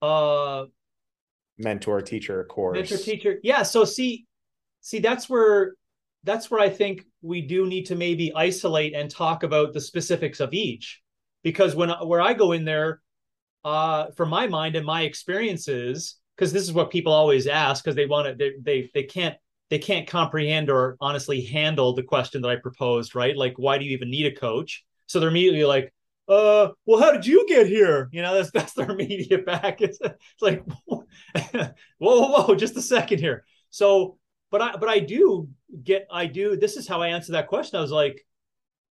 uh 0.02 0.64
mentor 1.58 2.00
teacher 2.00 2.44
course 2.44 2.76
mentor 2.76 2.96
teacher 2.96 3.38
yeah 3.42 3.62
so 3.62 3.84
see 3.84 4.26
see 4.80 4.98
that's 4.98 5.28
where 5.28 5.74
that's 6.24 6.50
where 6.50 6.60
i 6.60 6.68
think 6.68 7.04
we 7.20 7.40
do 7.40 7.66
need 7.66 7.86
to 7.86 7.94
maybe 7.94 8.32
isolate 8.34 8.94
and 8.94 9.10
talk 9.10 9.44
about 9.44 9.72
the 9.72 9.80
specifics 9.80 10.40
of 10.40 10.52
each 10.52 11.00
because 11.44 11.76
when 11.76 11.90
where 12.04 12.20
i 12.20 12.32
go 12.32 12.52
in 12.52 12.64
there 12.64 13.00
uh, 13.64 14.10
for 14.16 14.26
my 14.26 14.46
mind 14.46 14.76
and 14.76 14.84
my 14.84 15.02
experiences, 15.02 16.16
because 16.36 16.52
this 16.52 16.62
is 16.62 16.72
what 16.72 16.90
people 16.90 17.12
always 17.12 17.46
ask 17.46 17.84
because 17.84 17.96
they 17.96 18.06
want 18.06 18.26
to, 18.26 18.34
they, 18.34 18.52
they, 18.60 18.90
they 18.94 19.02
can't, 19.04 19.36
they 19.70 19.78
can't 19.78 20.06
comprehend 20.06 20.70
or 20.70 20.96
honestly 21.00 21.42
handle 21.42 21.94
the 21.94 22.02
question 22.02 22.42
that 22.42 22.48
I 22.48 22.56
proposed, 22.56 23.14
right? 23.14 23.36
Like, 23.36 23.54
why 23.56 23.78
do 23.78 23.84
you 23.84 23.92
even 23.92 24.10
need 24.10 24.26
a 24.26 24.34
coach? 24.34 24.84
So 25.06 25.20
they're 25.20 25.30
immediately 25.30 25.64
like, 25.64 25.92
uh, 26.28 26.68
well, 26.86 27.00
how 27.00 27.12
did 27.12 27.26
you 27.26 27.46
get 27.48 27.66
here? 27.66 28.08
You 28.12 28.22
know, 28.22 28.34
that's 28.34 28.50
that's 28.54 28.72
their 28.74 28.90
immediate 28.90 29.44
back. 29.46 29.80
It's, 29.80 29.98
it's 30.00 30.42
like, 30.42 30.64
whoa, 30.86 31.04
whoa, 31.98 32.44
whoa, 32.44 32.54
just 32.54 32.76
a 32.76 32.82
second 32.82 33.18
here. 33.18 33.44
So, 33.70 34.18
but 34.50 34.62
I, 34.62 34.76
but 34.76 34.88
I 34.88 34.98
do 34.98 35.48
get, 35.82 36.06
I 36.10 36.26
do. 36.26 36.56
This 36.56 36.76
is 36.76 36.86
how 36.86 37.02
I 37.02 37.08
answer 37.08 37.32
that 37.32 37.48
question. 37.48 37.78
I 37.78 37.82
was 37.82 37.92
like, 37.92 38.24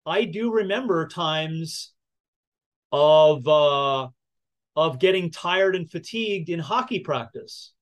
I 0.05 0.25
do 0.25 0.51
remember 0.51 1.07
times 1.07 1.93
of 2.91 3.47
uh 3.47 4.09
of 4.75 4.99
getting 4.99 5.31
tired 5.31 5.75
and 5.75 5.89
fatigued 5.89 6.49
in 6.49 6.59
hockey 6.59 6.99
practice. 6.99 7.73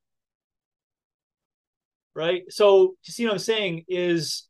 Right. 2.16 2.44
So 2.50 2.96
you 3.04 3.14
see 3.14 3.26
what 3.26 3.34
I'm 3.34 3.40
saying 3.40 3.86
is, 3.88 4.48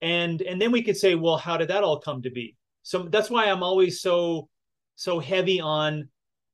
and 0.00 0.40
and 0.42 0.60
then 0.60 0.72
we 0.72 0.82
could 0.82 0.96
say, 0.96 1.14
well, 1.14 1.36
how 1.36 1.56
did 1.56 1.68
that 1.68 1.84
all 1.84 2.00
come 2.00 2.22
to 2.22 2.30
be? 2.30 2.56
So 2.84 3.02
that's 3.02 3.30
why 3.30 3.46
I'm 3.46 3.64
always 3.64 4.00
so 4.00 4.48
so 4.94 5.18
heavy 5.18 5.60
on 5.60 6.08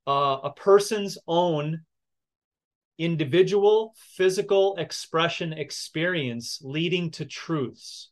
uh, 0.07 0.39
a 0.44 0.52
person's 0.52 1.19
own 1.28 1.82
individual 2.97 3.94
physical 4.16 4.77
expression 4.77 5.52
experience 5.52 6.61
leading 6.62 7.11
to 7.11 7.27
truths 7.27 8.11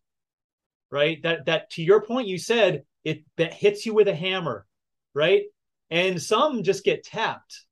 right? 0.90 1.22
That 1.22 1.46
that 1.46 1.70
to 1.72 1.82
your 1.82 2.02
point 2.02 2.28
you 2.28 2.38
said 2.38 2.82
it 3.04 3.24
that 3.36 3.54
hits 3.54 3.86
you 3.86 3.94
with 3.94 4.08
a 4.08 4.14
hammer 4.14 4.66
right? 5.14 5.44
And 5.90 6.20
some 6.20 6.62
just 6.62 6.84
get 6.84 7.04
tapped 7.04 7.64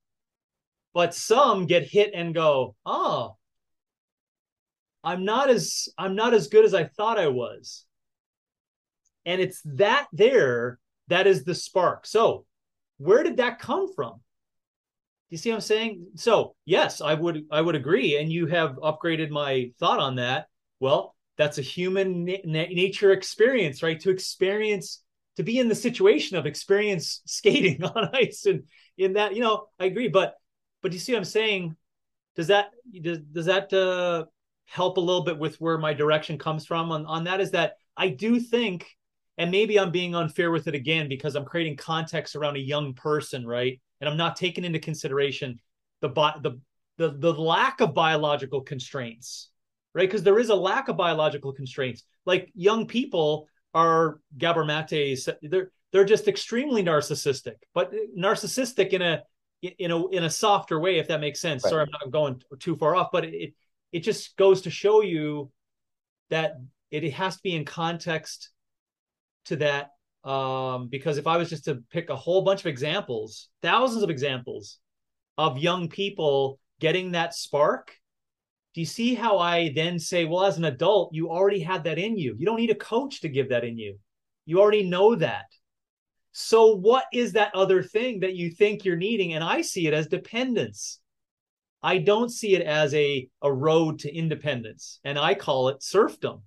but 0.97 1.13
some 1.13 1.67
get 1.67 1.83
hit 1.83 2.09
and 2.15 2.33
go 2.33 2.75
oh 2.83 3.35
i'm 5.03 5.25
not 5.25 5.47
as 5.47 5.87
i'm 5.95 6.15
not 6.15 6.33
as 6.33 6.47
good 6.47 6.65
as 6.65 6.73
i 6.73 6.85
thought 6.85 7.19
i 7.19 7.27
was 7.27 7.85
and 9.27 9.41
it's 9.41 9.61
that 9.65 10.07
there 10.11 10.79
that 11.09 11.27
is 11.27 11.43
the 11.43 11.53
spark. 11.53 12.07
So 12.07 12.45
where 12.97 13.21
did 13.23 13.37
that 13.37 13.59
come 13.59 13.93
from? 13.93 14.13
Do 14.13 15.33
you 15.33 15.37
see 15.37 15.49
what 15.49 15.55
i'm 15.55 15.61
saying? 15.61 16.07
So 16.15 16.55
yes 16.65 17.01
i 17.01 17.13
would 17.13 17.45
i 17.51 17.61
would 17.61 17.75
agree. 17.75 18.17
And 18.17 18.31
you 18.31 18.47
have 18.47 18.77
upgraded 18.77 19.29
my 19.29 19.71
thought 19.79 19.99
on 19.99 20.15
that. 20.15 20.47
Well 20.79 21.13
that's 21.37 21.59
a 21.59 21.61
human 21.61 22.25
na- 22.25 22.41
nature 22.45 23.11
experience 23.11 23.83
right? 23.83 23.99
To 23.99 24.09
experience 24.09 25.03
to 25.35 25.43
be 25.43 25.59
in 25.59 25.67
the 25.67 25.75
situation 25.75 26.37
of 26.37 26.47
experience 26.47 27.21
skating 27.27 27.83
on 27.83 28.09
ice 28.13 28.45
and 28.45 28.63
in 28.97 29.13
that 29.13 29.35
you 29.35 29.41
know 29.41 29.67
i 29.77 29.85
agree. 29.85 30.07
But 30.07 30.35
but 30.81 30.93
you 30.93 30.99
see 30.99 31.11
what 31.11 31.19
i'm 31.19 31.25
saying? 31.25 31.75
Does 32.37 32.47
that 32.47 32.71
does, 33.01 33.19
does 33.19 33.45
that 33.47 33.73
uh, 33.73 34.25
help 34.67 34.95
a 34.95 35.01
little 35.01 35.23
bit 35.23 35.37
with 35.37 35.59
where 35.59 35.77
my 35.77 35.93
direction 35.93 36.37
comes 36.37 36.65
from 36.65 36.91
on, 36.93 37.05
on 37.05 37.25
that 37.25 37.41
is 37.41 37.51
that 37.51 37.77
i 37.95 38.09
do 38.09 38.39
think 38.39 38.96
and 39.37 39.51
maybe 39.51 39.79
i'm 39.79 39.91
being 39.91 40.15
unfair 40.15 40.51
with 40.51 40.67
it 40.67 40.75
again 40.75 41.07
because 41.07 41.35
i'm 41.35 41.45
creating 41.45 41.75
context 41.75 42.35
around 42.35 42.55
a 42.55 42.59
young 42.59 42.93
person 42.93 43.45
right 43.45 43.79
and 44.01 44.09
i'm 44.09 44.17
not 44.17 44.35
taking 44.35 44.63
into 44.63 44.79
consideration 44.79 45.59
the 46.01 46.09
the 46.09 46.59
the, 46.97 47.09
the 47.11 47.33
lack 47.33 47.79
of 47.79 47.93
biological 47.93 48.61
constraints 48.61 49.49
right 49.93 50.07
because 50.07 50.23
there 50.23 50.39
is 50.39 50.49
a 50.49 50.55
lack 50.55 50.87
of 50.87 50.97
biological 50.97 51.53
constraints 51.53 52.03
like 52.25 52.51
young 52.55 52.87
people 52.87 53.47
are 53.73 54.19
Gabor 54.37 54.65
Maté's. 54.65 55.29
They're 55.41 55.71
they're 55.91 56.05
just 56.05 56.27
extremely 56.27 56.83
narcissistic, 56.83 57.55
but 57.73 57.93
eh, 57.93 58.07
narcissistic 58.17 58.89
in 58.89 59.01
a 59.01 59.23
in 59.61 59.91
a 59.91 60.07
in 60.09 60.23
a 60.23 60.29
softer 60.29 60.79
way, 60.79 60.97
if 60.97 61.07
that 61.07 61.21
makes 61.21 61.39
sense. 61.39 61.63
Right. 61.63 61.69
Sorry, 61.69 61.83
I'm 61.83 61.91
not 61.91 62.11
going 62.11 62.41
too 62.59 62.75
far 62.75 62.95
off, 62.95 63.09
but 63.11 63.25
it 63.25 63.53
it 63.91 63.99
just 63.99 64.35
goes 64.35 64.63
to 64.63 64.69
show 64.69 65.01
you 65.01 65.51
that 66.29 66.53
it 66.91 67.09
has 67.13 67.35
to 67.35 67.43
be 67.43 67.55
in 67.55 67.65
context 67.65 68.49
to 69.47 69.57
that. 69.57 69.91
Um, 70.23 70.89
because 70.89 71.17
if 71.17 71.27
I 71.27 71.37
was 71.37 71.49
just 71.49 71.65
to 71.65 71.83
pick 71.91 72.09
a 72.09 72.15
whole 72.15 72.41
bunch 72.41 72.61
of 72.61 72.67
examples, 72.67 73.49
thousands 73.61 74.03
of 74.03 74.09
examples 74.09 74.79
of 75.37 75.57
young 75.57 75.87
people 75.89 76.59
getting 76.79 77.11
that 77.11 77.33
spark 77.33 77.93
do 78.77 78.81
you 78.81 78.85
see 78.85 79.15
how 79.15 79.39
I 79.39 79.71
then 79.73 79.97
say, 79.97 80.25
well, 80.25 80.43
as 80.43 80.59
an 80.59 80.65
adult, 80.65 81.11
you 81.11 81.31
already 81.31 81.61
had 81.61 81.85
that 81.85 81.97
in 81.97 82.15
you. 82.15 82.35
You 82.37 82.45
don't 82.45 82.59
need 82.59 82.69
a 82.69 82.75
coach 82.75 83.21
to 83.21 83.27
give 83.27 83.49
that 83.49 83.63
in 83.63 83.75
you. 83.75 83.97
You 84.45 84.61
already 84.61 84.87
know 84.87 85.15
that. 85.15 85.45
So, 86.31 86.75
what 86.75 87.05
is 87.11 87.31
that 87.31 87.55
other 87.55 87.81
thing 87.81 88.19
that 88.19 88.35
you 88.35 88.51
think 88.51 88.85
you're 88.85 88.95
needing? 88.95 89.33
And 89.33 89.43
I 89.43 89.61
see 89.61 89.87
it 89.87 89.95
as 89.95 90.05
dependence. 90.05 90.99
I 91.81 91.97
don't 91.97 92.29
see 92.29 92.53
it 92.53 92.61
as 92.61 92.93
a, 92.93 93.27
a 93.41 93.51
road 93.51 93.97
to 94.01 94.15
independence. 94.15 94.99
And 95.03 95.17
I 95.17 95.33
call 95.33 95.69
it 95.69 95.81
serfdom, 95.81 96.43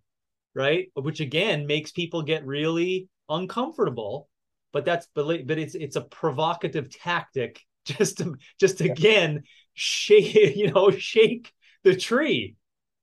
right? 0.55 0.89
Which 0.95 1.21
again 1.21 1.67
makes 1.67 1.91
people 1.91 2.23
get 2.23 2.47
really 2.47 3.09
uncomfortable. 3.29 4.29
But 4.73 4.85
that's 4.85 5.09
but 5.15 5.29
it's 5.29 5.75
it's 5.75 5.97
a 5.97 6.03
provocative 6.03 6.91
tactic 6.91 7.61
just 7.85 8.19
to 8.19 8.37
just 8.59 8.81
again 8.81 9.43
shake 9.75 10.35
you 10.57 10.71
know 10.71 10.91
shake 10.91 11.53
the 11.83 11.97
tree, 11.97 12.57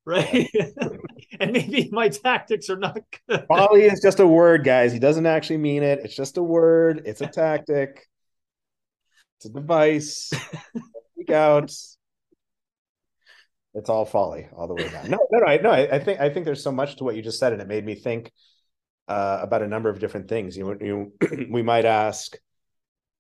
right? 0.06 0.49
and 1.40 1.52
maybe 1.52 1.90
my 1.91 2.10
tactics 2.10 2.69
are 2.69 2.78
not 2.78 2.99
good. 3.28 3.45
Folly 3.48 3.84
is 3.84 4.02
just 4.02 4.19
a 4.19 4.28
word, 4.28 4.64
guys. 4.64 4.94
He 4.94 4.99
doesn't 4.99 5.26
actually 5.26 5.57
mean 5.57 5.84
it. 5.84 5.99
It's 6.03 6.15
just 6.15 6.38
a 6.38 6.44
word. 6.44 7.03
It's 7.06 7.22
a 7.22 7.28
tactic. 7.28 8.07
It's 9.38 9.45
a 9.45 9.49
device. 9.49 10.32
Speak 11.14 11.32
out. 11.32 11.72
It's 13.77 13.89
all 13.89 14.05
folly 14.05 14.47
all 14.55 14.67
the 14.67 14.73
way 14.73 14.89
down. 14.89 15.09
No, 15.09 15.19
no, 15.31 15.39
no. 15.39 15.57
no 15.57 15.69
I, 15.71 15.95
I, 15.95 15.99
think 15.99 16.19
I 16.19 16.29
think 16.29 16.45
there's 16.45 16.63
so 16.63 16.71
much 16.71 16.97
to 16.97 17.03
what 17.03 17.15
you 17.15 17.21
just 17.21 17.39
said, 17.39 17.53
and 17.53 17.61
it 17.61 17.67
made 17.67 17.85
me 17.85 17.95
think 17.95 18.31
uh, 19.07 19.39
about 19.41 19.61
a 19.61 19.67
number 19.67 19.89
of 19.89 19.99
different 19.99 20.27
things. 20.27 20.57
You, 20.57 20.77
you 20.81 21.47
we 21.49 21.61
might 21.61 21.85
ask, 21.85 22.35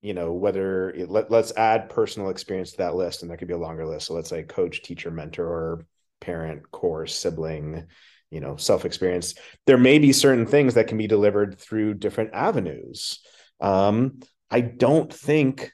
you 0.01 0.13
know 0.13 0.33
whether 0.33 0.89
it, 0.91 1.09
let, 1.09 1.31
let's 1.31 1.55
add 1.57 1.89
personal 1.89 2.29
experience 2.29 2.71
to 2.71 2.77
that 2.77 2.95
list 2.95 3.21
and 3.21 3.29
there 3.29 3.37
could 3.37 3.47
be 3.47 3.53
a 3.53 3.57
longer 3.57 3.85
list 3.85 4.07
so 4.07 4.13
let's 4.13 4.29
say 4.29 4.43
coach 4.43 4.81
teacher 4.81 5.11
mentor 5.11 5.85
parent 6.19 6.69
core, 6.71 7.07
sibling 7.07 7.85
you 8.29 8.39
know 8.39 8.57
self 8.57 8.85
experience 8.85 9.35
there 9.65 9.77
may 9.77 9.99
be 9.99 10.11
certain 10.13 10.45
things 10.45 10.73
that 10.73 10.87
can 10.87 10.97
be 10.97 11.07
delivered 11.07 11.59
through 11.59 11.93
different 11.93 12.33
avenues 12.33 13.19
um, 13.59 14.19
i 14.51 14.61
don't 14.61 15.13
think 15.13 15.71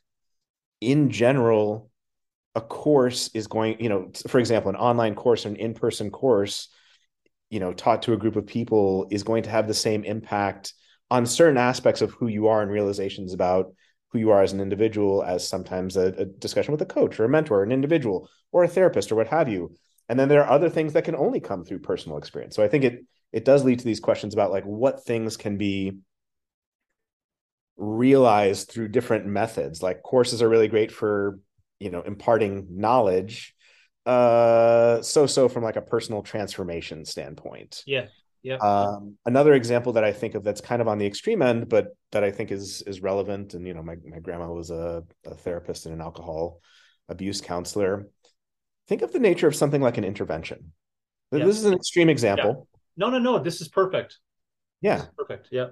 in 0.80 1.10
general 1.10 1.90
a 2.56 2.62
course 2.62 3.30
is 3.34 3.48
going 3.48 3.80
you 3.80 3.90
know 3.90 4.12
for 4.28 4.40
example 4.40 4.70
an 4.70 4.76
online 4.76 5.16
course 5.16 5.46
or 5.46 5.50
an 5.50 5.56
in-person 5.56 6.12
course 6.12 6.70
you 7.50 7.60
know 7.60 7.74
taught 7.74 8.04
to 8.04 8.14
a 8.14 8.18
group 8.18 8.36
of 8.36 8.46
people 8.46 9.08
is 9.10 9.24
going 9.24 9.44
to 9.44 9.50
have 9.50 9.68
the 9.68 9.74
same 9.74 10.04
impact 10.04 10.74
on 11.10 11.26
certain 11.26 11.58
aspects 11.58 12.02
of 12.02 12.12
who 12.12 12.28
you 12.28 12.48
are 12.48 12.62
and 12.62 12.72
realizations 12.72 13.34
about 13.34 13.74
who 14.14 14.20
you 14.20 14.30
are 14.30 14.44
as 14.44 14.54
an 14.54 14.62
individual 14.62 15.24
as 15.24 15.48
sometimes 15.48 15.98
a, 15.98 16.08
a 16.18 16.26
discussion 16.26 16.72
with 16.72 16.82
a 16.82 16.86
coach 16.86 17.20
or 17.20 17.26
a 17.26 17.30
mentor 17.30 17.60
or 17.60 17.64
an 17.64 17.72
individual 17.72 18.30
or 18.52 18.64
a 18.64 18.68
therapist 18.68 19.12
or 19.12 19.16
what 19.16 19.28
have 19.28 19.50
you. 19.50 19.76
And 20.08 20.20
then 20.20 20.30
there 20.30 20.44
are 20.44 20.52
other 20.52 20.70
things 20.70 20.94
that 20.94 21.06
can 21.06 21.16
only 21.16 21.40
come 21.40 21.64
through 21.64 21.80
personal 21.80 22.18
experience. 22.18 22.56
So 22.56 22.64
i 22.64 22.68
think 22.68 22.84
it 22.84 23.06
it 23.32 23.46
does 23.46 23.64
lead 23.64 23.80
to 23.80 23.86
these 23.86 24.00
questions 24.00 24.34
about 24.34 24.52
like 24.52 24.64
what 24.64 25.04
things 25.04 25.38
can 25.38 25.58
be 25.58 25.98
realized 27.78 28.70
through 28.70 28.90
different 28.90 29.26
methods. 29.26 29.82
Like 29.82 30.04
courses 30.04 30.42
are 30.42 30.50
really 30.50 30.68
great 30.68 30.92
for 30.92 31.40
you 31.84 31.90
know 31.90 32.02
imparting 32.02 32.68
knowledge 32.70 33.54
uh 34.06 35.02
so 35.02 35.26
so 35.26 35.48
from 35.48 35.64
like 35.64 35.78
a 35.78 35.82
personal 35.82 36.22
transformation 36.22 37.06
standpoint. 37.06 37.84
Yeah 37.86 38.08
yeah. 38.44 38.58
Um 38.58 39.18
another 39.26 39.54
example 39.54 39.94
that 39.94 40.04
i 40.04 40.12
think 40.12 40.36
of 40.36 40.44
that's 40.44 40.60
kind 40.60 40.82
of 40.82 40.88
on 40.90 40.98
the 40.98 41.06
extreme 41.06 41.42
end 41.42 41.70
but 41.70 41.96
that 42.12 42.26
i 42.26 42.32
think 42.32 42.52
is 42.52 42.82
is 42.86 43.02
relevant 43.02 43.54
and 43.54 43.66
you 43.66 43.74
know 43.74 43.82
my, 43.82 43.96
my 44.06 44.20
grandma 44.20 44.52
was 44.52 44.70
a, 44.70 45.04
a 45.26 45.34
therapist 45.34 45.86
and 45.86 45.96
an 45.96 46.02
alcohol 46.02 46.60
abuse 47.10 47.42
counselor. 47.42 48.08
Think 48.88 49.02
of 49.02 49.14
the 49.14 49.20
nature 49.20 49.48
of 49.48 49.56
something 49.56 49.82
like 49.82 49.98
an 49.98 50.04
intervention. 50.04 50.74
Yeah. 51.32 51.46
this 51.46 51.58
is 51.58 51.66
an 51.66 51.74
extreme 51.74 52.10
example. 52.10 52.68
No 52.98 53.10
no 53.10 53.18
no 53.18 53.40
this 53.40 53.62
is 53.62 53.70
perfect. 53.70 54.20
Yeah. 54.82 54.98
is 54.98 55.10
perfect 55.18 55.48
yeah. 55.52 55.68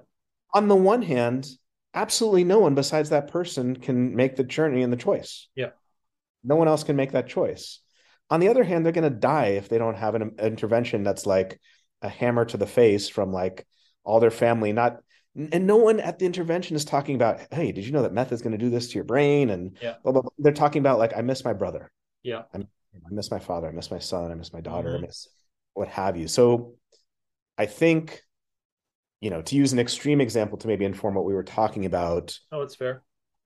On 0.54 0.68
the 0.68 0.76
one 0.76 1.02
hand 1.02 1.48
absolutely 1.94 2.44
no 2.44 2.58
one 2.58 2.74
besides 2.74 3.10
that 3.10 3.28
person 3.28 3.76
can 3.76 4.16
make 4.16 4.36
the 4.36 4.44
journey 4.44 4.82
and 4.82 4.92
the 4.92 4.96
choice. 4.96 5.48
Yeah. 5.54 5.70
No 6.44 6.56
one 6.56 6.68
else 6.68 6.84
can 6.84 6.96
make 6.96 7.12
that 7.12 7.28
choice. 7.28 7.80
On 8.30 8.40
the 8.40 8.48
other 8.48 8.64
hand 8.64 8.84
they're 8.84 8.92
going 8.92 9.10
to 9.10 9.18
die 9.18 9.48
if 9.48 9.68
they 9.68 9.78
don't 9.78 9.96
have 9.96 10.14
an 10.14 10.36
intervention 10.38 11.02
that's 11.02 11.26
like 11.26 11.60
a 12.00 12.08
hammer 12.08 12.44
to 12.46 12.56
the 12.56 12.66
face 12.66 13.08
from 13.08 13.32
like 13.32 13.66
all 14.04 14.20
their 14.20 14.30
family. 14.30 14.72
Not 14.72 14.98
and 15.34 15.66
no 15.66 15.76
one 15.76 16.00
at 16.00 16.18
the 16.18 16.26
intervention 16.26 16.76
is 16.76 16.84
talking 16.84 17.14
about 17.14 17.40
hey 17.50 17.72
did 17.72 17.86
you 17.86 17.92
know 17.92 18.02
that 18.02 18.12
meth 18.12 18.32
is 18.32 18.42
going 18.42 18.52
to 18.52 18.58
do 18.58 18.70
this 18.70 18.88
to 18.88 18.94
your 18.94 19.04
brain? 19.04 19.50
And 19.50 19.76
Yeah. 19.80 19.94
blah, 20.02 20.12
blah, 20.12 20.22
blah. 20.22 20.30
they're 20.38 20.52
talking 20.52 20.80
about 20.80 20.98
like 20.98 21.16
i 21.16 21.22
miss 21.22 21.44
my 21.44 21.52
brother. 21.52 21.90
Yeah. 22.22 22.42
I 22.54 22.58
miss 23.10 23.30
my 23.30 23.38
father. 23.38 23.68
I 23.68 23.72
miss 23.72 23.90
my 23.90 23.98
son. 23.98 24.30
I 24.30 24.34
miss 24.34 24.52
my 24.52 24.60
daughter. 24.60 24.90
Mhm. 24.90 24.98
i 24.98 25.00
miss 25.02 25.28
what 25.74 25.88
have 25.88 26.16
you. 26.16 26.28
So 26.28 26.74
i 27.58 27.66
think 27.66 28.22
you 29.20 29.30
know 29.30 29.42
to 29.42 29.56
use 29.56 29.72
an 29.72 29.78
extreme 29.78 30.20
example 30.20 30.58
to 30.58 30.66
maybe 30.66 30.84
inform 30.84 31.14
what 31.14 31.24
we 31.24 31.34
were 31.34 31.44
talking 31.44 31.84
about 31.84 32.36
oh 32.50 32.62
it's 32.62 32.74
fair. 32.74 33.02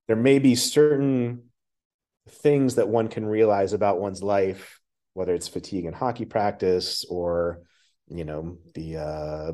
there 0.06 0.16
may 0.16 0.38
be 0.38 0.54
certain 0.54 1.42
things 2.28 2.74
that 2.76 2.88
one 2.88 3.08
can 3.08 3.24
realize 3.24 3.72
about 3.72 4.00
one's 4.00 4.22
life 4.22 4.80
whether 5.14 5.34
it's 5.34 5.48
fatigue 5.48 5.86
in 5.86 5.94
hockey 5.94 6.26
practice 6.26 7.04
or 7.08 7.62
you 8.08 8.24
know 8.24 8.58
the 8.74 8.96
uh, 8.96 9.52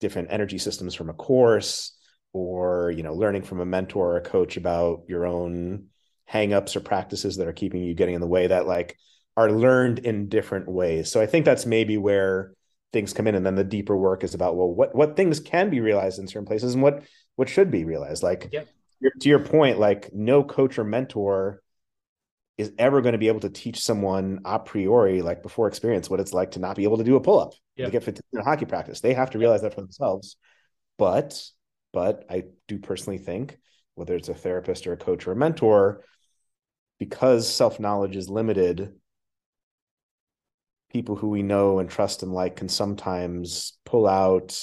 different 0.00 0.28
energy 0.30 0.58
systems 0.58 0.94
from 0.94 1.08
a 1.08 1.14
course 1.14 1.96
or 2.34 2.90
you 2.90 3.02
know 3.02 3.14
learning 3.14 3.42
from 3.42 3.60
a 3.60 3.64
mentor 3.64 4.12
or 4.12 4.16
a 4.18 4.20
coach 4.20 4.58
about 4.58 5.04
your 5.08 5.24
own 5.26 5.86
hangups 6.30 6.76
or 6.76 6.80
practices 6.80 7.36
that 7.36 7.48
are 7.48 7.52
keeping 7.52 7.82
you 7.82 7.94
getting 7.94 8.14
in 8.14 8.20
the 8.20 8.26
way 8.26 8.46
that 8.46 8.66
like 8.66 8.96
are 9.36 9.50
learned 9.50 10.00
in 10.00 10.28
different 10.28 10.68
ways. 10.68 11.10
So 11.10 11.20
i 11.20 11.26
think 11.26 11.44
that's 11.44 11.66
maybe 11.66 11.96
where 11.96 12.52
things 12.92 13.12
come 13.12 13.26
in. 13.26 13.34
And 13.34 13.44
then 13.44 13.56
the 13.56 13.64
deeper 13.64 13.96
work 13.96 14.22
is 14.22 14.34
about 14.34 14.54
well 14.54 14.68
what 14.68 14.94
what 14.94 15.16
things 15.16 15.40
can 15.40 15.70
be 15.70 15.80
realized 15.80 16.18
in 16.18 16.28
certain 16.28 16.46
places 16.46 16.74
and 16.74 16.82
what 16.82 17.04
what 17.36 17.48
should 17.48 17.70
be 17.70 17.84
realized. 17.84 18.22
Like 18.22 18.50
Yep. 18.52 18.68
to 19.20 19.28
your 19.28 19.40
point 19.40 19.78
like 19.78 20.10
no 20.12 20.44
coach 20.44 20.78
or 20.78 20.84
mentor 20.84 21.62
is 22.56 22.72
ever 22.78 23.00
going 23.02 23.12
to 23.14 23.18
be 23.18 23.28
able 23.28 23.40
to 23.40 23.50
teach 23.50 23.80
someone 23.80 24.40
a 24.44 24.58
priori 24.58 25.22
like 25.22 25.42
before 25.42 25.66
experience 25.68 26.08
what 26.08 26.20
it's 26.20 26.32
like 26.32 26.52
to 26.52 26.60
not 26.60 26.76
be 26.76 26.84
able 26.84 26.98
to 26.98 27.04
do 27.04 27.16
a 27.16 27.20
pull-up 27.20 27.52
Yeah. 27.76 27.86
to 27.86 27.90
get 27.92 28.04
fit 28.04 28.20
in 28.32 28.40
hockey 28.42 28.64
practice 28.66 29.00
they 29.00 29.14
have 29.14 29.30
to 29.30 29.38
realize 29.38 29.62
that 29.62 29.74
for 29.74 29.80
themselves 29.80 30.36
but 30.98 31.42
but 31.92 32.24
i 32.30 32.44
do 32.68 32.78
personally 32.78 33.18
think 33.18 33.58
whether 33.96 34.14
it's 34.14 34.28
a 34.28 34.34
therapist 34.34 34.86
or 34.86 34.92
a 34.92 34.96
coach 34.96 35.26
or 35.26 35.32
a 35.32 35.36
mentor 35.36 36.04
because 37.00 37.52
self-knowledge 37.52 38.14
is 38.16 38.28
limited 38.30 38.92
people 40.90 41.16
who 41.16 41.28
we 41.28 41.42
know 41.42 41.80
and 41.80 41.90
trust 41.90 42.22
and 42.22 42.32
like 42.32 42.56
can 42.56 42.68
sometimes 42.68 43.72
pull 43.84 44.06
out 44.06 44.60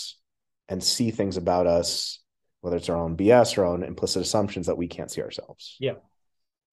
and 0.70 0.82
see 0.84 1.12
things 1.12 1.36
about 1.38 1.68
us 1.68 2.20
whether 2.62 2.78
it's 2.78 2.90
our 2.90 2.96
own 2.98 3.18
bs 3.18 3.58
or 3.58 3.66
our 3.66 3.74
own 3.74 3.84
implicit 3.84 4.22
assumptions 4.22 4.68
that 4.68 4.78
we 4.78 4.88
can't 4.88 5.12
see 5.12 5.22
ourselves 5.22 5.76
Yeah. 5.80 5.96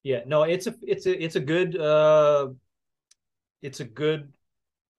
Yeah, 0.02 0.22
no, 0.26 0.44
it's 0.44 0.66
a 0.66 0.74
it's 0.82 1.06
a 1.06 1.22
it's 1.24 1.36
a 1.36 1.40
good 1.40 1.76
uh 1.76 2.48
it's 3.62 3.80
a 3.80 3.84
good 3.84 4.32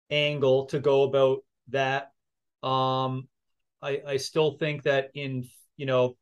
angle 0.09 0.65
to 0.67 0.80
go 0.80 1.03
about 1.03 1.39
that. 1.69 2.11
Um 2.67 3.27
I 3.81 4.01
I 4.07 4.17
still 4.17 4.53
think 4.57 4.84
that 4.84 5.11
in 5.13 5.47
you 5.77 5.85
know 5.85 6.17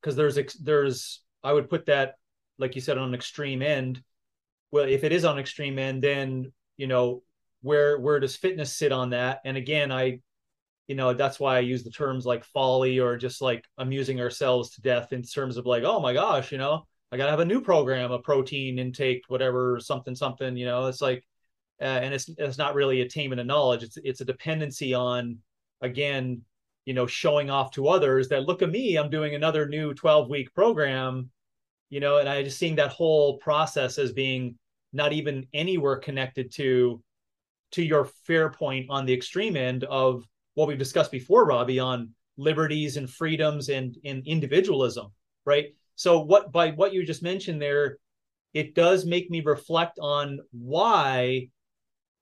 because 0.00 0.16
there's 0.16 0.36
there's 0.56 1.22
I 1.44 1.52
would 1.52 1.70
put 1.70 1.86
that 1.86 2.16
like 2.58 2.74
you 2.74 2.80
said 2.80 2.98
on 2.98 3.08
an 3.08 3.14
extreme 3.14 3.62
end. 3.62 4.02
Well, 4.72 4.86
if 4.88 5.04
it 5.04 5.12
is 5.12 5.24
on 5.24 5.38
extreme 5.38 5.78
end, 5.78 6.02
then 6.04 6.52
you 6.76 6.86
know 6.88 7.22
where 7.62 7.98
where 7.98 8.20
does 8.20 8.36
fitness 8.36 8.76
sit 8.76 8.92
on 8.92 9.10
that? 9.10 9.40
And 9.44 9.56
again, 9.56 9.92
I 9.92 10.20
you 10.88 10.96
know 10.96 11.14
that's 11.14 11.40
why 11.40 11.56
I 11.56 11.60
use 11.60 11.84
the 11.84 11.90
terms 11.90 12.26
like 12.26 12.44
folly 12.44 13.00
or 13.00 13.16
just 13.16 13.42
like 13.42 13.64
amusing 13.78 14.20
ourselves 14.20 14.72
to 14.72 14.82
death 14.82 15.12
in 15.12 15.22
terms 15.22 15.56
of 15.58 15.66
like 15.66 15.84
oh 15.84 16.00
my 16.00 16.14
gosh, 16.14 16.52
you 16.52 16.58
know 16.58 16.86
I 17.10 17.16
got 17.16 17.24
to 17.24 17.30
have 17.30 17.40
a 17.40 17.44
new 17.44 17.60
program, 17.60 18.12
a 18.12 18.18
protein 18.18 18.78
intake, 18.78 19.24
whatever, 19.28 19.80
something, 19.80 20.14
something. 20.14 20.56
You 20.56 20.66
know, 20.66 20.86
it's 20.86 21.00
like, 21.00 21.24
uh, 21.80 21.84
and 21.84 22.12
it's 22.12 22.28
it's 22.36 22.58
not 22.58 22.74
really 22.74 23.00
attainment 23.00 23.40
of 23.40 23.46
knowledge. 23.46 23.82
It's 23.82 23.98
it's 24.02 24.20
a 24.20 24.26
dependency 24.26 24.94
on, 24.94 25.38
again, 25.80 26.42
you 26.84 26.94
know, 26.94 27.06
showing 27.06 27.50
off 27.50 27.70
to 27.72 27.88
others 27.88 28.28
that 28.28 28.44
look 28.44 28.62
at 28.62 28.70
me, 28.70 28.96
I'm 28.96 29.10
doing 29.10 29.34
another 29.34 29.68
new 29.68 29.94
12 29.94 30.28
week 30.28 30.54
program. 30.54 31.30
You 31.90 32.00
know, 32.00 32.18
and 32.18 32.28
I 32.28 32.42
just 32.42 32.58
seeing 32.58 32.76
that 32.76 32.92
whole 32.92 33.38
process 33.38 33.98
as 33.98 34.12
being 34.12 34.56
not 34.92 35.12
even 35.12 35.46
anywhere 35.54 35.96
connected 35.96 36.52
to 36.52 37.02
to 37.72 37.82
your 37.82 38.06
fair 38.26 38.50
point 38.50 38.86
on 38.90 39.06
the 39.06 39.12
extreme 39.12 39.56
end 39.56 39.84
of 39.84 40.26
what 40.54 40.68
we've 40.68 40.78
discussed 40.78 41.10
before, 41.10 41.46
Robby, 41.46 41.78
on 41.78 42.10
liberties 42.36 42.96
and 42.96 43.10
freedoms 43.10 43.68
and, 43.68 43.96
and 44.04 44.26
individualism, 44.26 45.12
right? 45.44 45.74
So 45.98 46.20
what 46.20 46.52
by 46.52 46.70
what 46.70 46.92
you 46.92 47.04
just 47.04 47.24
mentioned 47.24 47.60
there, 47.60 47.98
it 48.54 48.76
does 48.76 49.04
make 49.04 49.30
me 49.30 49.40
reflect 49.40 49.98
on 50.00 50.38
why 50.52 51.48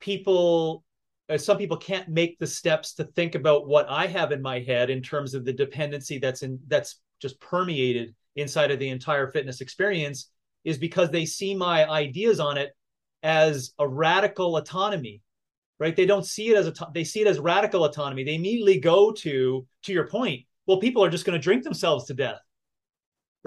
people 0.00 0.82
uh, 1.28 1.36
some 1.36 1.58
people 1.58 1.76
can't 1.76 2.08
make 2.08 2.38
the 2.38 2.46
steps 2.46 2.94
to 2.94 3.04
think 3.04 3.34
about 3.34 3.68
what 3.68 3.86
I 3.90 4.06
have 4.06 4.32
in 4.32 4.40
my 4.40 4.60
head 4.60 4.88
in 4.88 5.02
terms 5.02 5.34
of 5.34 5.44
the 5.44 5.52
dependency 5.52 6.18
that's 6.18 6.42
in 6.42 6.58
that's 6.68 7.00
just 7.20 7.38
permeated 7.38 8.14
inside 8.34 8.70
of 8.70 8.78
the 8.78 8.88
entire 8.88 9.30
fitness 9.30 9.60
experience 9.60 10.30
is 10.64 10.78
because 10.78 11.10
they 11.10 11.26
see 11.26 11.54
my 11.54 11.86
ideas 11.90 12.40
on 12.40 12.56
it 12.56 12.70
as 13.22 13.74
a 13.78 13.86
radical 13.86 14.56
autonomy 14.56 15.20
right? 15.78 15.94
They 15.94 16.06
don't 16.06 16.24
see 16.24 16.48
it 16.48 16.56
as 16.56 16.66
a 16.66 16.72
they 16.94 17.04
see 17.04 17.20
it 17.20 17.26
as 17.26 17.38
radical 17.38 17.84
autonomy. 17.84 18.24
They 18.24 18.36
immediately 18.36 18.80
go 18.80 19.12
to 19.12 19.66
to 19.82 19.92
your 19.92 20.08
point 20.08 20.46
well 20.64 20.80
people 20.80 21.04
are 21.04 21.10
just 21.10 21.26
going 21.26 21.38
to 21.38 21.44
drink 21.44 21.62
themselves 21.62 22.06
to 22.06 22.14
death 22.14 22.40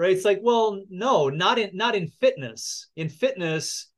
right? 0.00 0.16
It's 0.16 0.24
like 0.24 0.40
well 0.42 0.82
no 0.88 1.28
not 1.28 1.58
in 1.58 1.70
not 1.74 1.94
in 1.94 2.08
fitness. 2.08 2.88
In 2.96 3.10
fitness 3.10 3.90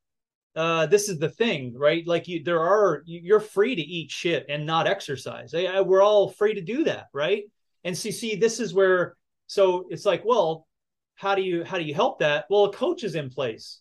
uh 0.56 0.86
this 0.86 1.08
is 1.08 1.20
the 1.20 1.28
thing 1.28 1.74
right? 1.78 2.04
Like 2.04 2.26
you 2.26 2.42
there 2.42 2.60
are 2.60 3.04
you're 3.06 3.38
free 3.38 3.76
to 3.76 3.80
eat 3.80 4.10
shit 4.10 4.44
and 4.48 4.66
not 4.66 4.88
exercise. 4.88 5.54
I, 5.54 5.66
I, 5.66 5.80
we're 5.82 6.02
all 6.02 6.28
free 6.30 6.54
to 6.54 6.60
do 6.60 6.82
that 6.84 7.06
right? 7.14 7.44
And 7.84 7.96
so 7.96 8.10
see 8.10 8.34
this 8.34 8.58
is 8.58 8.74
where 8.74 9.16
so 9.46 9.86
it's 9.90 10.04
like 10.04 10.24
well 10.24 10.66
how 11.14 11.36
do 11.36 11.42
you 11.42 11.62
how 11.62 11.78
do 11.78 11.84
you 11.84 11.94
help 11.94 12.18
that? 12.18 12.46
Well 12.50 12.64
a 12.64 12.72
coach 12.72 13.04
is 13.04 13.14
in 13.14 13.30
place. 13.30 13.80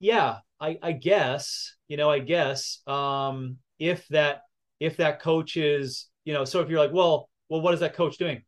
Yeah 0.00 0.38
i 0.58 0.78
i 0.82 0.92
guess 0.92 1.74
you 1.88 1.96
know 1.96 2.08
i 2.08 2.20
guess 2.20 2.80
um 2.86 3.56
if 3.78 4.06
that 4.08 4.42
if 4.80 4.96
that 4.96 5.20
coach 5.20 5.56
is 5.56 6.08
you 6.24 6.32
know 6.32 6.44
so 6.44 6.60
if 6.60 6.70
you're 6.70 6.78
like 6.78 6.92
well 6.92 7.28
well 7.50 7.60
what 7.60 7.74
is 7.74 7.80
that 7.80 7.94
coach 7.94 8.16
doing? 8.16 8.42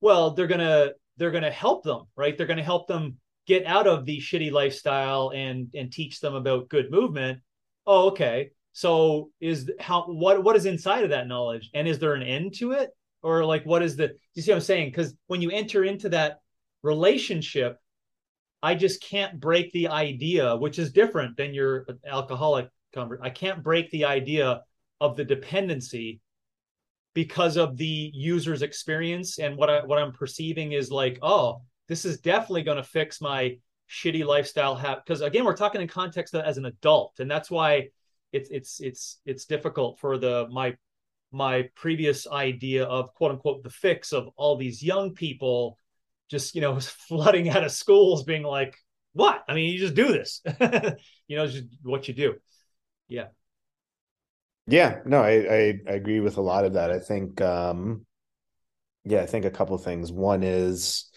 Well 0.00 0.32
they're 0.32 0.48
gonna 0.48 0.90
they're 1.18 1.30
gonna 1.30 1.50
help 1.50 1.84
them 1.84 2.04
right? 2.16 2.36
They're 2.36 2.46
gonna 2.46 2.62
help 2.62 2.86
them 2.86 3.18
get 3.46 3.66
out 3.66 3.86
of 3.86 4.04
the 4.04 4.18
shitty 4.18 4.50
lifestyle 4.52 5.32
and 5.34 5.68
and 5.74 5.92
teach 5.92 6.20
them 6.20 6.34
about 6.34 6.68
good 6.68 6.90
movement. 6.90 7.40
Oh 7.86 8.08
okay. 8.08 8.50
So 8.72 9.30
is 9.40 9.70
how 9.80 10.04
what 10.06 10.42
what 10.42 10.56
is 10.56 10.66
inside 10.66 11.04
of 11.04 11.10
that 11.10 11.28
knowledge? 11.28 11.70
And 11.74 11.88
is 11.88 11.98
there 11.98 12.14
an 12.14 12.22
end 12.22 12.54
to 12.56 12.72
it? 12.72 12.90
Or 13.22 13.44
like 13.44 13.64
what 13.64 13.82
is 13.82 13.96
the 13.96 14.14
you 14.34 14.42
see 14.42 14.52
what 14.52 14.56
i'm 14.56 14.62
saying? 14.62 14.90
Because 14.90 15.14
when 15.26 15.42
you 15.42 15.50
enter 15.50 15.84
into 15.84 16.08
that 16.10 16.38
relationship 16.82 17.78
i 18.62 18.74
just 18.74 19.02
can't 19.02 19.40
break 19.40 19.72
the 19.72 19.88
idea 19.88 20.56
which 20.56 20.78
is 20.78 20.92
different 20.92 21.36
than 21.36 21.54
your 21.54 21.86
alcoholic 22.06 22.68
convert 22.92 23.20
i 23.22 23.30
can't 23.30 23.62
break 23.62 23.90
the 23.90 24.04
idea 24.04 24.62
of 25.00 25.16
the 25.16 25.24
dependency 25.24 26.20
because 27.18 27.56
of 27.56 27.76
the 27.76 28.12
user's 28.14 28.62
experience 28.62 29.40
and 29.40 29.56
what 29.56 29.68
I 29.68 29.84
what 29.84 29.98
I'm 29.98 30.12
perceiving 30.12 30.70
is 30.70 30.88
like, 30.88 31.18
oh, 31.20 31.62
this 31.88 32.04
is 32.04 32.20
definitely 32.20 32.62
going 32.62 32.76
to 32.76 32.84
fix 32.84 33.20
my 33.20 33.56
shitty 33.90 34.24
lifestyle. 34.24 34.76
Because 35.04 35.20
again, 35.20 35.44
we're 35.44 35.56
talking 35.56 35.80
in 35.80 35.88
context 35.88 36.36
as 36.36 36.58
an 36.58 36.66
adult, 36.66 37.14
and 37.18 37.28
that's 37.28 37.50
why 37.50 37.88
it's 38.32 38.50
it's 38.50 38.78
it's 38.78 39.20
it's 39.26 39.46
difficult 39.46 39.98
for 39.98 40.16
the 40.16 40.46
my 40.52 40.76
my 41.32 41.68
previous 41.74 42.28
idea 42.28 42.84
of 42.84 43.12
quote 43.14 43.32
unquote 43.32 43.64
the 43.64 43.70
fix 43.70 44.12
of 44.12 44.28
all 44.36 44.56
these 44.56 44.80
young 44.80 45.12
people 45.12 45.76
just 46.30 46.54
you 46.54 46.60
know 46.60 46.78
flooding 47.08 47.48
out 47.48 47.64
of 47.64 47.72
schools 47.72 48.22
being 48.22 48.44
like 48.44 48.76
what? 49.12 49.42
I 49.48 49.54
mean 49.54 49.72
you 49.72 49.80
just 49.80 49.94
do 49.94 50.06
this. 50.06 50.40
You 51.26 51.36
know 51.36 51.48
just 51.48 51.64
what 51.82 52.06
you 52.06 52.14
do. 52.14 52.36
Yeah 53.08 53.26
yeah 54.68 55.00
no 55.06 55.22
I, 55.22 55.30
I, 55.30 55.74
I 55.88 55.92
agree 55.92 56.20
with 56.20 56.36
a 56.36 56.42
lot 56.42 56.64
of 56.64 56.74
that. 56.74 56.90
I 56.90 56.98
think 56.98 57.40
um 57.40 58.04
yeah 59.04 59.22
i 59.22 59.26
think 59.26 59.44
a 59.44 59.50
couple 59.50 59.76
things. 59.78 60.12
One 60.12 60.42
is 60.42 61.10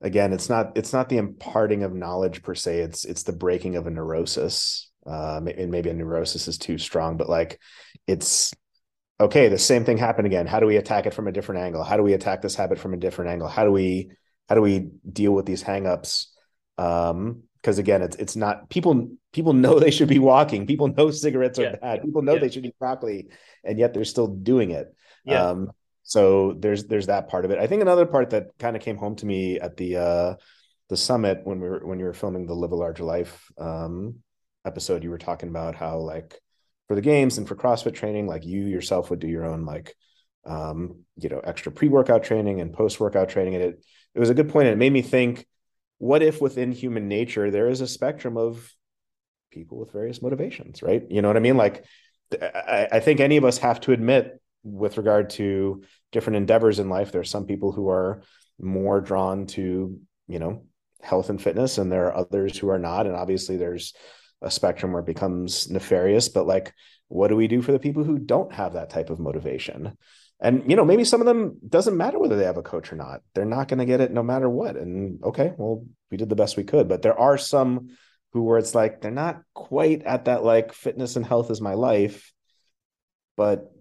again 0.00 0.32
it's 0.32 0.48
not 0.48 0.76
it's 0.76 0.92
not 0.92 1.08
the 1.08 1.16
imparting 1.18 1.82
of 1.82 1.92
knowledge 1.94 2.42
per 2.42 2.54
se. 2.54 2.80
It's 2.80 3.04
it's 3.04 3.24
the 3.24 3.32
breaking 3.32 3.76
of 3.76 3.86
a 3.86 3.90
neurosis. 3.90 4.90
Uh 5.06 5.40
and 5.56 5.70
maybe 5.70 5.90
a 5.90 5.94
neurosis 5.94 6.48
is 6.48 6.58
too 6.58 6.78
strong 6.78 7.16
but 7.16 7.28
like 7.28 7.60
it's 8.06 8.52
okay 9.20 9.48
the 9.48 9.58
same 9.58 9.84
thing 9.84 9.98
happened 9.98 10.26
again. 10.26 10.46
How 10.46 10.60
do 10.60 10.66
we 10.66 10.76
attack 10.76 11.06
it 11.06 11.14
from 11.14 11.28
a 11.28 11.32
different 11.32 11.62
angle? 11.62 11.82
How 11.82 11.96
do 11.96 12.02
we 12.04 12.12
attack 12.14 12.42
this 12.42 12.54
habit 12.54 12.78
from 12.78 12.94
a 12.94 12.98
different 12.98 13.30
angle? 13.32 13.48
How 13.48 13.64
do 13.64 13.72
we 13.72 14.12
how 14.48 14.54
do 14.54 14.62
we 14.62 14.90
deal 15.10 15.32
with 15.32 15.46
these 15.46 15.64
hangups? 15.64 16.26
Um 16.78 17.42
because 17.60 17.78
again 17.78 18.02
it's 18.02 18.16
it's 18.16 18.36
not 18.36 18.68
people 18.70 19.10
people 19.32 19.52
know 19.52 19.78
they 19.78 19.90
should 19.90 20.08
be 20.08 20.18
walking 20.18 20.66
people 20.66 20.88
know 20.88 21.10
cigarettes 21.10 21.58
yeah. 21.58 21.68
are 21.68 21.76
bad 21.76 22.02
people 22.02 22.22
know 22.22 22.34
yeah. 22.34 22.40
they 22.40 22.50
should 22.50 22.64
eat 22.64 22.78
broccoli 22.78 23.28
and 23.64 23.78
yet 23.78 23.92
they're 23.92 24.04
still 24.04 24.28
doing 24.28 24.70
it 24.70 24.94
yeah. 25.24 25.48
um 25.48 25.70
so 26.02 26.54
there's 26.58 26.84
there's 26.84 27.06
that 27.06 27.28
part 27.28 27.44
of 27.44 27.50
it 27.50 27.58
i 27.58 27.66
think 27.66 27.82
another 27.82 28.06
part 28.06 28.30
that 28.30 28.46
kind 28.58 28.76
of 28.76 28.82
came 28.82 28.96
home 28.96 29.16
to 29.16 29.26
me 29.26 29.58
at 29.60 29.76
the 29.76 29.96
uh 29.96 30.34
the 30.88 30.96
summit 30.96 31.40
when 31.44 31.60
we 31.60 31.68
were 31.68 31.86
when 31.86 31.98
you 31.98 32.04
were 32.04 32.14
filming 32.14 32.46
the 32.46 32.54
live 32.54 32.72
a 32.72 32.76
larger 32.76 33.04
life 33.04 33.50
um 33.58 34.16
episode 34.64 35.04
you 35.04 35.10
were 35.10 35.18
talking 35.18 35.48
about 35.48 35.74
how 35.74 35.98
like 35.98 36.40
for 36.88 36.94
the 36.94 37.02
games 37.02 37.38
and 37.38 37.46
for 37.46 37.54
CrossFit 37.54 37.94
training, 37.94 38.26
like 38.26 38.44
you 38.44 38.64
yourself 38.64 39.10
would 39.10 39.20
do 39.20 39.28
your 39.28 39.44
own 39.44 39.64
like 39.64 39.94
um, 40.46 41.04
you 41.16 41.28
know, 41.28 41.40
extra 41.40 41.70
pre-workout 41.70 42.24
training 42.24 42.62
and 42.62 42.72
post-workout 42.72 43.28
training. 43.28 43.54
And 43.54 43.64
it 43.64 43.84
it 44.14 44.20
was 44.20 44.30
a 44.30 44.34
good. 44.34 44.52
And 44.54 44.66
it 44.68 44.78
made 44.78 44.92
me 44.92 45.02
think, 45.02 45.46
what 45.98 46.22
if 46.22 46.40
within 46.40 46.72
human 46.72 47.08
nature 47.08 47.50
there 47.50 47.68
is 47.68 47.80
a 47.80 47.86
spectrum 47.86 48.36
of 48.36 48.72
people 49.50 49.78
with 49.78 49.92
various 49.92 50.22
motivations, 50.22 50.82
right? 50.82 51.04
You 51.10 51.22
know 51.22 51.28
what 51.28 51.36
I 51.36 51.40
mean? 51.40 51.56
Like 51.56 51.84
I, 52.40 52.88
I 52.92 53.00
think 53.00 53.20
any 53.20 53.36
of 53.36 53.44
us 53.44 53.58
have 53.58 53.80
to 53.82 53.92
admit 53.92 54.40
with 54.62 54.96
regard 54.96 55.30
to 55.30 55.82
different 56.12 56.36
endeavors 56.36 56.78
in 56.78 56.88
life, 56.88 57.12
there's 57.12 57.30
some 57.30 57.46
people 57.46 57.72
who 57.72 57.88
are 57.88 58.22
more 58.60 59.00
drawn 59.00 59.46
to, 59.46 59.98
you 60.26 60.38
know, 60.38 60.64
health 61.00 61.30
and 61.30 61.40
fitness, 61.40 61.78
and 61.78 61.90
there 61.90 62.06
are 62.06 62.16
others 62.16 62.58
who 62.58 62.68
are 62.68 62.78
not. 62.78 63.06
And 63.06 63.14
obviously 63.14 63.56
there's 63.56 63.94
a 64.42 64.50
spectrum 64.50 64.92
where 64.92 65.00
it 65.00 65.06
becomes 65.06 65.68
nefarious 65.70 66.28
but 66.28 66.46
like 66.46 66.72
what 67.08 67.28
do 67.28 67.36
we 67.36 67.48
do 67.48 67.62
for 67.62 67.72
the 67.72 67.78
people 67.78 68.04
who 68.04 68.18
don't 68.18 68.52
have 68.52 68.74
that 68.74 68.90
type 68.90 69.10
of 69.10 69.18
motivation 69.18 69.96
and 70.40 70.68
you 70.70 70.76
know 70.76 70.84
maybe 70.84 71.04
some 71.04 71.20
of 71.20 71.26
them 71.26 71.58
doesn't 71.68 71.96
matter 71.96 72.18
whether 72.18 72.36
they 72.36 72.44
have 72.44 72.56
a 72.56 72.62
coach 72.62 72.92
or 72.92 72.96
not. 72.96 73.22
They're 73.34 73.44
not 73.44 73.68
going 73.68 73.78
to 73.78 73.84
get 73.84 74.00
it 74.00 74.12
no 74.12 74.22
matter 74.22 74.48
what. 74.48 74.76
And 74.76 75.22
okay 75.22 75.52
well 75.56 75.84
we 76.10 76.16
did 76.16 76.28
the 76.28 76.36
best 76.36 76.56
we 76.56 76.64
could. 76.64 76.88
But 76.88 77.02
there 77.02 77.18
are 77.18 77.38
some 77.38 77.96
who 78.32 78.42
where 78.42 78.58
it's 78.58 78.74
like 78.74 79.00
they're 79.00 79.10
not 79.10 79.42
quite 79.54 80.02
at 80.02 80.26
that 80.26 80.44
like 80.44 80.72
fitness 80.72 81.16
and 81.16 81.26
health 81.26 81.50
is 81.50 81.60
my 81.60 81.74
life 81.74 82.32
but 83.36 83.72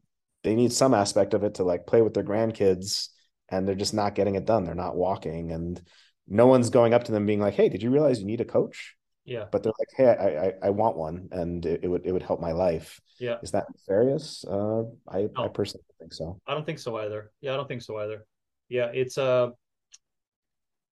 they 0.43 0.55
need 0.55 0.71
some 0.71 0.93
aspect 0.93 1.33
of 1.33 1.43
it 1.43 1.55
to 1.55 1.63
like 1.63 1.87
play 1.87 2.01
with 2.01 2.13
their 2.13 2.23
grandkids 2.23 3.09
and 3.49 3.67
they're 3.67 3.75
just 3.75 3.93
not 3.93 4.13
getting 4.13 4.35
it 4.35 4.45
done. 4.45 4.63
They're 4.63 4.75
not 4.75 4.95
walking 4.95 5.51
and 5.51 5.81
no 6.27 6.47
one's 6.47 6.69
going 6.69 6.93
up 6.93 7.05
to 7.05 7.11
them 7.11 7.25
being 7.25 7.39
like 7.39 7.53
hey 7.53 7.69
did 7.69 7.81
you 7.81 7.89
realize 7.89 8.19
you 8.19 8.25
need 8.25 8.41
a 8.41 8.45
coach 8.45 8.96
yeah. 9.27 9.45
But 9.51 9.61
they're 9.61 9.73
like, 9.77 9.89
hey, 9.95 10.07
I 10.07 10.45
I, 10.47 10.53
I 10.63 10.69
want 10.69 10.95
one, 10.95 11.27
and 11.31 11.65
it, 11.65 11.81
it, 11.83 11.87
would 11.89 12.05
it 12.05 12.13
would 12.13 12.23
help 12.23 12.39
my 12.39 12.53
life. 12.53 12.99
Yeah. 13.19 13.35
Is 13.43 13.51
that 13.51 13.65
nefarious? 13.75 14.45
Uh, 14.45 14.83
I 15.07 15.27
no. 15.35 15.43
I 15.43 15.47
personally 15.49 15.83
think 15.99 16.13
so. 16.13 16.39
I 16.47 16.53
don't 16.53 16.65
think 16.65 16.79
so 16.79 16.95
either. 16.97 17.31
Yeah, 17.41 17.53
I 17.53 17.57
don't 17.57 17.67
think 17.67 17.81
so 17.81 17.97
either. 17.97 18.25
Yeah, 18.69 18.89
it's 18.93 19.17
uh, 19.17 19.49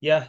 yeah. 0.00 0.28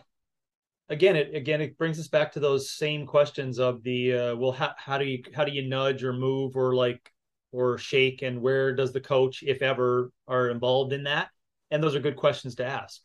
Again, 0.89 1.17
it 1.17 1.35
again 1.35 1.59
it 1.59 1.77
brings 1.77 1.99
us 1.99 2.07
back 2.07 2.31
to 2.31 2.39
those 2.39 2.71
same 2.71 3.05
questions 3.05 3.59
of 3.59 3.83
the 3.83 4.13
uh, 4.13 4.35
well, 4.37 4.53
how 4.53 4.71
how 4.77 4.97
do 4.97 5.03
you 5.03 5.21
how 5.35 5.43
do 5.43 5.51
you 5.51 5.67
nudge 5.67 6.01
or 6.01 6.13
move 6.13 6.55
or 6.55 6.75
like 6.75 7.11
or 7.51 7.77
shake, 7.77 8.21
and 8.21 8.41
where 8.41 8.73
does 8.73 8.93
the 8.93 9.01
coach, 9.01 9.43
if 9.45 9.61
ever, 9.61 10.11
are 10.29 10.49
involved 10.49 10.93
in 10.93 11.03
that? 11.03 11.29
And 11.71 11.83
those 11.83 11.95
are 11.95 11.99
good 11.99 12.15
questions 12.15 12.55
to 12.55 12.65
ask. 12.65 13.01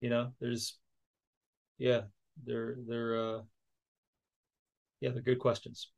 You 0.00 0.08
know, 0.08 0.32
there's, 0.40 0.78
yeah, 1.76 2.02
they're 2.46 2.76
they're 2.86 3.20
uh 3.20 3.40
yeah, 5.00 5.10
they're 5.10 5.22
good 5.22 5.38
questions. 5.38 5.90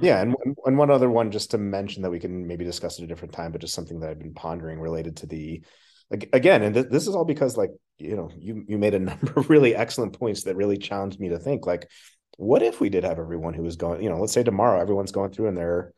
Yeah, 0.00 0.20
and 0.20 0.36
and 0.64 0.78
one 0.78 0.90
other 0.90 1.10
one 1.10 1.30
just 1.30 1.50
to 1.52 1.58
mention 1.58 2.02
that 2.02 2.10
we 2.10 2.20
can 2.20 2.46
maybe 2.46 2.64
discuss 2.64 2.98
at 2.98 3.04
a 3.04 3.08
different 3.08 3.34
time, 3.34 3.52
but 3.52 3.60
just 3.60 3.74
something 3.74 4.00
that 4.00 4.10
I've 4.10 4.18
been 4.18 4.34
pondering 4.34 4.80
related 4.80 5.16
to 5.18 5.26
the 5.26 5.62
again, 6.10 6.62
and 6.62 6.74
th- 6.74 6.88
this 6.90 7.06
is 7.06 7.14
all 7.14 7.24
because 7.24 7.56
like 7.56 7.70
you 7.98 8.16
know 8.16 8.30
you 8.38 8.64
you 8.68 8.78
made 8.78 8.94
a 8.94 8.98
number 8.98 9.32
of 9.36 9.50
really 9.50 9.74
excellent 9.74 10.18
points 10.18 10.44
that 10.44 10.56
really 10.56 10.78
challenged 10.78 11.20
me 11.20 11.30
to 11.30 11.38
think 11.38 11.66
like, 11.66 11.88
what 12.36 12.62
if 12.62 12.80
we 12.80 12.88
did 12.88 13.04
have 13.04 13.18
everyone 13.18 13.54
who 13.54 13.62
was 13.62 13.76
going, 13.76 14.02
you 14.02 14.08
know, 14.08 14.18
let's 14.18 14.32
say 14.32 14.42
tomorrow 14.42 14.80
everyone's 14.80 15.12
going 15.12 15.32
through 15.32 15.48
and 15.48 15.56
they're, 15.56 15.92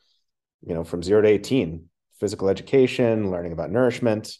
you 0.62 0.74
know, 0.74 0.85
from 0.85 1.02
zero 1.02 1.20
to 1.20 1.28
eighteen, 1.28 1.89
physical 2.18 2.48
education, 2.48 3.31
learning 3.31 3.52
about 3.52 3.70
nourishment. 3.70 4.36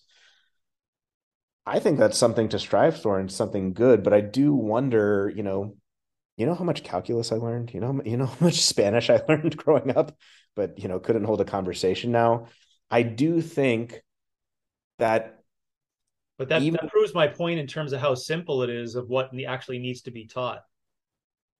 I 1.66 1.78
think 1.78 1.99
that's 1.99 2.19
something 2.19 2.49
to 2.49 2.59
strive 2.59 3.01
for 3.01 3.19
and 3.19 3.31
something 3.31 3.74
good, 3.74 4.03
but 4.03 4.15
I 4.15 4.23
do 4.23 4.55
wonder, 4.55 5.31
you 5.35 5.43
know, 5.43 5.77
you 6.41 6.47
know 6.47 6.55
how 6.55 6.65
much 6.65 6.83
calculus 6.83 7.33
I 7.33 7.37
learned? 7.37 7.75
You 7.75 7.81
know, 7.81 8.01
you 8.05 8.17
know 8.17 8.27
how 8.27 8.47
much 8.47 8.61
Spanish 8.62 9.11
I 9.11 9.21
learned 9.29 9.57
growing 9.57 9.97
up, 9.97 10.17
but 10.57 10.79
you 10.79 10.89
know, 10.89 10.99
couldn't 10.99 11.25
hold 11.25 11.41
a 11.41 11.45
conversation 11.45 12.12
now. 12.12 12.47
I 12.91 13.03
do 13.03 13.41
think 13.41 14.01
that 14.99 15.37
but 16.39 16.49
that, 16.49 16.62
even, 16.62 16.79
that 16.81 16.91
proves 16.91 17.15
my 17.15 17.27
point 17.27 17.61
in 17.61 17.67
terms 17.67 17.93
of 17.93 18.01
how 18.01 18.15
simple 18.15 18.62
it 18.62 18.71
is 18.71 18.95
of 18.95 19.09
what 19.09 19.31
actually 19.47 19.79
needs 19.79 20.01
to 20.03 20.11
be 20.11 20.27
taught. 20.27 20.62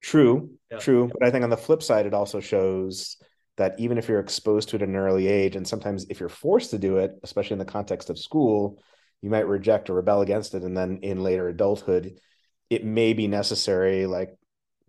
True, 0.01 0.51
yeah. 0.71 0.79
true. 0.79 1.05
Yeah. 1.05 1.13
But 1.13 1.29
I 1.29 1.31
think 1.31 1.45
on 1.45 1.51
the 1.51 1.57
flip 1.59 1.83
side, 1.83 2.07
it 2.07 2.15
also 2.15 2.41
shows 2.41 3.19
that 3.59 3.79
even 3.79 3.99
if 3.99 4.09
you're 4.09 4.21
exposed 4.21 4.71
to 4.71 4.77
it 4.77 4.83
at 4.83 4.89
an 4.89 4.97
early 4.97 5.27
age, 5.27 5.55
and 5.55 5.69
sometimes 5.69 6.07
if 6.09 6.19
you're 6.19 6.31
forced 6.31 6.71
to 6.71 6.79
do 6.79 6.97
it, 6.97 7.13
especially 7.23 7.55
in 7.55 7.59
the 7.59 7.67
context 7.67 8.09
of 8.09 8.19
school, 8.19 8.83
you 9.21 9.29
might 9.29 9.47
reject 9.47 9.91
or 9.91 9.95
rebel 9.95 10.23
against 10.23 10.55
it. 10.55 10.63
And 10.63 10.75
then 10.75 11.01
in 11.03 11.23
later 11.23 11.49
adulthood, 11.49 12.19
it 12.71 12.83
may 12.83 13.13
be 13.13 13.29
necessary, 13.29 14.07
like 14.07 14.35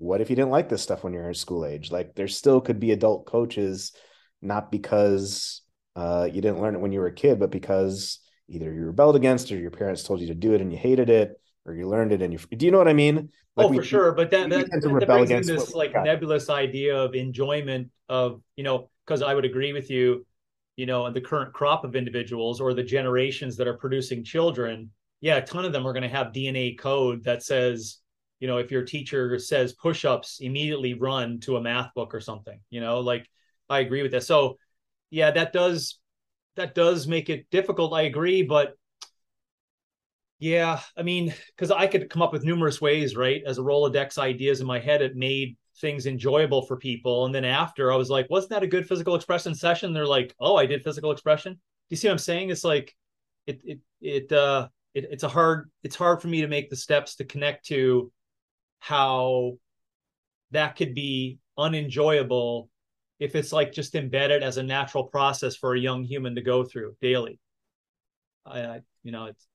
what 0.02 0.20
if 0.20 0.32
you 0.32 0.36
didn't 0.36 0.50
like 0.50 0.68
this 0.68 0.82
stuff 0.82 1.04
when 1.04 1.14
you're 1.14 1.28
in 1.28 1.34
school 1.36 1.64
age? 1.64 1.92
Like 1.92 2.16
there 2.16 2.28
still 2.28 2.60
could 2.60 2.80
be 2.80 2.92
adult 2.92 3.28
coaches, 3.28 3.94
not 4.42 4.72
because 4.72 5.62
uh, 5.96 6.28
you 6.32 6.42
didn't 6.42 6.60
learn 6.60 6.74
it 6.74 6.82
when 6.82 6.92
you 6.92 7.00
were 7.00 7.08
a 7.08 7.14
kid, 7.14 7.40
but 7.40 7.52
because 7.52 8.20
either 8.50 8.74
you 8.74 8.86
rebelled 8.86 9.16
against 9.16 9.52
or 9.52 9.58
your 9.58 9.70
parents 9.70 10.02
told 10.02 10.20
you 10.20 10.28
to 10.28 10.34
do 10.34 10.54
it 10.54 10.62
and 10.62 10.72
you 10.72 10.78
hated 10.78 11.12
it, 11.12 11.40
or 11.68 11.76
you 11.76 11.88
learned 11.88 12.12
it 12.12 12.24
and 12.24 12.34
you 12.34 12.40
do 12.58 12.66
you 12.66 12.72
know 12.72 12.80
what 12.80 12.88
I 12.88 12.94
mean? 12.94 13.30
Like 13.56 13.68
oh, 13.68 13.70
we, 13.70 13.78
for 13.78 13.84
sure. 13.84 14.12
But 14.14 14.32
that, 14.32 14.50
that, 14.50 14.72
that 14.72 15.08
brings 15.08 15.30
in 15.30 15.46
this 15.46 15.76
like 15.76 15.94
nebulous 15.94 16.50
idea 16.50 16.98
of 16.98 17.14
enjoyment 17.14 17.92
of, 18.10 18.42
you 18.56 18.64
know, 18.64 18.90
because 19.06 19.22
I 19.22 19.36
would 19.36 19.46
agree 19.46 19.72
with 19.72 19.92
you, 19.92 20.26
you 20.78 20.88
know, 20.88 21.12
the 21.12 21.22
current 21.22 21.54
crop 21.54 21.84
of 21.84 21.96
individuals 21.96 22.60
or 22.60 22.74
the 22.74 22.84
generations 22.84 23.56
that 23.58 23.68
are 23.68 23.78
producing 23.78 24.24
children, 24.24 24.90
yeah, 25.20 25.36
a 25.36 25.46
ton 25.46 25.64
of 25.64 25.74
them 25.74 25.86
are 25.86 25.94
going 25.94 26.02
to 26.02 26.10
have 26.10 26.34
DNA 26.34 26.76
code 26.80 27.24
that 27.26 27.44
says, 27.44 28.01
you 28.42 28.48
know 28.48 28.58
if 28.58 28.72
your 28.72 28.84
teacher 28.84 29.40
says 29.40 29.72
push-ups 29.72 30.40
immediately 30.42 30.96
run 30.96 31.40
to 31.40 31.56
a 31.56 31.62
math 31.62 31.94
book 31.94 32.14
or 32.14 32.20
something 32.20 32.60
you 32.70 32.82
know 32.82 33.00
like 33.00 33.26
i 33.70 33.80
agree 33.80 34.02
with 34.02 34.12
that. 34.12 34.24
So 34.24 34.58
yeah 35.12 35.32
that 35.32 35.54
does 35.54 36.00
that 36.58 36.76
does 36.76 37.08
make 37.08 37.30
it 37.30 37.50
difficult 37.52 37.94
i 37.94 38.02
agree 38.02 38.44
but 38.44 38.74
yeah 40.40 40.82
i 40.98 41.04
mean 41.04 41.34
because 41.56 41.72
i 41.72 41.88
could 41.88 42.10
come 42.10 42.22
up 42.22 42.34
with 42.34 42.44
numerous 42.44 42.82
ways 42.82 43.16
right? 43.16 43.44
As 43.46 43.58
a 43.58 43.62
rolodex 43.62 44.18
ideas 44.18 44.60
in 44.60 44.68
my 44.68 44.80
head 44.80 45.02
it 45.02 45.16
made 45.16 45.56
things 45.80 46.06
enjoyable 46.06 46.64
for 46.64 46.76
people. 46.76 47.26
And 47.26 47.34
then 47.34 47.46
after 47.46 47.94
i 47.94 47.96
was 47.96 48.10
like 48.10 48.28
wasn't 48.30 48.52
that 48.52 48.64
a 48.64 48.68
good 48.68 48.88
physical 48.88 49.16
expression 49.16 49.54
session? 49.56 49.94
They're 49.94 50.06
like 50.06 50.36
oh 50.40 50.56
i 50.56 50.66
did 50.66 50.84
physical 50.84 51.12
expression. 51.12 51.54
Do 51.54 51.60
you 51.90 51.98
see 51.98 52.08
what 52.08 52.14
i'm 52.14 52.18
saying? 52.18 52.50
It's 52.50 52.64
like 52.64 52.96
it 53.46 53.62
it 53.64 53.80
it 54.02 54.32
uh 54.32 54.68
it, 54.94 55.06
it's 55.12 55.24
a 55.24 55.30
hard 55.30 55.70
it's 55.84 55.96
hard 55.96 56.22
for 56.22 56.28
me 56.28 56.42
to 56.42 56.48
make 56.48 56.70
the 56.70 56.76
steps 56.76 57.16
to 57.16 57.24
connect 57.24 57.68
to 57.68 58.12
how 58.82 59.54
that 60.50 60.76
could 60.76 60.94
be 60.94 61.38
unenjoyable 61.58 62.68
if 63.20 63.36
it's 63.36 63.54
like 63.54 63.72
just 63.72 63.94
embedded 63.94 64.42
as 64.42 64.58
a 64.58 64.64
natural 64.64 65.04
process 65.04 65.56
for 65.56 65.76
a 65.76 65.80
young 65.80 66.04
human 66.04 66.34
to 66.36 66.42
go 66.42 66.64
through 66.66 66.96
daily. 67.00 67.40
I, 68.46 68.62
I 68.62 68.82
you 69.04 69.12
know, 69.12 69.26
it's 69.26 69.48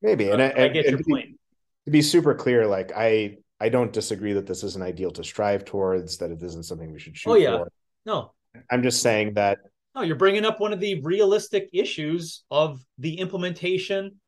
maybe, 0.00 0.30
and 0.30 0.40
uh, 0.40 0.50
I, 0.56 0.64
I, 0.64 0.68
get 0.68 0.86
and 0.86 0.98
your 0.98 1.04
point. 1.04 1.38
To 1.84 1.90
be 1.90 2.00
super 2.00 2.34
clear, 2.34 2.66
like 2.66 2.90
I, 2.96 3.36
I 3.60 3.68
don't 3.68 3.92
disagree 3.92 4.32
that 4.32 4.46
this 4.46 4.64
is 4.64 4.76
an 4.76 4.82
ideal 4.82 5.10
to 5.12 5.22
strive 5.22 5.66
towards. 5.66 6.16
That 6.16 6.30
it 6.30 6.42
isn't 6.42 6.62
something 6.62 6.90
we 6.90 6.98
should 6.98 7.16
shoot 7.16 7.30
oh, 7.30 7.34
yeah. 7.34 7.58
for. 7.58 7.72
No, 8.06 8.32
I'm 8.70 8.82
just 8.82 9.02
saying 9.02 9.34
that 9.34 9.58
No, 9.94 10.00
you're 10.00 10.16
bringing 10.16 10.46
up 10.46 10.58
one 10.58 10.72
of 10.72 10.80
the 10.80 11.02
realistic 11.02 11.68
issues 11.74 12.44
of 12.50 12.80
the 12.96 13.18
implementation 13.18 14.20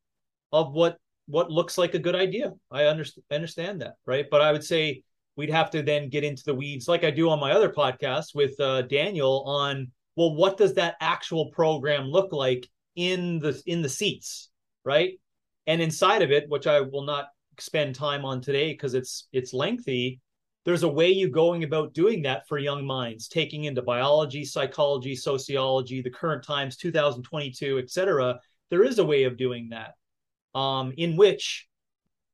of 0.52 0.74
what 0.74 0.98
what 1.26 1.50
looks 1.50 1.78
like 1.78 1.94
a 1.94 1.98
good 1.98 2.14
idea. 2.14 2.52
I 2.70 2.84
understand 2.84 3.24
understand 3.30 3.80
that, 3.82 3.94
right? 4.06 4.26
But 4.30 4.40
I 4.40 4.52
would 4.52 4.64
say 4.64 5.02
we'd 5.36 5.50
have 5.50 5.70
to 5.70 5.82
then 5.82 6.08
get 6.08 6.24
into 6.24 6.42
the 6.44 6.54
weeds, 6.54 6.88
like 6.88 7.04
I 7.04 7.10
do 7.10 7.30
on 7.30 7.40
my 7.40 7.52
other 7.52 7.70
podcast 7.70 8.34
with 8.34 8.58
uh, 8.60 8.82
Daniel, 8.82 9.42
on 9.46 9.90
well, 10.16 10.34
what 10.34 10.58
does 10.58 10.74
that 10.74 10.96
actual 11.00 11.50
program 11.50 12.04
look 12.04 12.32
like 12.32 12.68
in 12.96 13.38
the 13.38 13.60
in 13.66 13.82
the 13.82 13.88
seats, 13.88 14.50
right? 14.84 15.12
And 15.66 15.80
inside 15.80 16.22
of 16.22 16.30
it, 16.30 16.48
which 16.48 16.66
I 16.66 16.80
will 16.80 17.02
not 17.04 17.28
spend 17.58 17.94
time 17.94 18.24
on 18.24 18.40
today 18.40 18.72
because 18.72 18.94
it's 18.94 19.28
it's 19.32 19.52
lengthy. 19.54 20.20
There's 20.64 20.84
a 20.84 20.88
way 20.88 21.10
you 21.10 21.28
going 21.28 21.64
about 21.64 21.92
doing 21.92 22.22
that 22.22 22.46
for 22.46 22.58
young 22.58 22.86
minds, 22.86 23.26
taking 23.26 23.64
into 23.64 23.82
biology, 23.82 24.44
psychology, 24.44 25.16
sociology, 25.16 26.02
the 26.02 26.10
current 26.10 26.44
times, 26.44 26.76
2022, 26.76 27.78
etc. 27.78 28.38
There 28.70 28.84
is 28.84 29.00
a 29.00 29.04
way 29.04 29.24
of 29.24 29.36
doing 29.36 29.70
that 29.70 29.94
um, 30.54 30.92
in 30.96 31.16
which, 31.16 31.66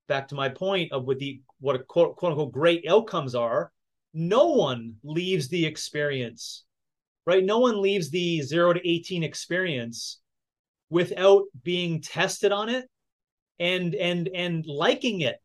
back 0.09 0.29
to 0.29 0.35
my 0.35 0.49
point 0.49 0.93
of 0.93 1.05
what 1.05 1.19
the 1.19 1.41
what 1.61 1.77
a 1.77 1.81
quote, 1.81 2.17
quote 2.17 2.33
unquote 2.33 2.53
great 2.53 2.85
outcomes 2.89 3.35
are, 3.35 3.73
no 4.15 4.47
one 4.47 4.95
leaves 5.03 5.49
the 5.49 5.67
experience, 5.67 6.65
right? 7.27 7.45
No 7.45 7.59
one 7.59 7.81
leaves 7.81 8.11
the 8.11 8.43
zero 8.43 8.73
to 8.73 8.89
18 8.89 9.23
experience 9.23 10.21
without 10.91 11.45
being 11.63 12.01
tested 12.01 12.53
on 12.53 12.69
it 12.69 12.87
and 13.59 13.95
and 13.95 14.29
and 14.35 14.65
liking 14.67 15.21
it 15.21 15.37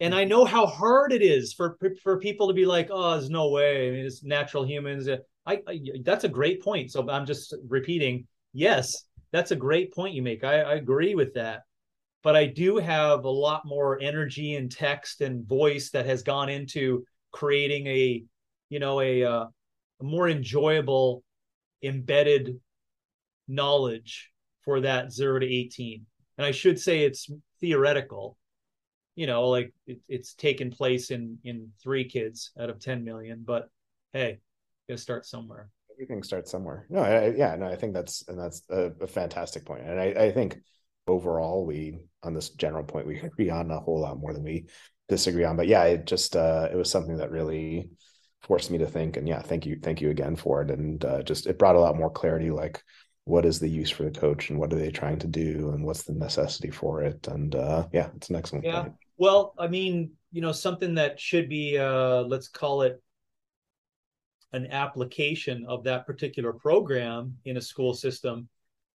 and 0.00 0.14
I 0.14 0.24
know 0.24 0.44
how 0.44 0.66
hard 0.66 1.12
it 1.12 1.22
is 1.22 1.52
for 1.52 1.76
for 2.02 2.18
people 2.18 2.48
to 2.48 2.54
be 2.54 2.66
like, 2.66 2.88
"Oh, 2.90 3.12
there's 3.12 3.30
no 3.30 3.48
way." 3.50 3.88
I 3.88 3.90
mean, 3.90 4.06
it's 4.06 4.22
natural 4.22 4.64
humans. 4.66 5.08
I, 5.46 5.60
I, 5.66 5.80
that's 6.04 6.24
a 6.24 6.28
great 6.28 6.62
point. 6.62 6.92
So 6.92 7.08
I'm 7.08 7.26
just 7.26 7.54
repeating. 7.66 8.26
Yes, 8.52 9.04
that's 9.32 9.50
a 9.50 9.56
great 9.56 9.92
point 9.92 10.14
you 10.14 10.22
make. 10.22 10.44
I, 10.44 10.60
I 10.60 10.74
agree 10.74 11.14
with 11.14 11.34
that. 11.34 11.62
But 12.22 12.36
I 12.36 12.46
do 12.46 12.78
have 12.78 13.24
a 13.24 13.30
lot 13.30 13.62
more 13.64 14.00
energy 14.00 14.56
and 14.56 14.70
text 14.70 15.20
and 15.20 15.46
voice 15.46 15.90
that 15.90 16.06
has 16.06 16.22
gone 16.22 16.48
into 16.48 17.04
creating 17.32 17.86
a, 17.86 18.24
you 18.68 18.80
know, 18.80 19.00
a, 19.00 19.24
uh, 19.24 19.46
a 20.00 20.04
more 20.04 20.28
enjoyable 20.28 21.22
embedded 21.82 22.60
knowledge 23.46 24.30
for 24.64 24.80
that 24.80 25.12
zero 25.12 25.38
to 25.38 25.46
18. 25.46 26.04
And 26.38 26.46
I 26.46 26.50
should 26.50 26.80
say 26.80 27.00
it's 27.00 27.30
theoretical. 27.60 28.36
You 29.14 29.26
know, 29.26 29.48
like 29.48 29.72
it, 29.86 29.98
it's 30.08 30.34
taken 30.34 30.70
place 30.70 31.10
in 31.10 31.38
in 31.42 31.72
three 31.82 32.04
kids 32.04 32.52
out 32.58 32.70
of 32.70 32.78
10 32.78 33.04
million. 33.04 33.42
But 33.44 33.68
hey, 34.12 34.38
gotta 34.88 34.98
start 34.98 35.26
somewhere 35.26 35.70
everything 35.98 36.22
starts 36.22 36.50
somewhere. 36.50 36.86
No, 36.88 37.00
I, 37.00 37.34
yeah, 37.36 37.56
no, 37.56 37.66
I 37.66 37.76
think 37.76 37.92
that's 37.92 38.26
and 38.28 38.38
that's 38.38 38.62
a, 38.70 38.92
a 39.00 39.06
fantastic 39.06 39.64
point, 39.64 39.82
and 39.82 40.00
I, 40.00 40.06
I, 40.06 40.32
think 40.32 40.58
overall 41.08 41.66
we 41.66 41.98
on 42.22 42.34
this 42.34 42.50
general 42.50 42.84
point 42.84 43.06
we 43.06 43.18
agree 43.20 43.50
on 43.50 43.70
a 43.70 43.80
whole 43.80 44.00
lot 44.00 44.18
more 44.18 44.32
than 44.32 44.44
we 44.44 44.66
disagree 45.08 45.44
on. 45.44 45.56
But 45.56 45.66
yeah, 45.66 45.84
it 45.84 46.06
just 46.06 46.36
uh, 46.36 46.68
it 46.70 46.76
was 46.76 46.90
something 46.90 47.16
that 47.16 47.30
really 47.30 47.90
forced 48.42 48.70
me 48.70 48.78
to 48.78 48.86
think, 48.86 49.16
and 49.16 49.26
yeah, 49.26 49.42
thank 49.42 49.66
you, 49.66 49.78
thank 49.82 50.00
you 50.00 50.10
again 50.10 50.36
for 50.36 50.62
it, 50.62 50.70
and 50.70 51.04
uh, 51.04 51.22
just 51.22 51.46
it 51.46 51.58
brought 51.58 51.76
a 51.76 51.80
lot 51.80 51.96
more 51.96 52.10
clarity, 52.10 52.50
like 52.50 52.80
what 53.24 53.44
is 53.44 53.58
the 53.58 53.68
use 53.68 53.90
for 53.90 54.04
the 54.04 54.10
coach 54.10 54.48
and 54.48 54.58
what 54.58 54.72
are 54.72 54.78
they 54.78 54.90
trying 54.90 55.18
to 55.18 55.26
do 55.26 55.70
and 55.74 55.84
what's 55.84 56.04
the 56.04 56.14
necessity 56.14 56.70
for 56.70 57.02
it, 57.02 57.26
and 57.26 57.56
uh, 57.56 57.86
yeah, 57.92 58.08
it's 58.16 58.30
an 58.30 58.36
excellent 58.36 58.64
point. 58.64 58.74
yeah. 58.74 58.82
point. 58.82 58.94
Well, 59.16 59.54
I 59.58 59.66
mean, 59.66 60.12
you 60.30 60.40
know, 60.40 60.52
something 60.52 60.94
that 60.94 61.18
should 61.18 61.48
be 61.48 61.76
uh, 61.76 62.22
let's 62.22 62.46
call 62.46 62.82
it 62.82 63.02
an 64.52 64.66
application 64.70 65.64
of 65.68 65.84
that 65.84 66.06
particular 66.06 66.52
program 66.52 67.36
in 67.44 67.56
a 67.56 67.60
school 67.60 67.94
system 67.94 68.48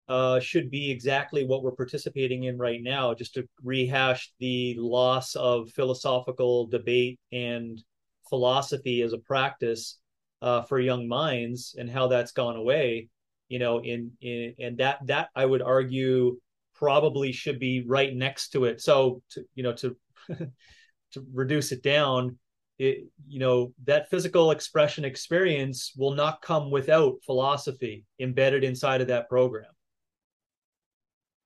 uh, 0.07 0.39
should 0.39 0.69
be 0.69 0.91
exactly 0.91 1.45
what 1.45 1.63
we're 1.63 1.71
participating 1.71 2.43
in 2.43 2.57
right 2.57 2.81
now, 2.81 3.13
just 3.13 3.33
to 3.33 3.47
rehash 3.63 4.31
the 4.39 4.75
loss 4.77 5.35
of 5.35 5.69
philosophical 5.71 6.67
debate 6.67 7.19
and 7.31 7.81
philosophy 8.27 9.01
as 9.01 9.13
a 9.13 9.17
practice 9.17 9.99
uh, 10.41 10.61
for 10.63 10.79
young 10.79 11.07
minds 11.07 11.75
and 11.77 11.89
how 11.89 12.07
that's 12.07 12.31
gone 12.31 12.55
away. 12.55 13.07
You 13.47 13.59
know, 13.59 13.79
in, 13.79 14.11
in 14.21 14.53
and 14.59 14.77
that 14.77 15.05
that 15.07 15.29
I 15.35 15.45
would 15.45 15.61
argue 15.61 16.37
probably 16.73 17.31
should 17.31 17.59
be 17.59 17.83
right 17.85 18.13
next 18.13 18.49
to 18.49 18.65
it. 18.65 18.81
So 18.81 19.21
to 19.31 19.45
you 19.55 19.63
know 19.63 19.73
to 19.73 19.95
to 20.29 21.25
reduce 21.33 21.71
it 21.71 21.83
down, 21.83 22.37
it, 22.81 23.05
you 23.27 23.39
know 23.39 23.73
that 23.85 24.09
physical 24.09 24.51
expression 24.51 25.05
experience 25.05 25.93
will 25.95 26.15
not 26.15 26.41
come 26.41 26.71
without 26.71 27.17
philosophy 27.23 28.05
embedded 28.19 28.63
inside 28.63 29.01
of 29.01 29.07
that 29.07 29.29
program. 29.29 29.69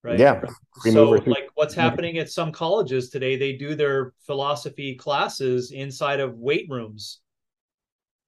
Right? 0.02 0.20
Yeah. 0.20 0.41
So 0.84 1.10
like 1.10 1.49
what's 1.56 1.74
happening 1.74 2.20
at 2.20 2.30
some 2.30 2.52
colleges 2.52 3.10
today 3.10 3.36
they 3.36 3.53
do 3.53 3.76
their 3.76 4.14
philosophy 4.26 4.95
classes 4.95 5.72
inside 5.72 6.20
of 6.20 6.38
weight 6.38 6.68
rooms. 6.70 7.20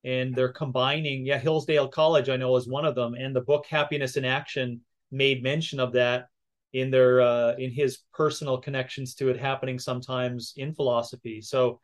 And 0.03 0.35
they're 0.35 0.53
combining 0.53 1.25
yeah 1.25 1.37
hillsdale 1.37 1.87
college 1.87 2.29
i 2.29 2.37
know 2.37 2.55
is 2.55 2.67
one 2.67 2.85
of 2.85 2.95
them 2.95 3.13
and 3.15 3.35
the 3.35 3.41
book 3.41 3.65
happiness 3.65 4.15
in 4.15 4.23
action 4.23 4.79
made 5.11 5.43
mention 5.43 5.79
of 5.79 5.91
that 5.93 6.27
in 6.73 6.91
their 6.91 7.21
uh, 7.21 7.55
in 7.55 7.71
his 7.71 7.99
personal 8.13 8.57
connections 8.57 9.15
to 9.15 9.29
it 9.29 9.39
happening 9.39 9.79
sometimes 9.79 10.53
in 10.57 10.73
philosophy. 10.73 11.41
So 11.41 11.79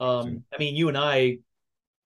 um, 0.00 0.44
I 0.52 0.58
mean, 0.58 0.74
you 0.74 0.88
and 0.88 0.98
I 0.98 1.38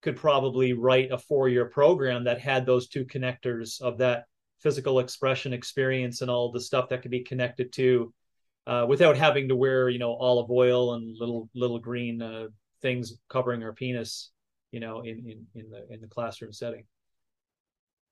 could 0.03 0.17
probably 0.17 0.73
write 0.73 1.11
a 1.11 1.19
four 1.19 1.49
year 1.49 1.67
program 1.67 2.25
that 2.25 2.41
had 2.41 2.65
those 2.65 2.89
two 2.89 3.05
connectors 3.05 3.81
of 3.81 3.99
that 3.99 4.25
physical 4.61 5.01
expression 5.01 5.53
experience 5.53 6.21
and 6.21 6.31
all 6.31 6.53
the 6.53 6.61
stuff 6.61 6.89
that 6.89 7.03
could 7.03 7.11
be 7.11 7.23
connected 7.23 7.73
to 7.73 8.13
uh, 8.67 8.85
without 8.89 9.17
having 9.17 9.49
to 9.49 9.57
wear, 9.57 9.89
you 9.89 9.99
know, 9.99 10.15
olive 10.15 10.51
oil 10.51 10.95
and 10.95 11.17
little 11.19 11.49
little 11.55 11.79
green 11.79 12.21
uh, 12.21 12.47
things 12.83 13.15
covering 13.29 13.63
our 13.63 13.73
penis, 13.73 14.31
you 14.73 14.81
know, 14.81 15.01
in, 15.01 15.19
in 15.27 15.47
in 15.55 15.71
the 15.71 15.87
in 15.93 16.01
the 16.01 16.09
classroom 16.09 16.53
setting. 16.53 16.85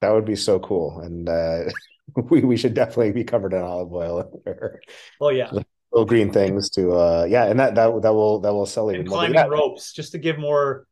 That 0.00 0.12
would 0.12 0.24
be 0.24 0.36
so 0.36 0.58
cool, 0.58 1.00
and 1.00 1.28
uh, 1.28 1.64
we 2.30 2.40
we 2.40 2.56
should 2.56 2.74
definitely 2.74 3.12
be 3.12 3.24
covered 3.24 3.52
in 3.52 3.62
olive 3.62 3.92
oil. 3.92 4.42
oh 5.20 5.28
yeah, 5.28 5.50
little 5.96 6.06
green 6.06 6.30
things 6.30 6.68
to 6.70 6.92
uh 6.92 7.26
yeah 7.28 7.46
and 7.46 7.58
that 7.58 7.74
that 7.74 8.02
that 8.02 8.12
will 8.12 8.40
that 8.40 8.52
will 8.52 8.66
sell 8.66 8.92
even 8.92 9.06
climbing 9.06 9.40
more. 9.40 9.50
ropes 9.50 9.92
just 9.94 10.12
to 10.12 10.18
give 10.18 10.38
more 10.38 10.86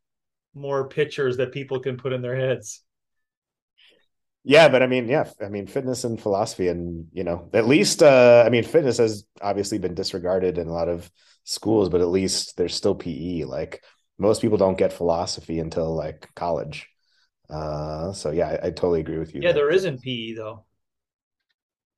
more 0.54 0.88
pictures 0.88 1.36
that 1.36 1.52
people 1.52 1.78
can 1.78 1.96
put 1.96 2.12
in 2.12 2.22
their 2.22 2.36
heads. 2.36 2.80
Yeah 4.44 4.68
but 4.68 4.82
i 4.82 4.86
mean 4.86 5.08
yeah 5.08 5.28
i 5.42 5.48
mean 5.48 5.66
fitness 5.66 6.04
and 6.04 6.20
philosophy 6.20 6.68
and 6.68 7.06
you 7.12 7.24
know 7.24 7.50
at 7.52 7.66
least 7.66 8.02
uh 8.02 8.42
i 8.46 8.50
mean 8.50 8.64
fitness 8.64 8.98
has 8.98 9.26
obviously 9.42 9.78
been 9.78 9.94
disregarded 9.94 10.58
in 10.58 10.68
a 10.68 10.72
lot 10.72 10.88
of 10.88 11.10
schools 11.44 11.88
but 11.90 12.00
at 12.00 12.08
least 12.08 12.56
there's 12.56 12.74
still 12.74 12.94
pe 12.94 13.44
like 13.44 13.84
most 14.18 14.40
people 14.40 14.56
don't 14.58 14.78
get 14.78 14.92
philosophy 14.92 15.58
until 15.58 15.94
like 15.94 16.28
college. 16.34 16.88
Uh 17.50 18.12
so 18.12 18.30
yeah 18.30 18.58
i, 18.62 18.68
I 18.68 18.70
totally 18.70 19.00
agree 19.00 19.18
with 19.18 19.34
you 19.34 19.42
yeah 19.42 19.52
there. 19.52 19.70
isn't 19.70 20.02
pe 20.02 20.32
though. 20.34 20.64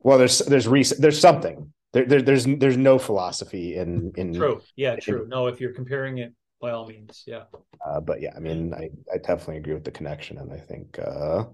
Well 0.01 0.19
there's 0.19 0.39
there's 0.39 0.67
rec- 0.67 0.99
there's 0.99 1.21
something 1.21 1.73
there, 1.97 2.05
there, 2.07 2.23
there's 2.23 2.45
there's 2.45 2.77
no 2.77 2.99
philosophy 2.99 3.77
in 3.77 4.13
in 4.17 4.35
true. 4.35 4.61
Yeah 4.77 4.97
true. 4.97 5.23
In, 5.23 5.29
no 5.29 5.47
if 5.47 5.61
you're 5.61 5.73
comparing 5.73 6.19
it 6.19 6.33
by 6.61 6.71
all 6.71 6.87
means 6.87 7.25
yeah. 7.27 7.45
Uh, 7.85 8.01
but 8.01 8.21
yeah 8.21 8.33
i 8.37 8.41
mean 8.41 8.73
i 8.75 8.89
i 9.13 9.19
definitely 9.19 9.59
agree 9.59 9.75
with 9.75 9.85
the 9.85 9.91
connection 9.91 10.39
and 10.39 10.53
i 10.53 10.59
think 10.59 10.99
uh 10.99 11.45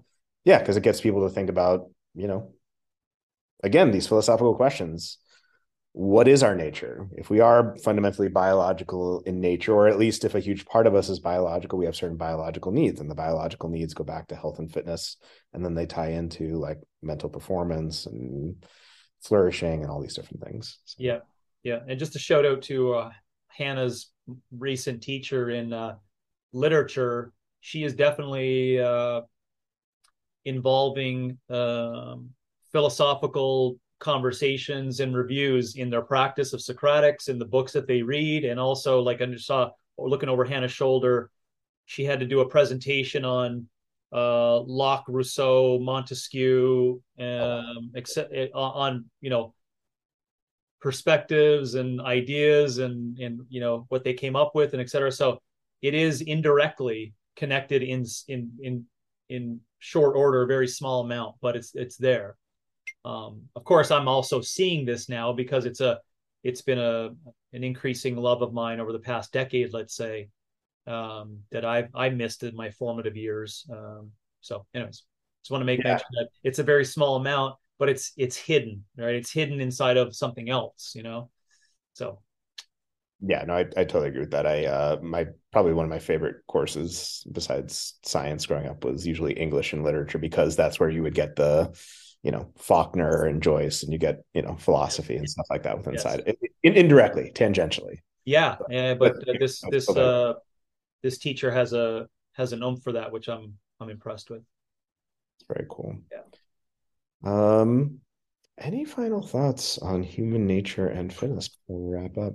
yeah 0.45 0.59
because 0.59 0.77
it 0.77 0.83
gets 0.83 1.01
people 1.01 1.27
to 1.27 1.33
think 1.33 1.49
about 1.49 1.89
you 2.15 2.27
know 2.27 2.53
again 3.63 3.91
these 3.91 4.07
philosophical 4.07 4.53
questions. 4.53 5.17
What 5.95 6.27
is 6.27 6.41
our 6.41 6.55
nature? 6.55 7.07
If 7.11 7.29
we 7.29 7.39
are 7.39 7.77
fundamentally 7.77 8.27
biological 8.27 9.21
in 9.27 9.39
nature 9.39 9.73
or 9.73 9.87
at 9.87 9.99
least 9.99 10.25
if 10.25 10.33
a 10.33 10.39
huge 10.39 10.65
part 10.65 10.87
of 10.87 10.95
us 10.95 11.07
is 11.07 11.19
biological 11.19 11.77
we 11.77 11.85
have 11.85 11.95
certain 11.95 12.17
biological 12.17 12.71
needs 12.71 12.99
and 12.99 13.09
the 13.09 13.15
biological 13.15 13.69
needs 13.69 13.93
go 13.93 14.03
back 14.03 14.27
to 14.27 14.35
health 14.35 14.57
and 14.57 14.73
fitness 14.73 15.17
and 15.53 15.63
then 15.63 15.75
they 15.75 15.85
tie 15.85 16.09
into 16.09 16.55
like 16.55 16.79
mental 17.03 17.29
performance 17.29 18.07
and 18.07 18.65
flourishing 19.23 19.81
and 19.81 19.89
all 19.89 20.01
these 20.01 20.15
different 20.15 20.43
things. 20.43 20.79
So. 20.85 20.97
Yeah. 20.99 21.19
Yeah. 21.63 21.79
And 21.87 21.97
just 21.97 22.15
a 22.15 22.19
shout 22.19 22.45
out 22.45 22.61
to 22.63 22.93
uh, 22.93 23.11
Hannah's 23.47 24.11
recent 24.51 25.01
teacher 25.01 25.49
in 25.49 25.73
uh, 25.73 25.95
literature. 26.51 27.31
She 27.61 27.83
is 27.83 27.93
definitely 27.93 28.79
uh, 28.79 29.21
involving 30.45 31.37
um, 31.49 32.29
philosophical 32.71 33.79
conversations 33.99 34.99
and 34.99 35.15
reviews 35.15 35.75
in 35.75 35.89
their 35.89 36.01
practice 36.01 36.51
of 36.51 36.59
Socratics 36.59 37.29
in 37.29 37.39
the 37.39 37.45
books 37.45 37.71
that 37.71 37.87
they 37.87 38.01
read. 38.01 38.43
And 38.43 38.59
also, 38.59 38.99
like 38.99 39.21
I 39.21 39.25
just 39.27 39.47
saw 39.47 39.69
looking 39.97 40.29
over 40.29 40.43
Hannah's 40.43 40.73
shoulder, 40.73 41.29
she 41.85 42.03
had 42.03 42.19
to 42.19 42.25
do 42.25 42.41
a 42.41 42.49
presentation 42.49 43.23
on 43.23 43.67
uh, 44.13 44.61
Locke, 44.61 45.05
Rousseau, 45.07 45.79
Montesquieu, 45.79 47.01
um, 47.19 47.91
except 47.95 48.31
eh, 48.33 48.47
on 48.53 49.05
you 49.21 49.29
know 49.29 49.53
perspectives 50.79 51.75
and 51.75 52.01
ideas 52.01 52.77
and 52.77 53.17
and 53.17 53.41
you 53.49 53.59
know 53.61 53.85
what 53.89 54.03
they 54.03 54.13
came 54.13 54.35
up 54.35 54.53
with 54.53 54.73
and 54.73 54.81
et 54.81 54.89
cetera. 54.89 55.11
So 55.11 55.41
it 55.81 55.93
is 55.93 56.21
indirectly 56.21 57.13
connected 57.35 57.81
in 57.81 58.05
in 58.27 58.51
in 58.61 58.85
in 59.29 59.59
short 59.79 60.15
order, 60.15 60.43
a 60.43 60.47
very 60.47 60.67
small 60.67 61.01
amount, 61.01 61.35
but 61.41 61.55
it's 61.55 61.73
it's 61.73 61.97
there. 61.97 62.37
Um, 63.05 63.43
of 63.55 63.63
course, 63.63 63.91
I'm 63.91 64.07
also 64.07 64.41
seeing 64.41 64.85
this 64.85 65.09
now 65.09 65.33
because 65.33 65.65
it's 65.65 65.81
a 65.81 65.99
it's 66.43 66.61
been 66.61 66.79
a 66.79 67.09
an 67.53 67.63
increasing 67.63 68.15
love 68.15 68.41
of 68.41 68.53
mine 68.53 68.79
over 68.79 68.91
the 68.91 68.99
past 68.99 69.31
decade, 69.33 69.73
let's 69.73 69.95
say, 69.95 70.29
um, 70.87 71.39
that 71.51 71.65
I 71.65 71.87
I 71.93 72.09
missed 72.09 72.43
in 72.43 72.55
my 72.55 72.71
formative 72.71 73.15
years. 73.15 73.65
Um, 73.71 74.11
so, 74.41 74.65
anyways, 74.73 75.03
just 75.41 75.51
want 75.51 75.61
to 75.61 75.65
make 75.65 75.79
yeah. 75.79 75.91
mention 75.91 76.07
that 76.13 76.29
it's 76.43 76.59
a 76.59 76.63
very 76.63 76.85
small 76.85 77.15
amount, 77.15 77.55
but 77.79 77.89
it's 77.89 78.11
it's 78.17 78.37
hidden, 78.37 78.85
right? 78.97 79.15
It's 79.15 79.31
hidden 79.31 79.61
inside 79.61 79.97
of 79.97 80.15
something 80.15 80.49
else, 80.49 80.93
you 80.95 81.03
know. 81.03 81.29
So 81.93 82.19
yeah 83.25 83.43
no 83.45 83.55
I, 83.55 83.61
I 83.61 83.83
totally 83.83 84.09
agree 84.09 84.19
with 84.21 84.31
that 84.31 84.45
i 84.45 84.65
uh 84.65 84.97
my 85.01 85.27
probably 85.51 85.73
one 85.73 85.85
of 85.85 85.89
my 85.89 85.99
favorite 85.99 86.37
courses 86.47 87.25
besides 87.31 87.95
science 88.03 88.45
growing 88.45 88.67
up 88.67 88.83
was 88.83 89.07
usually 89.07 89.33
english 89.33 89.73
and 89.73 89.83
literature 89.83 90.19
because 90.19 90.55
that's 90.55 90.79
where 90.79 90.89
you 90.89 91.03
would 91.03 91.15
get 91.15 91.35
the 91.35 91.73
you 92.21 92.31
know 92.31 92.51
faulkner 92.57 93.25
and 93.25 93.41
joyce 93.41 93.83
and 93.83 93.93
you 93.93 93.99
get 93.99 94.23
you 94.33 94.41
know 94.41 94.55
philosophy 94.55 95.15
and 95.15 95.29
stuff 95.29 95.45
like 95.49 95.63
that 95.63 95.77
with 95.77 95.87
inside 95.87 96.23
yes. 96.25 96.35
it, 96.63 96.77
indirectly 96.77 97.31
tangentially 97.33 97.99
yeah 98.25 98.55
yeah 98.69 98.93
but, 98.93 99.15
but 99.25 99.35
uh, 99.35 99.39
this 99.39 99.61
this 99.69 99.89
uh 99.89 100.33
this 101.03 101.17
teacher 101.17 101.51
has 101.51 101.73
a 101.73 102.07
has 102.33 102.53
an 102.53 102.63
oomph 102.63 102.81
for 102.83 102.93
that 102.93 103.11
which 103.11 103.27
i'm 103.29 103.53
i'm 103.79 103.89
impressed 103.89 104.29
with 104.29 104.41
it's 105.37 105.47
very 105.47 105.67
cool 105.69 105.95
yeah 106.11 106.21
um 107.23 107.99
any 108.59 108.85
final 108.85 109.21
thoughts 109.21 109.77
on 109.77 110.01
human 110.01 110.47
nature 110.47 110.87
and 110.87 111.13
fitness 111.13 111.49
before 111.49 111.79
we 111.79 111.95
wrap 111.95 112.17
up 112.17 112.33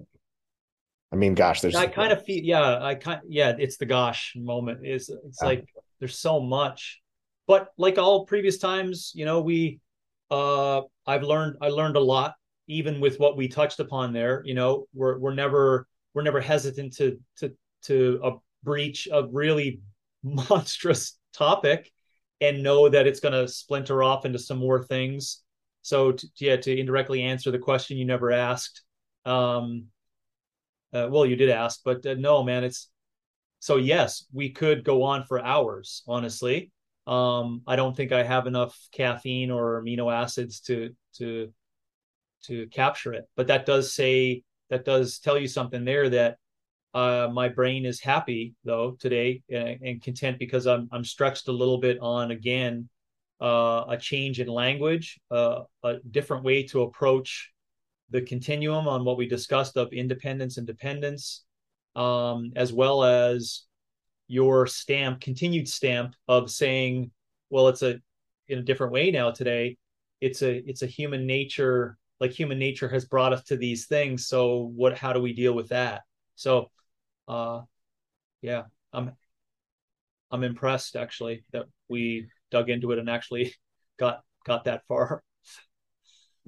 I 1.12 1.16
mean, 1.16 1.34
gosh, 1.34 1.60
there's. 1.60 1.74
I 1.74 1.86
kind 1.86 2.12
of 2.12 2.24
feel, 2.24 2.44
yeah, 2.44 2.82
I 2.82 2.94
kind, 2.94 3.20
yeah, 3.28 3.54
it's 3.58 3.78
the 3.78 3.86
gosh 3.86 4.34
moment. 4.36 4.86
Is 4.86 5.08
it's 5.08 5.38
yeah. 5.40 5.48
like 5.48 5.68
there's 6.00 6.18
so 6.18 6.40
much, 6.40 7.00
but 7.46 7.68
like 7.78 7.98
all 7.98 8.26
previous 8.26 8.58
times, 8.58 9.12
you 9.14 9.24
know, 9.24 9.40
we, 9.40 9.80
uh, 10.30 10.82
I've 11.06 11.22
learned, 11.22 11.56
I 11.62 11.68
learned 11.68 11.96
a 11.96 12.00
lot, 12.00 12.34
even 12.66 13.00
with 13.00 13.18
what 13.18 13.36
we 13.36 13.48
touched 13.48 13.80
upon 13.80 14.12
there. 14.12 14.42
You 14.44 14.54
know, 14.54 14.86
we're 14.92 15.18
we're 15.18 15.34
never 15.34 15.86
we're 16.12 16.22
never 16.22 16.40
hesitant 16.40 16.94
to 16.96 17.18
to 17.38 17.54
to 17.84 18.20
a 18.22 18.32
breach 18.62 19.08
a 19.12 19.26
really 19.26 19.80
monstrous 20.22 21.18
topic, 21.32 21.92
and 22.40 22.62
know 22.62 22.88
that 22.88 23.06
it's 23.06 23.20
going 23.20 23.32
to 23.32 23.48
splinter 23.48 24.02
off 24.02 24.24
into 24.24 24.38
some 24.38 24.58
more 24.58 24.82
things. 24.82 25.42
So 25.82 26.12
to, 26.12 26.28
yeah, 26.36 26.56
to 26.56 26.78
indirectly 26.78 27.22
answer 27.22 27.50
the 27.50 27.58
question 27.58 27.96
you 27.96 28.04
never 28.04 28.30
asked. 28.30 28.82
Um, 29.24 29.86
uh, 30.92 31.08
well, 31.10 31.26
you 31.26 31.36
did 31.36 31.50
ask, 31.50 31.80
but 31.84 32.04
uh, 32.06 32.14
no, 32.14 32.42
man, 32.42 32.64
it's 32.64 32.90
so 33.60 33.76
yes, 33.76 34.24
we 34.32 34.50
could 34.50 34.84
go 34.84 35.02
on 35.02 35.24
for 35.24 35.44
hours. 35.44 36.02
Honestly, 36.06 36.70
um, 37.06 37.62
I 37.66 37.76
don't 37.76 37.96
think 37.96 38.12
I 38.12 38.22
have 38.22 38.46
enough 38.46 38.78
caffeine 38.92 39.50
or 39.50 39.82
amino 39.82 40.12
acids 40.12 40.60
to 40.62 40.94
to 41.16 41.52
to 42.44 42.66
capture 42.68 43.12
it. 43.14 43.28
But 43.36 43.48
that 43.48 43.66
does 43.66 43.92
say 43.94 44.44
that 44.70 44.84
does 44.84 45.18
tell 45.18 45.38
you 45.38 45.48
something 45.48 45.84
there 45.84 46.08
that 46.10 46.38
uh, 46.94 47.28
my 47.32 47.48
brain 47.48 47.84
is 47.84 48.00
happy 48.00 48.54
though 48.64 48.96
today 48.98 49.42
and, 49.50 49.80
and, 49.82 50.02
content 50.02 50.38
because 50.38 50.66
I'm 50.66 50.88
I'm 50.90 51.04
stretched 51.04 51.48
a 51.48 51.52
little 51.52 51.78
bit 51.78 51.98
on 52.00 52.30
again 52.30 52.88
uh, 53.40 53.84
a 53.88 53.96
change 53.96 54.40
in 54.40 54.48
language, 54.48 55.20
uh, 55.30 55.60
a 55.84 55.96
different 56.10 56.44
way 56.44 56.64
to 56.64 56.82
approach 56.82 57.52
the 58.10 58.22
continuum 58.22 58.88
on 58.88 59.04
what 59.04 59.16
we 59.16 59.28
discussed 59.28 59.76
of 59.76 59.92
independence 59.92 60.56
and 60.56 60.66
dependence, 60.66 61.44
um, 61.94 62.52
as 62.56 62.72
well 62.72 63.04
as 63.04 63.64
your 64.26 64.66
stamp, 64.66 65.20
continued 65.20 65.68
stamp 65.68 66.14
of 66.26 66.50
saying, 66.50 67.10
well, 67.50 67.68
it's 67.68 67.82
a 67.82 68.00
in 68.48 68.58
a 68.58 68.62
different 68.62 68.92
way 68.92 69.10
now 69.10 69.30
today. 69.30 69.76
It's 70.20 70.42
a 70.42 70.56
it's 70.68 70.82
a 70.82 70.86
human 70.86 71.26
nature, 71.26 71.96
like 72.18 72.32
human 72.32 72.58
nature 72.58 72.88
has 72.88 73.04
brought 73.04 73.32
us 73.32 73.44
to 73.44 73.56
these 73.56 73.86
things. 73.86 74.26
So 74.26 74.72
what 74.74 74.98
how 74.98 75.12
do 75.12 75.20
we 75.20 75.32
deal 75.32 75.52
with 75.54 75.68
that? 75.68 76.02
So 76.38 76.70
uh 77.26 77.62
yeah, 78.40 78.64
I'm 78.92 79.12
I'm 80.30 80.44
impressed 80.44 80.94
actually 80.96 81.44
that 81.52 81.66
we 81.88 82.28
dug 82.50 82.70
into 82.70 82.92
it 82.92 82.98
and 82.98 83.10
actually 83.10 83.54
got 83.98 84.22
got 84.44 84.64
that 84.64 84.82
far. 84.88 85.22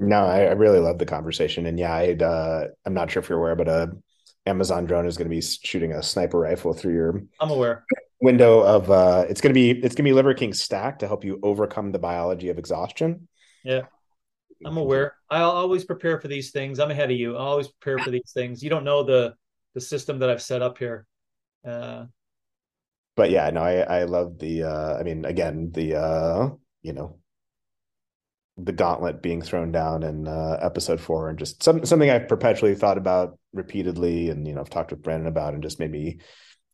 No, 0.02 0.24
I, 0.24 0.44
I, 0.44 0.52
really 0.52 0.78
love 0.78 0.96
the 0.96 1.04
conversation, 1.04 1.66
and 1.66 1.78
yeah, 1.78 1.92
i 1.92 2.14
uh, 2.14 2.68
I'm 2.86 2.94
not 2.94 3.10
sure 3.10 3.22
if 3.22 3.28
you're 3.28 3.36
aware, 3.36 3.54
but 3.54 3.68
a 3.68 3.70
uh, 3.70 3.86
Amazon 4.46 4.86
drone 4.86 5.04
is 5.04 5.18
going 5.18 5.28
to 5.28 5.36
be 5.36 5.42
shooting 5.42 5.92
a 5.92 6.02
sniper 6.02 6.38
rifle 6.38 6.72
through 6.72 6.94
your. 6.94 7.22
I'm 7.38 7.50
aware. 7.50 7.84
Window 8.22 8.60
of 8.60 8.90
uh, 8.90 9.26
it's 9.28 9.42
going 9.42 9.50
to 9.50 9.54
be 9.54 9.72
it's 9.72 9.94
going 9.94 10.04
to 10.06 10.10
be 10.10 10.14
Liver 10.14 10.32
King 10.32 10.54
stack 10.54 11.00
to 11.00 11.06
help 11.06 11.22
you 11.22 11.38
overcome 11.42 11.92
the 11.92 11.98
biology 11.98 12.48
of 12.48 12.58
exhaustion. 12.58 13.28
Yeah, 13.62 13.82
I'm 14.64 14.78
aware. 14.78 15.16
I 15.28 15.40
always 15.40 15.84
prepare 15.84 16.18
for 16.18 16.28
these 16.28 16.50
things. 16.50 16.78
I'm 16.78 16.90
ahead 16.90 17.10
of 17.10 17.18
you. 17.18 17.36
I 17.36 17.40
always 17.40 17.68
prepare 17.68 18.02
for 18.02 18.10
these 18.10 18.32
things. 18.32 18.62
You 18.62 18.70
don't 18.70 18.84
know 18.84 19.02
the 19.02 19.34
the 19.74 19.80
system 19.80 20.18
that 20.20 20.30
I've 20.30 20.42
set 20.42 20.62
up 20.62 20.78
here. 20.78 21.06
Uh, 21.64 22.06
but 23.16 23.30
yeah, 23.30 23.50
no, 23.50 23.60
I 23.60 24.00
I 24.00 24.04
love 24.04 24.38
the. 24.38 24.64
uh 24.64 24.98
I 24.98 25.02
mean, 25.02 25.24
again, 25.24 25.70
the 25.72 25.96
uh 25.96 26.50
you 26.82 26.92
know 26.92 27.18
the 28.56 28.72
gauntlet 28.72 29.22
being 29.22 29.42
thrown 29.42 29.72
down 29.72 30.02
in 30.02 30.28
uh, 30.28 30.58
episode 30.60 31.00
four, 31.00 31.28
and 31.28 31.38
just 31.38 31.62
some, 31.62 31.84
something 31.84 32.10
I've 32.10 32.28
perpetually 32.28 32.74
thought 32.74 32.98
about 32.98 33.38
repeatedly, 33.52 34.28
and 34.30 34.46
you 34.46 34.54
know 34.54 34.60
I've 34.60 34.70
talked 34.70 34.90
with 34.90 35.02
Brandon 35.02 35.28
about, 35.28 35.54
and 35.54 35.62
just 35.62 35.78
made 35.80 35.90
me 35.90 36.18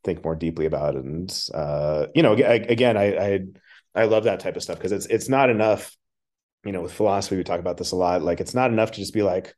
think 0.05 0.25
more 0.25 0.35
deeply 0.35 0.67
about. 0.67 0.97
And 0.97 1.31
uh, 1.55 2.07
you 2.15 2.23
know, 2.23 2.33
again, 2.33 2.97
I, 2.97 3.17
I 3.17 3.41
I 3.95 4.05
love 4.05 4.25
that 4.25 4.41
type 4.41 4.57
of 4.57 4.63
stuff 4.63 4.79
because 4.79 4.93
it's 4.93 5.07
it's 5.07 5.29
not 5.29 5.51
enough. 5.51 5.97
You 6.65 6.73
know, 6.73 6.83
with 6.83 6.93
philosophy, 6.93 7.37
we 7.37 7.45
talk 7.45 7.61
about 7.61 7.77
this 7.77 7.93
a 7.93 7.97
lot. 7.97 8.23
Like, 8.23 8.41
it's 8.41 8.55
not 8.55 8.73
enough 8.73 8.91
to 8.93 9.01
just 9.01 9.15
be 9.15 9.23
like, 9.23 9.55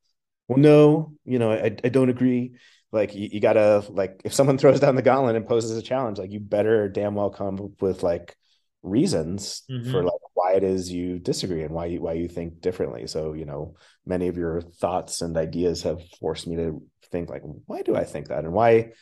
well, 0.47 0.59
no, 0.59 1.15
you 1.25 1.39
know, 1.39 1.53
I 1.53 1.75
I 1.83 1.89
don't 1.89 2.11
agree. 2.11 2.53
Like, 2.91 3.15
you, 3.15 3.29
you 3.33 3.41
gotta 3.41 3.85
like, 3.91 4.23
if 4.25 4.33
someone 4.33 4.59
throws 4.59 4.81
down 4.81 4.97
the 4.97 5.03
gauntlet 5.03 5.37
and 5.37 5.47
poses 5.47 5.77
a 5.77 5.83
challenge, 5.83 6.19
like, 6.19 6.31
you 6.31 6.41
better 6.41 6.89
damn 6.89 7.15
well 7.15 7.31
come 7.31 7.61
up 7.61 7.83
with 7.83 8.03
like 8.03 8.37
reasons 8.83 9.63
mm-hmm. 9.71 9.91
for 9.91 10.03
like 10.03 10.21
why 10.35 10.55
it 10.55 10.63
is 10.63 10.91
you 10.91 11.19
disagree 11.19 11.63
and 11.63 11.75
why 11.75 11.87
you 11.87 12.01
why 12.01 12.13
you 12.13 12.29
think 12.29 12.61
differently. 12.61 13.07
So 13.07 13.33
you 13.33 13.45
know 13.45 13.75
many 14.07 14.29
of 14.29 14.37
your 14.37 14.61
thoughts 14.61 15.21
and 15.21 15.37
ideas 15.37 15.83
have 15.83 16.01
forced 16.21 16.47
me 16.47 16.57
to 16.57 16.83
think 17.11 17.29
like 17.29 17.43
why 17.67 17.83
do 17.83 17.97
i 17.97 18.05
think 18.05 18.29
that? 18.29 18.45
And 18.45 18.53
why 18.53 18.93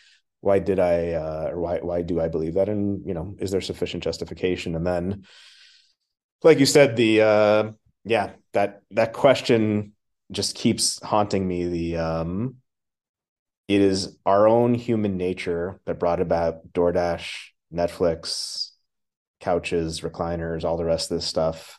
why 0.40 0.58
did 0.58 0.78
i 0.78 1.12
uh, 1.12 1.50
or 1.52 1.60
why 1.60 1.78
why 1.80 2.02
do 2.02 2.20
i 2.20 2.28
believe 2.28 2.54
that? 2.54 2.68
And 2.68 3.06
you 3.06 3.14
know 3.14 3.36
is 3.38 3.50
there 3.50 3.60
sufficient 3.60 4.02
justification? 4.02 4.74
And 4.74 4.86
then 4.86 5.24
like 6.42 6.58
you 6.58 6.66
said 6.66 6.96
the 6.96 7.20
uh 7.20 7.70
yeah 8.04 8.30
that 8.52 8.82
that 8.92 9.12
question 9.12 9.92
just 10.32 10.56
keeps 10.56 11.02
haunting 11.02 11.46
me. 11.46 11.66
The 11.68 11.96
um 11.98 12.56
it 13.68 13.80
is 13.80 14.16
our 14.24 14.46
own 14.48 14.74
human 14.74 15.16
nature 15.16 15.80
that 15.86 15.98
brought 15.98 16.20
about 16.20 16.72
DoorDash, 16.72 17.48
Netflix, 17.72 18.70
couches, 19.40 20.00
recliners, 20.00 20.64
all 20.64 20.76
the 20.76 20.84
rest 20.84 21.10
of 21.10 21.16
this 21.16 21.26
stuff. 21.26 21.78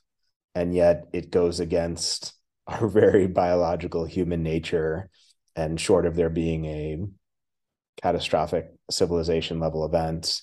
And 0.53 0.73
yet 0.73 1.05
it 1.13 1.31
goes 1.31 1.59
against 1.59 2.33
our 2.67 2.87
very 2.87 3.27
biological 3.27 4.05
human 4.05 4.43
nature. 4.43 5.09
And 5.55 5.79
short 5.79 6.05
of 6.05 6.15
there 6.15 6.29
being 6.29 6.65
a 6.65 7.05
catastrophic 8.01 8.69
civilization 8.91 9.59
level 9.59 9.85
event, 9.85 10.41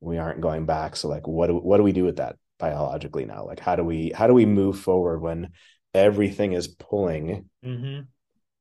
we 0.00 0.18
aren't 0.18 0.40
going 0.40 0.66
back. 0.66 0.96
So 0.96 1.08
like 1.08 1.28
what 1.28 1.48
do, 1.48 1.56
what 1.56 1.76
do 1.76 1.82
we 1.82 1.92
do 1.92 2.04
with 2.04 2.16
that 2.16 2.36
biologically 2.58 3.26
now? 3.26 3.46
Like 3.46 3.60
how 3.60 3.76
do 3.76 3.84
we 3.84 4.10
how 4.10 4.26
do 4.26 4.34
we 4.34 4.46
move 4.46 4.80
forward 4.80 5.20
when 5.20 5.50
everything 5.94 6.52
is 6.52 6.66
pulling? 6.66 7.48
Mm-hmm. 7.64 8.00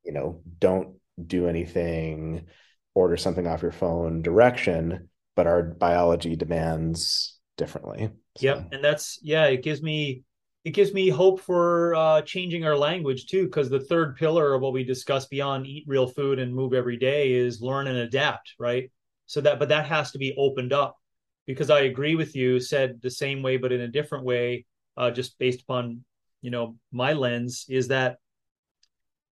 You 0.03 0.11
know, 0.11 0.41
don't 0.59 0.97
do 1.23 1.47
anything, 1.47 2.47
order 2.93 3.17
something 3.17 3.47
off 3.47 3.61
your 3.61 3.71
phone 3.71 4.21
direction, 4.21 5.09
but 5.35 5.47
our 5.47 5.63
biology 5.63 6.35
demands 6.35 7.37
differently. 7.57 8.09
So. 8.37 8.45
Yep, 8.45 8.69
and 8.73 8.83
that's 8.83 9.19
yeah, 9.21 9.45
it 9.45 9.63
gives 9.63 9.81
me 9.81 10.23
it 10.63 10.71
gives 10.71 10.93
me 10.93 11.09
hope 11.09 11.41
for 11.41 11.93
uh, 11.93 12.21
changing 12.23 12.65
our 12.65 12.75
language 12.75 13.27
too, 13.27 13.45
because 13.45 13.69
the 13.69 13.79
third 13.79 14.15
pillar 14.15 14.53
of 14.53 14.61
what 14.61 14.73
we 14.73 14.83
discuss 14.83 15.27
beyond 15.27 15.67
eat 15.67 15.85
real 15.87 16.07
food 16.07 16.39
and 16.39 16.53
move 16.53 16.73
every 16.73 16.97
day 16.97 17.33
is 17.33 17.61
learn 17.61 17.87
and 17.87 17.97
adapt, 17.97 18.55
right? 18.57 18.91
So 19.27 19.41
that, 19.41 19.59
but 19.59 19.69
that 19.69 19.85
has 19.85 20.11
to 20.11 20.17
be 20.17 20.35
opened 20.37 20.73
up 20.73 20.97
because 21.45 21.69
I 21.69 21.81
agree 21.81 22.15
with 22.15 22.35
you, 22.35 22.59
said 22.59 22.99
the 23.01 23.11
same 23.11 23.43
way, 23.43 23.57
but 23.57 23.71
in 23.71 23.81
a 23.81 23.87
different 23.87 24.25
way, 24.25 24.65
uh, 24.97 25.11
just 25.11 25.37
based 25.37 25.61
upon 25.61 26.03
you 26.41 26.51
know 26.51 26.77
my 26.91 27.13
lens, 27.13 27.65
is 27.69 27.89
that 27.89 28.17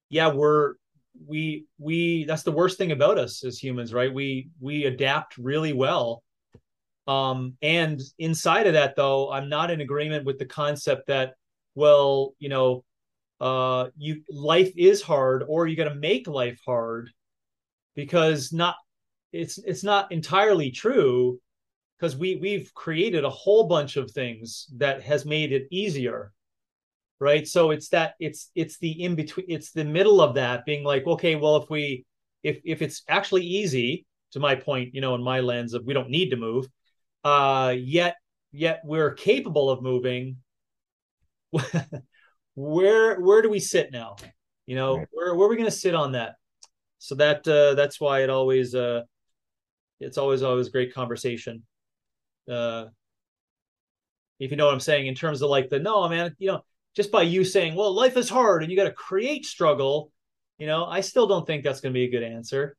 yeah, 0.09 0.33
we're 0.33 0.75
we 1.27 1.67
we 1.79 2.25
that's 2.25 2.43
the 2.43 2.53
worst 2.53 2.79
thing 2.79 2.93
about 2.93 3.19
us 3.19 3.45
as 3.45 3.59
humans, 3.59 3.93
right? 3.93 4.13
We 4.13 4.49
we 4.61 4.85
adapt 4.87 5.39
really 5.39 5.73
well 5.73 6.23
um, 7.07 7.57
and 7.63 8.01
inside 8.19 8.67
of 8.69 8.75
that, 8.75 8.95
though, 8.95 9.33
I'm 9.33 9.49
not 9.49 9.71
in 9.71 9.81
agreement 9.81 10.25
with 10.25 10.39
the 10.39 10.47
concept 10.47 11.09
that, 11.09 11.35
well, 11.75 12.35
you 12.39 12.49
know, 12.49 12.85
uh, 13.41 13.89
you 13.97 14.23
life 14.31 14.73
is 14.77 15.03
hard, 15.03 15.45
or 15.49 15.67
you 15.67 15.77
got 15.77 15.89
to 15.89 15.95
make 15.95 16.29
life 16.29 16.61
hard, 16.65 17.11
because 17.97 18.53
not 18.53 18.77
it's 19.33 19.59
it's 19.59 19.83
not 19.85 20.13
entirely 20.13 20.71
true. 20.71 21.41
because 21.99 22.17
we 22.17 22.37
we've 22.37 22.73
created 22.75 23.25
a 23.25 23.31
whole 23.31 23.65
bunch 23.65 23.97
of 23.97 24.11
things 24.11 24.69
that 24.77 25.03
has 25.03 25.25
made 25.25 25.53
it 25.53 25.69
easier 25.71 26.33
right? 27.21 27.47
So 27.47 27.71
it's 27.71 27.89
that 27.91 28.15
it's 28.19 28.51
it's 28.55 28.79
the 28.79 29.05
in 29.05 29.15
between 29.15 29.47
it's 29.49 29.73
the 29.73 29.85
middle 29.85 30.21
of 30.21 30.35
that 30.35 30.65
being 30.65 30.85
like 30.85 31.07
okay 31.07 31.37
well 31.37 31.57
if 31.57 31.71
we 31.71 32.05
if 32.43 32.61
if 32.65 32.83
it's 32.83 33.03
actually 33.09 33.45
easy 33.45 34.07
to 34.33 34.41
my 34.41 34.55
point 34.55 34.95
you 34.95 35.01
know 35.01 35.15
in 35.15 35.23
my 35.23 35.41
lens 35.41 35.75
of 35.75 35.85
we 35.85 35.93
don't 35.95 36.09
need 36.09 36.31
to 36.31 36.37
move 36.37 36.67
uh 37.25 37.75
yet 37.77 38.17
yet 38.53 38.81
we're 38.85 39.13
capable 39.13 39.69
of 39.71 39.83
moving 39.83 40.37
where 42.55 43.21
where 43.21 43.43
do 43.43 43.51
we 43.51 43.61
sit 43.61 43.93
now? 43.93 44.17
You 44.67 44.77
know 44.77 44.99
right. 44.99 45.09
where 45.11 45.35
where 45.35 45.47
are 45.47 45.51
we 45.51 45.57
going 45.57 45.71
to 45.71 45.77
sit 45.77 45.95
on 45.95 46.13
that? 46.13 46.35
So 46.99 47.15
that 47.17 47.47
uh 47.47 47.75
that's 47.75 48.01
why 48.01 48.23
it 48.23 48.31
always 48.31 48.75
uh 48.75 49.03
it's 50.01 50.19
always 50.19 50.43
always 50.43 50.69
great 50.71 50.95
conversation 50.95 51.63
uh 52.51 52.87
if 54.39 54.51
you 54.51 54.57
know 54.57 54.67
what 54.67 54.73
i'm 54.73 54.81
saying 54.81 55.07
in 55.07 55.15
terms 55.15 55.43
of 55.43 55.51
like 55.51 55.69
the 55.69 55.79
no 55.79 56.09
man 56.09 56.35
you 56.39 56.49
know 56.49 56.65
just 56.97 57.13
by 57.13 57.23
you 57.23 57.45
saying, 57.45 57.75
well, 57.75 57.95
life 57.95 58.17
is 58.17 58.29
hard 58.29 58.63
and 58.63 58.71
you 58.71 58.77
got 58.77 58.85
to 58.85 58.93
create 58.93 59.47
struggle, 59.47 60.13
you 60.59 60.67
know, 60.67 60.85
I 60.85 61.01
still 61.01 61.27
don't 61.27 61.47
think 61.47 61.65
that's 61.65 61.81
going 61.81 61.93
to 61.93 61.99
be 61.99 62.05
a 62.05 62.11
good 62.11 62.23
answer. 62.23 62.77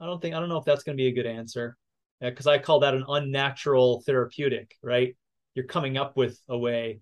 I 0.00 0.06
don't 0.06 0.20
think, 0.20 0.34
I 0.34 0.40
don't 0.40 0.48
know 0.48 0.58
if 0.58 0.64
that's 0.64 0.82
going 0.82 0.96
to 0.96 1.02
be 1.02 1.08
a 1.08 1.14
good 1.14 1.26
answer 1.26 1.76
because 2.20 2.46
uh, 2.46 2.50
I 2.50 2.58
call 2.58 2.80
that 2.80 2.94
an 2.94 3.04
unnatural 3.08 4.02
therapeutic, 4.04 4.76
right? 4.82 5.16
You're 5.54 5.66
coming 5.66 5.96
up 5.96 6.16
with 6.16 6.38
a 6.48 6.58
way. 6.58 7.00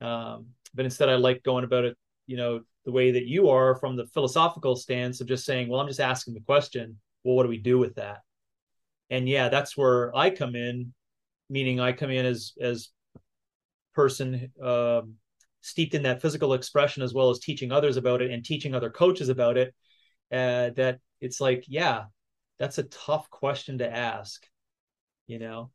Um, 0.00 0.46
but 0.74 0.84
instead, 0.84 1.08
I 1.08 1.16
like 1.16 1.42
going 1.42 1.64
about 1.64 1.84
it, 1.84 1.96
you 2.26 2.36
know, 2.36 2.60
the 2.84 2.92
way 2.92 3.12
that 3.12 3.26
you 3.26 3.50
are 3.50 3.76
from 3.76 3.96
the 3.96 4.06
philosophical 4.06 4.74
stance 4.74 5.20
of 5.20 5.28
just 5.28 5.44
saying, 5.44 5.68
well, 5.68 5.80
I'm 5.80 5.88
just 5.88 6.00
asking 6.00 6.34
the 6.34 6.40
question, 6.40 6.98
well, 7.22 7.36
what 7.36 7.44
do 7.44 7.48
we 7.48 7.58
do 7.58 7.78
with 7.78 7.94
that? 7.96 8.18
And 9.10 9.28
yeah, 9.28 9.48
that's 9.48 9.76
where 9.76 10.14
I 10.16 10.30
come 10.30 10.56
in, 10.56 10.92
meaning 11.48 11.78
I 11.78 11.92
come 11.92 12.10
in 12.10 12.26
as, 12.26 12.54
as 12.60 12.88
person, 13.94 14.50
um, 14.60 15.14
steeped 15.62 15.94
in 15.94 16.02
that 16.02 16.20
physical 16.20 16.54
expression 16.54 17.02
as 17.02 17.14
well 17.14 17.30
as 17.30 17.38
teaching 17.38 17.72
others 17.72 17.96
about 17.96 18.20
it 18.20 18.30
and 18.30 18.44
teaching 18.44 18.74
other 18.74 18.90
coaches 18.90 19.28
about 19.28 19.56
it 19.56 19.74
uh, 20.30 20.70
that 20.76 20.98
it's 21.20 21.40
like 21.40 21.64
yeah 21.66 22.04
that's 22.58 22.78
a 22.78 22.84
tough 22.84 23.30
question 23.30 23.78
to 23.78 23.90
ask 23.90 24.46
you 25.26 25.38
know? 25.38 25.70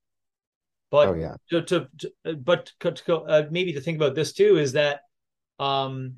But 0.89 1.09
oh, 1.09 1.13
yeah. 1.15 1.35
to, 1.49 1.61
to, 1.63 1.87
to 1.97 2.11
uh, 2.25 2.33
but 2.33 2.71
to, 2.79 3.15
uh, 3.15 3.47
maybe 3.51 3.73
to 3.73 3.81
think 3.81 3.97
about 3.97 4.15
this 4.15 4.33
too 4.33 4.57
is 4.57 4.73
that 4.73 5.01
um 5.59 6.13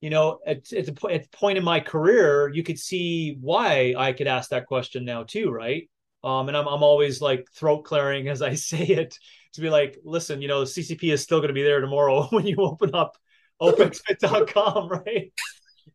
you 0.00 0.10
know 0.10 0.40
at, 0.44 0.70
at, 0.72 0.86
the, 0.86 1.08
at 1.10 1.22
the 1.22 1.28
point 1.30 1.56
in 1.56 1.64
my 1.64 1.78
career 1.78 2.48
you 2.48 2.64
could 2.64 2.78
see 2.78 3.38
why 3.40 3.94
i 3.96 4.12
could 4.12 4.26
ask 4.26 4.50
that 4.50 4.66
question 4.66 5.04
now 5.04 5.22
too 5.22 5.48
right 5.48 5.88
um 6.24 6.48
and 6.48 6.56
i'm, 6.56 6.66
I'm 6.66 6.82
always 6.82 7.20
like 7.20 7.48
throat 7.54 7.82
clearing 7.82 8.28
as 8.28 8.42
i 8.42 8.54
say 8.54 8.84
it 8.84 9.18
to 9.52 9.60
be 9.60 9.70
like, 9.70 9.98
listen, 10.04 10.40
you 10.40 10.48
know, 10.48 10.62
CCP 10.62 11.12
is 11.12 11.22
still 11.22 11.38
going 11.38 11.48
to 11.48 11.54
be 11.54 11.62
there 11.62 11.80
tomorrow 11.80 12.24
when 12.30 12.46
you 12.46 12.56
open 12.58 12.94
up 12.94 13.16
opexfit.com, 13.60 14.88
right? 15.06 15.32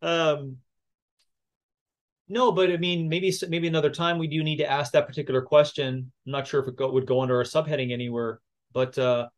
Um, 0.01 0.57
no, 2.29 2.51
but 2.51 2.69
I 2.69 2.77
mean, 2.77 3.07
maybe 3.07 3.33
maybe 3.47 3.67
another 3.67 3.89
time 3.89 4.17
we 4.17 4.27
do 4.27 4.43
need 4.43 4.57
to 4.57 4.69
ask 4.69 4.91
that 4.91 5.07
particular 5.07 5.41
question. 5.41 6.11
I'm 6.25 6.31
not 6.31 6.45
sure 6.45 6.61
if 6.61 6.67
it 6.67 6.75
go, 6.75 6.91
would 6.91 7.05
go 7.05 7.21
under 7.21 7.37
our 7.37 7.43
subheading 7.43 7.93
anywhere, 7.93 8.41
but 8.73 8.97
uh, 8.97 9.29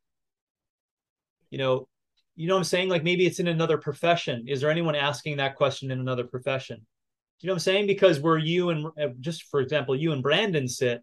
you 1.52 1.60
know, 1.60 1.88
you 2.36 2.48
know 2.48 2.56
what 2.56 2.60
I'm 2.60 2.64
saying? 2.66 2.90
Like 2.90 3.03
maybe 3.03 3.28
it's 3.28 3.40
in 3.40 3.48
another 3.48 3.78
profession. 3.78 4.45
Is 4.48 4.61
there 4.61 4.72
anyone 4.72 4.95
asking 4.95 5.38
that 5.38 5.56
question 5.56 5.91
in 5.91 5.99
another 5.99 6.24
profession? 6.24 6.86
You 7.40 7.48
know 7.48 7.53
what 7.53 7.57
I'm 7.57 7.60
saying? 7.60 7.88
Because 7.88 8.20
where 8.20 8.38
you 8.38 8.70
and 8.70 8.88
uh, 9.02 9.10
just 9.20 9.44
for 9.44 9.61
example, 9.61 9.95
you 9.95 10.11
and 10.11 10.22
Brandon 10.22 10.68
sit, 10.68 11.02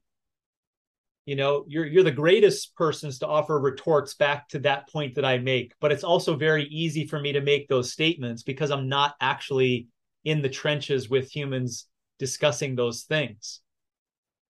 you 1.26 1.34
know 1.34 1.64
you're 1.68 1.84
you're 1.84 2.04
the 2.04 2.10
greatest 2.10 2.74
persons 2.76 3.18
to 3.18 3.26
offer 3.26 3.58
retorts 3.58 4.14
back 4.14 4.48
to 4.48 4.60
that 4.60 4.88
point 4.88 5.14
that 5.16 5.24
i 5.24 5.36
make 5.36 5.74
but 5.80 5.92
it's 5.92 6.04
also 6.04 6.36
very 6.36 6.64
easy 6.64 7.06
for 7.06 7.20
me 7.20 7.32
to 7.32 7.40
make 7.40 7.68
those 7.68 7.92
statements 7.92 8.42
because 8.42 8.70
i'm 8.70 8.88
not 8.88 9.14
actually 9.20 9.88
in 10.24 10.40
the 10.40 10.48
trenches 10.48 11.10
with 11.10 11.30
humans 11.30 11.88
discussing 12.18 12.74
those 12.74 13.02
things 13.02 13.60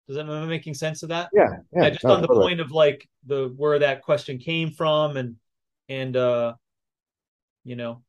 does 0.07 0.17
that 0.17 0.29
am 0.29 0.49
making 0.49 0.75
sense 0.75 1.03
of 1.03 1.09
that 1.09 1.31
yeah 1.33 1.49
yeah, 1.73 1.83
yeah 1.85 1.91
just 1.91 2.05
no, 2.05 2.13
on 2.13 2.21
the 2.21 2.29
totally. 2.29 2.47
point 2.47 2.61
of 2.61 2.71
like 2.71 3.09
the 3.27 3.53
where 3.57 3.79
that 3.79 4.03
question 4.03 4.39
came 4.39 4.71
from 4.71 5.17
and 5.17 5.37
and 5.89 6.17
uh 6.17 6.53
you 7.65 7.75
know 7.75 8.03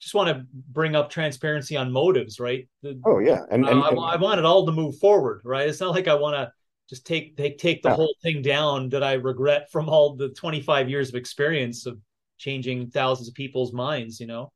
just 0.00 0.14
want 0.14 0.28
to 0.28 0.46
bring 0.52 0.94
up 0.94 1.10
transparency 1.10 1.76
on 1.76 1.90
motives 1.90 2.38
right 2.38 2.68
the, 2.82 3.00
oh 3.04 3.18
yeah 3.18 3.42
and, 3.50 3.66
and, 3.66 3.82
I, 3.82 3.88
I 3.88 4.16
want 4.16 4.38
it 4.38 4.44
all 4.44 4.64
to 4.66 4.72
move 4.72 4.98
forward 4.98 5.40
right 5.44 5.68
it's 5.68 5.80
not 5.80 5.94
like 5.94 6.08
i 6.08 6.14
want 6.14 6.36
to 6.36 6.52
just 6.88 7.06
take 7.06 7.36
take 7.36 7.58
take 7.58 7.82
the 7.82 7.90
yeah. 7.90 7.94
whole 7.94 8.14
thing 8.22 8.42
down 8.42 8.88
that 8.90 9.02
I 9.02 9.14
regret 9.14 9.70
from 9.70 9.88
all 9.88 10.16
the 10.16 10.30
25 10.30 10.88
years 10.88 11.10
of 11.10 11.16
experience 11.16 11.86
of 11.86 11.98
changing 12.38 12.90
thousands 12.90 13.28
of 13.28 13.34
people's 13.34 13.72
minds, 13.72 14.18
you 14.20 14.26
know. 14.26 14.50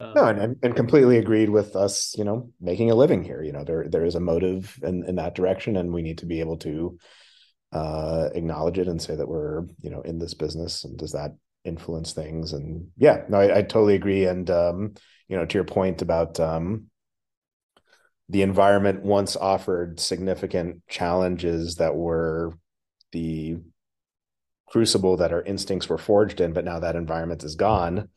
Um, 0.00 0.14
no, 0.14 0.24
and, 0.24 0.56
and 0.62 0.74
completely 0.74 1.18
agreed 1.18 1.50
with 1.50 1.76
us, 1.76 2.16
you 2.18 2.24
know, 2.24 2.50
making 2.60 2.90
a 2.90 2.94
living 2.94 3.22
here. 3.22 3.42
You 3.42 3.52
know, 3.52 3.64
there 3.64 3.86
there 3.88 4.04
is 4.04 4.14
a 4.14 4.20
motive 4.20 4.78
in, 4.82 5.04
in 5.04 5.16
that 5.16 5.34
direction, 5.34 5.76
and 5.76 5.92
we 5.92 6.02
need 6.02 6.18
to 6.18 6.26
be 6.26 6.40
able 6.40 6.56
to 6.58 6.98
uh, 7.72 8.30
acknowledge 8.34 8.78
it 8.78 8.88
and 8.88 9.00
say 9.00 9.14
that 9.14 9.28
we're, 9.28 9.64
you 9.80 9.90
know, 9.90 10.00
in 10.00 10.18
this 10.18 10.34
business. 10.34 10.84
And 10.84 10.96
does 10.96 11.12
that 11.12 11.36
influence 11.64 12.12
things? 12.12 12.52
And 12.52 12.88
yeah, 12.96 13.22
no, 13.28 13.38
I, 13.38 13.58
I 13.58 13.62
totally 13.62 13.94
agree. 13.94 14.26
And 14.26 14.48
um, 14.50 14.94
you 15.28 15.36
know, 15.36 15.46
to 15.46 15.54
your 15.54 15.64
point 15.64 16.02
about 16.02 16.38
um, 16.40 16.86
the 18.28 18.42
environment 18.42 19.02
once 19.02 19.36
offered 19.36 20.00
significant 20.00 20.82
challenges 20.88 21.76
that 21.76 21.94
were 21.94 22.52
the 23.12 23.58
crucible 24.66 25.18
that 25.18 25.32
our 25.32 25.42
instincts 25.42 25.88
were 25.88 25.98
forged 25.98 26.40
in, 26.40 26.52
but 26.52 26.64
now 26.64 26.80
that 26.80 26.96
environment 26.96 27.44
is 27.44 27.54
gone. 27.54 28.08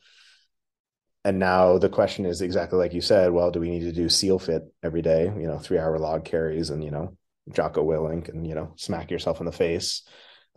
And 1.24 1.38
now 1.38 1.78
the 1.78 1.88
question 1.88 2.24
is 2.24 2.40
exactly 2.40 2.78
like 2.78 2.94
you 2.94 3.00
said, 3.00 3.32
well, 3.32 3.50
do 3.50 3.60
we 3.60 3.70
need 3.70 3.84
to 3.84 3.92
do 3.92 4.08
seal 4.08 4.38
fit 4.38 4.62
every 4.82 5.02
day, 5.02 5.24
you 5.24 5.46
know, 5.46 5.58
three 5.58 5.78
hour 5.78 5.98
log 5.98 6.24
carries 6.24 6.70
and, 6.70 6.82
you 6.82 6.90
know, 6.90 7.16
Jocko 7.52 7.84
Willink 7.84 8.28
and, 8.28 8.46
you 8.46 8.54
know, 8.54 8.72
smack 8.76 9.10
yourself 9.10 9.40
in 9.40 9.46
the 9.46 9.52
face, 9.52 10.02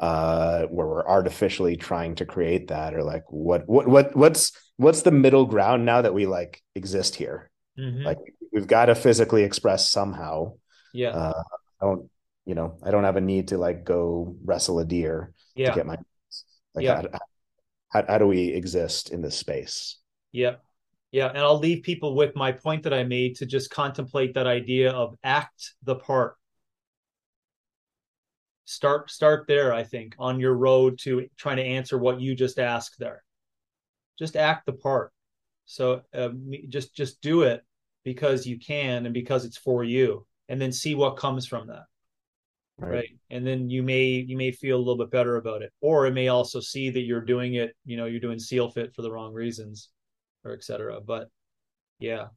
uh, 0.01 0.63
where 0.63 0.87
we're 0.87 1.07
artificially 1.07 1.77
trying 1.77 2.15
to 2.15 2.25
create 2.25 2.67
that 2.67 2.95
or 2.95 3.03
like 3.03 3.23
what, 3.29 3.69
what, 3.69 3.87
what, 3.87 4.15
what's, 4.15 4.51
what's 4.77 5.03
the 5.03 5.11
middle 5.11 5.45
ground 5.45 5.85
now 5.85 6.01
that 6.01 6.13
we 6.13 6.25
like 6.25 6.61
exist 6.75 7.15
here? 7.15 7.49
Mm-hmm. 7.77 8.03
Like 8.03 8.17
we've 8.51 8.67
got 8.67 8.87
to 8.87 8.95
physically 8.95 9.43
express 9.43 9.89
somehow. 9.89 10.53
Yeah. 10.91 11.09
Uh, 11.09 11.43
I 11.79 11.85
don't, 11.85 12.09
you 12.45 12.55
know, 12.55 12.79
I 12.83 12.89
don't 12.89 13.03
have 13.03 13.15
a 13.15 13.21
need 13.21 13.49
to 13.49 13.59
like 13.59 13.85
go 13.85 14.35
wrestle 14.43 14.79
a 14.79 14.85
deer 14.85 15.31
yeah. 15.55 15.69
to 15.69 15.75
get 15.75 15.85
my, 15.85 15.97
like, 16.73 16.83
yeah. 16.83 17.03
How, 17.13 17.19
how, 17.89 18.05
how 18.07 18.17
do 18.17 18.25
we 18.25 18.47
exist 18.47 19.11
in 19.11 19.21
this 19.21 19.37
space? 19.37 19.99
Yeah. 20.31 20.55
Yeah. 21.11 21.27
And 21.27 21.37
I'll 21.37 21.59
leave 21.59 21.83
people 21.83 22.15
with 22.15 22.35
my 22.35 22.51
point 22.51 22.83
that 22.83 22.93
I 22.93 23.03
made 23.03 23.35
to 23.35 23.45
just 23.45 23.69
contemplate 23.69 24.33
that 24.33 24.47
idea 24.47 24.91
of 24.91 25.15
act 25.23 25.75
the 25.83 25.95
part. 25.95 26.35
Start, 28.71 29.11
start 29.11 29.45
there, 29.47 29.73
I 29.73 29.83
think, 29.83 30.15
on 30.17 30.39
your 30.39 30.55
road 30.55 30.97
to 31.03 31.27
trying 31.37 31.57
to 31.57 31.63
answer 31.63 31.97
what 31.97 32.21
you 32.21 32.35
just 32.35 32.59
asked 32.59 32.97
there. 32.99 33.23
Just 34.17 34.35
act 34.35 34.65
the 34.65 34.73
part. 34.73 35.11
So 35.65 36.01
uh, 36.13 36.29
just, 36.69 36.95
just 36.95 37.21
do 37.21 37.43
it 37.43 37.63
because 38.03 38.45
you 38.45 38.59
can 38.59 39.05
and 39.05 39.13
because 39.13 39.45
it's 39.45 39.57
for 39.57 39.83
you 39.83 40.25
and 40.49 40.61
then 40.61 40.71
see 40.71 40.95
what 40.95 41.17
comes 41.17 41.45
from 41.45 41.67
that 41.67 41.83
right. 42.81 42.91
right. 42.91 43.09
and 43.29 43.45
then 43.45 43.69
you 43.69 43.83
may 43.83 44.05
you 44.05 44.35
may 44.35 44.51
feel 44.51 44.77
a 44.77 44.79
little 44.79 44.97
bit 44.97 45.11
better 45.11 45.37
about 45.37 45.61
it 45.61 45.71
or 45.81 46.07
it 46.07 46.13
may 46.13 46.27
also 46.27 46.59
see 46.59 46.89
that 46.89 47.01
you're 47.01 47.21
doing 47.21 47.55
it 47.55 47.75
you 47.85 47.95
know 47.95 48.05
you're 48.05 48.19
doing 48.19 48.39
seal 48.39 48.69
fit 48.69 48.93
for 48.93 49.01
the 49.01 49.11
wrong 49.11 49.33
reasons 49.33 49.89
or 50.43 50.53
etc 50.53 50.99
but 50.99 51.29
yeah 51.99 52.27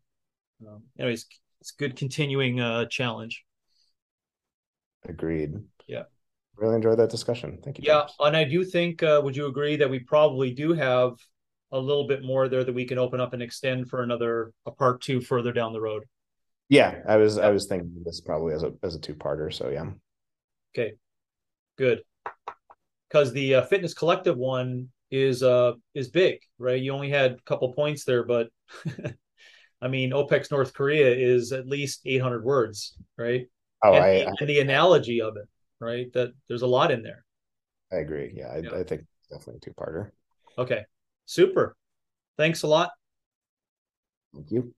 um, 0.67 0.83
anyways 0.99 1.27
it's 1.61 1.73
good 1.73 1.97
continuing 1.97 2.61
uh 2.61 2.85
challenge 2.87 3.45
agreed 5.09 5.55
yeah 5.87 6.05
really 6.57 6.77
enjoyed 6.77 6.99
that 6.99 7.11
discussion 7.11 7.59
thank 7.63 7.79
you 7.79 7.85
yeah 7.87 8.01
James. 8.01 8.13
and 8.21 8.37
i 8.37 8.45
do 8.45 8.65
think 8.65 9.03
uh, 9.03 9.21
would 9.23 9.37
you 9.37 9.47
agree 9.47 9.77
that 9.77 9.89
we 9.89 9.99
probably 9.99 10.53
do 10.53 10.73
have 10.73 11.15
a 11.75 11.79
little 11.79 12.07
bit 12.07 12.23
more 12.23 12.49
there 12.49 12.63
that 12.63 12.73
we 12.73 12.85
can 12.85 12.99
open 12.99 13.21
up 13.21 13.33
and 13.33 13.43
extend 13.43 13.91
for 13.91 14.03
another 14.03 14.53
a 14.65 14.71
part 14.71 15.03
two 15.03 15.21
further 15.21 15.53
down 15.53 15.73
the 15.73 15.81
road. 15.81 16.05
Yeah, 16.69 17.01
I 17.07 17.17
was 17.17 17.37
I 17.37 17.51
was 17.51 17.67
thinking 17.67 18.03
this 18.05 18.21
probably 18.21 18.55
as 18.55 18.63
a 18.63 18.73
as 18.83 18.95
a 18.95 19.01
two 19.01 19.15
parter. 19.15 19.53
So 19.53 19.69
yeah. 19.69 19.91
Okay, 20.73 20.95
good. 21.77 22.03
Because 23.09 23.33
the 23.33 23.57
uh, 23.57 23.63
fitness 23.63 23.93
collective 23.93 24.37
one 24.37 24.89
is 25.11 25.43
uh 25.43 25.73
is 25.95 26.09
big, 26.09 26.39
right? 26.59 26.81
You 26.81 26.93
only 26.93 27.11
had 27.11 27.33
a 27.33 27.43
couple 27.45 27.73
points 27.73 28.05
there, 28.05 28.25
but 28.25 28.49
I 29.83 29.89
mean, 29.89 30.13
OPEX 30.13 30.53
North 30.53 30.73
Korea 30.73 31.13
is 31.13 31.53
at 31.53 31.67
least 31.67 32.03
800 32.07 32.45
words, 32.45 32.97
right? 33.19 33.47
Oh, 33.83 33.93
and, 33.93 34.05
I, 34.05 34.11
the, 34.13 34.27
I, 34.27 34.33
and 34.41 34.49
the 34.49 34.61
analogy 34.61 35.21
of 35.21 35.37
it, 35.37 35.47
right? 35.81 36.13
That 36.13 36.33
there's 36.49 36.63
a 36.63 36.67
lot 36.67 36.91
in 36.91 37.03
there. 37.03 37.25
I 37.93 37.97
agree. 37.97 38.33
Yeah, 38.35 38.49
I, 38.49 38.59
yeah. 38.59 38.75
I 38.75 38.83
think 38.83 39.03
definitely 39.31 39.61
two 39.61 39.73
parter. 39.73 40.11
Okay. 40.59 40.85
Super. 41.27 41.77
Thanks 42.37 42.63
a 42.63 42.67
lot. 42.67 42.91
Thank 44.33 44.51
you. 44.51 44.75